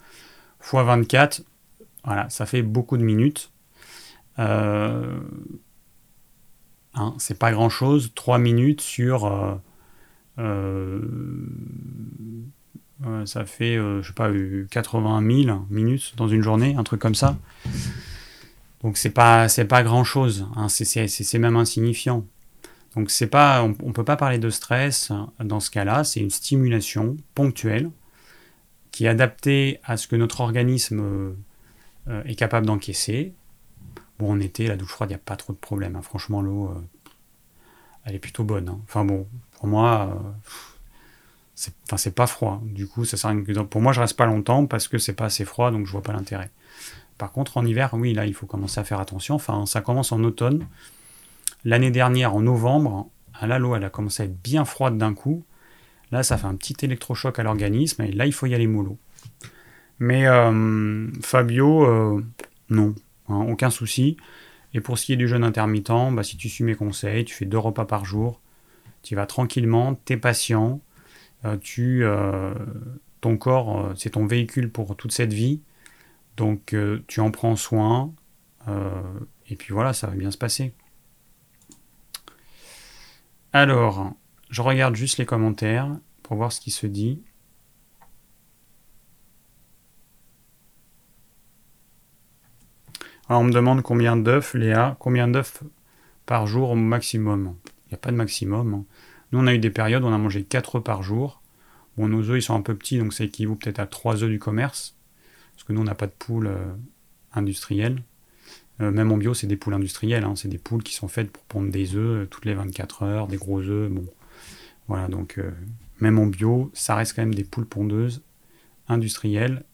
x 0.59 0.73
24, 0.73 1.43
voilà, 2.07 2.29
ça 2.29 2.45
fait 2.45 2.61
beaucoup 2.61 2.95
de 2.95 3.03
minutes. 3.03 3.51
Euh, 4.39 5.19
hein, 6.93 7.13
c'est 7.17 7.37
pas 7.37 7.51
grand 7.51 7.67
chose, 7.67 8.13
3 8.15 8.37
minutes 8.37 8.79
sur 8.79 9.25
euh, 9.25 9.55
euh, 10.39 11.01
ça 13.25 13.43
fait, 13.43 13.75
je 13.75 14.07
sais 14.07 14.13
pas, 14.13 14.31
80 14.71 15.43
000 15.43 15.65
minutes 15.69 16.13
dans 16.15 16.29
une 16.29 16.41
journée, 16.41 16.75
un 16.77 16.85
truc 16.85 17.01
comme 17.01 17.13
ça. 17.13 17.35
Donc 18.83 18.95
c'est 18.95 19.09
pas, 19.09 19.49
c'est 19.49 19.65
pas 19.65 19.83
grand 19.83 20.05
chose. 20.05 20.47
Hein, 20.55 20.69
c'est 20.69 21.39
même 21.39 21.57
insignifiant. 21.57 22.25
Donc 22.95 23.11
c'est 23.11 23.27
pas, 23.27 23.63
on, 23.63 23.75
ne 23.87 23.91
peut 23.91 24.05
pas 24.05 24.15
parler 24.15 24.37
de 24.37 24.49
stress 24.49 25.11
dans 25.41 25.59
ce 25.59 25.69
cas-là. 25.71 26.05
C'est 26.05 26.21
une 26.21 26.29
stimulation 26.29 27.17
ponctuelle 27.35 27.91
qui 28.91 29.07
est 29.07 29.09
adaptée 29.09 29.81
à 29.83 29.97
ce 29.97 30.07
que 30.07 30.15
notre 30.15 30.39
organisme 30.39 31.35
euh, 32.09 32.23
est 32.25 32.35
capable 32.35 32.65
d'encaisser. 32.65 33.33
Bon, 34.19 34.31
en 34.31 34.39
été, 34.39 34.67
la 34.67 34.77
douche 34.77 34.89
froide, 34.89 35.09
il 35.09 35.13
n'y 35.13 35.17
a 35.17 35.23
pas 35.23 35.35
trop 35.35 35.53
de 35.53 35.57
problème. 35.57 35.95
Hein. 35.95 36.01
Franchement, 36.01 36.41
l'eau, 36.41 36.67
euh, 36.67 36.81
elle 38.05 38.15
est 38.15 38.19
plutôt 38.19 38.43
bonne. 38.43 38.69
Hein. 38.69 38.79
Enfin 38.85 39.05
bon, 39.05 39.27
pour 39.57 39.67
moi, 39.67 40.35
c'est 41.57 41.73
enfin 41.85 41.97
c'est 41.97 42.13
pas 42.13 42.27
froid. 42.27 42.61
Du 42.63 42.87
coup, 42.87 43.03
ça 43.03 43.17
sert 43.17 43.31
à 43.31 43.63
pour 43.65 43.81
moi 43.81 43.91
je 43.91 43.99
reste 43.99 44.15
pas 44.15 44.27
longtemps 44.27 44.67
parce 44.67 44.87
que 44.87 44.99
c'est 44.99 45.13
pas 45.13 45.25
assez 45.25 45.43
froid 45.43 45.71
donc 45.71 45.87
je 45.87 45.91
vois 45.91 46.03
pas 46.03 46.13
l'intérêt. 46.13 46.51
Par 47.17 47.31
contre 47.31 47.57
en 47.57 47.65
hiver, 47.65 47.89
oui, 47.93 48.13
là 48.13 48.27
il 48.27 48.35
faut 48.35 48.45
commencer 48.45 48.79
à 48.79 48.83
faire 48.83 48.99
attention. 48.99 49.35
Enfin, 49.35 49.65
ça 49.65 49.81
commence 49.81 50.11
en 50.11 50.23
automne. 50.23 50.67
L'année 51.65 51.89
dernière 51.89 52.35
en 52.35 52.41
novembre, 52.41 53.09
à 53.33 53.47
l'eau 53.57 53.75
elle 53.75 53.83
a 53.83 53.89
commencé 53.89 54.21
à 54.21 54.25
être 54.27 54.39
bien 54.41 54.65
froide 54.65 54.99
d'un 54.99 55.15
coup. 55.15 55.43
Là, 56.11 56.23
ça 56.23 56.37
fait 56.37 56.45
un 56.45 56.55
petit 56.55 56.75
électrochoc 56.83 57.39
à 57.39 57.43
l'organisme 57.43 58.03
et 58.03 58.11
là 58.11 58.27
il 58.27 58.33
faut 58.33 58.45
y 58.45 58.53
aller 58.53 58.67
mollo. 58.67 58.99
Mais 59.99 60.27
euh, 60.27 61.09
Fabio, 61.21 61.85
euh, 61.85 62.23
non, 62.69 62.93
hein, 63.29 63.45
aucun 63.49 63.69
souci. 63.69 64.17
Et 64.73 64.81
pour 64.81 64.97
ce 64.97 65.05
qui 65.05 65.13
est 65.13 65.17
du 65.17 65.27
jeûne 65.27 65.43
intermittent, 65.43 66.13
bah, 66.13 66.23
si 66.23 66.37
tu 66.37 66.49
suis 66.49 66.63
mes 66.63 66.75
conseils, 66.75 67.25
tu 67.25 67.33
fais 67.33 67.45
deux 67.45 67.57
repas 67.57 67.85
par 67.85 68.05
jour, 68.05 68.41
tu 69.01 69.15
vas 69.15 69.25
tranquillement, 69.25 69.95
t'es 69.95 70.17
patient, 70.17 70.81
euh, 71.45 71.57
tu, 71.57 72.05
ton 73.21 73.37
corps, 73.37 73.91
c'est 73.95 74.11
ton 74.11 74.25
véhicule 74.25 74.71
pour 74.71 74.95
toute 74.95 75.11
cette 75.11 75.33
vie. 75.33 75.61
Donc 76.35 76.75
tu 77.07 77.19
en 77.19 77.31
prends 77.31 77.55
soin. 77.55 78.13
et 79.49 79.55
puis 79.55 79.73
voilà, 79.73 79.93
ça 79.93 80.07
va 80.07 80.13
bien 80.13 80.29
se 80.29 80.37
passer. 80.37 80.73
Alors, 83.53 84.13
je 84.51 84.61
regarde 84.61 84.95
juste 84.95 85.17
les 85.17 85.25
commentaires 85.25 85.97
pour 86.21 86.37
voir 86.37 86.51
ce 86.51 86.59
qui 86.59 86.69
se 86.69 86.85
dit. 86.85 87.23
Alors, 93.29 93.41
on 93.41 93.45
me 93.45 93.51
demande 93.51 93.81
combien 93.81 94.15
d'œufs, 94.15 94.53
Léa, 94.53 94.95
combien 94.99 95.27
d'œufs 95.27 95.63
par 96.25 96.47
jour 96.47 96.71
au 96.71 96.75
maximum 96.75 97.55
Il 97.85 97.89
n'y 97.89 97.95
a 97.95 97.97
pas 97.97 98.11
de 98.11 98.15
maximum. 98.15 98.73
Hein. 98.73 98.85
Nous, 99.31 99.39
on 99.39 99.47
a 99.47 99.53
eu 99.53 99.59
des 99.59 99.69
périodes 99.69 100.03
où 100.03 100.07
on 100.07 100.13
a 100.13 100.17
mangé 100.17 100.43
4 100.43 100.77
œufs 100.77 100.83
par 100.83 101.03
jour. 101.03 101.41
Bon, 101.97 102.07
nos 102.07 102.29
œufs, 102.29 102.37
ils 102.37 102.41
sont 102.41 102.55
un 102.55 102.61
peu 102.61 102.75
petits, 102.75 102.99
donc 102.99 103.13
ça 103.13 103.25
équivaut 103.25 103.55
peut-être 103.55 103.79
à 103.79 103.87
3 103.87 104.23
œufs 104.23 104.29
du 104.29 104.39
commerce. 104.39 104.95
Parce 105.53 105.65
que 105.65 105.73
nous, 105.73 105.81
on 105.81 105.85
n'a 105.85 105.95
pas 105.95 106.07
de 106.07 106.13
poules 106.17 106.47
euh, 106.47 106.73
industrielles. 107.33 108.01
Euh, 108.79 108.91
même 108.91 109.11
en 109.11 109.17
bio, 109.17 109.33
c'est 109.33 109.47
des 109.47 109.57
poules 109.57 109.73
industrielles. 109.73 110.23
Hein. 110.23 110.35
c'est 110.37 110.47
des 110.47 110.59
poules 110.59 110.83
qui 110.83 110.93
sont 110.93 111.09
faites 111.09 111.29
pour 111.29 111.43
pondre 111.43 111.69
des 111.69 111.95
œufs 111.95 112.23
euh, 112.23 112.25
toutes 112.27 112.45
les 112.45 112.53
24 112.53 113.03
heures, 113.03 113.27
des 113.27 113.37
gros 113.37 113.61
œufs. 113.61 113.91
Voilà, 114.87 115.09
donc 115.09 115.37
même 115.99 116.17
en 116.17 116.27
bio, 116.27 116.71
ça 116.73 116.95
reste 116.95 117.13
quand 117.13 117.21
même 117.21 117.35
des 117.35 117.43
poules 117.43 117.65
pondeuses 117.65 118.23
industrielles. 118.87 119.65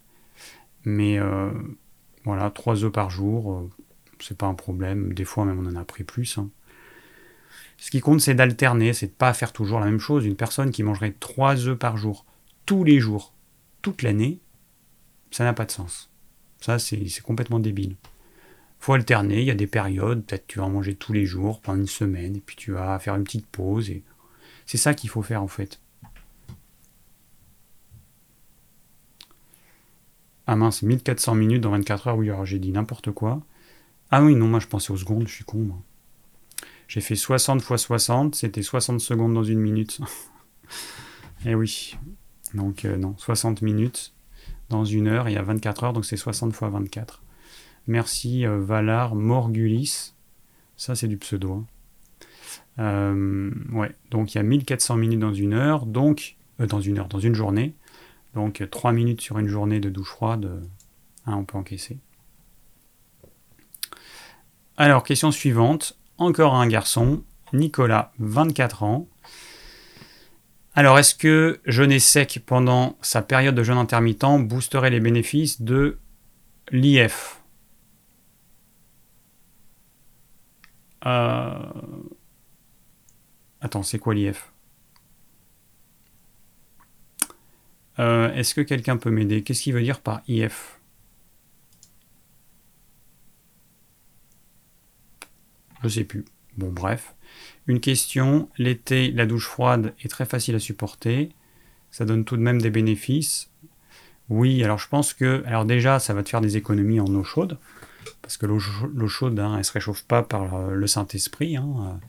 Mais 0.86 1.20
voilà, 2.26 2.50
3 2.50 2.84
œufs 2.84 2.92
par 2.92 3.10
jour, 3.10 3.54
euh, 3.54 3.70
c'est 4.20 4.38
pas 4.38 4.48
un 4.48 4.54
problème. 4.54 5.14
Des 5.14 5.26
fois 5.26 5.46
même 5.46 5.60
on 5.60 5.70
en 5.70 5.76
a 5.76 5.86
pris 5.86 6.04
plus. 6.04 6.38
Hein. 6.38 6.50
Ce 7.78 7.92
qui 7.92 8.00
compte 8.00 8.22
c'est 8.22 8.36
d'alterner, 8.36 8.94
c'est 8.94 9.08
de 9.08 9.12
pas 9.12 9.34
faire 9.34 9.54
toujours 9.54 9.80
la 9.80 9.86
même 9.86 10.00
chose. 10.00 10.26
Une 10.26 10.36
personne 10.36 10.72
qui 10.72 10.84
mangerait 10.84 11.16
3 11.20 11.68
œufs 11.68 11.78
par 11.78 11.98
jour, 11.98 12.26
tous 12.66 12.84
les 12.84 13.00
jours, 13.00 13.34
toute 13.82 14.02
l'année, 14.02 14.40
ça 15.32 15.44
n'a 15.44 15.54
pas 15.54 15.66
de 15.66 15.72
sens. 15.72 16.10
Ça 16.62 16.80
c'est 16.80 17.22
complètement 17.24 17.60
débile. 17.60 17.96
Faut 18.80 18.94
alterner, 18.94 19.40
il 19.40 19.48
y 19.48 19.52
a 19.52 19.56
des 19.56 19.68
périodes, 19.68 20.26
peut-être 20.26 20.46
tu 20.48 20.60
vas 20.60 20.66
en 20.66 20.70
manger 20.70 20.96
tous 20.96 21.14
les 21.14 21.26
jours 21.26 21.62
pendant 21.62 21.80
une 21.80 21.88
semaine, 21.88 22.36
et 22.36 22.42
puis 22.42 22.58
tu 22.58 22.74
vas 22.74 23.00
faire 23.00 23.16
une 23.16 23.24
petite 23.24 23.48
pause. 23.48 23.90
C'est 24.66 24.78
ça 24.78 24.94
qu'il 24.94 25.10
faut 25.10 25.22
faire 25.22 25.42
en 25.42 25.48
fait. 25.48 25.80
Ah 30.46 30.56
mince, 30.56 30.82
1400 30.82 31.36
minutes 31.36 31.62
dans 31.62 31.72
24 31.72 32.08
heures, 32.08 32.18
oui, 32.18 32.30
alors 32.30 32.46
j'ai 32.46 32.60
dit 32.60 32.72
n'importe 32.72 33.12
quoi. 33.12 33.42
Ah 34.12 34.22
oui, 34.24 34.36
non, 34.36 34.48
moi 34.48 34.60
je 34.60 34.68
pensais 34.68 34.92
aux 34.92 34.98
secondes, 34.98 35.28
je 35.28 35.34
suis 35.34 35.46
con. 35.46 35.70
J'ai 36.88 37.02
fait 37.02 37.16
60 37.16 37.62
x 37.62 37.76
60, 37.78 38.36
c'était 38.36 38.62
60 38.62 39.00
secondes 39.00 39.34
dans 39.34 39.44
une 39.44 39.60
minute. 39.60 40.00
eh 41.46 41.56
oui. 41.56 41.98
Donc 42.54 42.86
euh, 42.86 42.98
non, 42.98 43.16
60 43.18 43.62
minutes 43.62 44.14
dans 44.70 44.86
une 44.86 45.08
heure, 45.08 45.30
il 45.30 45.34
y 45.34 45.38
a 45.38 45.42
24 45.42 45.84
heures, 45.86 45.94
donc 45.94 46.06
c'est 46.06 46.18
60 46.18 46.52
x 46.52 46.62
24. 46.62 47.24
Merci 47.88 48.46
euh, 48.46 48.60
Valar 48.60 49.16
Morgulis. 49.16 50.14
Ça 50.78 50.96
c'est 50.96 51.08
du 51.08 51.18
pseudo. 51.18 51.54
Hein. 51.54 51.66
Euh, 52.80 53.52
ouais, 53.72 53.92
donc 54.12 54.34
il 54.34 54.38
y 54.38 54.40
a 54.40 54.44
1400 54.44 54.98
minutes 54.98 55.20
dans 55.20 55.34
une 55.34 55.54
heure, 55.54 55.86
donc 55.86 56.36
dans 56.60 56.82
une 56.82 57.00
heure, 57.00 57.08
dans 57.08 57.20
une 57.20 57.36
journée. 57.36 57.76
Donc 58.36 58.64
3 58.70 58.92
minutes 58.94 59.22
sur 59.22 59.40
une 59.40 59.48
journée 59.48 59.80
de 59.80 59.90
douche 59.90 60.10
froide, 60.10 60.68
hein, 61.26 61.36
on 61.36 61.46
peut 61.46 61.58
encaisser. 61.58 62.00
Alors, 64.78 65.04
question 65.04 65.32
suivante. 65.32 65.98
Encore 66.18 66.56
un 66.56 66.68
garçon, 66.68 67.24
Nicolas, 67.54 68.12
24 68.20 68.84
ans. 68.84 69.08
Alors, 70.76 70.98
est-ce 70.98 71.14
que 71.14 71.60
jeûner 71.66 72.00
sec 72.00 72.42
pendant 72.46 72.98
sa 73.02 73.22
période 73.22 73.54
de 73.54 73.64
jeûne 73.64 73.78
intermittent 73.78 74.40
boosterait 74.40 74.90
les 74.90 75.00
bénéfices 75.00 75.62
de 75.62 76.00
l'IF 76.72 77.42
euh, 81.06 81.54
Attends, 83.62 83.84
c'est 83.84 84.00
quoi 84.00 84.16
l'IF 84.16 84.53
Euh, 88.00 88.34
est-ce 88.34 88.56
que 88.56 88.62
quelqu'un 88.62 88.98
peut 88.98 89.12
m'aider? 89.12 89.44
Qu'est-ce 89.44 89.64
qu'il 89.64 89.74
veut 89.74 89.82
dire 89.82 90.00
par 90.00 90.22
IF 90.28 90.80
Je 95.84 95.90
sais 95.90 96.04
plus. 96.04 96.26
Bon, 96.58 96.72
bref. 96.72 97.16
Une 97.68 97.80
question. 97.80 98.50
L'été, 98.58 99.12
la 99.12 99.26
douche 99.26 99.48
froide 99.48 99.94
est 100.04 100.08
très 100.08 100.26
facile 100.26 100.56
à 100.56 100.60
supporter. 100.60 101.30
Ça 101.92 102.06
donne 102.06 102.26
tout 102.26 102.38
de 102.38 102.42
même 102.42 102.62
des 102.62 102.70
bénéfices. 102.70 103.52
Oui, 104.30 104.64
alors 104.64 104.80
je 104.80 104.88
pense 104.88 105.14
que. 105.14 105.44
Alors 105.46 105.66
déjà, 105.66 106.00
ça 106.00 106.14
va 106.14 106.24
te 106.24 106.30
faire 106.30 106.42
des 106.42 106.58
économies 106.58 107.00
en 107.00 107.14
eau 107.14 107.24
chaude. 107.24 107.58
Parce 108.22 108.38
que 108.38 108.46
l'eau 108.46 108.60
chaude, 109.08 109.40
hein, 109.40 109.52
elle 109.54 109.60
ne 109.60 109.64
se 109.64 109.72
réchauffe 109.72 110.04
pas 110.04 110.24
par 110.24 110.56
euh, 110.56 110.74
le 110.74 110.88
Saint-Esprit. 110.88 111.58
Hein. 111.58 112.00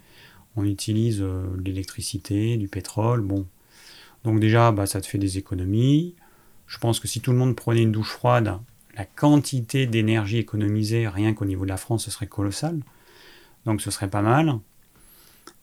On 0.57 0.65
utilise 0.65 1.21
euh, 1.21 1.45
l'électricité, 1.65 2.57
du 2.57 2.69
pétrole. 2.69 3.21
Bon, 3.21 3.47
donc 4.25 4.41
déjà, 4.41 4.73
bah, 4.73 4.87
ça 4.87 5.01
te 5.01 5.07
fait 5.07 5.19
des 5.19 5.39
économies. 5.39 6.17
Je 6.67 6.79
pense 6.79 6.99
que 6.99 7.07
si 7.07 7.21
tout 7.21 7.31
le 7.31 7.39
monde 7.39 7.55
prenait 7.55 7.83
une 7.83 7.93
douche 7.93 8.11
froide, 8.11 8.59
la 8.97 9.05
quantité 9.05 9.87
d'énergie 9.87 10.39
économisée, 10.39 11.09
rien 11.09 11.35
qu'au 11.35 11.45
niveau 11.45 11.65
de 11.65 11.71
la 11.71 11.77
France, 11.77 12.05
ce 12.05 12.11
serait 12.11 12.27
colossal. 12.27 12.81
Donc 13.67 13.81
ce 13.81 13.91
serait 13.91 14.09
pas 14.09 14.23
mal. 14.23 14.59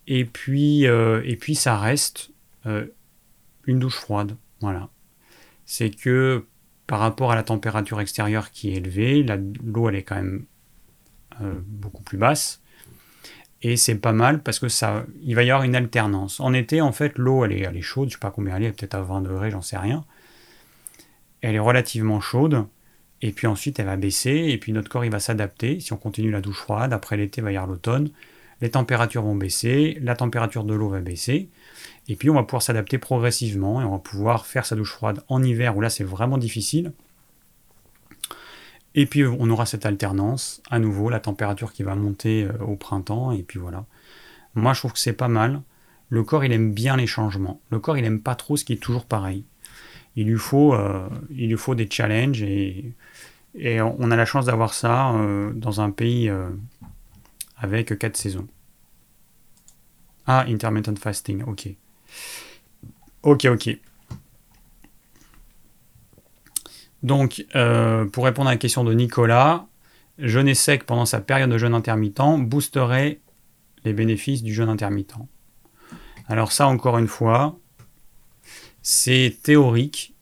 Et 0.07 0.25
puis, 0.25 0.87
euh, 0.87 1.21
et 1.25 1.35
puis 1.35 1.55
ça 1.55 1.77
reste 1.77 2.31
euh, 2.65 2.85
une 3.65 3.79
douche 3.79 3.95
froide. 3.95 4.35
Voilà. 4.59 4.89
C'est 5.65 5.89
que 5.89 6.45
par 6.87 6.99
rapport 6.99 7.31
à 7.31 7.35
la 7.35 7.43
température 7.43 8.01
extérieure 8.01 8.51
qui 8.51 8.69
est 8.69 8.75
élevée, 8.75 9.23
l'eau 9.63 9.89
elle 9.89 9.95
est 9.95 10.03
quand 10.03 10.15
même 10.15 10.45
euh, 11.41 11.53
beaucoup 11.65 12.03
plus 12.03 12.17
basse. 12.17 12.61
Et 13.63 13.77
c'est 13.77 13.95
pas 13.95 14.13
mal 14.13 14.41
parce 14.41 14.59
que 14.59 14.69
ça, 14.69 15.05
il 15.21 15.35
va 15.35 15.43
y 15.43 15.51
avoir 15.51 15.63
une 15.63 15.75
alternance. 15.75 16.39
En 16.39 16.53
été, 16.53 16.81
en 16.81 16.91
fait, 16.91 17.17
l'eau, 17.17 17.45
elle 17.45 17.51
est, 17.51 17.61
elle 17.61 17.77
est 17.77 17.81
chaude, 17.81 18.09
je 18.09 18.13
sais 18.13 18.19
pas 18.19 18.31
combien 18.31 18.55
elle 18.55 18.63
est, 18.63 18.71
peut-être 18.71 18.95
à 18.95 19.01
20 19.01 19.21
degrés, 19.21 19.51
j'en 19.51 19.61
sais 19.61 19.77
rien. 19.77 20.03
Elle 21.41 21.55
est 21.55 21.59
relativement 21.59 22.19
chaude, 22.21 22.65
et 23.21 23.31
puis 23.31 23.47
ensuite 23.47 23.79
elle 23.79 23.85
va 23.85 23.97
baisser, 23.97 24.31
et 24.49 24.57
puis 24.57 24.71
notre 24.73 24.89
corps 24.89 25.05
il 25.05 25.11
va 25.11 25.19
s'adapter. 25.19 25.79
Si 25.79 25.93
on 25.93 25.97
continue 25.97 26.31
la 26.31 26.41
douche 26.41 26.57
froide, 26.57 26.93
après 26.93 27.17
l'été 27.17 27.41
va 27.41 27.51
y 27.51 27.57
avoir 27.57 27.69
l'automne, 27.69 28.09
les 28.61 28.71
températures 28.71 29.23
vont 29.23 29.35
baisser, 29.35 29.97
la 30.01 30.15
température 30.15 30.63
de 30.63 30.73
l'eau 30.73 30.89
va 30.89 31.01
baisser, 31.01 31.49
et 32.07 32.15
puis 32.15 32.29
on 32.29 32.35
va 32.35 32.43
pouvoir 32.43 32.61
s'adapter 32.63 32.97
progressivement, 32.97 33.81
et 33.81 33.85
on 33.85 33.91
va 33.91 33.99
pouvoir 33.99 34.45
faire 34.47 34.65
sa 34.65 34.75
douche 34.75 34.91
froide 34.91 35.23
en 35.29 35.43
hiver 35.43 35.77
où 35.77 35.81
là 35.81 35.89
c'est 35.89 36.03
vraiment 36.03 36.37
difficile. 36.37 36.93
Et 38.95 39.05
puis 39.05 39.25
on 39.25 39.49
aura 39.49 39.65
cette 39.65 39.85
alternance, 39.85 40.61
à 40.69 40.79
nouveau 40.79 41.09
la 41.09 41.19
température 41.19 41.71
qui 41.71 41.83
va 41.83 41.95
monter 41.95 42.43
euh, 42.43 42.63
au 42.65 42.75
printemps, 42.75 43.31
et 43.31 43.43
puis 43.43 43.59
voilà. 43.59 43.85
Moi 44.55 44.73
je 44.73 44.79
trouve 44.79 44.93
que 44.93 44.99
c'est 44.99 45.13
pas 45.13 45.29
mal. 45.29 45.61
Le 46.09 46.23
corps 46.23 46.43
il 46.43 46.51
aime 46.51 46.73
bien 46.73 46.97
les 46.97 47.07
changements. 47.07 47.61
Le 47.69 47.79
corps 47.79 47.97
il 47.97 48.05
aime 48.05 48.21
pas 48.21 48.35
trop 48.35 48.57
ce 48.57 48.65
qui 48.65 48.73
est 48.73 48.77
toujours 48.77 49.05
pareil. 49.05 49.45
Il 50.17 50.27
lui 50.27 50.37
faut, 50.37 50.73
euh, 50.73 51.07
des 51.29 51.87
challenges 51.89 52.43
et, 52.43 52.93
et 53.55 53.81
on 53.81 54.11
a 54.11 54.15
la 54.17 54.25
chance 54.25 54.45
d'avoir 54.45 54.73
ça 54.73 55.13
euh, 55.13 55.51
dans 55.53 55.79
un 55.79 55.91
pays 55.91 56.29
avec 57.57 57.97
quatre 57.97 58.17
saisons. 58.17 58.47
Ah, 60.27 60.45
intermittent 60.47 60.99
fasting, 60.99 61.43
ok. 61.43 61.69
Ok, 63.23 63.45
ok. 63.45 63.77
Donc, 67.03 67.45
euh, 67.55 68.05
pour 68.05 68.25
répondre 68.25 68.49
à 68.49 68.53
la 68.53 68.57
question 68.57 68.83
de 68.83 68.93
Nicolas, 68.93 69.65
jeûner 70.19 70.53
sec 70.53 70.85
pendant 70.85 71.05
sa 71.05 71.19
période 71.19 71.49
de 71.49 71.57
jeûne 71.57 71.73
intermittent 71.73 72.39
boosterait 72.39 73.19
les 73.83 73.93
bénéfices 73.93 74.43
du 74.43 74.53
jeûne 74.53 74.69
intermittent. 74.69 75.15
Alors 76.27 76.51
ça, 76.51 76.67
encore 76.67 76.97
une 76.97 77.07
fois, 77.07 77.57
c'est 78.81 79.37
théorique. 79.43 80.15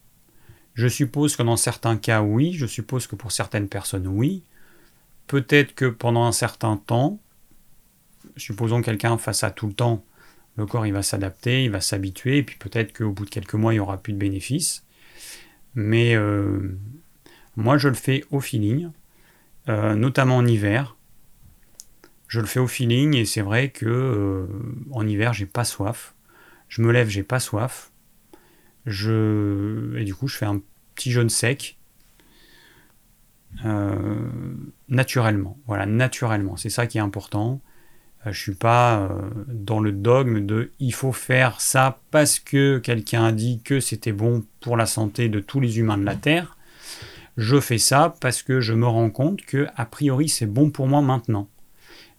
Je 0.74 0.88
suppose 0.88 1.36
que 1.36 1.42
dans 1.42 1.56
certains 1.56 1.96
cas, 1.96 2.22
oui. 2.22 2.52
Je 2.52 2.66
suppose 2.66 3.06
que 3.06 3.16
pour 3.16 3.32
certaines 3.32 3.68
personnes, 3.68 4.06
oui. 4.06 4.42
Peut-être 5.26 5.74
que 5.74 5.86
pendant 5.86 6.24
un 6.24 6.32
certain 6.32 6.76
temps, 6.76 7.20
supposons 8.36 8.80
que 8.80 8.86
quelqu'un 8.86 9.18
fasse 9.18 9.40
ça 9.40 9.50
tout 9.50 9.66
le 9.66 9.74
temps, 9.74 10.04
le 10.56 10.66
corps 10.66 10.86
il 10.86 10.92
va 10.92 11.02
s'adapter, 11.02 11.64
il 11.64 11.70
va 11.70 11.80
s'habituer, 11.80 12.38
et 12.38 12.42
puis 12.42 12.56
peut-être 12.56 12.96
qu'au 12.96 13.12
bout 13.12 13.24
de 13.24 13.30
quelques 13.30 13.54
mois, 13.54 13.72
il 13.72 13.76
n'y 13.76 13.80
aura 13.80 13.98
plus 13.98 14.12
de 14.12 14.18
bénéfices. 14.18 14.84
Mais 15.74 16.14
euh, 16.14 16.78
moi, 17.56 17.78
je 17.78 17.88
le 17.88 17.94
fais 17.94 18.24
au 18.30 18.40
feeling, 18.40 18.90
euh, 19.68 19.94
notamment 19.94 20.38
en 20.38 20.46
hiver. 20.46 20.96
Je 22.28 22.40
le 22.40 22.46
fais 22.46 22.60
au 22.60 22.66
feeling 22.66 23.16
et 23.16 23.24
c'est 23.24 23.40
vrai 23.40 23.70
que 23.70 23.86
euh, 23.86 24.46
en 24.92 25.06
hiver, 25.06 25.32
j'ai 25.32 25.46
pas 25.46 25.64
soif. 25.64 26.14
Je 26.68 26.82
me 26.82 26.92
lève, 26.92 27.08
j'ai 27.08 27.24
pas 27.24 27.40
soif. 27.40 27.90
Je... 28.86 29.96
Et 29.96 30.04
du 30.04 30.14
coup, 30.14 30.28
je 30.28 30.36
fais 30.36 30.46
un 30.46 30.60
petit 30.94 31.10
jeûne 31.10 31.30
sec. 31.30 31.78
naturellement. 34.88 35.58
Voilà, 35.66 35.86
naturellement. 35.86 36.56
C'est 36.56 36.70
ça 36.70 36.86
qui 36.86 36.98
est 36.98 37.00
important. 37.00 37.60
Je 38.26 38.38
suis 38.38 38.54
pas 38.54 39.08
dans 39.46 39.80
le 39.80 39.92
dogme 39.92 40.44
de 40.44 40.72
il 40.78 40.92
faut 40.92 41.12
faire 41.12 41.60
ça 41.60 41.98
parce 42.10 42.38
que 42.38 42.78
quelqu'un 42.78 43.24
a 43.24 43.32
dit 43.32 43.62
que 43.64 43.80
c'était 43.80 44.12
bon 44.12 44.44
pour 44.60 44.76
la 44.76 44.84
santé 44.84 45.30
de 45.30 45.40
tous 45.40 45.58
les 45.58 45.78
humains 45.78 45.96
de 45.96 46.04
la 46.04 46.16
Terre. 46.16 46.58
Je 47.38 47.58
fais 47.60 47.78
ça 47.78 48.14
parce 48.20 48.42
que 48.42 48.60
je 48.60 48.74
me 48.74 48.86
rends 48.86 49.08
compte 49.08 49.40
que, 49.42 49.66
a 49.74 49.86
priori, 49.86 50.28
c'est 50.28 50.46
bon 50.46 50.68
pour 50.70 50.86
moi 50.86 51.00
maintenant. 51.00 51.48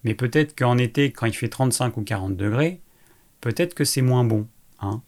Mais 0.04 0.16
peut-être 0.16 0.58
qu'en 0.58 0.80
été, 0.80 1.12
quand 1.12 1.28
il 1.28 1.34
fait 1.34 1.50
35 1.50 1.98
ou 1.98 2.02
40 2.02 2.36
degrés, 2.36 2.82
peut-être 3.40 3.76
que 3.76 3.84
c'est 3.84 4.02
moins 4.02 4.24
bon. 4.24 4.48
Hein. 4.80 5.02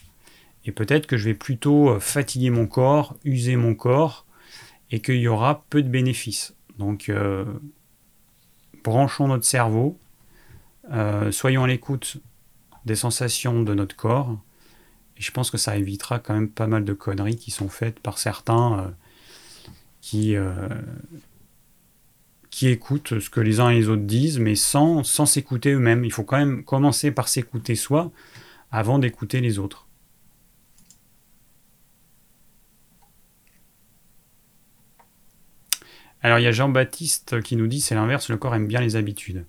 Et 0.66 0.72
peut-être 0.72 1.08
que 1.08 1.18
je 1.18 1.26
vais 1.26 1.34
plutôt 1.34 1.90
euh, 1.90 2.00
fatiguer 2.00 2.50
mon 2.50 2.68
corps, 2.68 3.18
user 3.26 3.56
mon 3.56 3.76
corps, 3.76 4.26
et 4.92 5.00
qu'il 5.00 5.16
y 5.16 5.28
aura 5.28 5.64
peu 5.70 5.82
de 5.82 5.90
bénéfices. 5.90 6.54
Donc, 6.78 7.10
euh, 7.10 7.46
branchons 8.84 9.28
notre 9.28 9.46
cerveau, 9.46 9.98
euh, 10.92 11.32
soyons 11.32 11.64
à 11.64 11.68
l'écoute 11.68 12.18
des 12.86 12.96
sensations 12.96 13.64
de 13.64 13.74
notre 13.74 13.96
corps, 13.96 14.38
et 15.18 15.22
je 15.22 15.32
pense 15.32 15.52
que 15.52 15.58
ça 15.58 15.78
évitera 15.78 16.20
quand 16.20 16.34
même 16.34 16.50
pas 16.50 16.68
mal 16.68 16.84
de 16.84 16.94
conneries 16.94 17.38
qui 17.38 17.52
sont 17.52 17.70
faites 17.70 18.00
par 18.00 18.18
certains 18.18 18.80
euh, 18.80 18.90
qui, 20.02 20.36
euh, 20.36 20.70
qui 22.50 22.68
écoutent 22.68 23.20
ce 23.20 23.30
que 23.30 23.40
les 23.40 23.60
uns 23.60 23.70
et 23.70 23.76
les 23.76 23.90
autres 23.90 24.04
disent, 24.04 24.40
mais 24.40 24.56
sans, 24.56 25.04
sans 25.04 25.26
s'écouter 25.26 25.72
eux-mêmes. 25.72 26.04
Il 26.04 26.12
faut 26.12 26.24
quand 26.24 26.38
même 26.38 26.64
commencer 26.64 27.12
par 27.12 27.28
s'écouter 27.28 27.76
soi 27.76 28.12
avant 28.72 29.00
d'écouter 29.00 29.40
les 29.40 29.60
autres. 29.60 29.88
Alors 36.22 36.40
il 36.40 36.44
y 36.44 36.48
a 36.48 36.52
Jean-Baptiste 36.52 37.42
qui 37.42 37.56
nous 37.56 37.68
dit 37.68 37.82
c'est 37.82 37.96
l'inverse, 37.96 38.30
le 38.30 38.38
corps 38.38 38.56
aime 38.56 38.68
bien 38.68 38.82
les 38.82 38.96
habitudes. 38.96 39.46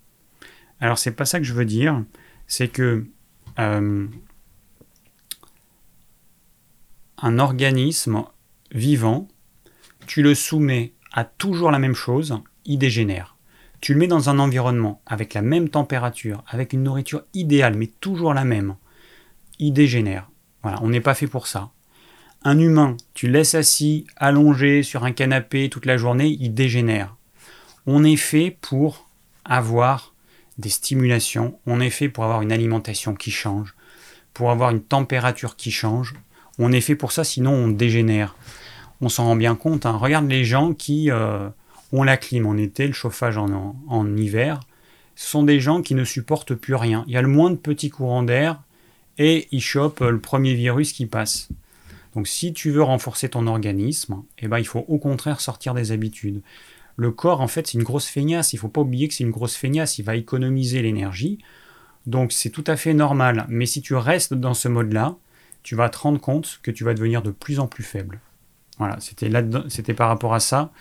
Alors 0.80 0.98
c'est 0.98 1.12
pas 1.12 1.24
ça 1.24 1.38
que 1.38 1.44
je 1.44 1.54
veux 1.54 1.64
dire, 1.64 2.02
c'est 2.46 2.68
que 2.68 3.06
euh, 3.58 4.06
un 7.18 7.38
organisme 7.38 8.24
vivant, 8.72 9.28
tu 10.06 10.22
le 10.22 10.34
soumets 10.34 10.92
à 11.12 11.24
toujours 11.24 11.70
la 11.70 11.78
même 11.78 11.94
chose, 11.94 12.38
il 12.64 12.78
dégénère. 12.78 13.36
Tu 13.80 13.92
le 13.92 14.00
mets 14.00 14.06
dans 14.06 14.30
un 14.30 14.38
environnement 14.38 15.02
avec 15.06 15.34
la 15.34 15.42
même 15.42 15.68
température, 15.68 16.42
avec 16.48 16.72
une 16.72 16.82
nourriture 16.82 17.22
idéale, 17.34 17.76
mais 17.76 17.86
toujours 17.86 18.34
la 18.34 18.44
même, 18.44 18.76
il 19.58 19.72
dégénère. 19.72 20.30
Voilà, 20.62 20.82
on 20.82 20.88
n'est 20.88 21.00
pas 21.00 21.14
fait 21.14 21.26
pour 21.26 21.46
ça. 21.46 21.70
Un 22.42 22.58
humain, 22.58 22.96
tu 23.14 23.28
laisses 23.28 23.54
assis, 23.54 24.06
allongé 24.16 24.82
sur 24.82 25.04
un 25.04 25.12
canapé 25.12 25.68
toute 25.68 25.86
la 25.86 25.96
journée, 25.96 26.36
il 26.40 26.54
dégénère. 26.54 27.16
On 27.86 28.04
est 28.04 28.16
fait 28.16 28.56
pour 28.60 29.08
avoir 29.44 30.13
des 30.58 30.68
stimulations, 30.68 31.58
on 31.66 31.80
est 31.80 31.90
fait 31.90 32.08
pour 32.08 32.24
avoir 32.24 32.42
une 32.42 32.52
alimentation 32.52 33.14
qui 33.14 33.30
change, 33.30 33.74
pour 34.32 34.50
avoir 34.50 34.70
une 34.70 34.82
température 34.82 35.56
qui 35.56 35.70
change. 35.70 36.14
On 36.58 36.72
est 36.72 36.80
fait 36.80 36.94
pour 36.94 37.12
ça, 37.12 37.24
sinon 37.24 37.52
on 37.52 37.68
dégénère. 37.68 38.36
On 39.00 39.08
s'en 39.08 39.24
rend 39.24 39.36
bien 39.36 39.56
compte. 39.56 39.86
Hein. 39.86 39.96
Regarde 39.96 40.28
les 40.28 40.44
gens 40.44 40.72
qui 40.72 41.10
euh, 41.10 41.48
ont 41.92 42.02
la 42.02 42.16
clim 42.16 42.46
en 42.46 42.56
été, 42.56 42.86
le 42.86 42.92
chauffage 42.92 43.38
en, 43.38 44.16
hiver. 44.16 44.60
Ce 45.16 45.30
sont 45.30 45.42
des 45.42 45.60
gens 45.60 45.82
qui 45.82 45.94
ne 45.94 46.04
supportent 46.04 46.54
plus 46.54 46.74
rien. 46.74 47.04
Il 47.06 47.12
y 47.12 47.16
a 47.16 47.22
le 47.22 47.28
moins 47.28 47.50
de 47.50 47.56
petits 47.56 47.90
courants 47.90 48.22
d'air 48.22 48.60
et 49.18 49.48
ils 49.52 49.60
chopent 49.60 50.00
le 50.00 50.18
premier 50.18 50.54
virus 50.54 50.92
qui 50.92 51.06
passe. 51.06 51.48
Donc 52.14 52.28
si 52.28 52.52
tu 52.52 52.70
veux 52.70 52.82
renforcer 52.82 53.28
ton 53.28 53.46
organisme, 53.46 54.22
eh 54.38 54.48
ben, 54.48 54.58
il 54.58 54.66
faut 54.66 54.84
au 54.88 54.98
contraire 54.98 55.40
sortir 55.40 55.74
des 55.74 55.92
habitudes. 55.92 56.42
Le 56.96 57.10
corps, 57.10 57.40
en 57.40 57.48
fait, 57.48 57.66
c'est 57.66 57.78
une 57.78 57.84
grosse 57.84 58.06
feignasse. 58.06 58.52
Il 58.52 58.56
ne 58.56 58.60
faut 58.60 58.68
pas 58.68 58.80
oublier 58.80 59.08
que 59.08 59.14
c'est 59.14 59.24
une 59.24 59.30
grosse 59.30 59.56
feignasse. 59.56 59.98
Il 59.98 60.04
va 60.04 60.16
économiser 60.16 60.82
l'énergie. 60.82 61.38
Donc 62.06 62.32
c'est 62.32 62.50
tout 62.50 62.64
à 62.66 62.76
fait 62.76 62.94
normal. 62.94 63.46
Mais 63.48 63.66
si 63.66 63.82
tu 63.82 63.94
restes 63.94 64.34
dans 64.34 64.54
ce 64.54 64.68
mode-là, 64.68 65.16
tu 65.62 65.74
vas 65.74 65.88
te 65.88 65.98
rendre 65.98 66.20
compte 66.20 66.60
que 66.62 66.70
tu 66.70 66.84
vas 66.84 66.94
devenir 66.94 67.22
de 67.22 67.30
plus 67.30 67.58
en 67.58 67.66
plus 67.66 67.84
faible. 67.84 68.20
Voilà, 68.78 68.98
c'était, 69.00 69.28
là 69.28 69.42
c'était 69.68 69.94
par 69.94 70.08
rapport 70.08 70.34
à 70.34 70.40
ça 70.40 70.72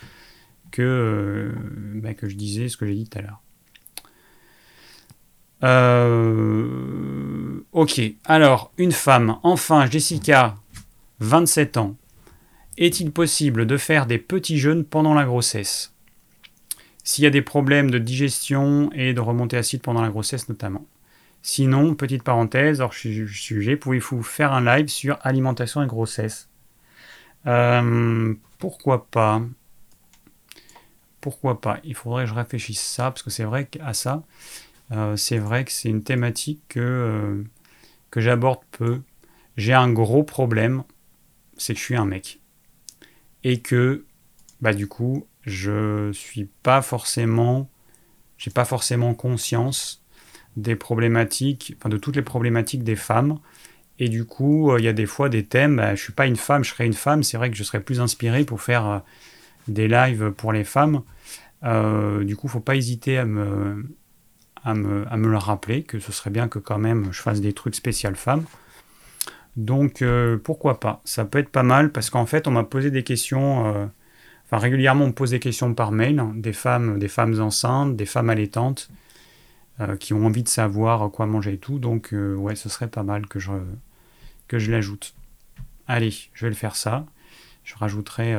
que, 0.70 0.82
euh, 0.82 1.52
bah, 1.94 2.14
que 2.14 2.28
je 2.28 2.36
disais 2.36 2.68
ce 2.68 2.76
que 2.76 2.86
j'ai 2.86 2.94
dit 2.94 3.08
tout 3.08 3.18
à 3.18 3.22
l'heure. 3.22 3.40
Euh, 5.62 7.64
ok, 7.72 8.02
alors, 8.26 8.72
une 8.76 8.92
femme. 8.92 9.38
Enfin, 9.42 9.88
Jessica, 9.90 10.56
27 11.20 11.78
ans. 11.78 11.96
Est-il 12.76 13.12
possible 13.12 13.66
de 13.66 13.76
faire 13.76 14.06
des 14.06 14.18
petits 14.18 14.58
jeûnes 14.58 14.84
pendant 14.84 15.14
la 15.14 15.24
grossesse? 15.24 15.93
S'il 17.04 17.24
y 17.24 17.26
a 17.26 17.30
des 17.30 17.42
problèmes 17.42 17.90
de 17.90 17.98
digestion 17.98 18.90
et 18.92 19.14
de 19.14 19.20
remontée 19.20 19.56
acide 19.56 19.82
pendant 19.82 20.02
la 20.02 20.08
grossesse 20.08 20.48
notamment. 20.48 20.86
Sinon, 21.42 21.94
petite 21.94 22.22
parenthèse, 22.22 22.80
hors 22.80 22.94
sujet, 22.94 23.76
pouvez-vous 23.76 24.22
faire 24.22 24.52
un 24.52 24.64
live 24.64 24.88
sur 24.88 25.18
alimentation 25.22 25.82
et 25.82 25.86
grossesse? 25.86 26.48
Euh, 27.46 28.34
Pourquoi 28.58 29.06
pas? 29.06 29.42
Pourquoi 31.20 31.60
pas? 31.60 31.78
Il 31.84 31.94
faudrait 31.94 32.24
que 32.24 32.30
je 32.30 32.34
réfléchisse 32.34 32.80
ça, 32.80 33.10
parce 33.10 33.22
que 33.22 33.30
c'est 33.30 33.44
vrai 33.44 33.66
qu'à 33.66 33.94
ça, 33.94 34.22
euh, 34.92 35.16
c'est 35.16 35.38
vrai 35.38 35.64
que 35.64 35.72
c'est 35.72 35.90
une 35.90 36.02
thématique 36.02 36.62
que, 36.68 36.80
euh, 36.80 37.44
que 38.10 38.20
j'aborde 38.20 38.60
peu. 38.72 39.02
J'ai 39.56 39.74
un 39.74 39.92
gros 39.92 40.22
problème 40.22 40.84
c'est 41.56 41.74
que 41.74 41.80
je 41.80 41.84
suis 41.84 41.96
un 41.96 42.04
mec. 42.04 42.40
Et 43.42 43.60
que, 43.60 44.04
bah, 44.60 44.72
du 44.72 44.86
coup, 44.86 45.26
je 45.46 46.10
suis 46.12 46.48
pas 46.62 46.82
forcément, 46.82 47.68
j'ai 48.38 48.50
pas 48.50 48.64
forcément 48.64 49.14
conscience 49.14 50.02
des 50.56 50.76
problématiques, 50.76 51.74
enfin, 51.78 51.88
de 51.88 51.96
toutes 51.96 52.16
les 52.16 52.22
problématiques 52.22 52.84
des 52.84 52.96
femmes. 52.96 53.38
Et 53.98 54.08
du 54.08 54.24
coup, 54.24 54.70
euh, 54.70 54.80
il 54.80 54.84
y 54.84 54.88
a 54.88 54.92
des 54.92 55.06
fois 55.06 55.28
des 55.28 55.44
thèmes, 55.44 55.76
bah, 55.76 55.94
je 55.94 56.02
suis 56.02 56.12
pas 56.12 56.26
une 56.26 56.36
femme, 56.36 56.64
je 56.64 56.70
serais 56.70 56.86
une 56.86 56.94
femme, 56.94 57.22
c'est 57.22 57.36
vrai 57.36 57.50
que 57.50 57.56
je 57.56 57.62
serais 57.62 57.80
plus 57.80 58.00
inspiré 58.00 58.44
pour 58.44 58.60
faire 58.60 58.86
euh, 58.86 58.98
des 59.68 59.88
lives 59.88 60.30
pour 60.32 60.52
les 60.52 60.64
femmes. 60.64 61.02
Euh, 61.64 62.24
du 62.24 62.36
coup, 62.36 62.48
faut 62.48 62.60
pas 62.60 62.76
hésiter 62.76 63.18
à 63.18 63.24
me, 63.24 63.84
le 64.64 65.36
rappeler, 65.36 65.82
que 65.82 65.98
ce 65.98 66.12
serait 66.12 66.30
bien 66.30 66.48
que 66.48 66.58
quand 66.58 66.78
même 66.78 67.08
je 67.12 67.20
fasse 67.22 67.40
des 67.40 67.52
trucs 67.52 67.74
spécial 67.74 68.16
femmes. 68.16 68.44
Donc 69.56 70.02
pourquoi 70.42 70.80
pas? 70.80 71.00
Ça 71.04 71.24
peut 71.24 71.38
être 71.38 71.48
pas 71.48 71.62
mal 71.62 71.92
parce 71.92 72.10
qu'en 72.10 72.26
fait 72.26 72.48
on 72.48 72.50
m'a 72.50 72.64
posé 72.64 72.90
des 72.90 73.04
questions, 73.04 73.88
régulièrement 74.58 75.04
on 75.04 75.08
me 75.08 75.12
pose 75.12 75.30
des 75.30 75.40
questions 75.40 75.74
par 75.74 75.92
mail, 75.92 76.18
hein, 76.18 76.32
des 76.36 76.52
femmes, 76.52 76.98
des 76.98 77.08
femmes 77.08 77.40
enceintes, 77.40 77.96
des 77.96 78.06
femmes 78.06 78.30
allaitantes 78.30 78.90
euh, 79.80 79.96
qui 79.96 80.12
ont 80.12 80.26
envie 80.26 80.42
de 80.42 80.48
savoir 80.48 81.10
quoi 81.10 81.26
manger 81.26 81.54
et 81.54 81.58
tout. 81.58 81.78
Donc 81.78 82.10
ouais, 82.12 82.54
ce 82.54 82.68
serait 82.68 82.88
pas 82.88 83.02
mal 83.02 83.26
que 83.26 83.38
je, 83.38 83.52
que 84.48 84.58
je 84.58 84.70
l'ajoute. 84.70 85.14
Allez, 85.86 86.10
je 86.32 86.46
vais 86.46 86.50
le 86.50 86.56
faire 86.56 86.76
ça. 86.76 87.06
Je 87.62 87.74
rajouterai 87.76 88.36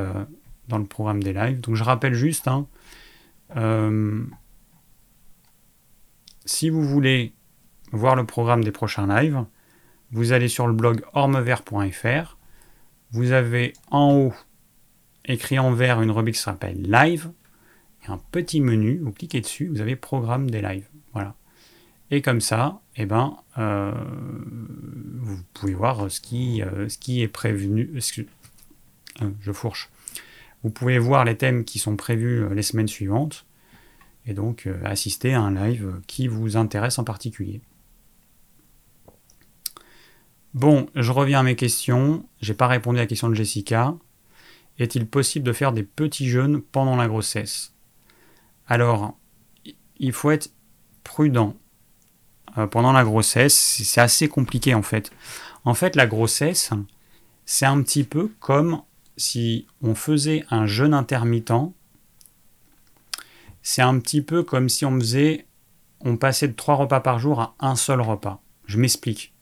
dans 0.67 0.77
le 0.77 0.85
programme 0.85 1.21
des 1.23 1.33
lives. 1.33 1.59
Donc 1.61 1.75
je 1.75 1.83
rappelle 1.83 2.13
juste, 2.13 2.47
hein, 2.47 2.67
si 6.45 6.69
vous 6.69 6.83
voulez 6.83 7.33
voir 7.91 8.15
le 8.15 8.25
programme 8.25 8.63
des 8.63 8.71
prochains 8.71 9.07
lives, 9.07 9.43
vous 10.11 10.31
allez 10.31 10.47
sur 10.47 10.67
le 10.67 10.73
blog 10.73 11.03
ormevert.fr. 11.13 12.37
Vous 13.11 13.31
avez 13.31 13.73
en 13.91 14.13
haut, 14.13 14.33
écrit 15.27 15.59
en 15.59 15.71
vert, 15.71 16.01
une 16.01 16.11
rubrique 16.11 16.35
qui 16.35 16.41
s'appelle 16.41 16.81
Live. 16.81 17.31
A 18.07 18.13
un 18.13 18.21
petit 18.31 18.61
menu, 18.61 18.99
vous 19.03 19.11
cliquez 19.11 19.41
dessus, 19.41 19.67
vous 19.67 19.81
avez 19.81 19.95
Programme 19.95 20.49
des 20.49 20.61
lives. 20.61 20.87
Voilà. 21.13 21.35
Et 22.11 22.21
comme 22.21 22.41
ça, 22.41 22.81
eh 22.97 23.05
ben, 23.05 23.37
euh, 23.57 23.91
vous 25.19 25.37
pouvez 25.53 25.73
voir 25.73 26.09
ce 26.11 26.21
qui, 26.21 26.61
euh, 26.61 26.87
ce 26.87 26.97
qui 26.97 27.21
est 27.21 27.27
prévenu. 27.27 27.99
Euh, 29.21 29.29
je 29.41 29.51
fourche. 29.51 29.89
Vous 30.63 30.69
pouvez 30.69 30.99
voir 30.99 31.25
les 31.25 31.35
thèmes 31.35 31.63
qui 31.63 31.79
sont 31.79 31.95
prévus 31.95 32.47
les 32.53 32.63
semaines 32.63 32.87
suivantes 32.87 33.45
et 34.25 34.33
donc 34.33 34.67
assister 34.83 35.33
à 35.33 35.41
un 35.41 35.53
live 35.53 36.01
qui 36.07 36.27
vous 36.27 36.57
intéresse 36.57 36.97
en 36.97 37.03
particulier. 37.03 37.61
Bon, 40.55 40.87
je 40.95 41.11
reviens 41.11 41.41
à 41.41 41.43
mes 41.43 41.55
questions. 41.55 42.25
J'ai 42.41 42.55
pas 42.55 42.67
répondu 42.67 42.97
à 42.97 43.01
la 43.01 43.07
question 43.07 43.29
de 43.29 43.35
Jessica. 43.35 43.95
Est-il 44.77 45.07
possible 45.07 45.45
de 45.45 45.53
faire 45.53 45.71
des 45.71 45.83
petits 45.83 46.27
jeûnes 46.27 46.61
pendant 46.61 46.95
la 46.95 47.07
grossesse? 47.07 47.73
Alors, 48.67 49.17
il 49.97 50.11
faut 50.11 50.31
être 50.31 50.51
prudent. 51.03 51.55
Euh, 52.57 52.67
pendant 52.67 52.91
la 52.91 53.03
grossesse, 53.03 53.55
c'est 53.55 54.01
assez 54.01 54.27
compliqué 54.27 54.73
en 54.73 54.81
fait. 54.81 55.11
En 55.63 55.73
fait, 55.73 55.95
la 55.95 56.07
grossesse, 56.07 56.71
c'est 57.45 57.65
un 57.65 57.81
petit 57.81 58.03
peu 58.03 58.31
comme 58.39 58.81
si 59.17 59.67
on 59.81 59.95
faisait 59.95 60.45
un 60.49 60.65
jeûne 60.67 60.93
intermittent. 60.93 61.73
C'est 63.61 63.81
un 63.81 63.97
petit 63.99 64.21
peu 64.21 64.43
comme 64.43 64.69
si 64.69 64.85
on 64.85 64.99
faisait, 64.99 65.47
on 66.01 66.17
passait 66.17 66.47
de 66.47 66.53
trois 66.53 66.75
repas 66.75 66.99
par 66.99 67.19
jour 67.19 67.41
à 67.41 67.55
un 67.59 67.75
seul 67.75 68.01
repas. 68.01 68.41
Je 68.67 68.77
m'explique. 68.77 69.33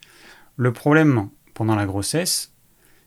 Le 0.55 0.71
problème 0.71 1.29
pendant 1.53 1.75
la 1.75 1.85
grossesse, 1.85 2.52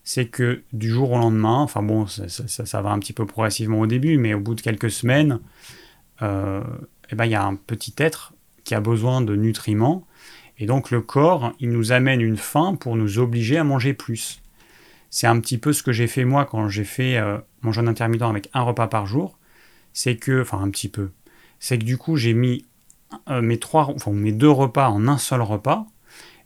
c'est 0.06 0.26
que 0.26 0.62
du 0.72 0.88
jour 0.88 1.10
au 1.10 1.18
lendemain, 1.18 1.58
enfin 1.58 1.82
bon, 1.82 2.06
ça, 2.06 2.80
va 2.80 2.90
un 2.90 2.98
petit 3.00 3.12
peu 3.12 3.26
progressivement 3.26 3.80
au 3.80 3.88
début, 3.88 4.18
mais 4.18 4.34
au 4.34 4.40
bout 4.40 4.54
de 4.54 4.60
quelques 4.60 4.90
semaines, 4.90 5.40
euh, 6.22 6.62
eh 7.10 7.16
ben, 7.16 7.24
il 7.24 7.32
y 7.32 7.34
a 7.34 7.44
un 7.44 7.56
petit 7.56 7.92
être 7.98 8.32
qui 8.62 8.76
a 8.76 8.80
besoin 8.80 9.20
de 9.20 9.34
nutriments, 9.34 10.06
et 10.58 10.66
donc 10.66 10.92
le 10.92 11.00
corps, 11.00 11.52
il 11.58 11.70
nous 11.70 11.90
amène 11.90 12.20
une 12.20 12.36
faim 12.36 12.76
pour 12.78 12.94
nous 12.94 13.18
obliger 13.18 13.58
à 13.58 13.64
manger 13.64 13.94
plus. 13.94 14.40
C'est 15.10 15.26
un 15.26 15.40
petit 15.40 15.58
peu 15.58 15.72
ce 15.72 15.82
que 15.82 15.90
j'ai 15.90 16.06
fait 16.06 16.24
moi 16.24 16.44
quand 16.44 16.68
j'ai 16.68 16.84
fait 16.84 17.16
euh, 17.16 17.38
mon 17.62 17.72
jeûne 17.72 17.88
intermittent 17.88 18.22
avec 18.22 18.48
un 18.54 18.62
repas 18.62 18.86
par 18.86 19.06
jour. 19.06 19.36
C'est 19.92 20.16
que, 20.16 20.40
enfin 20.40 20.60
un 20.60 20.70
petit 20.70 20.88
peu, 20.88 21.10
c'est 21.58 21.78
que 21.78 21.84
du 21.84 21.98
coup 21.98 22.16
j'ai 22.16 22.32
mis 22.32 22.64
euh, 23.28 23.42
mes 23.42 23.58
trois, 23.58 23.90
enfin 23.92 24.12
mes 24.12 24.32
deux 24.32 24.50
repas 24.50 24.88
en 24.88 25.08
un 25.08 25.18
seul 25.18 25.42
repas, 25.42 25.84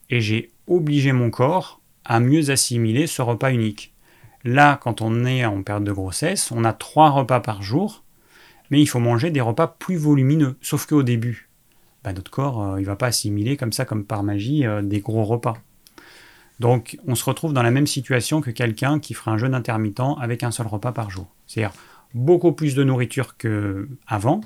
et 0.09 0.23
j'ai 0.23 0.51
obligé 0.66 1.12
mon 1.12 1.28
corps 1.28 1.80
à 2.11 2.19
mieux 2.19 2.51
assimiler 2.51 3.07
ce 3.07 3.23
repas 3.23 3.53
unique. 3.53 3.95
Là, 4.43 4.81
quand 4.82 5.01
on 5.01 5.24
est 5.24 5.45
en 5.45 5.62
période 5.62 5.85
de 5.85 5.93
grossesse, 5.93 6.51
on 6.51 6.65
a 6.65 6.73
trois 6.73 7.11
repas 7.11 7.39
par 7.39 7.62
jour, 7.62 8.03
mais 8.69 8.81
il 8.81 8.87
faut 8.87 8.99
manger 8.99 9.31
des 9.31 9.41
repas 9.41 9.69
plus 9.69 9.95
volumineux. 9.95 10.57
Sauf 10.61 10.87
qu'au 10.87 11.05
début, 11.05 11.49
bah, 12.03 12.12
notre 12.12 12.32
corps, 12.32 12.65
euh, 12.65 12.81
il 12.81 12.85
va 12.85 12.97
pas 12.97 13.07
assimiler 13.07 13.57
comme 13.57 13.73
ça, 13.73 13.85
comme 13.85 14.05
par 14.05 14.24
magie, 14.24 14.66
euh, 14.66 14.82
des 14.82 14.99
gros 14.99 15.23
repas. 15.23 15.57
Donc, 16.59 16.99
on 17.07 17.15
se 17.15 17.24
retrouve 17.24 17.53
dans 17.53 17.62
la 17.62 17.70
même 17.70 17.87
situation 17.87 18.41
que 18.41 18.51
quelqu'un 18.51 18.99
qui 18.99 19.15
ferait 19.15 19.31
un 19.31 19.39
jeûne 19.39 19.55
intermittent 19.55 20.03
avec 20.20 20.43
un 20.43 20.51
seul 20.51 20.66
repas 20.66 20.91
par 20.91 21.11
jour. 21.11 21.28
C'est-à-dire 21.47 21.74
beaucoup 22.12 22.51
plus 22.51 22.74
de 22.74 22.82
nourriture 22.82 23.37
qu'avant 23.37 24.41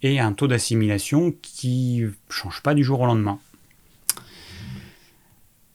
et 0.00 0.18
un 0.18 0.32
taux 0.32 0.48
d'assimilation 0.48 1.34
qui 1.42 2.04
ne 2.04 2.10
change 2.30 2.62
pas 2.62 2.72
du 2.72 2.84
jour 2.84 3.02
au 3.02 3.06
lendemain. 3.06 3.38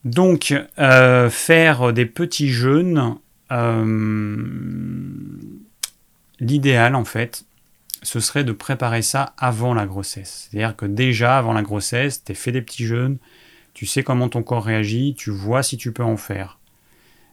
Donc, 0.06 0.54
euh, 0.78 1.30
faire 1.32 1.92
des 1.92 2.06
petits 2.06 2.50
jeûnes, 2.50 3.18
euh, 3.52 4.36
l'idéal 6.40 6.96
en 6.96 7.06
fait, 7.06 7.46
ce 8.04 8.20
serait 8.20 8.44
de 8.44 8.52
préparer 8.52 9.02
ça 9.02 9.34
avant 9.38 9.74
la 9.74 9.88
grossesse. 9.88 10.48
C'est-à-dire 10.50 10.76
que 10.76 10.86
déjà 10.86 11.40
avant 11.40 11.54
la 11.54 11.64
grossesse, 11.64 12.24
tu 12.24 12.36
fait 12.36 12.52
des 12.52 12.62
petits 12.62 12.86
jeûnes, 12.86 13.18
tu 13.74 13.88
sais 13.88 14.04
comment 14.04 14.30
ton 14.30 14.44
corps 14.44 14.64
réagit, 14.64 15.16
tu 15.18 15.32
vois 15.32 15.64
si 15.64 15.76
tu 15.76 15.92
peux 15.92 16.04
en 16.04 16.18
faire. 16.18 16.60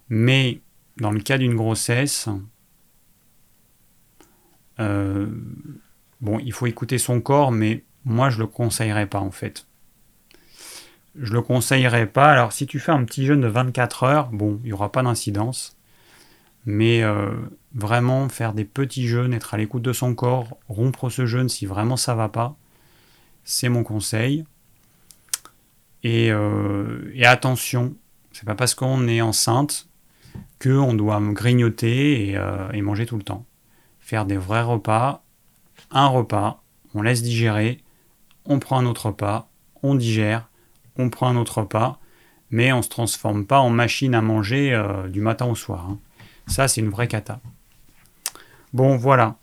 Mais 0.08 0.60
dans 0.96 1.10
le 1.10 1.20
cas 1.20 1.36
d'une 1.36 1.54
grossesse, 1.54 2.28
euh, 4.80 5.26
bon, 6.22 6.38
il 6.38 6.52
faut 6.54 6.66
écouter 6.66 6.96
son 6.96 7.20
corps, 7.20 7.52
mais 7.52 7.84
moi 8.06 8.30
je 8.30 8.38
le 8.38 8.46
conseillerais 8.46 9.06
pas 9.06 9.20
en 9.20 9.30
fait. 9.30 9.66
Je 11.14 11.32
le 11.32 11.42
conseillerais 11.42 12.06
pas. 12.06 12.30
Alors 12.30 12.52
si 12.52 12.66
tu 12.66 12.80
fais 12.80 12.92
un 12.92 13.04
petit 13.04 13.26
jeûne 13.26 13.40
de 13.40 13.46
24 13.46 14.04
heures, 14.04 14.28
bon, 14.30 14.58
il 14.62 14.68
n'y 14.68 14.72
aura 14.72 14.90
pas 14.90 15.02
d'incidence. 15.02 15.76
Mais 16.64 17.02
euh, 17.02 17.32
vraiment 17.74 18.28
faire 18.28 18.52
des 18.54 18.64
petits 18.64 19.08
jeûnes, 19.08 19.34
être 19.34 19.54
à 19.54 19.56
l'écoute 19.56 19.82
de 19.82 19.92
son 19.92 20.14
corps, 20.14 20.56
rompre 20.68 21.10
ce 21.10 21.26
jeûne 21.26 21.48
si 21.48 21.66
vraiment 21.66 21.96
ça 21.96 22.14
va 22.14 22.28
pas, 22.28 22.56
c'est 23.44 23.68
mon 23.68 23.82
conseil. 23.82 24.44
Et, 26.04 26.30
euh, 26.32 27.12
attention, 27.24 27.94
c'est 28.32 28.44
pas 28.44 28.54
parce 28.54 28.74
qu'on 28.74 29.06
est 29.06 29.20
enceinte 29.20 29.88
qu'on 30.60 30.94
doit 30.94 31.20
grignoter 31.20 32.34
euh, 32.36 32.70
et, 32.72 32.82
manger 32.82 33.06
tout 33.06 33.16
le 33.16 33.22
temps. 33.22 33.44
Faire 34.00 34.24
des 34.24 34.36
vrais 34.36 34.62
repas, 34.62 35.22
un 35.90 36.06
repas, 36.06 36.62
on 36.94 37.02
laisse 37.02 37.22
digérer, 37.22 37.80
on 38.44 38.58
prend 38.58 38.78
un 38.78 38.86
autre 38.86 39.06
repas, 39.06 39.48
on 39.82 39.94
digère, 39.94 40.48
on 40.96 41.10
prend 41.10 41.28
un 41.28 41.36
autre 41.36 41.58
repas, 41.58 41.98
mais 42.50 42.72
on 42.72 42.78
ne 42.78 42.82
se 42.82 42.88
transforme 42.88 43.46
pas 43.46 43.60
en 43.60 43.70
machine 43.70 44.14
à 44.14 44.20
manger 44.20 44.80
du 45.10 45.20
matin 45.20 45.46
au 45.46 45.54
soir. 45.54 45.86
Hein. 45.88 45.98
Ça, 46.46 46.68
c'est 46.68 46.80
une 46.80 46.90
vraie 46.90 47.08
cata. 47.08 47.40
Bon, 48.72 48.96
voilà. 48.96 49.36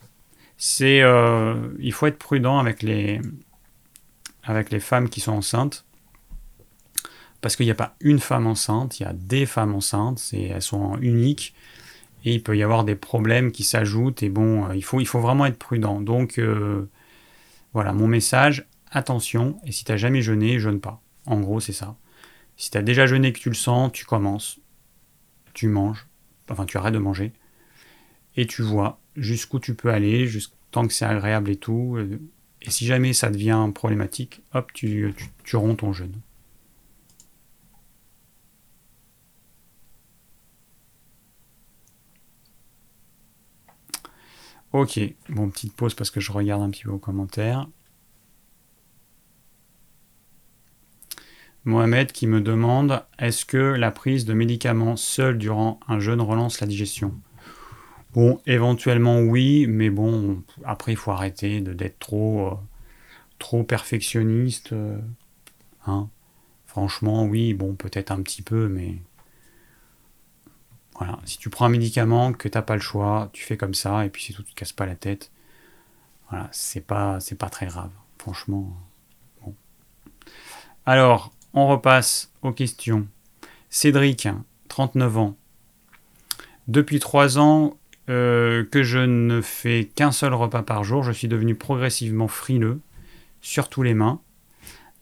C'est, 0.58 1.02
euh, 1.02 1.70
il 1.80 1.94
faut 1.94 2.08
être 2.08 2.18
prudent 2.18 2.60
avec 2.60 2.84
les, 2.84 3.22
avec 4.44 4.72
les 4.72 4.80
femmes 4.80 5.10
qui 5.10 5.22
sont 5.22 5.34
enceintes. 5.34 5.86
Parce 7.42 7.56
qu'il 7.56 7.66
n'y 7.66 7.72
a 7.72 7.76
pas 7.76 7.96
une 8.02 8.20
femme 8.20 8.48
enceinte, 8.48 9.00
il 9.00 9.04
y 9.04 9.06
a 9.06 9.14
des 9.14 9.46
femmes 9.46 9.74
enceintes, 9.74 10.22
elles 10.34 10.62
sont 10.62 10.98
uniques. 10.98 11.54
Et 12.26 12.34
il 12.34 12.44
peut 12.44 12.58
y 12.58 12.64
avoir 12.64 12.84
des 12.84 12.96
problèmes 12.96 13.54
qui 13.54 13.64
s'ajoutent. 13.64 14.24
Et 14.24 14.30
bon, 14.30 14.68
euh, 14.68 14.76
il 14.76 14.84
faut, 14.84 15.20
vraiment 15.20 15.46
être 15.46 15.58
prudent. 15.58 16.02
Donc, 16.02 16.38
euh, 16.38 16.90
voilà, 17.72 17.94
mon 17.94 18.08
message, 18.08 18.68
attention. 18.92 19.58
Et 19.66 19.72
si 19.72 19.86
tu 19.86 19.92
n'as 19.92 19.98
jamais 19.98 20.22
jeûné, 20.22 20.60
jeûne 20.60 20.82
pas. 20.82 21.02
En 21.30 21.40
gros, 21.40 21.62
c'est 21.62 21.74
ça. 21.74 21.96
Si 22.58 22.72
tu 22.72 22.78
as 22.78 22.82
déjà 22.82 23.06
jeûné 23.06 23.32
que 23.32 23.40
tu 23.40 23.50
le 23.50 23.56
sens, 23.56 23.92
tu 23.94 24.04
commences. 24.04 24.60
Tu 25.54 25.68
manges 25.70 26.10
enfin 26.52 26.66
tu 26.66 26.78
arrêtes 26.78 26.94
de 26.94 27.00
manger, 27.00 27.34
et 28.36 28.46
tu 28.48 28.62
vois 28.62 29.00
jusqu'où 29.16 29.60
tu 29.60 29.76
peux 29.76 29.90
aller, 29.92 30.30
tant 30.72 30.88
que 30.88 30.94
c'est 30.94 31.06
agréable 31.06 31.50
et 31.50 31.58
tout. 31.58 31.96
Euh, 31.98 32.20
et 32.62 32.72
si 32.72 32.86
jamais 32.86 33.14
ça 33.14 33.30
devient 33.30 33.70
problématique, 33.74 34.42
hop, 34.54 34.72
tu, 34.74 35.14
tu, 35.44 35.56
romps 35.56 35.76
ton 35.76 35.94
jeûne. 35.94 36.16
Ok, 44.72 45.00
bon, 45.30 45.50
petite 45.50 45.74
pause 45.76 45.96
parce 45.96 46.12
que 46.12 46.20
je 46.20 46.32
regarde 46.32 46.62
un 46.62 46.70
petit 46.70 46.84
peu 46.84 46.92
aux 46.92 47.00
commentaires. 47.00 47.68
Mohamed 51.70 52.12
qui 52.12 52.28
me 52.28 52.42
demande 52.42 53.04
est-ce 53.18 53.46
que 53.46 53.58
la 53.58 53.92
prise 53.92 54.26
de 54.26 54.34
médicaments 54.34 54.98
seule 54.98 55.38
durant 55.38 55.80
un 55.88 56.00
jeûne 56.00 56.22
relance 56.22 56.60
la 56.60 56.68
digestion? 56.68 57.14
Bon, 58.14 58.42
éventuellement 58.48 59.20
oui, 59.20 59.68
mais 59.68 59.90
bon, 59.90 60.44
après 60.66 60.94
il 60.94 60.96
faut 60.98 61.12
arrêter 61.12 61.62
d'être 61.62 62.00
trop, 62.00 62.48
euh, 62.48 62.56
trop 63.38 63.64
perfectionniste. 63.64 64.74
Euh, 64.74 65.00
hein. 65.86 66.10
Franchement, 66.66 67.26
oui, 67.26 67.54
bon, 67.54 67.76
peut-être 67.76 68.12
un 68.12 68.22
petit 68.22 68.42
peu, 68.42 68.68
mais 68.68 68.96
voilà. 70.96 71.20
Si 71.26 71.38
tu 71.38 71.50
prends 71.50 71.66
un 71.66 71.70
médicament 71.70 72.34
que 72.34 72.48
tu 72.48 72.58
n'as 72.58 72.62
pas 72.62 72.76
le 72.76 72.82
choix, 72.82 73.30
tu 73.32 73.44
fais 73.44 73.58
comme 73.58 73.74
ça, 73.74 74.06
et 74.06 74.10
puis 74.10 74.24
c'est 74.24 74.34
tout, 74.34 74.44
tu 74.44 74.54
te 74.54 74.60
casses 74.60 74.74
pas 74.74 74.86
la 74.86 74.96
tête. 74.96 75.32
Voilà, 76.30 76.50
c'est 76.52 76.82
pas, 76.82 77.20
c'est 77.20 77.38
pas 77.38 77.50
très 77.50 77.68
grave, 77.68 77.92
franchement. 78.18 78.76
Bon. 79.42 79.56
Alors, 80.86 81.32
on 81.54 81.68
repasse 81.68 82.32
aux 82.42 82.52
questions. 82.52 83.08
Cédric, 83.70 84.28
39 84.68 85.18
ans. 85.18 85.38
Depuis 86.68 87.00
3 87.00 87.40
ans 87.40 87.78
euh, 88.10 88.64
que 88.66 88.84
je 88.84 89.00
ne 89.00 89.42
fais 89.42 89.90
qu'un 89.96 90.12
seul 90.12 90.34
repas 90.34 90.64
par 90.64 90.84
jour, 90.84 91.04
je 91.04 91.12
suis 91.12 91.28
devenu 91.28 91.56
progressivement 91.56 92.28
frileux, 92.28 92.80
surtout 93.42 93.84
les 93.84 93.94
mains, 93.94 94.22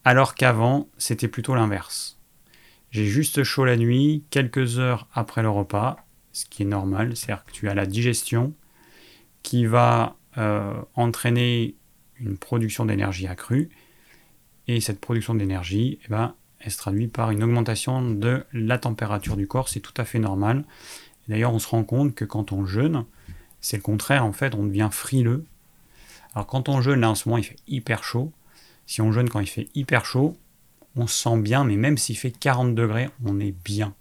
alors 0.04 0.36
qu'avant 0.36 0.88
c'était 0.98 1.28
plutôt 1.28 1.56
l'inverse. 1.56 2.20
J'ai 2.92 3.06
juste 3.06 3.44
chaud 3.44 3.66
la 3.66 3.78
nuit, 3.78 4.24
quelques 4.30 4.80
heures 4.80 5.08
après 5.14 5.42
le 5.42 5.50
repas, 5.50 5.98
ce 6.32 6.46
qui 6.46 6.64
est 6.64 6.66
normal, 6.66 7.16
c'est-à-dire 7.16 7.46
que 7.46 7.52
tu 7.52 7.68
as 7.70 7.74
la 7.74 7.86
digestion 7.86 8.54
qui 9.44 9.66
va 9.66 10.16
euh, 10.38 10.74
entraîner 10.96 11.76
une 12.20 12.38
production 12.38 12.86
d'énergie 12.86 13.28
accrue, 13.28 13.70
et 14.68 14.82
cette 14.82 15.00
production 15.00 15.36
d'énergie, 15.36 16.00
eh 16.06 16.08
ben, 16.10 16.34
elle 16.60 16.72
se 16.72 16.78
traduit 16.78 17.08
par 17.08 17.32
une 17.32 17.44
augmentation 17.44 18.02
de 18.02 18.44
la 18.52 18.78
température 18.78 19.38
du 19.38 19.48
corps. 19.48 19.70
C'est 19.70 19.80
tout 19.80 19.94
à 19.98 20.06
fait 20.06 20.20
normal. 20.20 20.66
D'ailleurs, 21.28 21.54
on 21.54 21.60
se 21.60 21.68
rend 21.68 21.84
compte 21.84 22.16
que 22.16 22.26
quand 22.26 22.52
on 22.52 22.66
jeûne, 22.66 23.06
c'est 23.62 23.78
le 23.78 23.84
contraire. 23.84 24.26
En 24.26 24.34
fait, 24.34 24.56
on 24.56 24.66
devient 24.66 24.90
frileux. 24.92 25.46
Alors, 26.34 26.48
quand 26.48 26.70
on 26.70 26.82
jeûne, 26.82 27.02
là, 27.02 27.10
en 27.10 27.16
ce 27.16 27.30
moment, 27.30 27.38
il 27.38 27.44
fait 27.44 27.60
hyper 27.68 28.04
chaud. 28.04 28.32
Si 28.86 29.02
on 29.02 29.12
jeûne 29.12 29.30
quand 29.30 29.40
il 29.40 29.48
fait 29.48 29.70
hyper 29.76 30.06
chaud, 30.06 30.38
on 30.96 31.08
se 31.08 31.16
sent 31.24 31.38
bien, 31.38 31.64
mais 31.64 31.76
même 31.76 31.98
s'il 31.98 32.18
fait 32.18 32.32
40 32.32 32.74
degrés, 32.74 33.10
on 33.26 33.40
est 33.40 33.56
bien. 33.64 33.94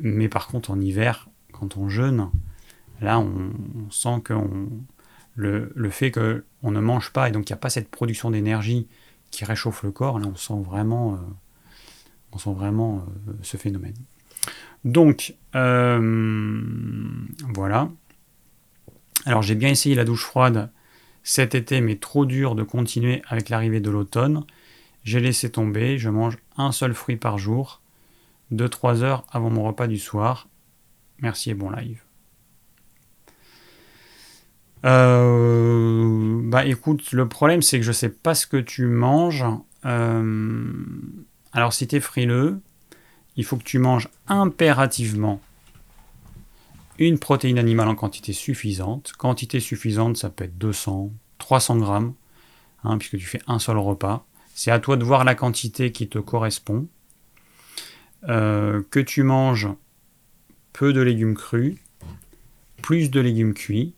Mais 0.00 0.28
par 0.28 0.46
contre, 0.48 0.70
en 0.70 0.80
hiver, 0.80 1.28
quand 1.52 1.76
on 1.76 1.88
jeûne, 1.88 2.30
là, 3.00 3.18
on, 3.18 3.50
sent 3.90 4.20
que 4.24 4.34
le, 5.34 5.72
le, 5.74 5.90
fait 5.90 6.10
qu'on 6.10 6.70
ne 6.70 6.80
mange 6.80 7.12
pas 7.12 7.28
et 7.28 7.32
donc 7.32 7.48
il 7.48 7.52
n'y 7.52 7.56
a 7.56 7.58
pas 7.58 7.70
cette 7.70 7.90
production 7.90 8.30
d'énergie 8.30 8.88
qui 9.30 9.44
réchauffe 9.44 9.82
le 9.82 9.90
corps, 9.90 10.18
là 10.18 10.26
on 10.32 10.36
sent 10.36 10.62
vraiment, 10.64 11.14
euh, 11.14 11.18
euh, 12.48 13.32
ce 13.42 13.56
phénomène. 13.56 13.96
Donc, 14.84 15.34
euh, 15.54 16.80
voilà. 17.54 17.90
Alors 19.24 19.42
j'ai 19.42 19.54
bien 19.54 19.70
essayé 19.70 19.94
la 19.94 20.04
douche 20.04 20.24
froide 20.24 20.70
cet 21.22 21.56
été, 21.56 21.80
mais 21.80 21.96
trop 21.96 22.24
dur 22.24 22.54
de 22.54 22.62
continuer 22.62 23.20
avec 23.26 23.48
l'arrivée 23.48 23.80
de 23.80 23.90
l'automne. 23.90 24.44
J'ai 25.02 25.18
laissé 25.18 25.50
tomber, 25.50 25.98
je 25.98 26.08
mange 26.08 26.38
un 26.56 26.70
seul 26.70 26.94
fruit 26.94 27.16
par 27.16 27.36
jour, 27.36 27.82
2-3 28.52 29.02
heures 29.02 29.26
avant 29.32 29.50
mon 29.50 29.64
repas 29.64 29.88
du 29.88 29.98
soir. 29.98 30.48
Merci 31.20 31.50
et 31.50 31.54
bon 31.54 31.70
live. 31.70 32.05
Euh, 34.84 36.40
bah 36.44 36.64
écoute, 36.64 37.12
le 37.12 37.28
problème 37.28 37.62
c'est 37.62 37.78
que 37.78 37.84
je 37.84 37.92
sais 37.92 38.08
pas 38.08 38.34
ce 38.34 38.46
que 38.46 38.56
tu 38.58 38.86
manges. 38.86 39.44
Euh, 39.84 40.72
alors 41.52 41.72
si 41.72 41.86
tu 41.86 41.96
es 41.96 42.00
frileux, 42.00 42.60
il 43.36 43.44
faut 43.44 43.56
que 43.56 43.64
tu 43.64 43.78
manges 43.78 44.08
impérativement 44.28 45.40
une 46.98 47.18
protéine 47.18 47.58
animale 47.58 47.88
en 47.88 47.94
quantité 47.94 48.32
suffisante. 48.32 49.12
Quantité 49.18 49.60
suffisante, 49.60 50.16
ça 50.16 50.30
peut 50.30 50.44
être 50.44 50.56
200, 50.58 51.10
300 51.38 51.76
grammes, 51.78 52.14
hein, 52.84 52.98
puisque 52.98 53.18
tu 53.18 53.26
fais 53.26 53.40
un 53.46 53.58
seul 53.58 53.78
repas. 53.78 54.26
C'est 54.54 54.70
à 54.70 54.78
toi 54.78 54.96
de 54.96 55.04
voir 55.04 55.24
la 55.24 55.34
quantité 55.34 55.92
qui 55.92 56.08
te 56.08 56.18
correspond. 56.18 56.88
Euh, 58.28 58.82
que 58.90 58.98
tu 58.98 59.22
manges 59.22 59.68
peu 60.72 60.92
de 60.92 61.00
légumes 61.00 61.36
crus, 61.36 61.76
plus 62.82 63.10
de 63.10 63.20
légumes 63.20 63.54
cuits, 63.54 63.94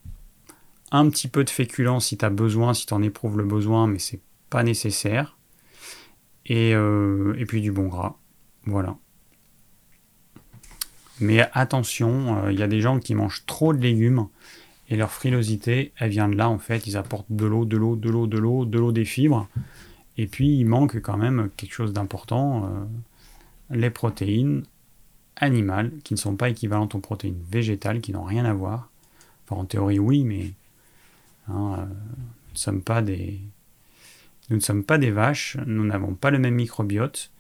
un 0.90 1.08
petit 1.10 1.28
peu 1.28 1.44
de 1.44 1.50
féculents 1.50 2.00
si 2.00 2.16
tu 2.16 2.24
as 2.24 2.30
besoin, 2.30 2.74
si 2.74 2.86
tu 2.86 2.94
en 2.94 3.02
éprouves 3.02 3.38
le 3.38 3.44
besoin, 3.44 3.86
mais 3.86 3.98
c'est 3.98 4.20
pas 4.50 4.62
nécessaire. 4.62 5.36
Et, 6.46 6.74
euh, 6.74 7.34
puis 7.46 7.60
du 7.60 7.72
bon 7.72 7.88
gras. 7.88 8.16
Voilà. 8.64 8.96
Mais 11.20 11.46
attention, 11.52 12.44
euh, 12.44 12.52
il 12.52 12.58
y 12.58 12.62
a 12.62 12.68
des 12.68 12.80
gens 12.80 13.00
qui 13.00 13.14
mangent 13.14 13.44
trop 13.46 13.72
de 13.72 13.78
légumes 13.78 14.28
et 14.88 14.96
leur 14.96 15.10
frilosité, 15.10 15.92
elle 15.96 16.10
vient 16.10 16.28
de 16.28 16.36
là 16.36 16.48
en 16.48 16.58
fait. 16.58 16.86
Ils 16.86 16.96
apportent 16.96 17.30
de 17.30 17.44
l'eau, 17.44 17.64
de 17.64 17.76
l'eau, 17.76 17.96
de 17.96 18.08
l'eau, 18.08 18.26
de 18.26 18.38
l'eau, 18.38 18.64
de 18.64 18.78
l'eau, 18.78 18.92
des 18.92 19.04
fibres. 19.04 19.48
Et 20.16 20.26
puis 20.26 20.58
il 20.58 20.64
manque 20.64 21.00
quand 21.00 21.16
même 21.16 21.50
quelque 21.56 21.74
chose 21.74 21.92
d'important, 21.92 22.64
euh, 22.64 23.76
les 23.76 23.90
protéines 23.90 24.64
animales 25.36 25.92
qui 26.04 26.14
ne 26.14 26.18
sont 26.18 26.36
pas 26.36 26.48
équivalentes 26.48 26.94
aux 26.94 27.00
protéines 27.00 27.40
végétales, 27.50 28.00
qui 28.00 28.12
n'ont 28.12 28.24
rien 28.24 28.44
à 28.44 28.52
voir. 28.52 28.90
En 29.50 29.64
théorie 29.64 29.98
oui, 29.98 30.24
mais 30.24 30.50
Hein, 31.48 31.76
euh, 31.78 31.86
nous, 31.86 32.56
ne 32.56 32.58
sommes 34.60 34.82
pas 34.82 34.98
des, 34.98 35.10
vaches, 35.10 35.56
nous 35.66 35.84
n'avons 35.84 36.14
pas 36.14 36.30
le 36.30 36.38
même 36.38 36.54
microbiote, 36.54 37.32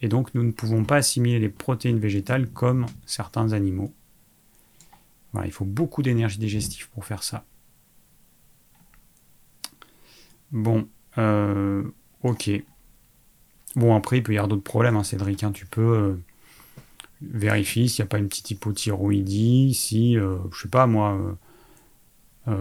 et 0.00 0.08
donc 0.08 0.34
nous 0.34 0.42
ne 0.42 0.52
pouvons 0.52 0.84
pas 0.84 0.96
assimiler 0.96 1.38
les 1.38 1.48
protéines 1.48 1.98
végétales 1.98 2.48
comme 2.48 2.86
certains 3.06 3.52
animaux. 3.52 3.92
il 5.44 5.52
faut 5.52 5.64
beaucoup 5.64 6.02
d'énergie 6.02 6.38
digestive 6.38 6.88
pour 6.90 7.04
faire 7.04 7.22
ça. 7.22 7.44
Bon, 10.52 10.86
euh, 11.18 11.82
ok. 12.22 12.50
Bon, 13.74 13.96
après, 13.96 14.18
il 14.18 14.22
peut 14.22 14.34
y 14.34 14.36
avoir 14.36 14.48
d'autres 14.48 14.62
problèmes, 14.62 14.96
hein, 14.96 15.04
Cédric. 15.04 15.42
Hein. 15.44 15.52
tu 15.52 15.64
peux 15.66 15.80
euh, 15.80 16.14
vérifier 17.22 17.88
s'il 17.88 18.02
n'y 18.02 18.06
a 18.06 18.10
pas 18.10 18.18
une 18.18 18.28
petite 18.28 18.50
hypothyroïdie, 18.50 19.72
si, 19.74 20.18
euh, 20.18 20.36
je 20.52 20.62
sais 20.62 20.68
pas 20.68 20.86
moi, 20.86 21.18
ouais, 22.46 22.54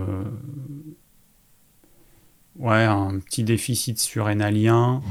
un 2.83 3.19
petit 3.19 3.43
déficit 3.43 3.99
surrénalien. 3.99 5.01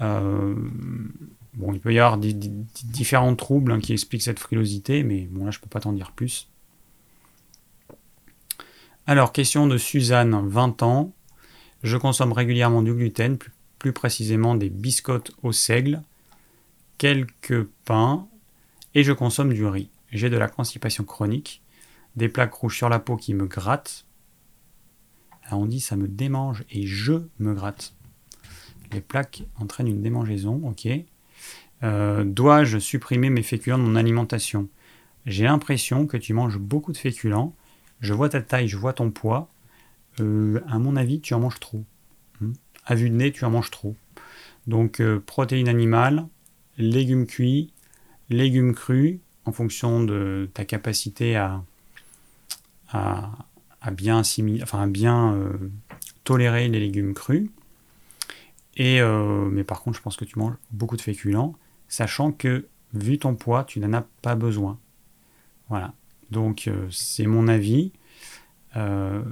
bon, 0.00 1.72
il 1.72 1.80
peut 1.80 1.92
y 1.92 1.98
avoir 1.98 2.18
différents 2.18 3.34
troubles 3.34 3.72
hein, 3.72 3.80
qui 3.80 3.92
expliquent 3.92 4.22
cette 4.22 4.38
frilosité, 4.38 5.02
mais 5.02 5.26
bon, 5.30 5.44
là, 5.44 5.50
je 5.50 5.58
peux 5.58 5.68
pas 5.68 5.80
t'en 5.80 5.92
dire 5.92 6.12
plus. 6.12 6.48
Alors, 9.06 9.32
question 9.32 9.66
de 9.66 9.78
Suzanne, 9.78 10.38
20 10.46 10.82
ans. 10.82 11.12
Je 11.82 11.96
consomme 11.96 12.32
régulièrement 12.32 12.82
du 12.82 12.92
gluten, 12.92 13.38
plus, 13.78 13.94
précisément 13.94 14.54
des 14.54 14.68
biscottes 14.68 15.30
au 15.42 15.52
seigle, 15.52 16.02
quelques 16.98 17.64
pains, 17.86 18.26
et 18.94 19.04
je 19.04 19.12
consomme 19.12 19.54
du 19.54 19.64
riz. 19.64 19.88
J'ai 20.12 20.28
de 20.28 20.36
la 20.36 20.48
constipation 20.48 21.04
chronique, 21.04 21.62
des 22.18 22.28
plaques 22.28 22.52
rouges 22.52 22.76
sur 22.76 22.88
la 22.88 22.98
peau 22.98 23.16
qui 23.16 23.32
me 23.32 23.46
grattent. 23.46 24.06
On 25.50 25.64
dit 25.64 25.80
ça 25.80 25.96
me 25.96 26.08
démange 26.08 26.64
et 26.70 26.86
je 26.86 27.14
me 27.38 27.54
gratte. 27.54 27.94
Les 28.92 29.00
plaques 29.00 29.44
entraînent 29.58 29.88
une 29.88 30.02
démangeaison, 30.02 30.60
ok. 30.64 30.88
Euh, 31.82 32.24
dois-je 32.24 32.78
supprimer 32.78 33.30
mes 33.30 33.42
féculents 33.42 33.78
de 33.78 33.84
mon 33.84 33.96
alimentation? 33.96 34.68
J'ai 35.24 35.44
l'impression 35.44 36.06
que 36.06 36.16
tu 36.16 36.34
manges 36.34 36.58
beaucoup 36.58 36.92
de 36.92 36.98
féculents 36.98 37.54
je 38.00 38.14
vois 38.14 38.28
ta 38.28 38.40
taille, 38.40 38.68
je 38.68 38.76
vois 38.76 38.92
ton 38.92 39.10
poids. 39.10 39.48
Euh, 40.20 40.60
à 40.68 40.78
mon 40.78 40.96
avis, 40.96 41.20
tu 41.20 41.34
en 41.34 41.40
manges 41.40 41.60
trop. 41.60 41.84
Hmm. 42.40 42.52
À 42.84 42.94
vue 42.94 43.10
de 43.10 43.14
nez, 43.14 43.32
tu 43.32 43.44
en 43.44 43.50
manges 43.50 43.70
trop. 43.70 43.96
Donc, 44.66 45.00
euh, 45.00 45.20
protéines 45.20 45.68
animales, 45.68 46.26
légumes 46.76 47.26
cuits, 47.26 47.72
légumes 48.30 48.74
crus, 48.74 49.18
en 49.44 49.52
fonction 49.52 50.04
de 50.04 50.48
ta 50.52 50.64
capacité 50.64 51.36
à, 51.36 51.62
à, 52.90 53.30
bien, 53.90 54.22
euh, 55.34 55.70
tolérer 56.24 56.68
les 56.68 56.80
légumes 56.80 57.14
crus. 57.14 57.50
Et, 58.76 59.00
mais 59.50 59.64
par 59.64 59.82
contre, 59.82 59.96
je 59.96 60.02
pense 60.02 60.16
que 60.16 60.24
tu 60.24 60.38
manges 60.38 60.54
beaucoup 60.70 60.96
de 60.96 61.02
féculents, 61.02 61.56
sachant 61.88 62.30
que, 62.30 62.68
vu 62.94 63.18
ton 63.18 63.34
poids, 63.34 63.64
tu 63.64 63.80
n'en 63.80 63.92
as 63.92 64.06
pas 64.22 64.36
besoin. 64.36 64.78
Voilà. 65.68 65.94
Donc 66.30 66.68
euh, 66.68 66.86
c'est 66.90 67.26
mon 67.26 67.48
avis. 67.48 67.92
Euh, 68.76 69.22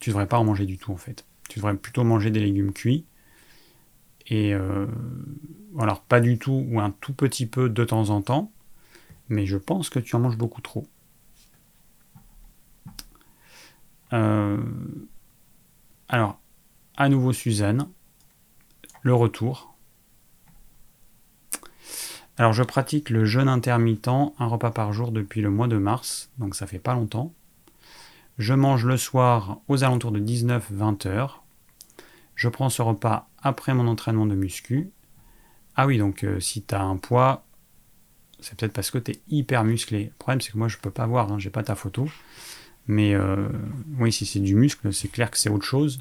tu 0.00 0.10
devrais 0.10 0.26
pas 0.26 0.38
en 0.38 0.44
manger 0.44 0.66
du 0.66 0.78
tout 0.78 0.92
en 0.92 0.96
fait. 0.96 1.24
Tu 1.48 1.58
devrais 1.58 1.76
plutôt 1.76 2.04
manger 2.04 2.30
des 2.30 2.40
légumes 2.40 2.72
cuits. 2.72 3.04
Et 4.26 4.54
euh, 4.54 4.86
alors 5.78 6.02
pas 6.02 6.20
du 6.20 6.38
tout 6.38 6.66
ou 6.68 6.80
un 6.80 6.90
tout 6.90 7.14
petit 7.14 7.46
peu 7.46 7.68
de 7.68 7.84
temps 7.84 8.10
en 8.10 8.22
temps. 8.22 8.52
Mais 9.28 9.46
je 9.46 9.56
pense 9.56 9.90
que 9.90 9.98
tu 9.98 10.16
en 10.16 10.20
manges 10.20 10.38
beaucoup 10.38 10.62
trop. 10.62 10.86
Alors, 14.10 16.40
à 16.96 17.08
nouveau 17.08 17.32
Suzanne, 17.32 17.88
le 19.02 19.14
retour. 19.14 19.74
Alors 22.36 22.52
je 22.52 22.62
pratique 22.62 23.10
le 23.10 23.24
jeûne 23.24 23.48
intermittent, 23.48 24.08
un 24.08 24.46
repas 24.46 24.70
par 24.70 24.92
jour 24.92 25.10
depuis 25.10 25.40
le 25.40 25.50
mois 25.50 25.66
de 25.66 25.76
mars, 25.76 26.30
donc 26.38 26.54
ça 26.54 26.66
fait 26.66 26.78
pas 26.78 26.94
longtemps. 26.94 27.34
Je 28.38 28.54
mange 28.54 28.84
le 28.84 28.96
soir 28.96 29.58
aux 29.66 29.82
alentours 29.82 30.12
de 30.12 30.20
19-20 30.20 31.08
heures. 31.08 31.42
Je 32.36 32.48
prends 32.48 32.68
ce 32.68 32.82
repas 32.82 33.28
après 33.42 33.74
mon 33.74 33.88
entraînement 33.88 34.26
de 34.26 34.36
muscu. 34.36 34.92
Ah 35.74 35.86
oui, 35.86 35.98
donc 35.98 36.22
euh, 36.22 36.38
si 36.38 36.62
tu 36.62 36.74
as 36.74 36.82
un 36.82 36.96
poids, 36.96 37.44
c'est 38.38 38.56
peut-être 38.56 38.72
parce 38.72 38.92
que 38.92 38.98
tu 38.98 39.10
es 39.10 39.20
hyper 39.28 39.64
musclé. 39.64 40.04
Le 40.04 40.12
problème, 40.18 40.40
c'est 40.40 40.52
que 40.52 40.58
moi, 40.58 40.68
je 40.68 40.78
peux 40.78 40.90
pas 40.90 41.06
voir, 41.06 41.32
hein, 41.32 41.40
j'ai 41.40 41.50
pas 41.50 41.64
ta 41.64 41.74
photo. 41.74 42.08
Mais 42.88 43.14
euh, 43.14 43.48
oui, 43.98 44.10
si 44.10 44.24
c'est 44.24 44.40
du 44.40 44.54
muscle, 44.54 44.92
c'est 44.94 45.08
clair 45.08 45.30
que 45.30 45.36
c'est 45.36 45.50
autre 45.50 45.66
chose 45.66 46.00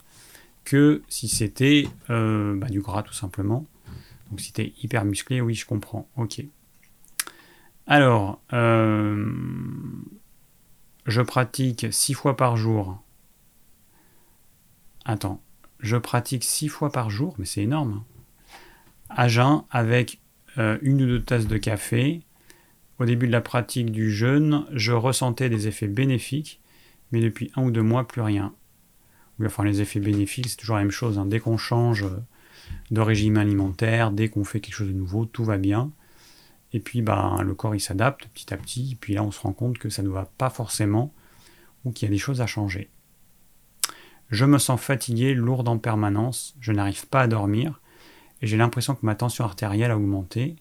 que 0.63 1.03
si 1.09 1.27
c'était 1.27 1.87
euh, 2.09 2.55
bah, 2.55 2.67
du 2.67 2.81
gras, 2.81 3.03
tout 3.03 3.13
simplement. 3.13 3.65
Donc 4.29 4.39
si 4.39 4.53
tu 4.53 4.61
es 4.61 4.73
hyper 4.81 5.05
musclé, 5.05 5.41
oui, 5.41 5.53
je 5.53 5.65
comprends. 5.65 6.09
Ok. 6.15 6.41
Alors, 7.87 8.41
euh, 8.53 9.31
je 11.05 11.21
pratique 11.21 11.87
6 11.89 12.13
fois 12.13 12.35
par 12.37 12.57
jour. 12.57 13.01
Attends, 15.05 15.41
je 15.79 15.97
pratique 15.97 16.43
6 16.43 16.69
fois 16.69 16.91
par 16.91 17.09
jour, 17.09 17.35
mais 17.37 17.45
c'est 17.45 17.61
énorme. 17.61 18.03
À 19.09 19.27
jeun 19.27 19.63
avec 19.71 20.19
une 20.57 21.03
ou 21.03 21.05
deux 21.05 21.21
tasses 21.21 21.47
de 21.47 21.57
café. 21.57 22.23
Au 22.99 23.05
début 23.05 23.27
de 23.27 23.31
la 23.31 23.41
pratique 23.41 23.91
du 23.91 24.11
jeûne, 24.11 24.65
je 24.71 24.91
ressentais 24.91 25.49
des 25.49 25.67
effets 25.67 25.87
bénéfiques, 25.87 26.59
mais 27.11 27.21
depuis 27.21 27.51
un 27.55 27.63
ou 27.63 27.71
deux 27.71 27.83
mois, 27.83 28.07
plus 28.07 28.21
rien. 28.21 28.53
Enfin, 29.43 29.63
les 29.63 29.81
effets 29.81 29.99
bénéfiques, 29.99 30.49
c'est 30.49 30.57
toujours 30.57 30.77
la 30.77 30.81
même 30.81 30.91
chose. 30.91 31.19
Hein. 31.19 31.25
Dès 31.25 31.39
qu'on 31.39 31.57
change 31.57 32.05
de 32.91 33.01
régime 33.01 33.37
alimentaire, 33.37 34.11
dès 34.11 34.29
qu'on 34.29 34.43
fait 34.43 34.59
quelque 34.59 34.75
chose 34.75 34.89
de 34.89 34.93
nouveau, 34.93 35.25
tout 35.25 35.43
va 35.43 35.57
bien. 35.57 35.91
Et 36.73 36.79
puis 36.79 37.01
bah, 37.01 37.37
le 37.43 37.53
corps 37.53 37.75
il 37.75 37.79
s'adapte 37.79 38.27
petit 38.33 38.53
à 38.53 38.57
petit, 38.57 38.91
et 38.93 38.95
puis 38.95 39.13
là 39.13 39.23
on 39.23 39.31
se 39.31 39.39
rend 39.39 39.53
compte 39.53 39.77
que 39.77 39.89
ça 39.89 40.03
ne 40.03 40.09
va 40.09 40.29
pas 40.37 40.49
forcément, 40.49 41.13
ou 41.85 41.91
qu'il 41.91 42.07
y 42.07 42.11
a 42.11 42.13
des 42.13 42.17
choses 42.17 42.41
à 42.41 42.47
changer. 42.47 42.89
Je 44.29 44.43
me 44.45 44.57
sens 44.57 44.79
fatigué, 44.81 45.33
lourde 45.33 45.69
en 45.69 45.77
permanence, 45.77 46.55
je 46.59 46.73
n'arrive 46.73 47.07
pas 47.07 47.21
à 47.21 47.27
dormir, 47.27 47.79
et 48.41 48.47
j'ai 48.47 48.57
l'impression 48.57 48.95
que 48.95 49.05
ma 49.05 49.15
tension 49.15 49.45
artérielle 49.45 49.91
a 49.91 49.97
augmenté. 49.97 50.57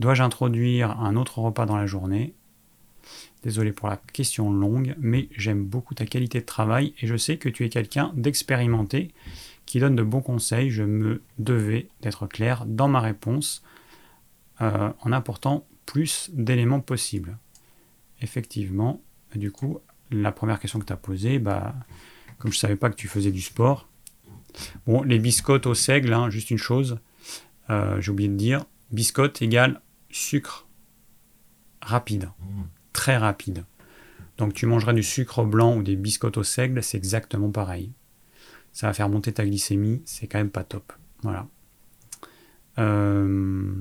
Dois-je 0.00 0.22
introduire 0.22 1.00
un 1.00 1.16
autre 1.16 1.38
repas 1.38 1.66
dans 1.66 1.76
la 1.76 1.86
journée? 1.86 2.34
Désolé 3.42 3.72
pour 3.72 3.88
la 3.88 3.96
question 4.12 4.52
longue, 4.52 4.94
mais 4.98 5.28
j'aime 5.36 5.64
beaucoup 5.64 5.94
ta 5.94 6.06
qualité 6.06 6.40
de 6.40 6.46
travail 6.46 6.94
et 7.00 7.06
je 7.06 7.16
sais 7.16 7.36
que 7.36 7.48
tu 7.48 7.64
es 7.64 7.68
quelqu'un 7.68 8.12
d'expérimenté 8.16 9.12
qui 9.64 9.80
donne 9.80 9.94
de 9.96 10.02
bons 10.02 10.22
conseils, 10.22 10.70
je 10.70 10.82
me 10.82 11.22
devais 11.38 11.88
d'être 12.00 12.26
clair 12.26 12.64
dans 12.66 12.88
ma 12.88 13.00
réponse 13.00 13.62
euh, 14.60 14.90
en 15.00 15.12
apportant 15.12 15.66
plus 15.86 16.30
d'éléments 16.32 16.80
possibles. 16.80 17.36
Effectivement, 18.20 19.00
du 19.34 19.52
coup, 19.52 19.78
la 20.10 20.32
première 20.32 20.58
question 20.58 20.78
que 20.78 20.86
tu 20.86 20.92
as 20.92 20.96
posée, 20.96 21.38
bah, 21.38 21.74
comme 22.38 22.50
je 22.50 22.56
ne 22.56 22.60
savais 22.60 22.76
pas 22.76 22.90
que 22.90 22.96
tu 22.96 23.08
faisais 23.08 23.30
du 23.30 23.42
sport, 23.42 23.88
bon, 24.86 25.02
les 25.02 25.18
biscottes 25.18 25.66
au 25.66 25.74
seigle, 25.74 26.12
hein, 26.12 26.30
juste 26.30 26.50
une 26.50 26.58
chose, 26.58 26.98
euh, 27.70 28.00
j'ai 28.00 28.10
oublié 28.10 28.28
de 28.28 28.36
dire, 28.36 28.64
biscotte 28.90 29.42
égale 29.42 29.80
sucre 30.10 30.66
rapide, 31.82 32.30
mmh. 32.40 32.62
Très 32.98 33.16
rapide. 33.16 33.64
Donc 34.38 34.54
tu 34.54 34.66
mangeras 34.66 34.92
du 34.92 35.02
sucre 35.02 35.44
blanc 35.44 35.76
ou 35.76 35.82
des 35.82 35.96
biscottes 35.96 36.36
au 36.36 36.42
seigle, 36.42 36.82
c'est 36.82 36.98
exactement 36.98 37.50
pareil 37.50 37.92
ça 38.78 38.86
va 38.86 38.92
faire 38.92 39.08
monter 39.08 39.32
ta 39.32 39.44
glycémie, 39.44 40.02
c'est 40.04 40.28
quand 40.28 40.38
même 40.38 40.50
pas 40.50 40.62
top. 40.62 40.92
Voilà. 41.22 41.48
Euh, 42.78 43.74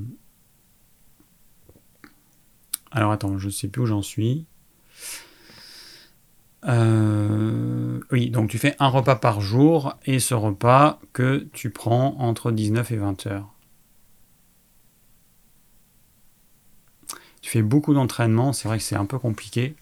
alors 2.90 3.12
attends, 3.12 3.38
je 3.38 3.50
sais 3.50 3.68
plus 3.68 3.84
où 3.84 3.86
j'en 3.86 4.02
suis. 4.02 4.48
Euh, 6.66 8.00
oui, 8.12 8.32
donc 8.32 8.50
tu 8.50 8.58
fais 8.58 8.76
un 8.80 8.88
repas 8.88 9.16
par 9.16 9.40
jour 9.40 9.96
et 10.06 10.20
ce 10.20 10.34
repas 10.34 11.00
que 11.14 11.48
tu 11.54 11.70
prends 11.70 12.16
entre 12.20 12.52
19 12.52 12.92
et 12.92 12.98
20 12.98 13.28
heures. 13.28 13.54
Tu 17.42 17.50
fais 17.50 17.62
beaucoup 17.62 17.94
d'entraînement, 17.94 18.54
c'est 18.54 18.68
vrai 18.68 18.78
que 18.78 18.84
c'est 18.84 18.96
un 18.96 19.06
peu 19.06 19.20
compliqué. 19.20 19.76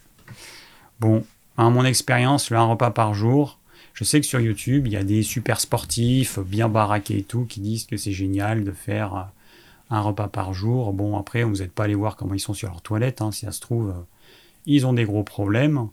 Bon, 0.99 1.23
à 1.57 1.69
mon 1.69 1.86
expérience, 1.86 2.49
le 2.49 2.57
un 2.57 2.64
repas 2.65 2.91
par 2.91 3.14
jour, 3.14 3.60
je 3.94 4.03
sais 4.03 4.19
que 4.19 4.27
sur 4.27 4.41
YouTube, 4.41 4.88
il 4.88 4.94
y 4.94 4.98
a 4.98 5.03
des 5.03 5.23
super 5.23 5.60
sportifs, 5.61 6.38
bien 6.40 6.68
baraqués 6.68 7.19
et 7.19 7.23
tout, 7.23 7.45
qui 7.45 7.61
disent 7.61 7.86
que 7.86 7.95
c'est 7.95 8.11
génial 8.11 8.65
de 8.65 8.72
faire 8.72 9.15
euh, 9.15 9.23
un 9.90 10.02
repas 10.02 10.27
par 10.27 10.53
jour. 10.53 10.91
Bon, 10.91 11.18
après, 11.18 11.44
vous 11.44 11.57
n'êtes 11.57 11.72
pas 11.72 11.86
allé 11.86 11.95
voir 11.95 12.18
comment 12.18 12.34
ils 12.34 12.41
sont 12.41 12.53
sur 12.53 12.68
leur 12.68 12.82
toilette. 12.82 13.22
Hein, 13.22 13.32
si 13.32 13.45
ça 13.45 13.53
se 13.53 13.61
trouve, 13.61 13.90
euh, 13.90 14.02
ils 14.65 14.86
ont 14.86 14.91
des 14.91 15.06
gros 15.06 15.23
problèmes. 15.23 15.88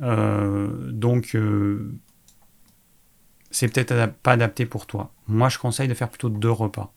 Euh, 0.00 0.90
donc, 0.90 1.36
c'est 3.52 3.68
peut-être 3.68 4.12
pas 4.22 4.32
adapté 4.32 4.66
pour 4.66 4.86
toi. 4.86 5.12
Moi, 5.28 5.48
je 5.48 5.58
conseille 5.58 5.88
de 5.88 5.94
faire 5.94 6.08
plutôt 6.08 6.30
deux 6.30 6.50
repas. 6.50 6.92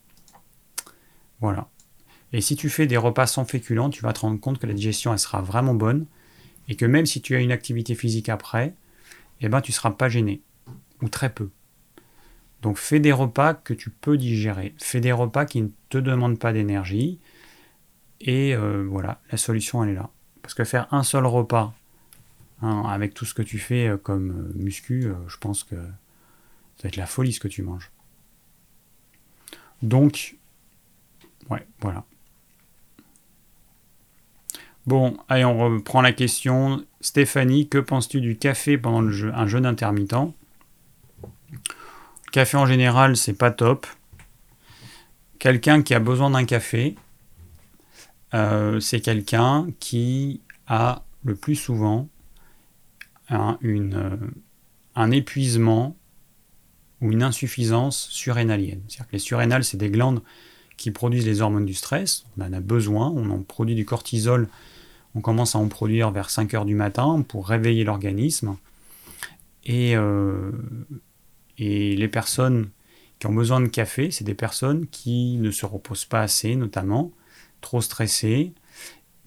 Voilà. 1.41 1.67
Et 2.33 2.41
si 2.41 2.55
tu 2.55 2.69
fais 2.69 2.87
des 2.87 2.97
repas 2.97 3.27
sans 3.27 3.45
féculents, 3.45 3.89
tu 3.89 4.01
vas 4.01 4.11
te 4.11 4.21
rendre 4.21 4.39
compte 4.39 4.59
que 4.59 4.67
la 4.67 4.73
digestion, 4.73 5.13
elle 5.13 5.19
sera 5.19 5.41
vraiment 5.41 5.75
bonne. 5.75 6.05
Et 6.67 6.75
que 6.75 6.85
même 6.85 7.05
si 7.05 7.21
tu 7.21 7.35
as 7.35 7.39
une 7.39 7.51
activité 7.51 7.95
physique 7.95 8.29
après, 8.29 8.73
eh 9.41 9.49
ben, 9.49 9.61
tu 9.61 9.71
ne 9.71 9.75
seras 9.75 9.91
pas 9.91 10.09
gêné, 10.09 10.41
ou 11.01 11.09
très 11.09 11.29
peu. 11.29 11.49
Donc 12.61 12.77
fais 12.77 13.01
des 13.01 13.11
repas 13.11 13.53
que 13.53 13.73
tu 13.73 13.89
peux 13.89 14.17
digérer, 14.17 14.73
fais 14.77 15.01
des 15.01 15.11
repas 15.11 15.45
qui 15.45 15.61
ne 15.61 15.67
te 15.89 15.97
demandent 15.97 16.39
pas 16.39 16.53
d'énergie, 16.53 17.19
et 18.21 18.55
euh, 18.55 18.85
voilà, 18.89 19.21
la 19.29 19.37
solution 19.37 19.83
elle 19.83 19.89
est 19.89 19.95
là. 19.95 20.09
Parce 20.41 20.53
que 20.53 20.63
faire 20.63 20.87
un 20.93 21.03
seul 21.03 21.25
repas, 21.25 21.73
hein, 22.61 22.83
avec 22.87 23.13
tout 23.13 23.25
ce 23.25 23.33
que 23.33 23.41
tu 23.41 23.59
fais 23.59 23.89
euh, 23.89 23.97
comme 23.97 24.31
euh, 24.31 24.53
muscu, 24.55 25.11
je 25.27 25.37
pense 25.37 25.63
que 25.65 25.75
Ça 25.75 26.83
va 26.83 26.87
être 26.87 26.95
la 26.95 27.05
folie 27.05 27.33
ce 27.33 27.41
que 27.41 27.49
tu 27.49 27.63
manges. 27.63 27.91
Donc, 29.81 30.37
ouais, 31.49 31.67
voilà. 31.81 32.05
Bon, 34.85 35.17
allez, 35.29 35.45
on 35.45 35.57
reprend 35.57 36.01
la 36.01 36.11
question. 36.11 36.85
Stéphanie, 36.99 37.69
que 37.69 37.77
penses-tu 37.77 38.19
du 38.19 38.37
café 38.37 38.77
pendant 38.77 38.99
un 39.01 39.47
jeûne 39.47 39.65
intermittent? 39.65 40.33
Café 42.33 42.57
en 42.57 42.65
général, 42.65 43.15
c'est 43.15 43.33
pas 43.33 43.51
top. 43.51 43.87
Quelqu'un 45.39 45.83
qui 45.83 45.93
a 45.93 45.99
besoin 45.99 46.31
d'un 46.31 46.43
café, 46.43 46.95
euh, 48.33 48.79
c'est 48.81 48.99
quelqu'un 48.99 49.67
qui 49.79 50.41
a 50.67 51.03
le 51.23 51.35
plus 51.35 51.55
souvent 51.55 52.09
un, 53.29 53.57
une, 53.61 53.95
euh, 53.95 54.17
un 54.95 55.11
épuisement 55.11 55.95
ou 57.01 57.11
une 57.11 57.23
insuffisance 57.23 58.07
surrénalienne. 58.09 58.81
C'est-à-dire 58.87 59.07
que 59.07 59.13
les 59.13 59.19
surrénales, 59.19 59.63
c'est 59.63 59.77
des 59.77 59.89
glandes 59.89 60.21
qui 60.75 60.91
produisent 60.91 61.25
les 61.25 61.41
hormones 61.41 61.65
du 61.65 61.73
stress. 61.73 62.25
On 62.37 62.41
en 62.41 62.51
a 62.51 62.59
besoin, 62.59 63.09
on 63.15 63.29
en 63.29 63.39
produit 63.43 63.75
du 63.75 63.85
cortisol, 63.85 64.49
on 65.15 65.21
commence 65.21 65.55
à 65.55 65.59
en 65.59 65.67
produire 65.67 66.11
vers 66.11 66.29
5 66.29 66.53
heures 66.53 66.65
du 66.65 66.75
matin 66.75 67.23
pour 67.27 67.47
réveiller 67.47 67.83
l'organisme. 67.83 68.57
Et, 69.65 69.95
euh, 69.95 70.51
et 71.57 71.95
les 71.95 72.07
personnes 72.07 72.69
qui 73.19 73.27
ont 73.27 73.33
besoin 73.33 73.61
de 73.61 73.67
café, 73.67 74.11
c'est 74.11 74.23
des 74.23 74.33
personnes 74.33 74.87
qui 74.87 75.37
ne 75.37 75.51
se 75.51 75.65
reposent 75.65 76.05
pas 76.05 76.21
assez, 76.21 76.55
notamment, 76.55 77.11
trop 77.61 77.81
stressées, 77.81 78.53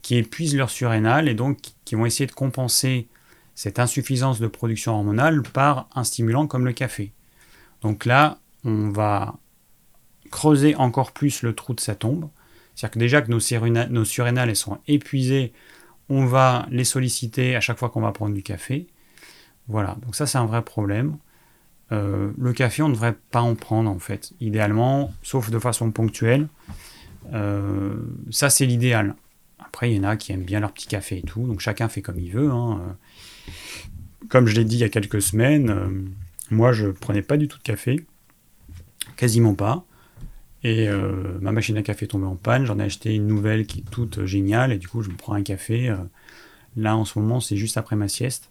qui 0.02 0.16
épuisent 0.16 0.56
leur 0.56 0.70
surrénal 0.70 1.28
et 1.28 1.34
donc 1.34 1.58
qui 1.84 1.94
vont 1.94 2.06
essayer 2.06 2.26
de 2.26 2.32
compenser 2.32 3.08
cette 3.54 3.78
insuffisance 3.78 4.38
de 4.38 4.46
production 4.46 4.92
hormonale 4.92 5.42
par 5.42 5.88
un 5.94 6.04
stimulant 6.04 6.46
comme 6.46 6.66
le 6.66 6.72
café. 6.72 7.12
Donc 7.80 8.04
là, 8.04 8.38
on 8.64 8.90
va 8.90 9.38
creuser 10.30 10.74
encore 10.74 11.12
plus 11.12 11.42
le 11.42 11.54
trou 11.54 11.72
de 11.72 11.80
sa 11.80 11.94
tombe. 11.94 12.28
C'est-à-dire 12.74 12.92
que 12.92 12.98
déjà 12.98 13.22
que 13.22 13.30
nos, 13.30 13.88
nos 13.88 14.04
surrénales 14.04 14.54
sont 14.54 14.78
épuisées, 14.86 15.52
on 16.08 16.26
va 16.26 16.66
les 16.70 16.84
solliciter 16.84 17.56
à 17.56 17.60
chaque 17.60 17.78
fois 17.78 17.90
qu'on 17.90 18.00
va 18.00 18.12
prendre 18.12 18.34
du 18.34 18.42
café. 18.42 18.86
Voilà, 19.68 19.96
donc 20.04 20.14
ça 20.14 20.26
c'est 20.26 20.38
un 20.38 20.46
vrai 20.46 20.62
problème. 20.62 21.16
Euh, 21.92 22.32
le 22.36 22.52
café, 22.52 22.82
on 22.82 22.88
ne 22.88 22.94
devrait 22.94 23.16
pas 23.30 23.40
en 23.40 23.54
prendre 23.54 23.90
en 23.90 23.98
fait, 23.98 24.32
idéalement, 24.40 25.12
sauf 25.22 25.50
de 25.50 25.58
façon 25.58 25.90
ponctuelle. 25.90 26.48
Euh, 27.32 27.96
ça 28.30 28.50
c'est 28.50 28.66
l'idéal. 28.66 29.14
Après, 29.58 29.90
il 29.90 29.96
y 29.96 30.00
en 30.00 30.04
a 30.04 30.16
qui 30.16 30.32
aiment 30.32 30.44
bien 30.44 30.60
leur 30.60 30.72
petit 30.72 30.86
café 30.86 31.18
et 31.18 31.22
tout, 31.22 31.46
donc 31.46 31.60
chacun 31.60 31.88
fait 31.88 32.02
comme 32.02 32.18
il 32.18 32.30
veut. 32.30 32.50
Hein. 32.50 32.96
Comme 34.28 34.46
je 34.46 34.56
l'ai 34.56 34.64
dit 34.64 34.76
il 34.76 34.80
y 34.80 34.84
a 34.84 34.88
quelques 34.88 35.22
semaines, 35.22 35.70
euh, 35.70 35.88
moi 36.50 36.72
je 36.72 36.88
prenais 36.88 37.22
pas 37.22 37.36
du 37.36 37.48
tout 37.48 37.58
de 37.58 37.62
café, 37.62 38.04
quasiment 39.16 39.54
pas. 39.54 39.84
Et 40.66 40.88
euh, 40.88 41.38
ma 41.40 41.52
machine 41.52 41.76
à 41.76 41.82
café 41.84 42.06
est 42.06 42.08
tombée 42.08 42.26
en 42.26 42.34
panne, 42.34 42.64
j'en 42.66 42.80
ai 42.80 42.82
acheté 42.82 43.14
une 43.14 43.28
nouvelle 43.28 43.68
qui 43.68 43.78
est 43.78 43.88
toute 43.88 44.24
géniale, 44.24 44.72
et 44.72 44.78
du 44.78 44.88
coup 44.88 45.00
je 45.00 45.10
me 45.10 45.14
prends 45.14 45.34
un 45.34 45.44
café. 45.44 45.88
Euh, 45.88 45.96
là 46.74 46.96
en 46.96 47.04
ce 47.04 47.20
moment 47.20 47.38
c'est 47.38 47.56
juste 47.56 47.76
après 47.76 47.94
ma 47.94 48.08
sieste. 48.08 48.50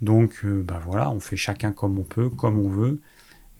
Donc 0.00 0.44
bah 0.44 0.82
voilà, 0.84 1.12
on 1.12 1.20
fait 1.20 1.36
chacun 1.36 1.70
comme 1.70 1.96
on 1.96 2.02
peut, 2.02 2.28
comme 2.28 2.58
on 2.58 2.68
veut, 2.68 3.00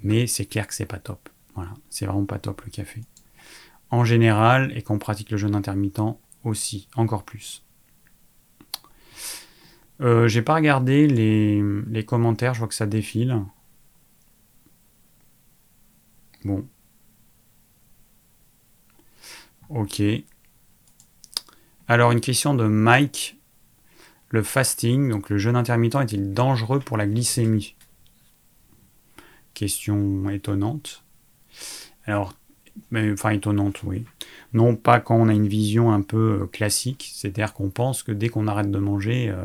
mais 0.02 0.26
c'est 0.26 0.44
clair 0.46 0.66
que 0.66 0.74
c'est 0.74 0.86
pas 0.86 0.98
top. 0.98 1.28
Voilà, 1.54 1.72
c'est 1.88 2.04
vraiment 2.04 2.24
pas 2.24 2.40
top 2.40 2.62
le 2.64 2.72
café. 2.72 3.02
En 3.90 4.04
général, 4.04 4.76
et 4.76 4.82
quand 4.82 4.96
on 4.96 4.98
pratique 4.98 5.30
le 5.30 5.36
jeûne 5.36 5.54
intermittent 5.54 6.00
aussi, 6.42 6.88
encore 6.96 7.22
plus. 7.22 7.64
Euh, 10.00 10.26
j'ai 10.26 10.42
pas 10.42 10.56
regardé 10.56 11.06
les, 11.06 12.04
commentaires, 12.04 12.54
je 12.54 12.58
vois 12.58 12.66
que 12.66 12.74
ça 12.74 12.86
défile. 12.86 13.40
Bon. 16.44 16.66
Ok. 19.74 20.02
Alors 21.88 22.12
une 22.12 22.20
question 22.20 22.54
de 22.54 22.66
Mike. 22.66 23.38
Le 24.28 24.42
fasting, 24.42 25.10
donc 25.10 25.28
le 25.28 25.36
jeûne 25.36 25.56
intermittent, 25.56 25.96
est-il 25.96 26.32
dangereux 26.32 26.80
pour 26.80 26.96
la 26.96 27.06
glycémie? 27.06 27.74
Question 29.52 30.30
étonnante. 30.30 31.04
Alors, 32.06 32.34
enfin 32.94 33.30
étonnante, 33.30 33.82
oui. 33.82 34.04
Non 34.54 34.74
pas 34.74 35.00
quand 35.00 35.16
on 35.16 35.28
a 35.28 35.34
une 35.34 35.48
vision 35.48 35.92
un 35.92 36.00
peu 36.00 36.40
euh, 36.42 36.46
classique, 36.46 37.10
c'est-à-dire 37.14 37.52
qu'on 37.52 37.68
pense 37.68 38.02
que 38.02 38.12
dès 38.12 38.28
qu'on 38.28 38.46
arrête 38.46 38.70
de 38.70 38.78
manger, 38.78 39.28
euh, 39.28 39.44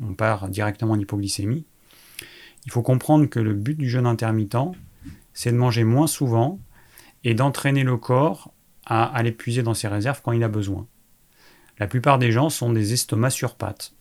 on, 0.00 0.14
part 0.14 0.48
directement 0.48 0.92
en 0.92 0.98
hypoglycémie. 0.98 1.64
Il 2.64 2.72
faut 2.72 2.82
comprendre 2.82 3.26
que 3.26 3.40
le 3.40 3.54
but 3.54 3.76
du 3.76 3.88
jeûne 3.88 4.06
intermittent, 4.06 4.56
c'est 5.34 5.50
de 5.50 5.56
manger 5.56 5.82
moins 5.82 6.06
souvent 6.06 6.60
et 7.24 7.34
d'entraîner 7.34 7.82
le 7.82 7.96
corps 7.96 8.52
à 8.88 9.04
aller 9.04 9.32
puiser 9.32 9.62
dans 9.62 9.74
ses 9.74 9.86
réserves 9.86 10.20
quand 10.22 10.32
il 10.32 10.42
a 10.42 10.48
besoin. 10.48 10.86
La 11.78 11.86
plupart 11.86 12.18
des 12.18 12.32
gens 12.32 12.48
sont 12.48 12.72
des 12.72 12.94
estomacs 12.94 13.30
sur 13.32 13.54
pattes. 13.54 13.92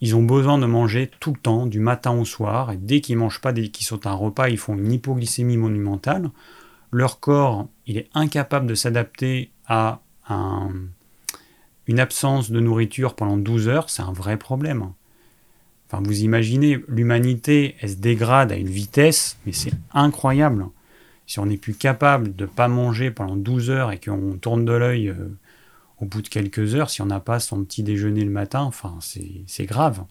Ils 0.00 0.14
ont 0.14 0.22
besoin 0.22 0.58
de 0.58 0.66
manger 0.66 1.10
tout 1.18 1.32
le 1.32 1.38
temps, 1.40 1.66
du 1.66 1.80
matin 1.80 2.12
au 2.12 2.24
soir, 2.24 2.70
et 2.70 2.76
dès 2.76 3.00
qu'ils 3.00 3.18
mangent 3.18 3.40
pas, 3.40 3.52
dès 3.52 3.68
qu'ils 3.68 3.84
sautent 3.84 4.06
un 4.06 4.12
repas, 4.12 4.48
ils 4.48 4.56
font 4.56 4.76
une 4.76 4.92
hypoglycémie 4.92 5.56
monumentale. 5.56 6.30
Leur 6.92 7.18
corps, 7.18 7.66
il 7.86 7.98
est 7.98 8.08
incapable 8.14 8.68
de 8.68 8.76
s'adapter 8.76 9.50
à 9.66 10.00
une 11.88 12.00
absence 12.00 12.50
de 12.50 12.60
nourriture 12.60 13.16
pendant 13.16 13.36
12 13.36 13.68
heures, 13.68 13.90
c'est 13.90 14.02
un 14.02 14.12
vrai 14.12 14.36
problème. 14.36 14.92
Enfin, 15.86 16.02
vous 16.04 16.20
imaginez, 16.22 16.78
l'humanité, 16.86 17.74
elle 17.80 17.90
se 17.90 17.96
dégrade 17.96 18.52
à 18.52 18.56
une 18.56 18.68
vitesse, 18.68 19.38
mais 19.44 19.52
c'est 19.52 19.72
incroyable. 19.92 20.66
Si 21.28 21.38
on 21.38 21.44
n'est 21.44 21.58
plus 21.58 21.74
capable 21.74 22.34
de 22.34 22.44
ne 22.44 22.48
pas 22.48 22.68
manger 22.68 23.10
pendant 23.10 23.36
12 23.36 23.68
heures 23.68 23.92
et 23.92 24.00
qu'on 24.00 24.38
tourne 24.40 24.64
de 24.64 24.72
l'œil 24.72 25.10
euh, 25.10 25.28
au 26.00 26.06
bout 26.06 26.22
de 26.22 26.28
quelques 26.28 26.74
heures, 26.74 26.88
si 26.88 27.02
on 27.02 27.06
n'a 27.06 27.20
pas 27.20 27.38
son 27.38 27.62
petit 27.64 27.82
déjeuner 27.82 28.24
le 28.24 28.30
matin, 28.30 28.62
enfin, 28.62 28.96
c'est 29.02 29.66
grave. 29.66 30.04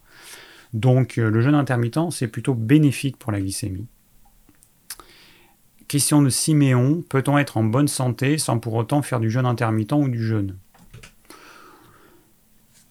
Donc, 0.74 1.18
euh, 1.18 1.32
le 1.32 1.42
jeûne 1.42 1.56
intermittent, 1.56 2.12
c'est 2.12 2.28
plutôt 2.28 2.54
bénéfique 2.54 3.18
pour 3.18 3.32
la 3.32 3.42
glycémie. 3.42 3.88
Question 5.88 6.22
de 6.22 6.30
Siméon, 6.30 7.04
peut-on 7.10 7.40
être 7.40 7.58
en 7.58 7.64
bonne 7.64 7.88
santé 7.88 8.38
sans 8.38 8.60
pour 8.60 8.76
autant 8.76 9.02
faire 9.02 9.20
du 9.20 9.32
jeûne 9.32 9.48
intermittent 9.48 9.94
ou 9.94 10.10
du 10.10 10.24
jeûne? 10.24 10.56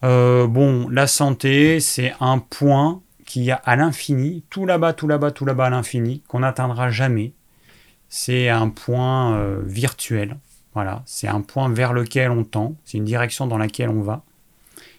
Euh, 0.03 0.47
Bon, 0.47 0.89
la 0.89 1.07
santé, 1.07 1.79
c'est 1.79 2.13
un 2.19 2.39
point 2.39 3.01
qui 3.25 3.51
a 3.51 3.55
à 3.55 3.77
l'infini, 3.77 4.43
tout 4.49 4.65
là-bas, 4.65 4.91
tout 4.91 5.07
là-bas, 5.07 5.31
tout 5.31 5.45
là-bas 5.45 5.67
à 5.67 5.69
l'infini, 5.69 6.23
qu'on 6.27 6.39
n'atteindra 6.39 6.89
jamais. 6.89 7.31
C'est 8.09 8.49
un 8.49 8.69
point 8.69 9.35
euh, 9.35 9.61
virtuel. 9.63 10.37
Voilà, 10.73 11.03
c'est 11.05 11.27
un 11.27 11.41
point 11.41 11.69
vers 11.69 11.93
lequel 11.93 12.29
on 12.31 12.43
tend, 12.43 12.75
c'est 12.85 12.97
une 12.97 13.05
direction 13.05 13.47
dans 13.47 13.57
laquelle 13.57 13.89
on 13.89 14.01
va, 14.01 14.23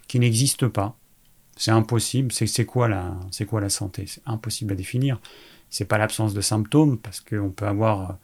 qui 0.09 0.19
n'existe 0.19 0.67
pas. 0.67 0.97
C'est 1.57 1.71
impossible. 1.71 2.33
C'est 2.33 2.65
quoi 2.65 2.89
la, 2.89 3.69
santé? 3.69 4.05
C'est 4.07 4.23
impossible 4.27 4.73
à 4.73 4.77
définir 4.77 5.21
c'est 5.71 5.85
pas 5.85 5.99
l'absence 5.99 6.35
de 6.35 6.41
symptômes, 6.41 6.99
parce 6.99 7.21
qu'on 7.21 7.51
peut 7.51 7.67
avoir, 7.67 8.19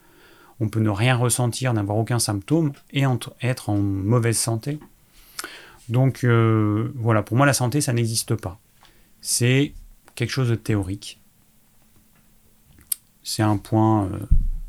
on 0.61 0.69
peut 0.69 0.81
ne 0.81 0.91
rien 0.91 1.17
ressentir, 1.17 1.73
n'avoir 1.75 1.99
aucun 1.99 2.19
symptôme, 2.19 2.73
et 2.93 3.05
être 3.43 3.71
en 3.71 3.79
mauvaise 3.79 4.39
santé. 4.39 4.79
Donc 5.89 6.25
euh, 6.25 6.93
voilà, 6.97 7.23
pour 7.23 7.37
moi 7.37 7.47
la 7.47 7.53
santé, 7.53 7.81
ça 7.81 7.93
n'existe 7.93 8.35
pas. 8.37 8.59
C'est 9.21 9.75
quelque 10.15 10.31
chose 10.31 10.49
de 10.49 10.55
théorique. 10.55 11.21
C'est 13.23 13.43
un 13.43 13.57
point, 13.57 14.07
euh, 14.07 14.19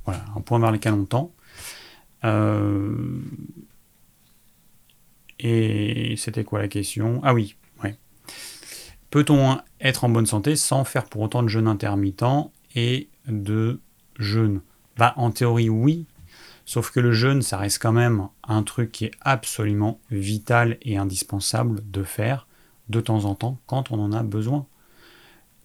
voilà, 0.06 0.24
un 0.36 0.42
point 0.42 0.60
vers 0.60 0.72
lequel 0.72 0.94
on 0.94 1.06
tend. 1.06 1.34
Euh, 2.24 3.22
et 5.40 6.16
c'était 6.18 6.44
quoi 6.44 6.60
la 6.60 6.68
question? 6.68 7.20
Ah 7.24 7.34
oui, 7.34 7.56
ouais. 7.84 7.98
Peut-on 9.10 9.60
être 9.80 10.04
en 10.04 10.10
bonne 10.10 10.26
santé 10.26 10.56
sans 10.56 10.84
faire 10.84 11.06
pour 11.06 11.22
autant 11.22 11.44
de 11.44 11.48
jeûne 11.50 11.68
intermittent 11.68 12.52
et 12.76 13.10
de 13.28 13.80
jeûne? 14.18 14.62
Bah, 14.98 15.14
En 15.18 15.32
théorie, 15.32 15.70
oui. 15.70 16.06
Sauf 16.66 16.90
que 16.90 17.00
le 17.00 17.12
jeûne, 17.12 17.44
ça 17.44 17.58
reste 17.58 17.80
quand 17.80 17.92
même 17.92 18.28
un 18.48 18.64
truc 18.64 18.92
qui 18.92 19.06
est 19.06 19.12
absolument 19.22 20.00
vital 20.10 20.78
et 20.82 20.98
indispensable 20.98 21.80
de 21.92 22.04
faire 22.04 22.48
de 22.90 23.02
temps 23.02 23.26
en 23.26 23.36
temps 23.36 23.60
quand 23.68 23.92
on 23.92 24.00
en 24.00 24.12
a 24.14 24.24
besoin. 24.24 24.66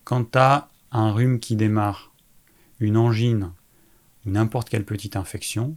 Quand 0.05 0.33
tu 0.33 0.39
un 0.93 1.13
rhume 1.13 1.39
qui 1.39 1.57
démarre, 1.57 2.13
une 2.81 2.97
angine 2.97 3.53
n'importe 4.27 4.69
quelle 4.69 4.85
petite 4.85 5.17
infection, 5.17 5.77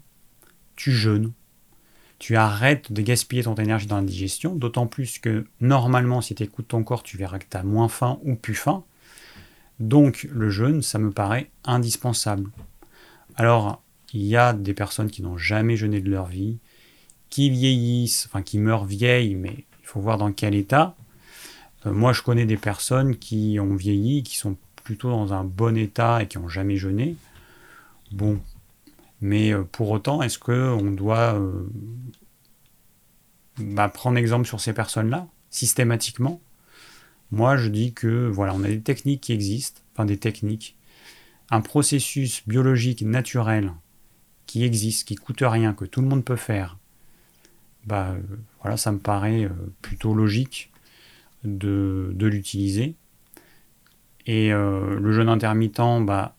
tu 0.75 0.91
jeûnes. 0.91 1.31
Tu 2.19 2.35
arrêtes 2.35 2.91
de 2.91 3.01
gaspiller 3.01 3.43
ton 3.43 3.55
énergie 3.55 3.87
dans 3.87 3.97
la 3.97 4.03
digestion, 4.03 4.55
d'autant 4.55 4.87
plus 4.87 5.19
que 5.19 5.45
normalement, 5.59 6.21
si 6.21 6.35
tu 6.35 6.43
écoutes 6.43 6.69
ton 6.69 6.83
corps, 6.83 7.03
tu 7.03 7.17
verras 7.17 7.39
que 7.39 7.45
tu 7.49 7.57
as 7.57 7.63
moins 7.63 7.89
faim 7.89 8.19
ou 8.23 8.35
plus 8.35 8.55
faim. 8.55 8.83
Donc 9.79 10.27
le 10.31 10.49
jeûne, 10.49 10.81
ça 10.81 10.99
me 10.99 11.11
paraît 11.11 11.49
indispensable. 11.65 12.49
Alors, 13.35 13.81
il 14.13 14.23
y 14.23 14.37
a 14.37 14.53
des 14.53 14.73
personnes 14.73 15.09
qui 15.09 15.23
n'ont 15.23 15.37
jamais 15.37 15.75
jeûné 15.75 15.99
de 15.99 16.09
leur 16.09 16.27
vie, 16.27 16.59
qui 17.29 17.49
vieillissent, 17.49 18.27
enfin 18.27 18.43
qui 18.43 18.59
meurent 18.59 18.85
vieilles, 18.85 19.35
mais 19.35 19.65
il 19.81 19.87
faut 19.87 19.99
voir 19.99 20.17
dans 20.17 20.31
quel 20.31 20.53
état. 20.53 20.95
Euh, 21.85 21.91
moi, 21.91 22.13
je 22.13 22.21
connais 22.21 22.45
des 22.45 22.57
personnes 22.57 23.17
qui 23.17 23.57
ont 23.59 23.75
vieilli, 23.75 24.23
qui 24.23 24.37
sont 24.37 24.55
plutôt 24.83 25.09
dans 25.09 25.33
un 25.33 25.43
bon 25.43 25.75
état 25.77 26.21
et 26.21 26.27
qui 26.27 26.37
n'ont 26.37 26.49
jamais 26.49 26.77
jeûné, 26.77 27.15
bon. 28.13 28.39
Mais 29.21 29.53
euh, 29.53 29.63
pour 29.63 29.91
autant, 29.91 30.21
est-ce 30.21 30.39
qu'on 30.39 30.91
doit 30.91 31.35
euh, 31.39 31.69
bah, 33.57 33.89
prendre 33.89 34.17
exemple 34.17 34.47
sur 34.47 34.59
ces 34.59 34.73
personnes-là, 34.73 35.27
systématiquement? 35.49 36.41
Moi, 37.31 37.57
je 37.57 37.69
dis 37.69 37.93
que 37.93 38.27
voilà, 38.27 38.53
on 38.53 38.63
a 38.63 38.67
des 38.67 38.81
techniques 38.81 39.21
qui 39.21 39.33
existent, 39.33 39.81
enfin 39.93 40.05
des 40.05 40.17
techniques, 40.17 40.77
un 41.49 41.61
processus 41.61 42.47
biologique 42.47 43.01
naturel 43.01 43.71
qui 44.45 44.63
existe, 44.63 45.07
qui 45.07 45.15
coûte 45.15 45.41
rien, 45.41 45.73
que 45.73 45.85
tout 45.85 46.01
le 46.01 46.07
monde 46.07 46.23
peut 46.23 46.35
faire. 46.35 46.77
Bah 47.85 48.15
voilà, 48.61 48.77
ça 48.77 48.91
me 48.91 48.99
paraît 48.99 49.49
plutôt 49.81 50.13
logique 50.13 50.71
de, 51.43 52.15
l'utiliser. 52.19 52.95
Et 54.25 54.53
euh, 54.53 54.99
le 54.99 55.11
jeûne 55.11 55.29
intermittent, 55.29 56.01
bah, 56.01 56.35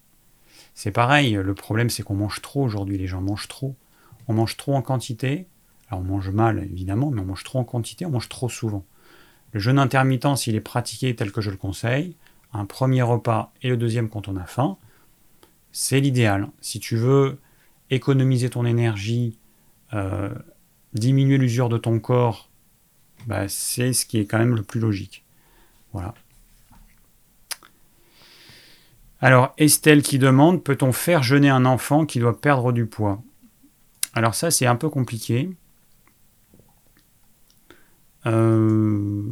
c'est 0.75 0.91
pareil. 0.91 1.33
Le 1.33 1.55
problème, 1.55 1.91
c'est 1.91 2.03
qu'on 2.03 2.15
mange 2.15 2.43
trop 2.43 2.63
aujourd'hui. 2.63 2.99
Les 2.99 3.07
gens 3.07 3.21
mangent 3.21 3.49
trop. 3.49 3.77
On 4.29 4.35
mange 4.35 4.57
trop 4.57 4.75
en 4.75 4.83
quantité. 4.83 5.47
Alors, 5.89 6.01
on 6.01 6.05
mange 6.05 6.31
mal, 6.31 6.59
évidemment, 6.59 7.11
mais 7.11 7.21
on 7.21 7.27
mange 7.27 7.45
trop 7.45 7.59
en 7.59 7.65
quantité, 7.65 8.07
on 8.07 8.11
mange 8.11 8.29
trop 8.29 8.49
souvent. 8.49 8.85
Le 9.53 9.61
jeûne 9.61 9.79
intermittent, 9.79 10.37
s'il 10.37 10.55
est 10.57 10.61
pratiqué 10.61 11.15
tel 11.15 11.31
que 11.31 11.41
je 11.41 11.51
le 11.51 11.57
conseille, 11.57 12.17
un 12.53 12.65
premier 12.65 13.03
repas 13.03 13.53
et 13.63 13.69
le 13.69 13.77
deuxième 13.77 14.09
quand 14.09 14.27
on 14.29 14.37
a 14.37 14.45
faim, 14.45 14.79
c'est 15.73 16.01
l'idéal. 16.01 16.49
Si 16.61 16.81
tu 16.81 16.97
veux 16.97 17.39
économiser 17.91 18.51
ton 18.51 18.65
énergie, 18.65 19.39
euh, 19.93 20.35
diminuer 20.95 21.39
l'usure 21.39 21.69
de 21.69 21.79
ton 21.79 22.01
corps 22.01 22.49
bah, 23.27 23.49
c'est 23.49 23.93
ce 23.93 24.05
qui 24.07 24.19
est 24.19 24.27
quand 24.27 24.39
même 24.39 24.55
le 24.55 24.63
plus 24.63 24.81
logique. 24.81 25.25
Voilà. 25.93 26.15
Alors, 29.25 29.55
Estelle 29.57 30.03
qui 30.03 30.19
demande, 30.19 30.63
peut-on 30.63 30.93
faire 30.93 31.23
jeûner 31.23 31.49
un 31.49 31.65
enfant 31.65 32.05
qui 32.05 32.19
doit 32.19 32.39
perdre 32.39 32.73
du 32.73 32.85
poids? 32.85 33.23
Alors 34.13 34.35
ça, 34.35 34.51
c'est 34.51 34.67
un 34.67 34.77
peu 34.77 34.91
compliqué. 34.91 35.49
Euh, 38.27 39.23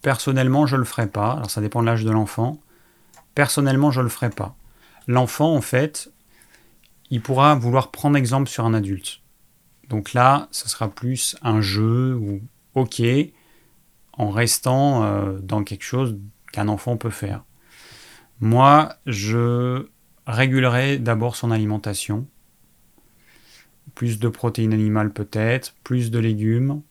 personnellement, 0.00 0.64
je 0.64 0.76
ne 0.76 0.78
le 0.78 0.86
ferai 0.86 1.08
pas. 1.08 1.32
Alors 1.32 1.50
ça 1.50 1.60
dépend 1.60 1.82
de 1.82 1.86
l'âge 1.86 2.04
de 2.04 2.10
l'enfant. 2.10 2.58
Personnellement, 3.34 3.90
je 3.90 4.00
ne 4.00 4.04
le 4.04 4.08
ferai 4.08 4.30
pas. 4.30 4.56
L'enfant, 5.06 5.54
en 5.54 5.60
fait, 5.60 6.10
il 7.10 7.20
pourra 7.20 7.54
vouloir 7.54 7.90
prendre 7.90 8.16
exemple 8.16 8.48
sur 8.48 8.64
un 8.64 8.72
adulte. 8.72 9.20
Donc 9.90 10.14
là, 10.14 10.48
ce 10.52 10.70
sera 10.70 10.88
plus 10.88 11.36
un 11.42 11.60
jeu 11.60 12.14
ou 12.14 12.40
ok 12.74 13.02
en 14.14 14.30
restant 14.30 15.04
euh, 15.04 15.38
dans 15.38 15.64
quelque 15.64 15.84
chose 15.84 16.16
qu'un 16.50 16.68
enfant 16.68 16.96
peut 16.96 17.10
faire. 17.10 17.44
Moi, 18.40 18.94
je 19.06 19.86
régulerai 20.26 20.98
d'abord 20.98 21.36
son 21.36 21.50
alimentation. 21.50 22.26
Plus 23.94 24.18
de 24.18 24.28
protéines 24.28 24.74
animales 24.74 25.12
peut-être, 25.12 25.74
plus 25.82 26.10
de 26.10 26.18
légumes, 26.18 26.82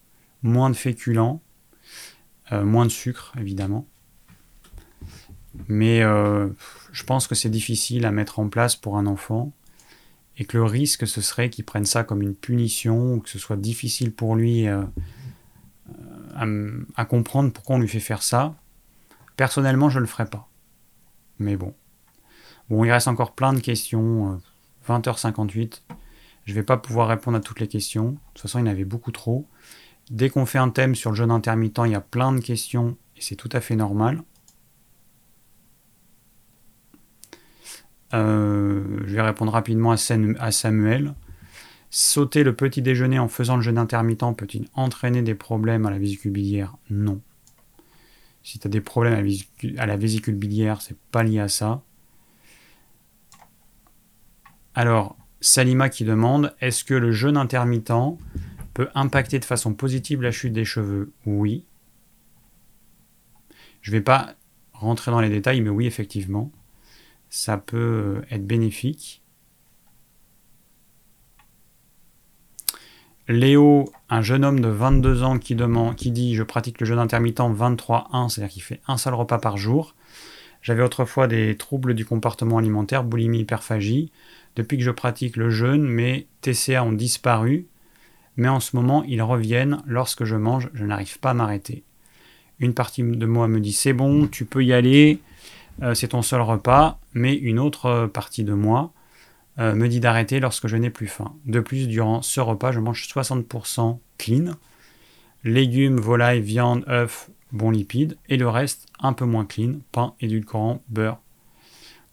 moins 0.41 0.69
de 0.69 0.75
féculents, 0.75 1.41
euh, 2.51 2.63
moins 2.63 2.85
de 2.85 2.91
sucre 2.91 3.33
évidemment. 3.39 3.85
Mais 5.67 6.01
euh, 6.01 6.49
je 6.91 7.03
pense 7.03 7.27
que 7.27 7.35
c'est 7.35 7.49
difficile 7.49 8.05
à 8.05 8.11
mettre 8.11 8.39
en 8.39 8.49
place 8.49 8.75
pour 8.75 8.97
un 8.97 9.05
enfant 9.05 9.53
et 10.37 10.45
que 10.45 10.57
le 10.57 10.65
risque 10.65 11.07
ce 11.07 11.21
serait 11.21 11.49
qu'il 11.49 11.63
prenne 11.63 11.85
ça 11.85 12.03
comme 12.03 12.21
une 12.21 12.35
punition 12.35 13.13
ou 13.13 13.19
que 13.19 13.29
ce 13.29 13.39
soit 13.39 13.55
difficile 13.55 14.11
pour 14.11 14.35
lui 14.35 14.67
à, 16.35 17.05
comprendre 17.05 17.51
pourquoi 17.53 17.77
on 17.77 17.79
lui 17.79 17.87
fait 17.87 17.99
faire 17.99 18.23
ça. 18.23 18.55
Personnellement, 19.37 19.89
je 19.89 19.99
ne 19.99 20.01
le 20.01 20.07
ferai 20.07 20.25
pas. 20.25 20.49
Mais 21.39 21.57
bon. 21.57 21.73
Bon, 22.69 22.83
il 22.83 22.91
reste 22.91 23.07
encore 23.07 23.33
plein 23.35 23.53
de 23.53 23.59
questions. 23.59 24.39
20h58. 24.87 25.81
Euh, 25.91 25.95
je 26.45 26.51
ne 26.51 26.55
vais 26.55 26.63
pas 26.63 26.77
pouvoir 26.77 27.07
répondre 27.07 27.37
à 27.37 27.41
toutes 27.41 27.59
les 27.59 27.67
questions. 27.67 28.11
De 28.11 28.17
toute 28.33 28.41
façon, 28.41 28.59
il 28.59 28.65
y 28.65 28.69
en 28.69 28.71
avait 28.71 28.85
beaucoup 28.85 29.11
trop. 29.11 29.47
Dès 30.11 30.29
qu'on 30.29 30.45
fait 30.45 30.59
un 30.59 30.69
thème 30.69 30.95
sur 30.95 31.09
le 31.11 31.15
jeûne 31.15 31.31
intermittent, 31.31 31.81
il 31.85 31.91
y 31.91 31.95
a 31.95 32.01
plein 32.01 32.31
de 32.31 32.39
questions 32.39 32.97
et 33.17 33.21
c'est 33.21 33.35
tout 33.35 33.49
à 33.51 33.61
fait 33.61 33.75
normal. 33.75 34.21
Euh, 38.13 39.01
je 39.05 39.15
vais 39.15 39.21
répondre 39.21 39.51
rapidement 39.51 39.91
à 39.91 39.97
Samuel. 39.97 41.15
Sauter 41.89 42.43
le 42.43 42.55
petit 42.55 42.81
déjeuner 42.81 43.19
en 43.19 43.27
faisant 43.27 43.55
le 43.55 43.61
jeûne 43.61 43.77
intermittent 43.77 44.35
peut-il 44.37 44.67
entraîner 44.73 45.21
des 45.21 45.35
problèmes 45.35 45.85
à 45.85 45.91
la 45.91 45.97
vésicule 45.97 46.31
biliaire? 46.31 46.75
Non. 46.89 47.21
Si 48.45 48.59
tu 48.59 48.67
as 48.67 48.69
des 48.69 48.79
problèmes 48.79 49.13
à 49.79 49.85
la 49.87 49.97
vésicule, 49.97 50.35
biliaire, 50.35 50.79
c'est 50.79 50.95
pas 51.11 51.23
lié 51.23 51.39
à 51.39 51.47
ça. 51.47 51.81
Alors, 54.75 55.17
Salima 55.41 55.89
qui 55.89 56.05
demande 56.05 56.55
est-ce 56.61 56.83
que 56.83 56.93
le 56.93 57.11
jeûne 57.11 57.37
intermittent 57.37 58.19
peut 58.75 58.87
impacter 58.93 59.39
de 59.39 59.45
façon 59.45 59.73
positive 59.73 60.21
la 60.21 60.29
chute 60.29 60.53
des 60.53 60.63
cheveux? 60.63 61.11
Oui. 61.25 61.65
Je 63.81 63.89
ne 63.89 63.97
vais 63.97 64.03
pas 64.03 64.35
rentrer 64.73 65.09
dans 65.09 65.21
les 65.21 65.29
détails, 65.29 65.61
mais 65.61 65.71
oui, 65.71 65.87
effectivement, 65.87 66.51
ça 67.29 67.57
peut 67.57 68.21
être 68.29 68.45
bénéfique. 68.45 69.23
Léo, 73.27 73.91
un 74.09 74.21
jeune 74.21 74.45
homme 74.45 74.59
de 74.59 74.67
22 74.67 75.23
ans 75.23 75.39
qui, 75.39 75.55
dit 75.55 76.35
Je 76.35 76.43
pratique 76.43 76.79
le 76.79 76.85
jeûne 76.85 76.99
intermittent 76.99 77.39
23-1, 77.39 78.29
c'est-à-dire 78.29 78.53
qu'il 78.53 78.61
fait 78.61 78.81
un 78.87 78.97
seul 78.97 79.13
repas 79.13 79.39
par 79.39 79.57
jour. 79.57 79.95
J'avais 80.61 80.83
autrefois 80.83 81.27
des 81.27 81.55
troubles 81.57 81.93
du 81.93 82.05
comportement 82.05 82.57
alimentaire, 82.57 83.03
boulimie, 83.03 83.41
hyperphagie. 83.41 84.11
Depuis 84.55 84.77
que 84.77 84.83
je 84.83 84.91
pratique 84.91 85.37
le 85.37 85.49
jeûne, 85.49 85.83
mes 85.83 86.27
TCA 86.41 86.83
ont 86.83 86.93
disparu, 86.93 87.67
mais 88.37 88.47
en 88.47 88.59
ce 88.59 88.75
moment, 88.75 89.03
ils 89.03 89.21
reviennent. 89.21 89.81
Lorsque 89.85 90.23
je 90.23 90.35
mange, 90.35 90.69
je 90.73 90.85
n'arrive 90.85 91.19
pas 91.19 91.31
à 91.31 91.33
m'arrêter. 91.33 91.83
Une 92.59 92.73
partie 92.73 93.03
de 93.03 93.25
moi 93.25 93.47
me 93.47 93.59
dit 93.59 93.73
C'est 93.73 93.93
bon, 93.93 94.27
tu 94.27 94.45
peux 94.45 94.63
y 94.63 94.73
aller, 94.73 95.19
euh, 95.81 95.93
c'est 95.93 96.09
ton 96.09 96.21
seul 96.21 96.41
repas, 96.41 96.99
mais 97.13 97.35
une 97.35 97.59
autre 97.59 98.09
partie 98.13 98.43
de 98.43 98.53
moi 98.53 98.91
euh, 99.59 99.73
me 99.73 99.87
dit 99.87 99.99
d'arrêter 99.99 100.39
lorsque 100.39 100.67
je 100.67 100.75
n'ai 100.75 100.89
plus 100.89 101.07
faim. 101.07 101.35
De 101.45 101.59
plus, 101.59 101.87
durant 101.87 102.21
ce 102.21 102.41
repas, 102.41 102.71
je 102.71 102.79
mange 102.79 103.07
60% 103.07 103.99
clean, 104.17 104.51
légumes, 105.43 105.97
volailles, 105.97 106.41
viande, 106.41 106.85
œufs, 106.89 107.29
bons 107.51 107.71
lipides, 107.71 108.17
et 108.27 108.37
le 108.37 108.49
reste 108.49 108.87
un 108.99 109.13
peu 109.13 109.25
moins 109.25 109.45
clean, 109.45 109.79
pain, 109.91 110.13
édulcorant, 110.19 110.83
beurre. 110.89 111.19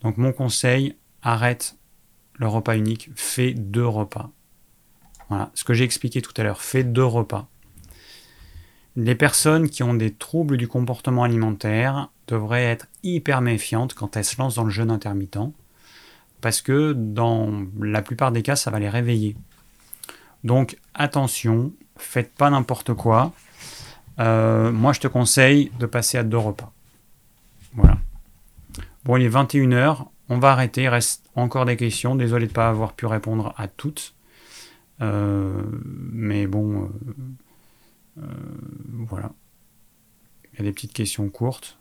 Donc 0.01 0.17
mon 0.17 0.31
conseil, 0.31 0.95
arrête 1.21 1.77
le 2.35 2.47
repas 2.47 2.77
unique, 2.77 3.09
fais 3.15 3.53
deux 3.53 3.87
repas. 3.87 4.31
Voilà, 5.29 5.51
ce 5.53 5.63
que 5.63 5.73
j'ai 5.73 5.83
expliqué 5.83 6.21
tout 6.21 6.33
à 6.37 6.43
l'heure, 6.43 6.61
fais 6.61 6.83
deux 6.83 7.05
repas. 7.05 7.47
Les 8.95 9.15
personnes 9.15 9.69
qui 9.69 9.81
ont 9.81 9.95
des 9.95 10.13
troubles 10.13 10.57
du 10.57 10.67
comportement 10.67 11.23
alimentaire 11.23 12.09
devraient 12.27 12.65
être 12.65 12.87
hyper 13.01 13.41
méfiantes 13.41 13.95
quand 13.95 14.15
elles 14.15 14.25
se 14.25 14.37
lancent 14.37 14.55
dans 14.55 14.63
le 14.63 14.69
jeûne 14.69 14.91
intermittent 14.91 15.37
parce 16.43 16.61
que 16.61 16.91
dans 16.91 17.63
la 17.79 18.01
plupart 18.01 18.33
des 18.33 18.41
cas, 18.41 18.57
ça 18.57 18.69
va 18.69 18.77
les 18.77 18.89
réveiller. 18.89 19.37
Donc 20.43 20.77
attention, 20.93 21.71
faites 21.95 22.35
pas 22.35 22.49
n'importe 22.49 22.93
quoi. 22.93 23.31
Euh, 24.19 24.69
moi, 24.73 24.91
je 24.91 24.99
te 24.99 25.07
conseille 25.07 25.71
de 25.79 25.85
passer 25.85 26.17
à 26.17 26.23
deux 26.23 26.37
repas. 26.37 26.73
Voilà. 27.75 27.97
Bon, 29.05 29.15
il 29.15 29.23
est 29.23 29.29
21h, 29.29 30.05
on 30.27 30.37
va 30.37 30.51
arrêter, 30.51 30.83
il 30.83 30.89
reste 30.89 31.29
encore 31.33 31.63
des 31.63 31.77
questions. 31.77 32.13
Désolé 32.13 32.47
de 32.47 32.51
ne 32.51 32.55
pas 32.55 32.67
avoir 32.67 32.91
pu 32.91 33.05
répondre 33.05 33.53
à 33.55 33.69
toutes. 33.69 34.13
Euh, 35.01 35.63
mais 36.11 36.45
bon, 36.45 36.91
euh, 38.17 38.21
voilà. 39.07 39.31
Il 40.51 40.59
y 40.59 40.61
a 40.61 40.65
des 40.65 40.73
petites 40.73 40.93
questions 40.93 41.29
courtes. 41.29 41.79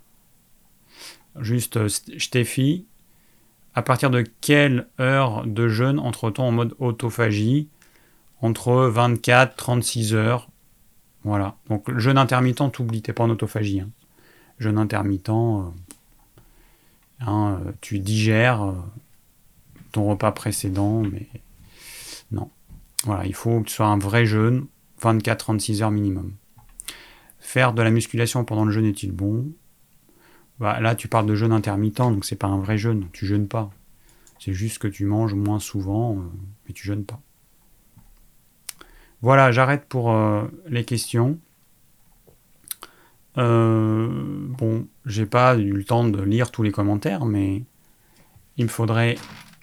Juste, 1.40 1.88
Steffi, 1.88 2.86
à 3.74 3.82
partir 3.82 4.10
de 4.10 4.24
quelle 4.40 4.88
heure 5.00 5.46
de 5.46 5.68
jeûne 5.68 5.98
entre-t-on 5.98 6.44
en 6.44 6.52
mode 6.52 6.74
autophagie? 6.78 7.68
Entre 8.40 8.72
24 8.72 9.54
36 9.56 10.14
heures. 10.14 10.48
Voilà. 11.24 11.56
Donc 11.68 11.96
jeûne 11.98 12.18
intermittent, 12.18 12.72
t'oublies, 12.72 13.02
t'es 13.02 13.12
pas 13.12 13.24
en 13.24 13.30
autophagie. 13.30 13.80
Hein. 13.80 13.90
Jeûne 14.58 14.78
intermittent, 14.78 15.28
euh, 15.28 15.62
hein, 17.20 17.60
euh, 17.64 17.72
tu 17.80 17.98
digères 17.98 18.62
euh, 18.62 18.74
ton 19.92 20.08
repas 20.08 20.32
précédent, 20.32 21.02
mais 21.02 21.28
non. 22.30 22.50
Voilà, 23.04 23.26
il 23.26 23.34
faut 23.34 23.60
que 23.60 23.70
ce 23.70 23.76
soit 23.76 23.86
un 23.86 23.98
vrai 23.98 24.26
jeûne, 24.26 24.66
24-36 25.00 25.82
heures 25.82 25.90
minimum. 25.90 26.32
Faire 27.38 27.72
de 27.72 27.82
la 27.82 27.90
musculation 27.90 28.44
pendant 28.44 28.64
le 28.64 28.72
jeûne 28.72 28.86
est-il 28.86 29.12
bon? 29.12 29.46
Bah, 30.62 30.78
là, 30.78 30.94
tu 30.94 31.08
parles 31.08 31.26
de 31.26 31.34
jeûne 31.34 31.50
intermittent, 31.50 31.98
donc 31.98 32.24
c'est 32.24 32.36
pas 32.36 32.46
un 32.46 32.60
vrai 32.60 32.78
jeûne. 32.78 33.08
Tu 33.12 33.26
jeûnes 33.26 33.48
pas. 33.48 33.72
C'est 34.38 34.52
juste 34.52 34.78
que 34.78 34.86
tu 34.86 35.04
manges 35.04 35.34
moins 35.34 35.58
souvent, 35.58 36.12
euh, 36.12 36.20
mais 36.64 36.72
tu 36.72 36.86
jeûnes 36.86 37.04
pas. 37.04 37.20
Voilà, 39.22 39.50
j'arrête 39.50 39.86
pour 39.86 40.12
euh, 40.12 40.44
les 40.68 40.84
questions. 40.84 41.36
Euh, 43.38 44.08
bon, 44.56 44.86
j'ai 45.04 45.26
pas 45.26 45.56
eu 45.56 45.72
le 45.72 45.82
temps 45.82 46.08
de 46.08 46.22
lire 46.22 46.52
tous 46.52 46.62
les 46.62 46.70
commentaires, 46.70 47.24
mais 47.24 47.64
il 48.56 48.66
me 48.66 48.70
faudrait 48.70 49.16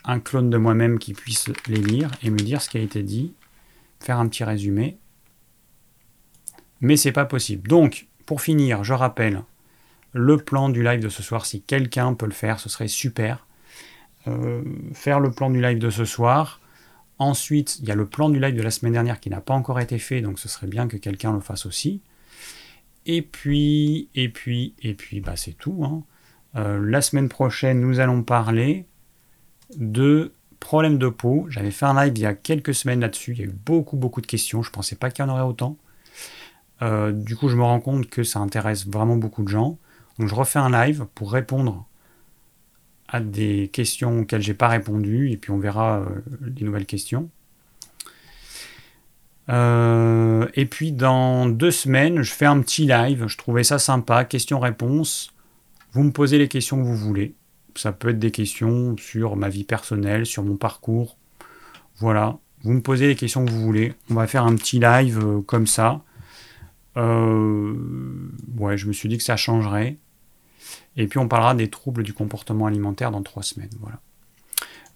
un 0.03 0.19
clone 0.19 0.49
de 0.49 0.57
moi-même 0.57 0.99
qui 0.99 1.13
puisse 1.13 1.49
les 1.67 1.81
lire 1.81 2.11
et 2.23 2.29
me 2.29 2.39
dire 2.39 2.61
ce 2.61 2.69
qui 2.69 2.77
a 2.77 2.81
été 2.81 3.03
dit, 3.03 3.33
faire 4.01 4.19
un 4.19 4.27
petit 4.27 4.43
résumé. 4.43 4.97
Mais 6.81 6.97
c'est 6.97 7.13
pas 7.13 7.23
possible. 7.23 7.69
Donc, 7.69 8.07
pour 8.25 8.41
finir, 8.41 8.83
je 8.83 8.93
rappelle 8.93 9.43
le 10.13 10.37
plan 10.37 10.69
du 10.69 10.83
live 10.83 10.99
de 10.99 11.09
ce 11.09 11.23
soir. 11.23 11.45
Si 11.45 11.61
quelqu'un 11.61 12.13
peut 12.13 12.25
le 12.25 12.31
faire, 12.31 12.59
ce 12.59 12.69
serait 12.69 12.87
super. 12.87 13.45
Euh, 14.27 14.63
faire 14.93 15.19
le 15.19 15.31
plan 15.31 15.49
du 15.49 15.61
live 15.61 15.79
de 15.79 15.89
ce 15.89 16.05
soir. 16.05 16.59
Ensuite, 17.19 17.79
il 17.79 17.87
y 17.87 17.91
a 17.91 17.95
le 17.95 18.05
plan 18.05 18.29
du 18.29 18.39
live 18.39 18.55
de 18.55 18.61
la 18.61 18.71
semaine 18.71 18.93
dernière 18.93 19.19
qui 19.19 19.29
n'a 19.29 19.41
pas 19.41 19.53
encore 19.53 19.79
été 19.79 19.99
fait, 19.99 20.21
donc 20.21 20.39
ce 20.39 20.47
serait 20.47 20.67
bien 20.67 20.87
que 20.87 20.97
quelqu'un 20.97 21.33
le 21.33 21.41
fasse 21.41 21.65
aussi. 21.65 22.01
Et 23.05 23.21
puis, 23.21 24.09
et 24.15 24.29
puis, 24.29 24.73
et 24.81 24.93
puis, 24.93 25.19
bah 25.19 25.35
c'est 25.35 25.53
tout. 25.53 25.83
Hein. 25.83 26.03
Euh, 26.55 26.79
la 26.83 27.01
semaine 27.01 27.29
prochaine, 27.29 27.79
nous 27.81 27.99
allons 27.99 28.23
parler 28.23 28.85
de 29.75 30.33
problèmes 30.59 30.97
de 30.97 31.09
peau. 31.09 31.45
J'avais 31.49 31.71
fait 31.71 31.85
un 31.85 32.05
live 32.05 32.13
il 32.15 32.21
y 32.21 32.25
a 32.25 32.33
quelques 32.33 32.73
semaines 32.73 33.01
là-dessus. 33.01 33.33
Il 33.33 33.39
y 33.39 33.41
a 33.41 33.45
eu 33.45 33.55
beaucoup, 33.65 33.97
beaucoup 33.97 34.21
de 34.21 34.27
questions. 34.27 34.61
Je 34.61 34.69
ne 34.69 34.73
pensais 34.73 34.95
pas 34.95 35.09
qu'il 35.09 35.25
y 35.25 35.27
en 35.27 35.31
aurait 35.31 35.43
autant. 35.43 35.77
Euh, 36.81 37.11
du 37.11 37.35
coup, 37.35 37.49
je 37.49 37.55
me 37.55 37.63
rends 37.63 37.79
compte 37.79 38.09
que 38.09 38.23
ça 38.23 38.39
intéresse 38.39 38.87
vraiment 38.87 39.17
beaucoup 39.17 39.43
de 39.43 39.49
gens. 39.49 39.77
Donc, 40.19 40.27
je 40.27 40.35
refais 40.35 40.59
un 40.59 40.69
live 40.69 41.07
pour 41.15 41.31
répondre 41.31 41.89
à 43.11 43.19
des 43.19 43.69
questions 43.73 44.19
auxquelles 44.19 44.41
j'ai 44.41 44.53
pas 44.53 44.67
répondu, 44.67 45.31
et 45.31 45.37
puis 45.37 45.51
on 45.51 45.57
verra 45.57 45.99
euh, 45.99 46.05
les 46.55 46.63
nouvelles 46.63 46.85
questions. 46.85 47.29
Euh, 49.49 50.47
et 50.53 50.65
puis 50.67 50.91
dans 50.91 51.47
deux 51.47 51.71
semaines, 51.71 52.21
je 52.21 52.31
fais 52.31 52.45
un 52.45 52.61
petit 52.61 52.85
live. 52.85 53.25
Je 53.27 53.37
trouvais 53.37 53.63
ça 53.63 53.79
sympa, 53.79 54.25
questions-réponses. 54.25 55.33
Vous 55.93 56.03
me 56.03 56.11
posez 56.11 56.37
les 56.37 56.47
questions 56.47 56.77
que 56.77 56.83
vous 56.83 56.95
voulez. 56.95 57.33
Ça 57.75 57.91
peut 57.91 58.09
être 58.09 58.19
des 58.19 58.29
questions 58.29 58.95
sur 58.97 59.35
ma 59.35 59.49
vie 59.49 59.63
personnelle, 59.63 60.27
sur 60.27 60.43
mon 60.43 60.55
parcours. 60.55 61.17
Voilà, 61.97 62.37
vous 62.61 62.73
me 62.73 62.81
posez 62.81 63.07
les 63.07 63.15
questions 63.15 63.43
que 63.43 63.49
vous 63.49 63.61
voulez. 63.61 63.93
On 64.11 64.13
va 64.13 64.27
faire 64.27 64.45
un 64.45 64.55
petit 64.55 64.79
live 64.79 65.19
euh, 65.23 65.41
comme 65.41 65.65
ça. 65.65 66.01
ouais, 66.95 68.77
je 68.77 68.85
me 68.85 68.93
suis 68.93 69.09
dit 69.09 69.17
que 69.17 69.23
ça 69.23 69.35
changerait. 69.37 69.97
Et 70.97 71.07
puis 71.07 71.19
on 71.19 71.27
parlera 71.27 71.55
des 71.55 71.69
troubles 71.69 72.03
du 72.03 72.13
comportement 72.13 72.65
alimentaire 72.65 73.11
dans 73.11 73.23
trois 73.23 73.43
semaines. 73.43 73.69
Voilà. 73.79 73.99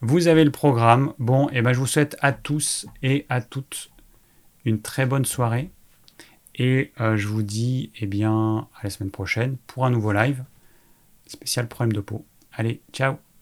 Vous 0.02 0.28
avez 0.28 0.44
le 0.44 0.52
programme. 0.52 1.14
Bon, 1.20 1.48
et 1.50 1.54
eh 1.56 1.62
ben 1.62 1.74
je 1.74 1.80
vous 1.80 1.88
souhaite 1.88 2.18
à 2.22 2.34
tous 2.34 2.86
et 3.02 3.26
à 3.30 3.42
toutes 3.42 3.92
une 4.66 4.82
très 4.82 5.06
bonne 5.06 5.26
soirée. 5.26 5.72
Et 6.56 6.92
euh, 7.02 7.18
je 7.18 7.28
vous 7.28 7.44
dis 7.44 7.92
eh 8.00 8.06
bien 8.06 8.68
à 8.80 8.84
la 8.84 8.90
semaine 8.90 9.12
prochaine 9.12 9.58
pour 9.68 9.86
un 9.86 9.90
nouveau 9.90 10.12
live 10.12 10.44
spécial 11.26 11.68
problème 11.68 11.94
de 11.94 12.02
peau. 12.02 12.26
Allez, 12.52 12.82
ciao 12.92 13.33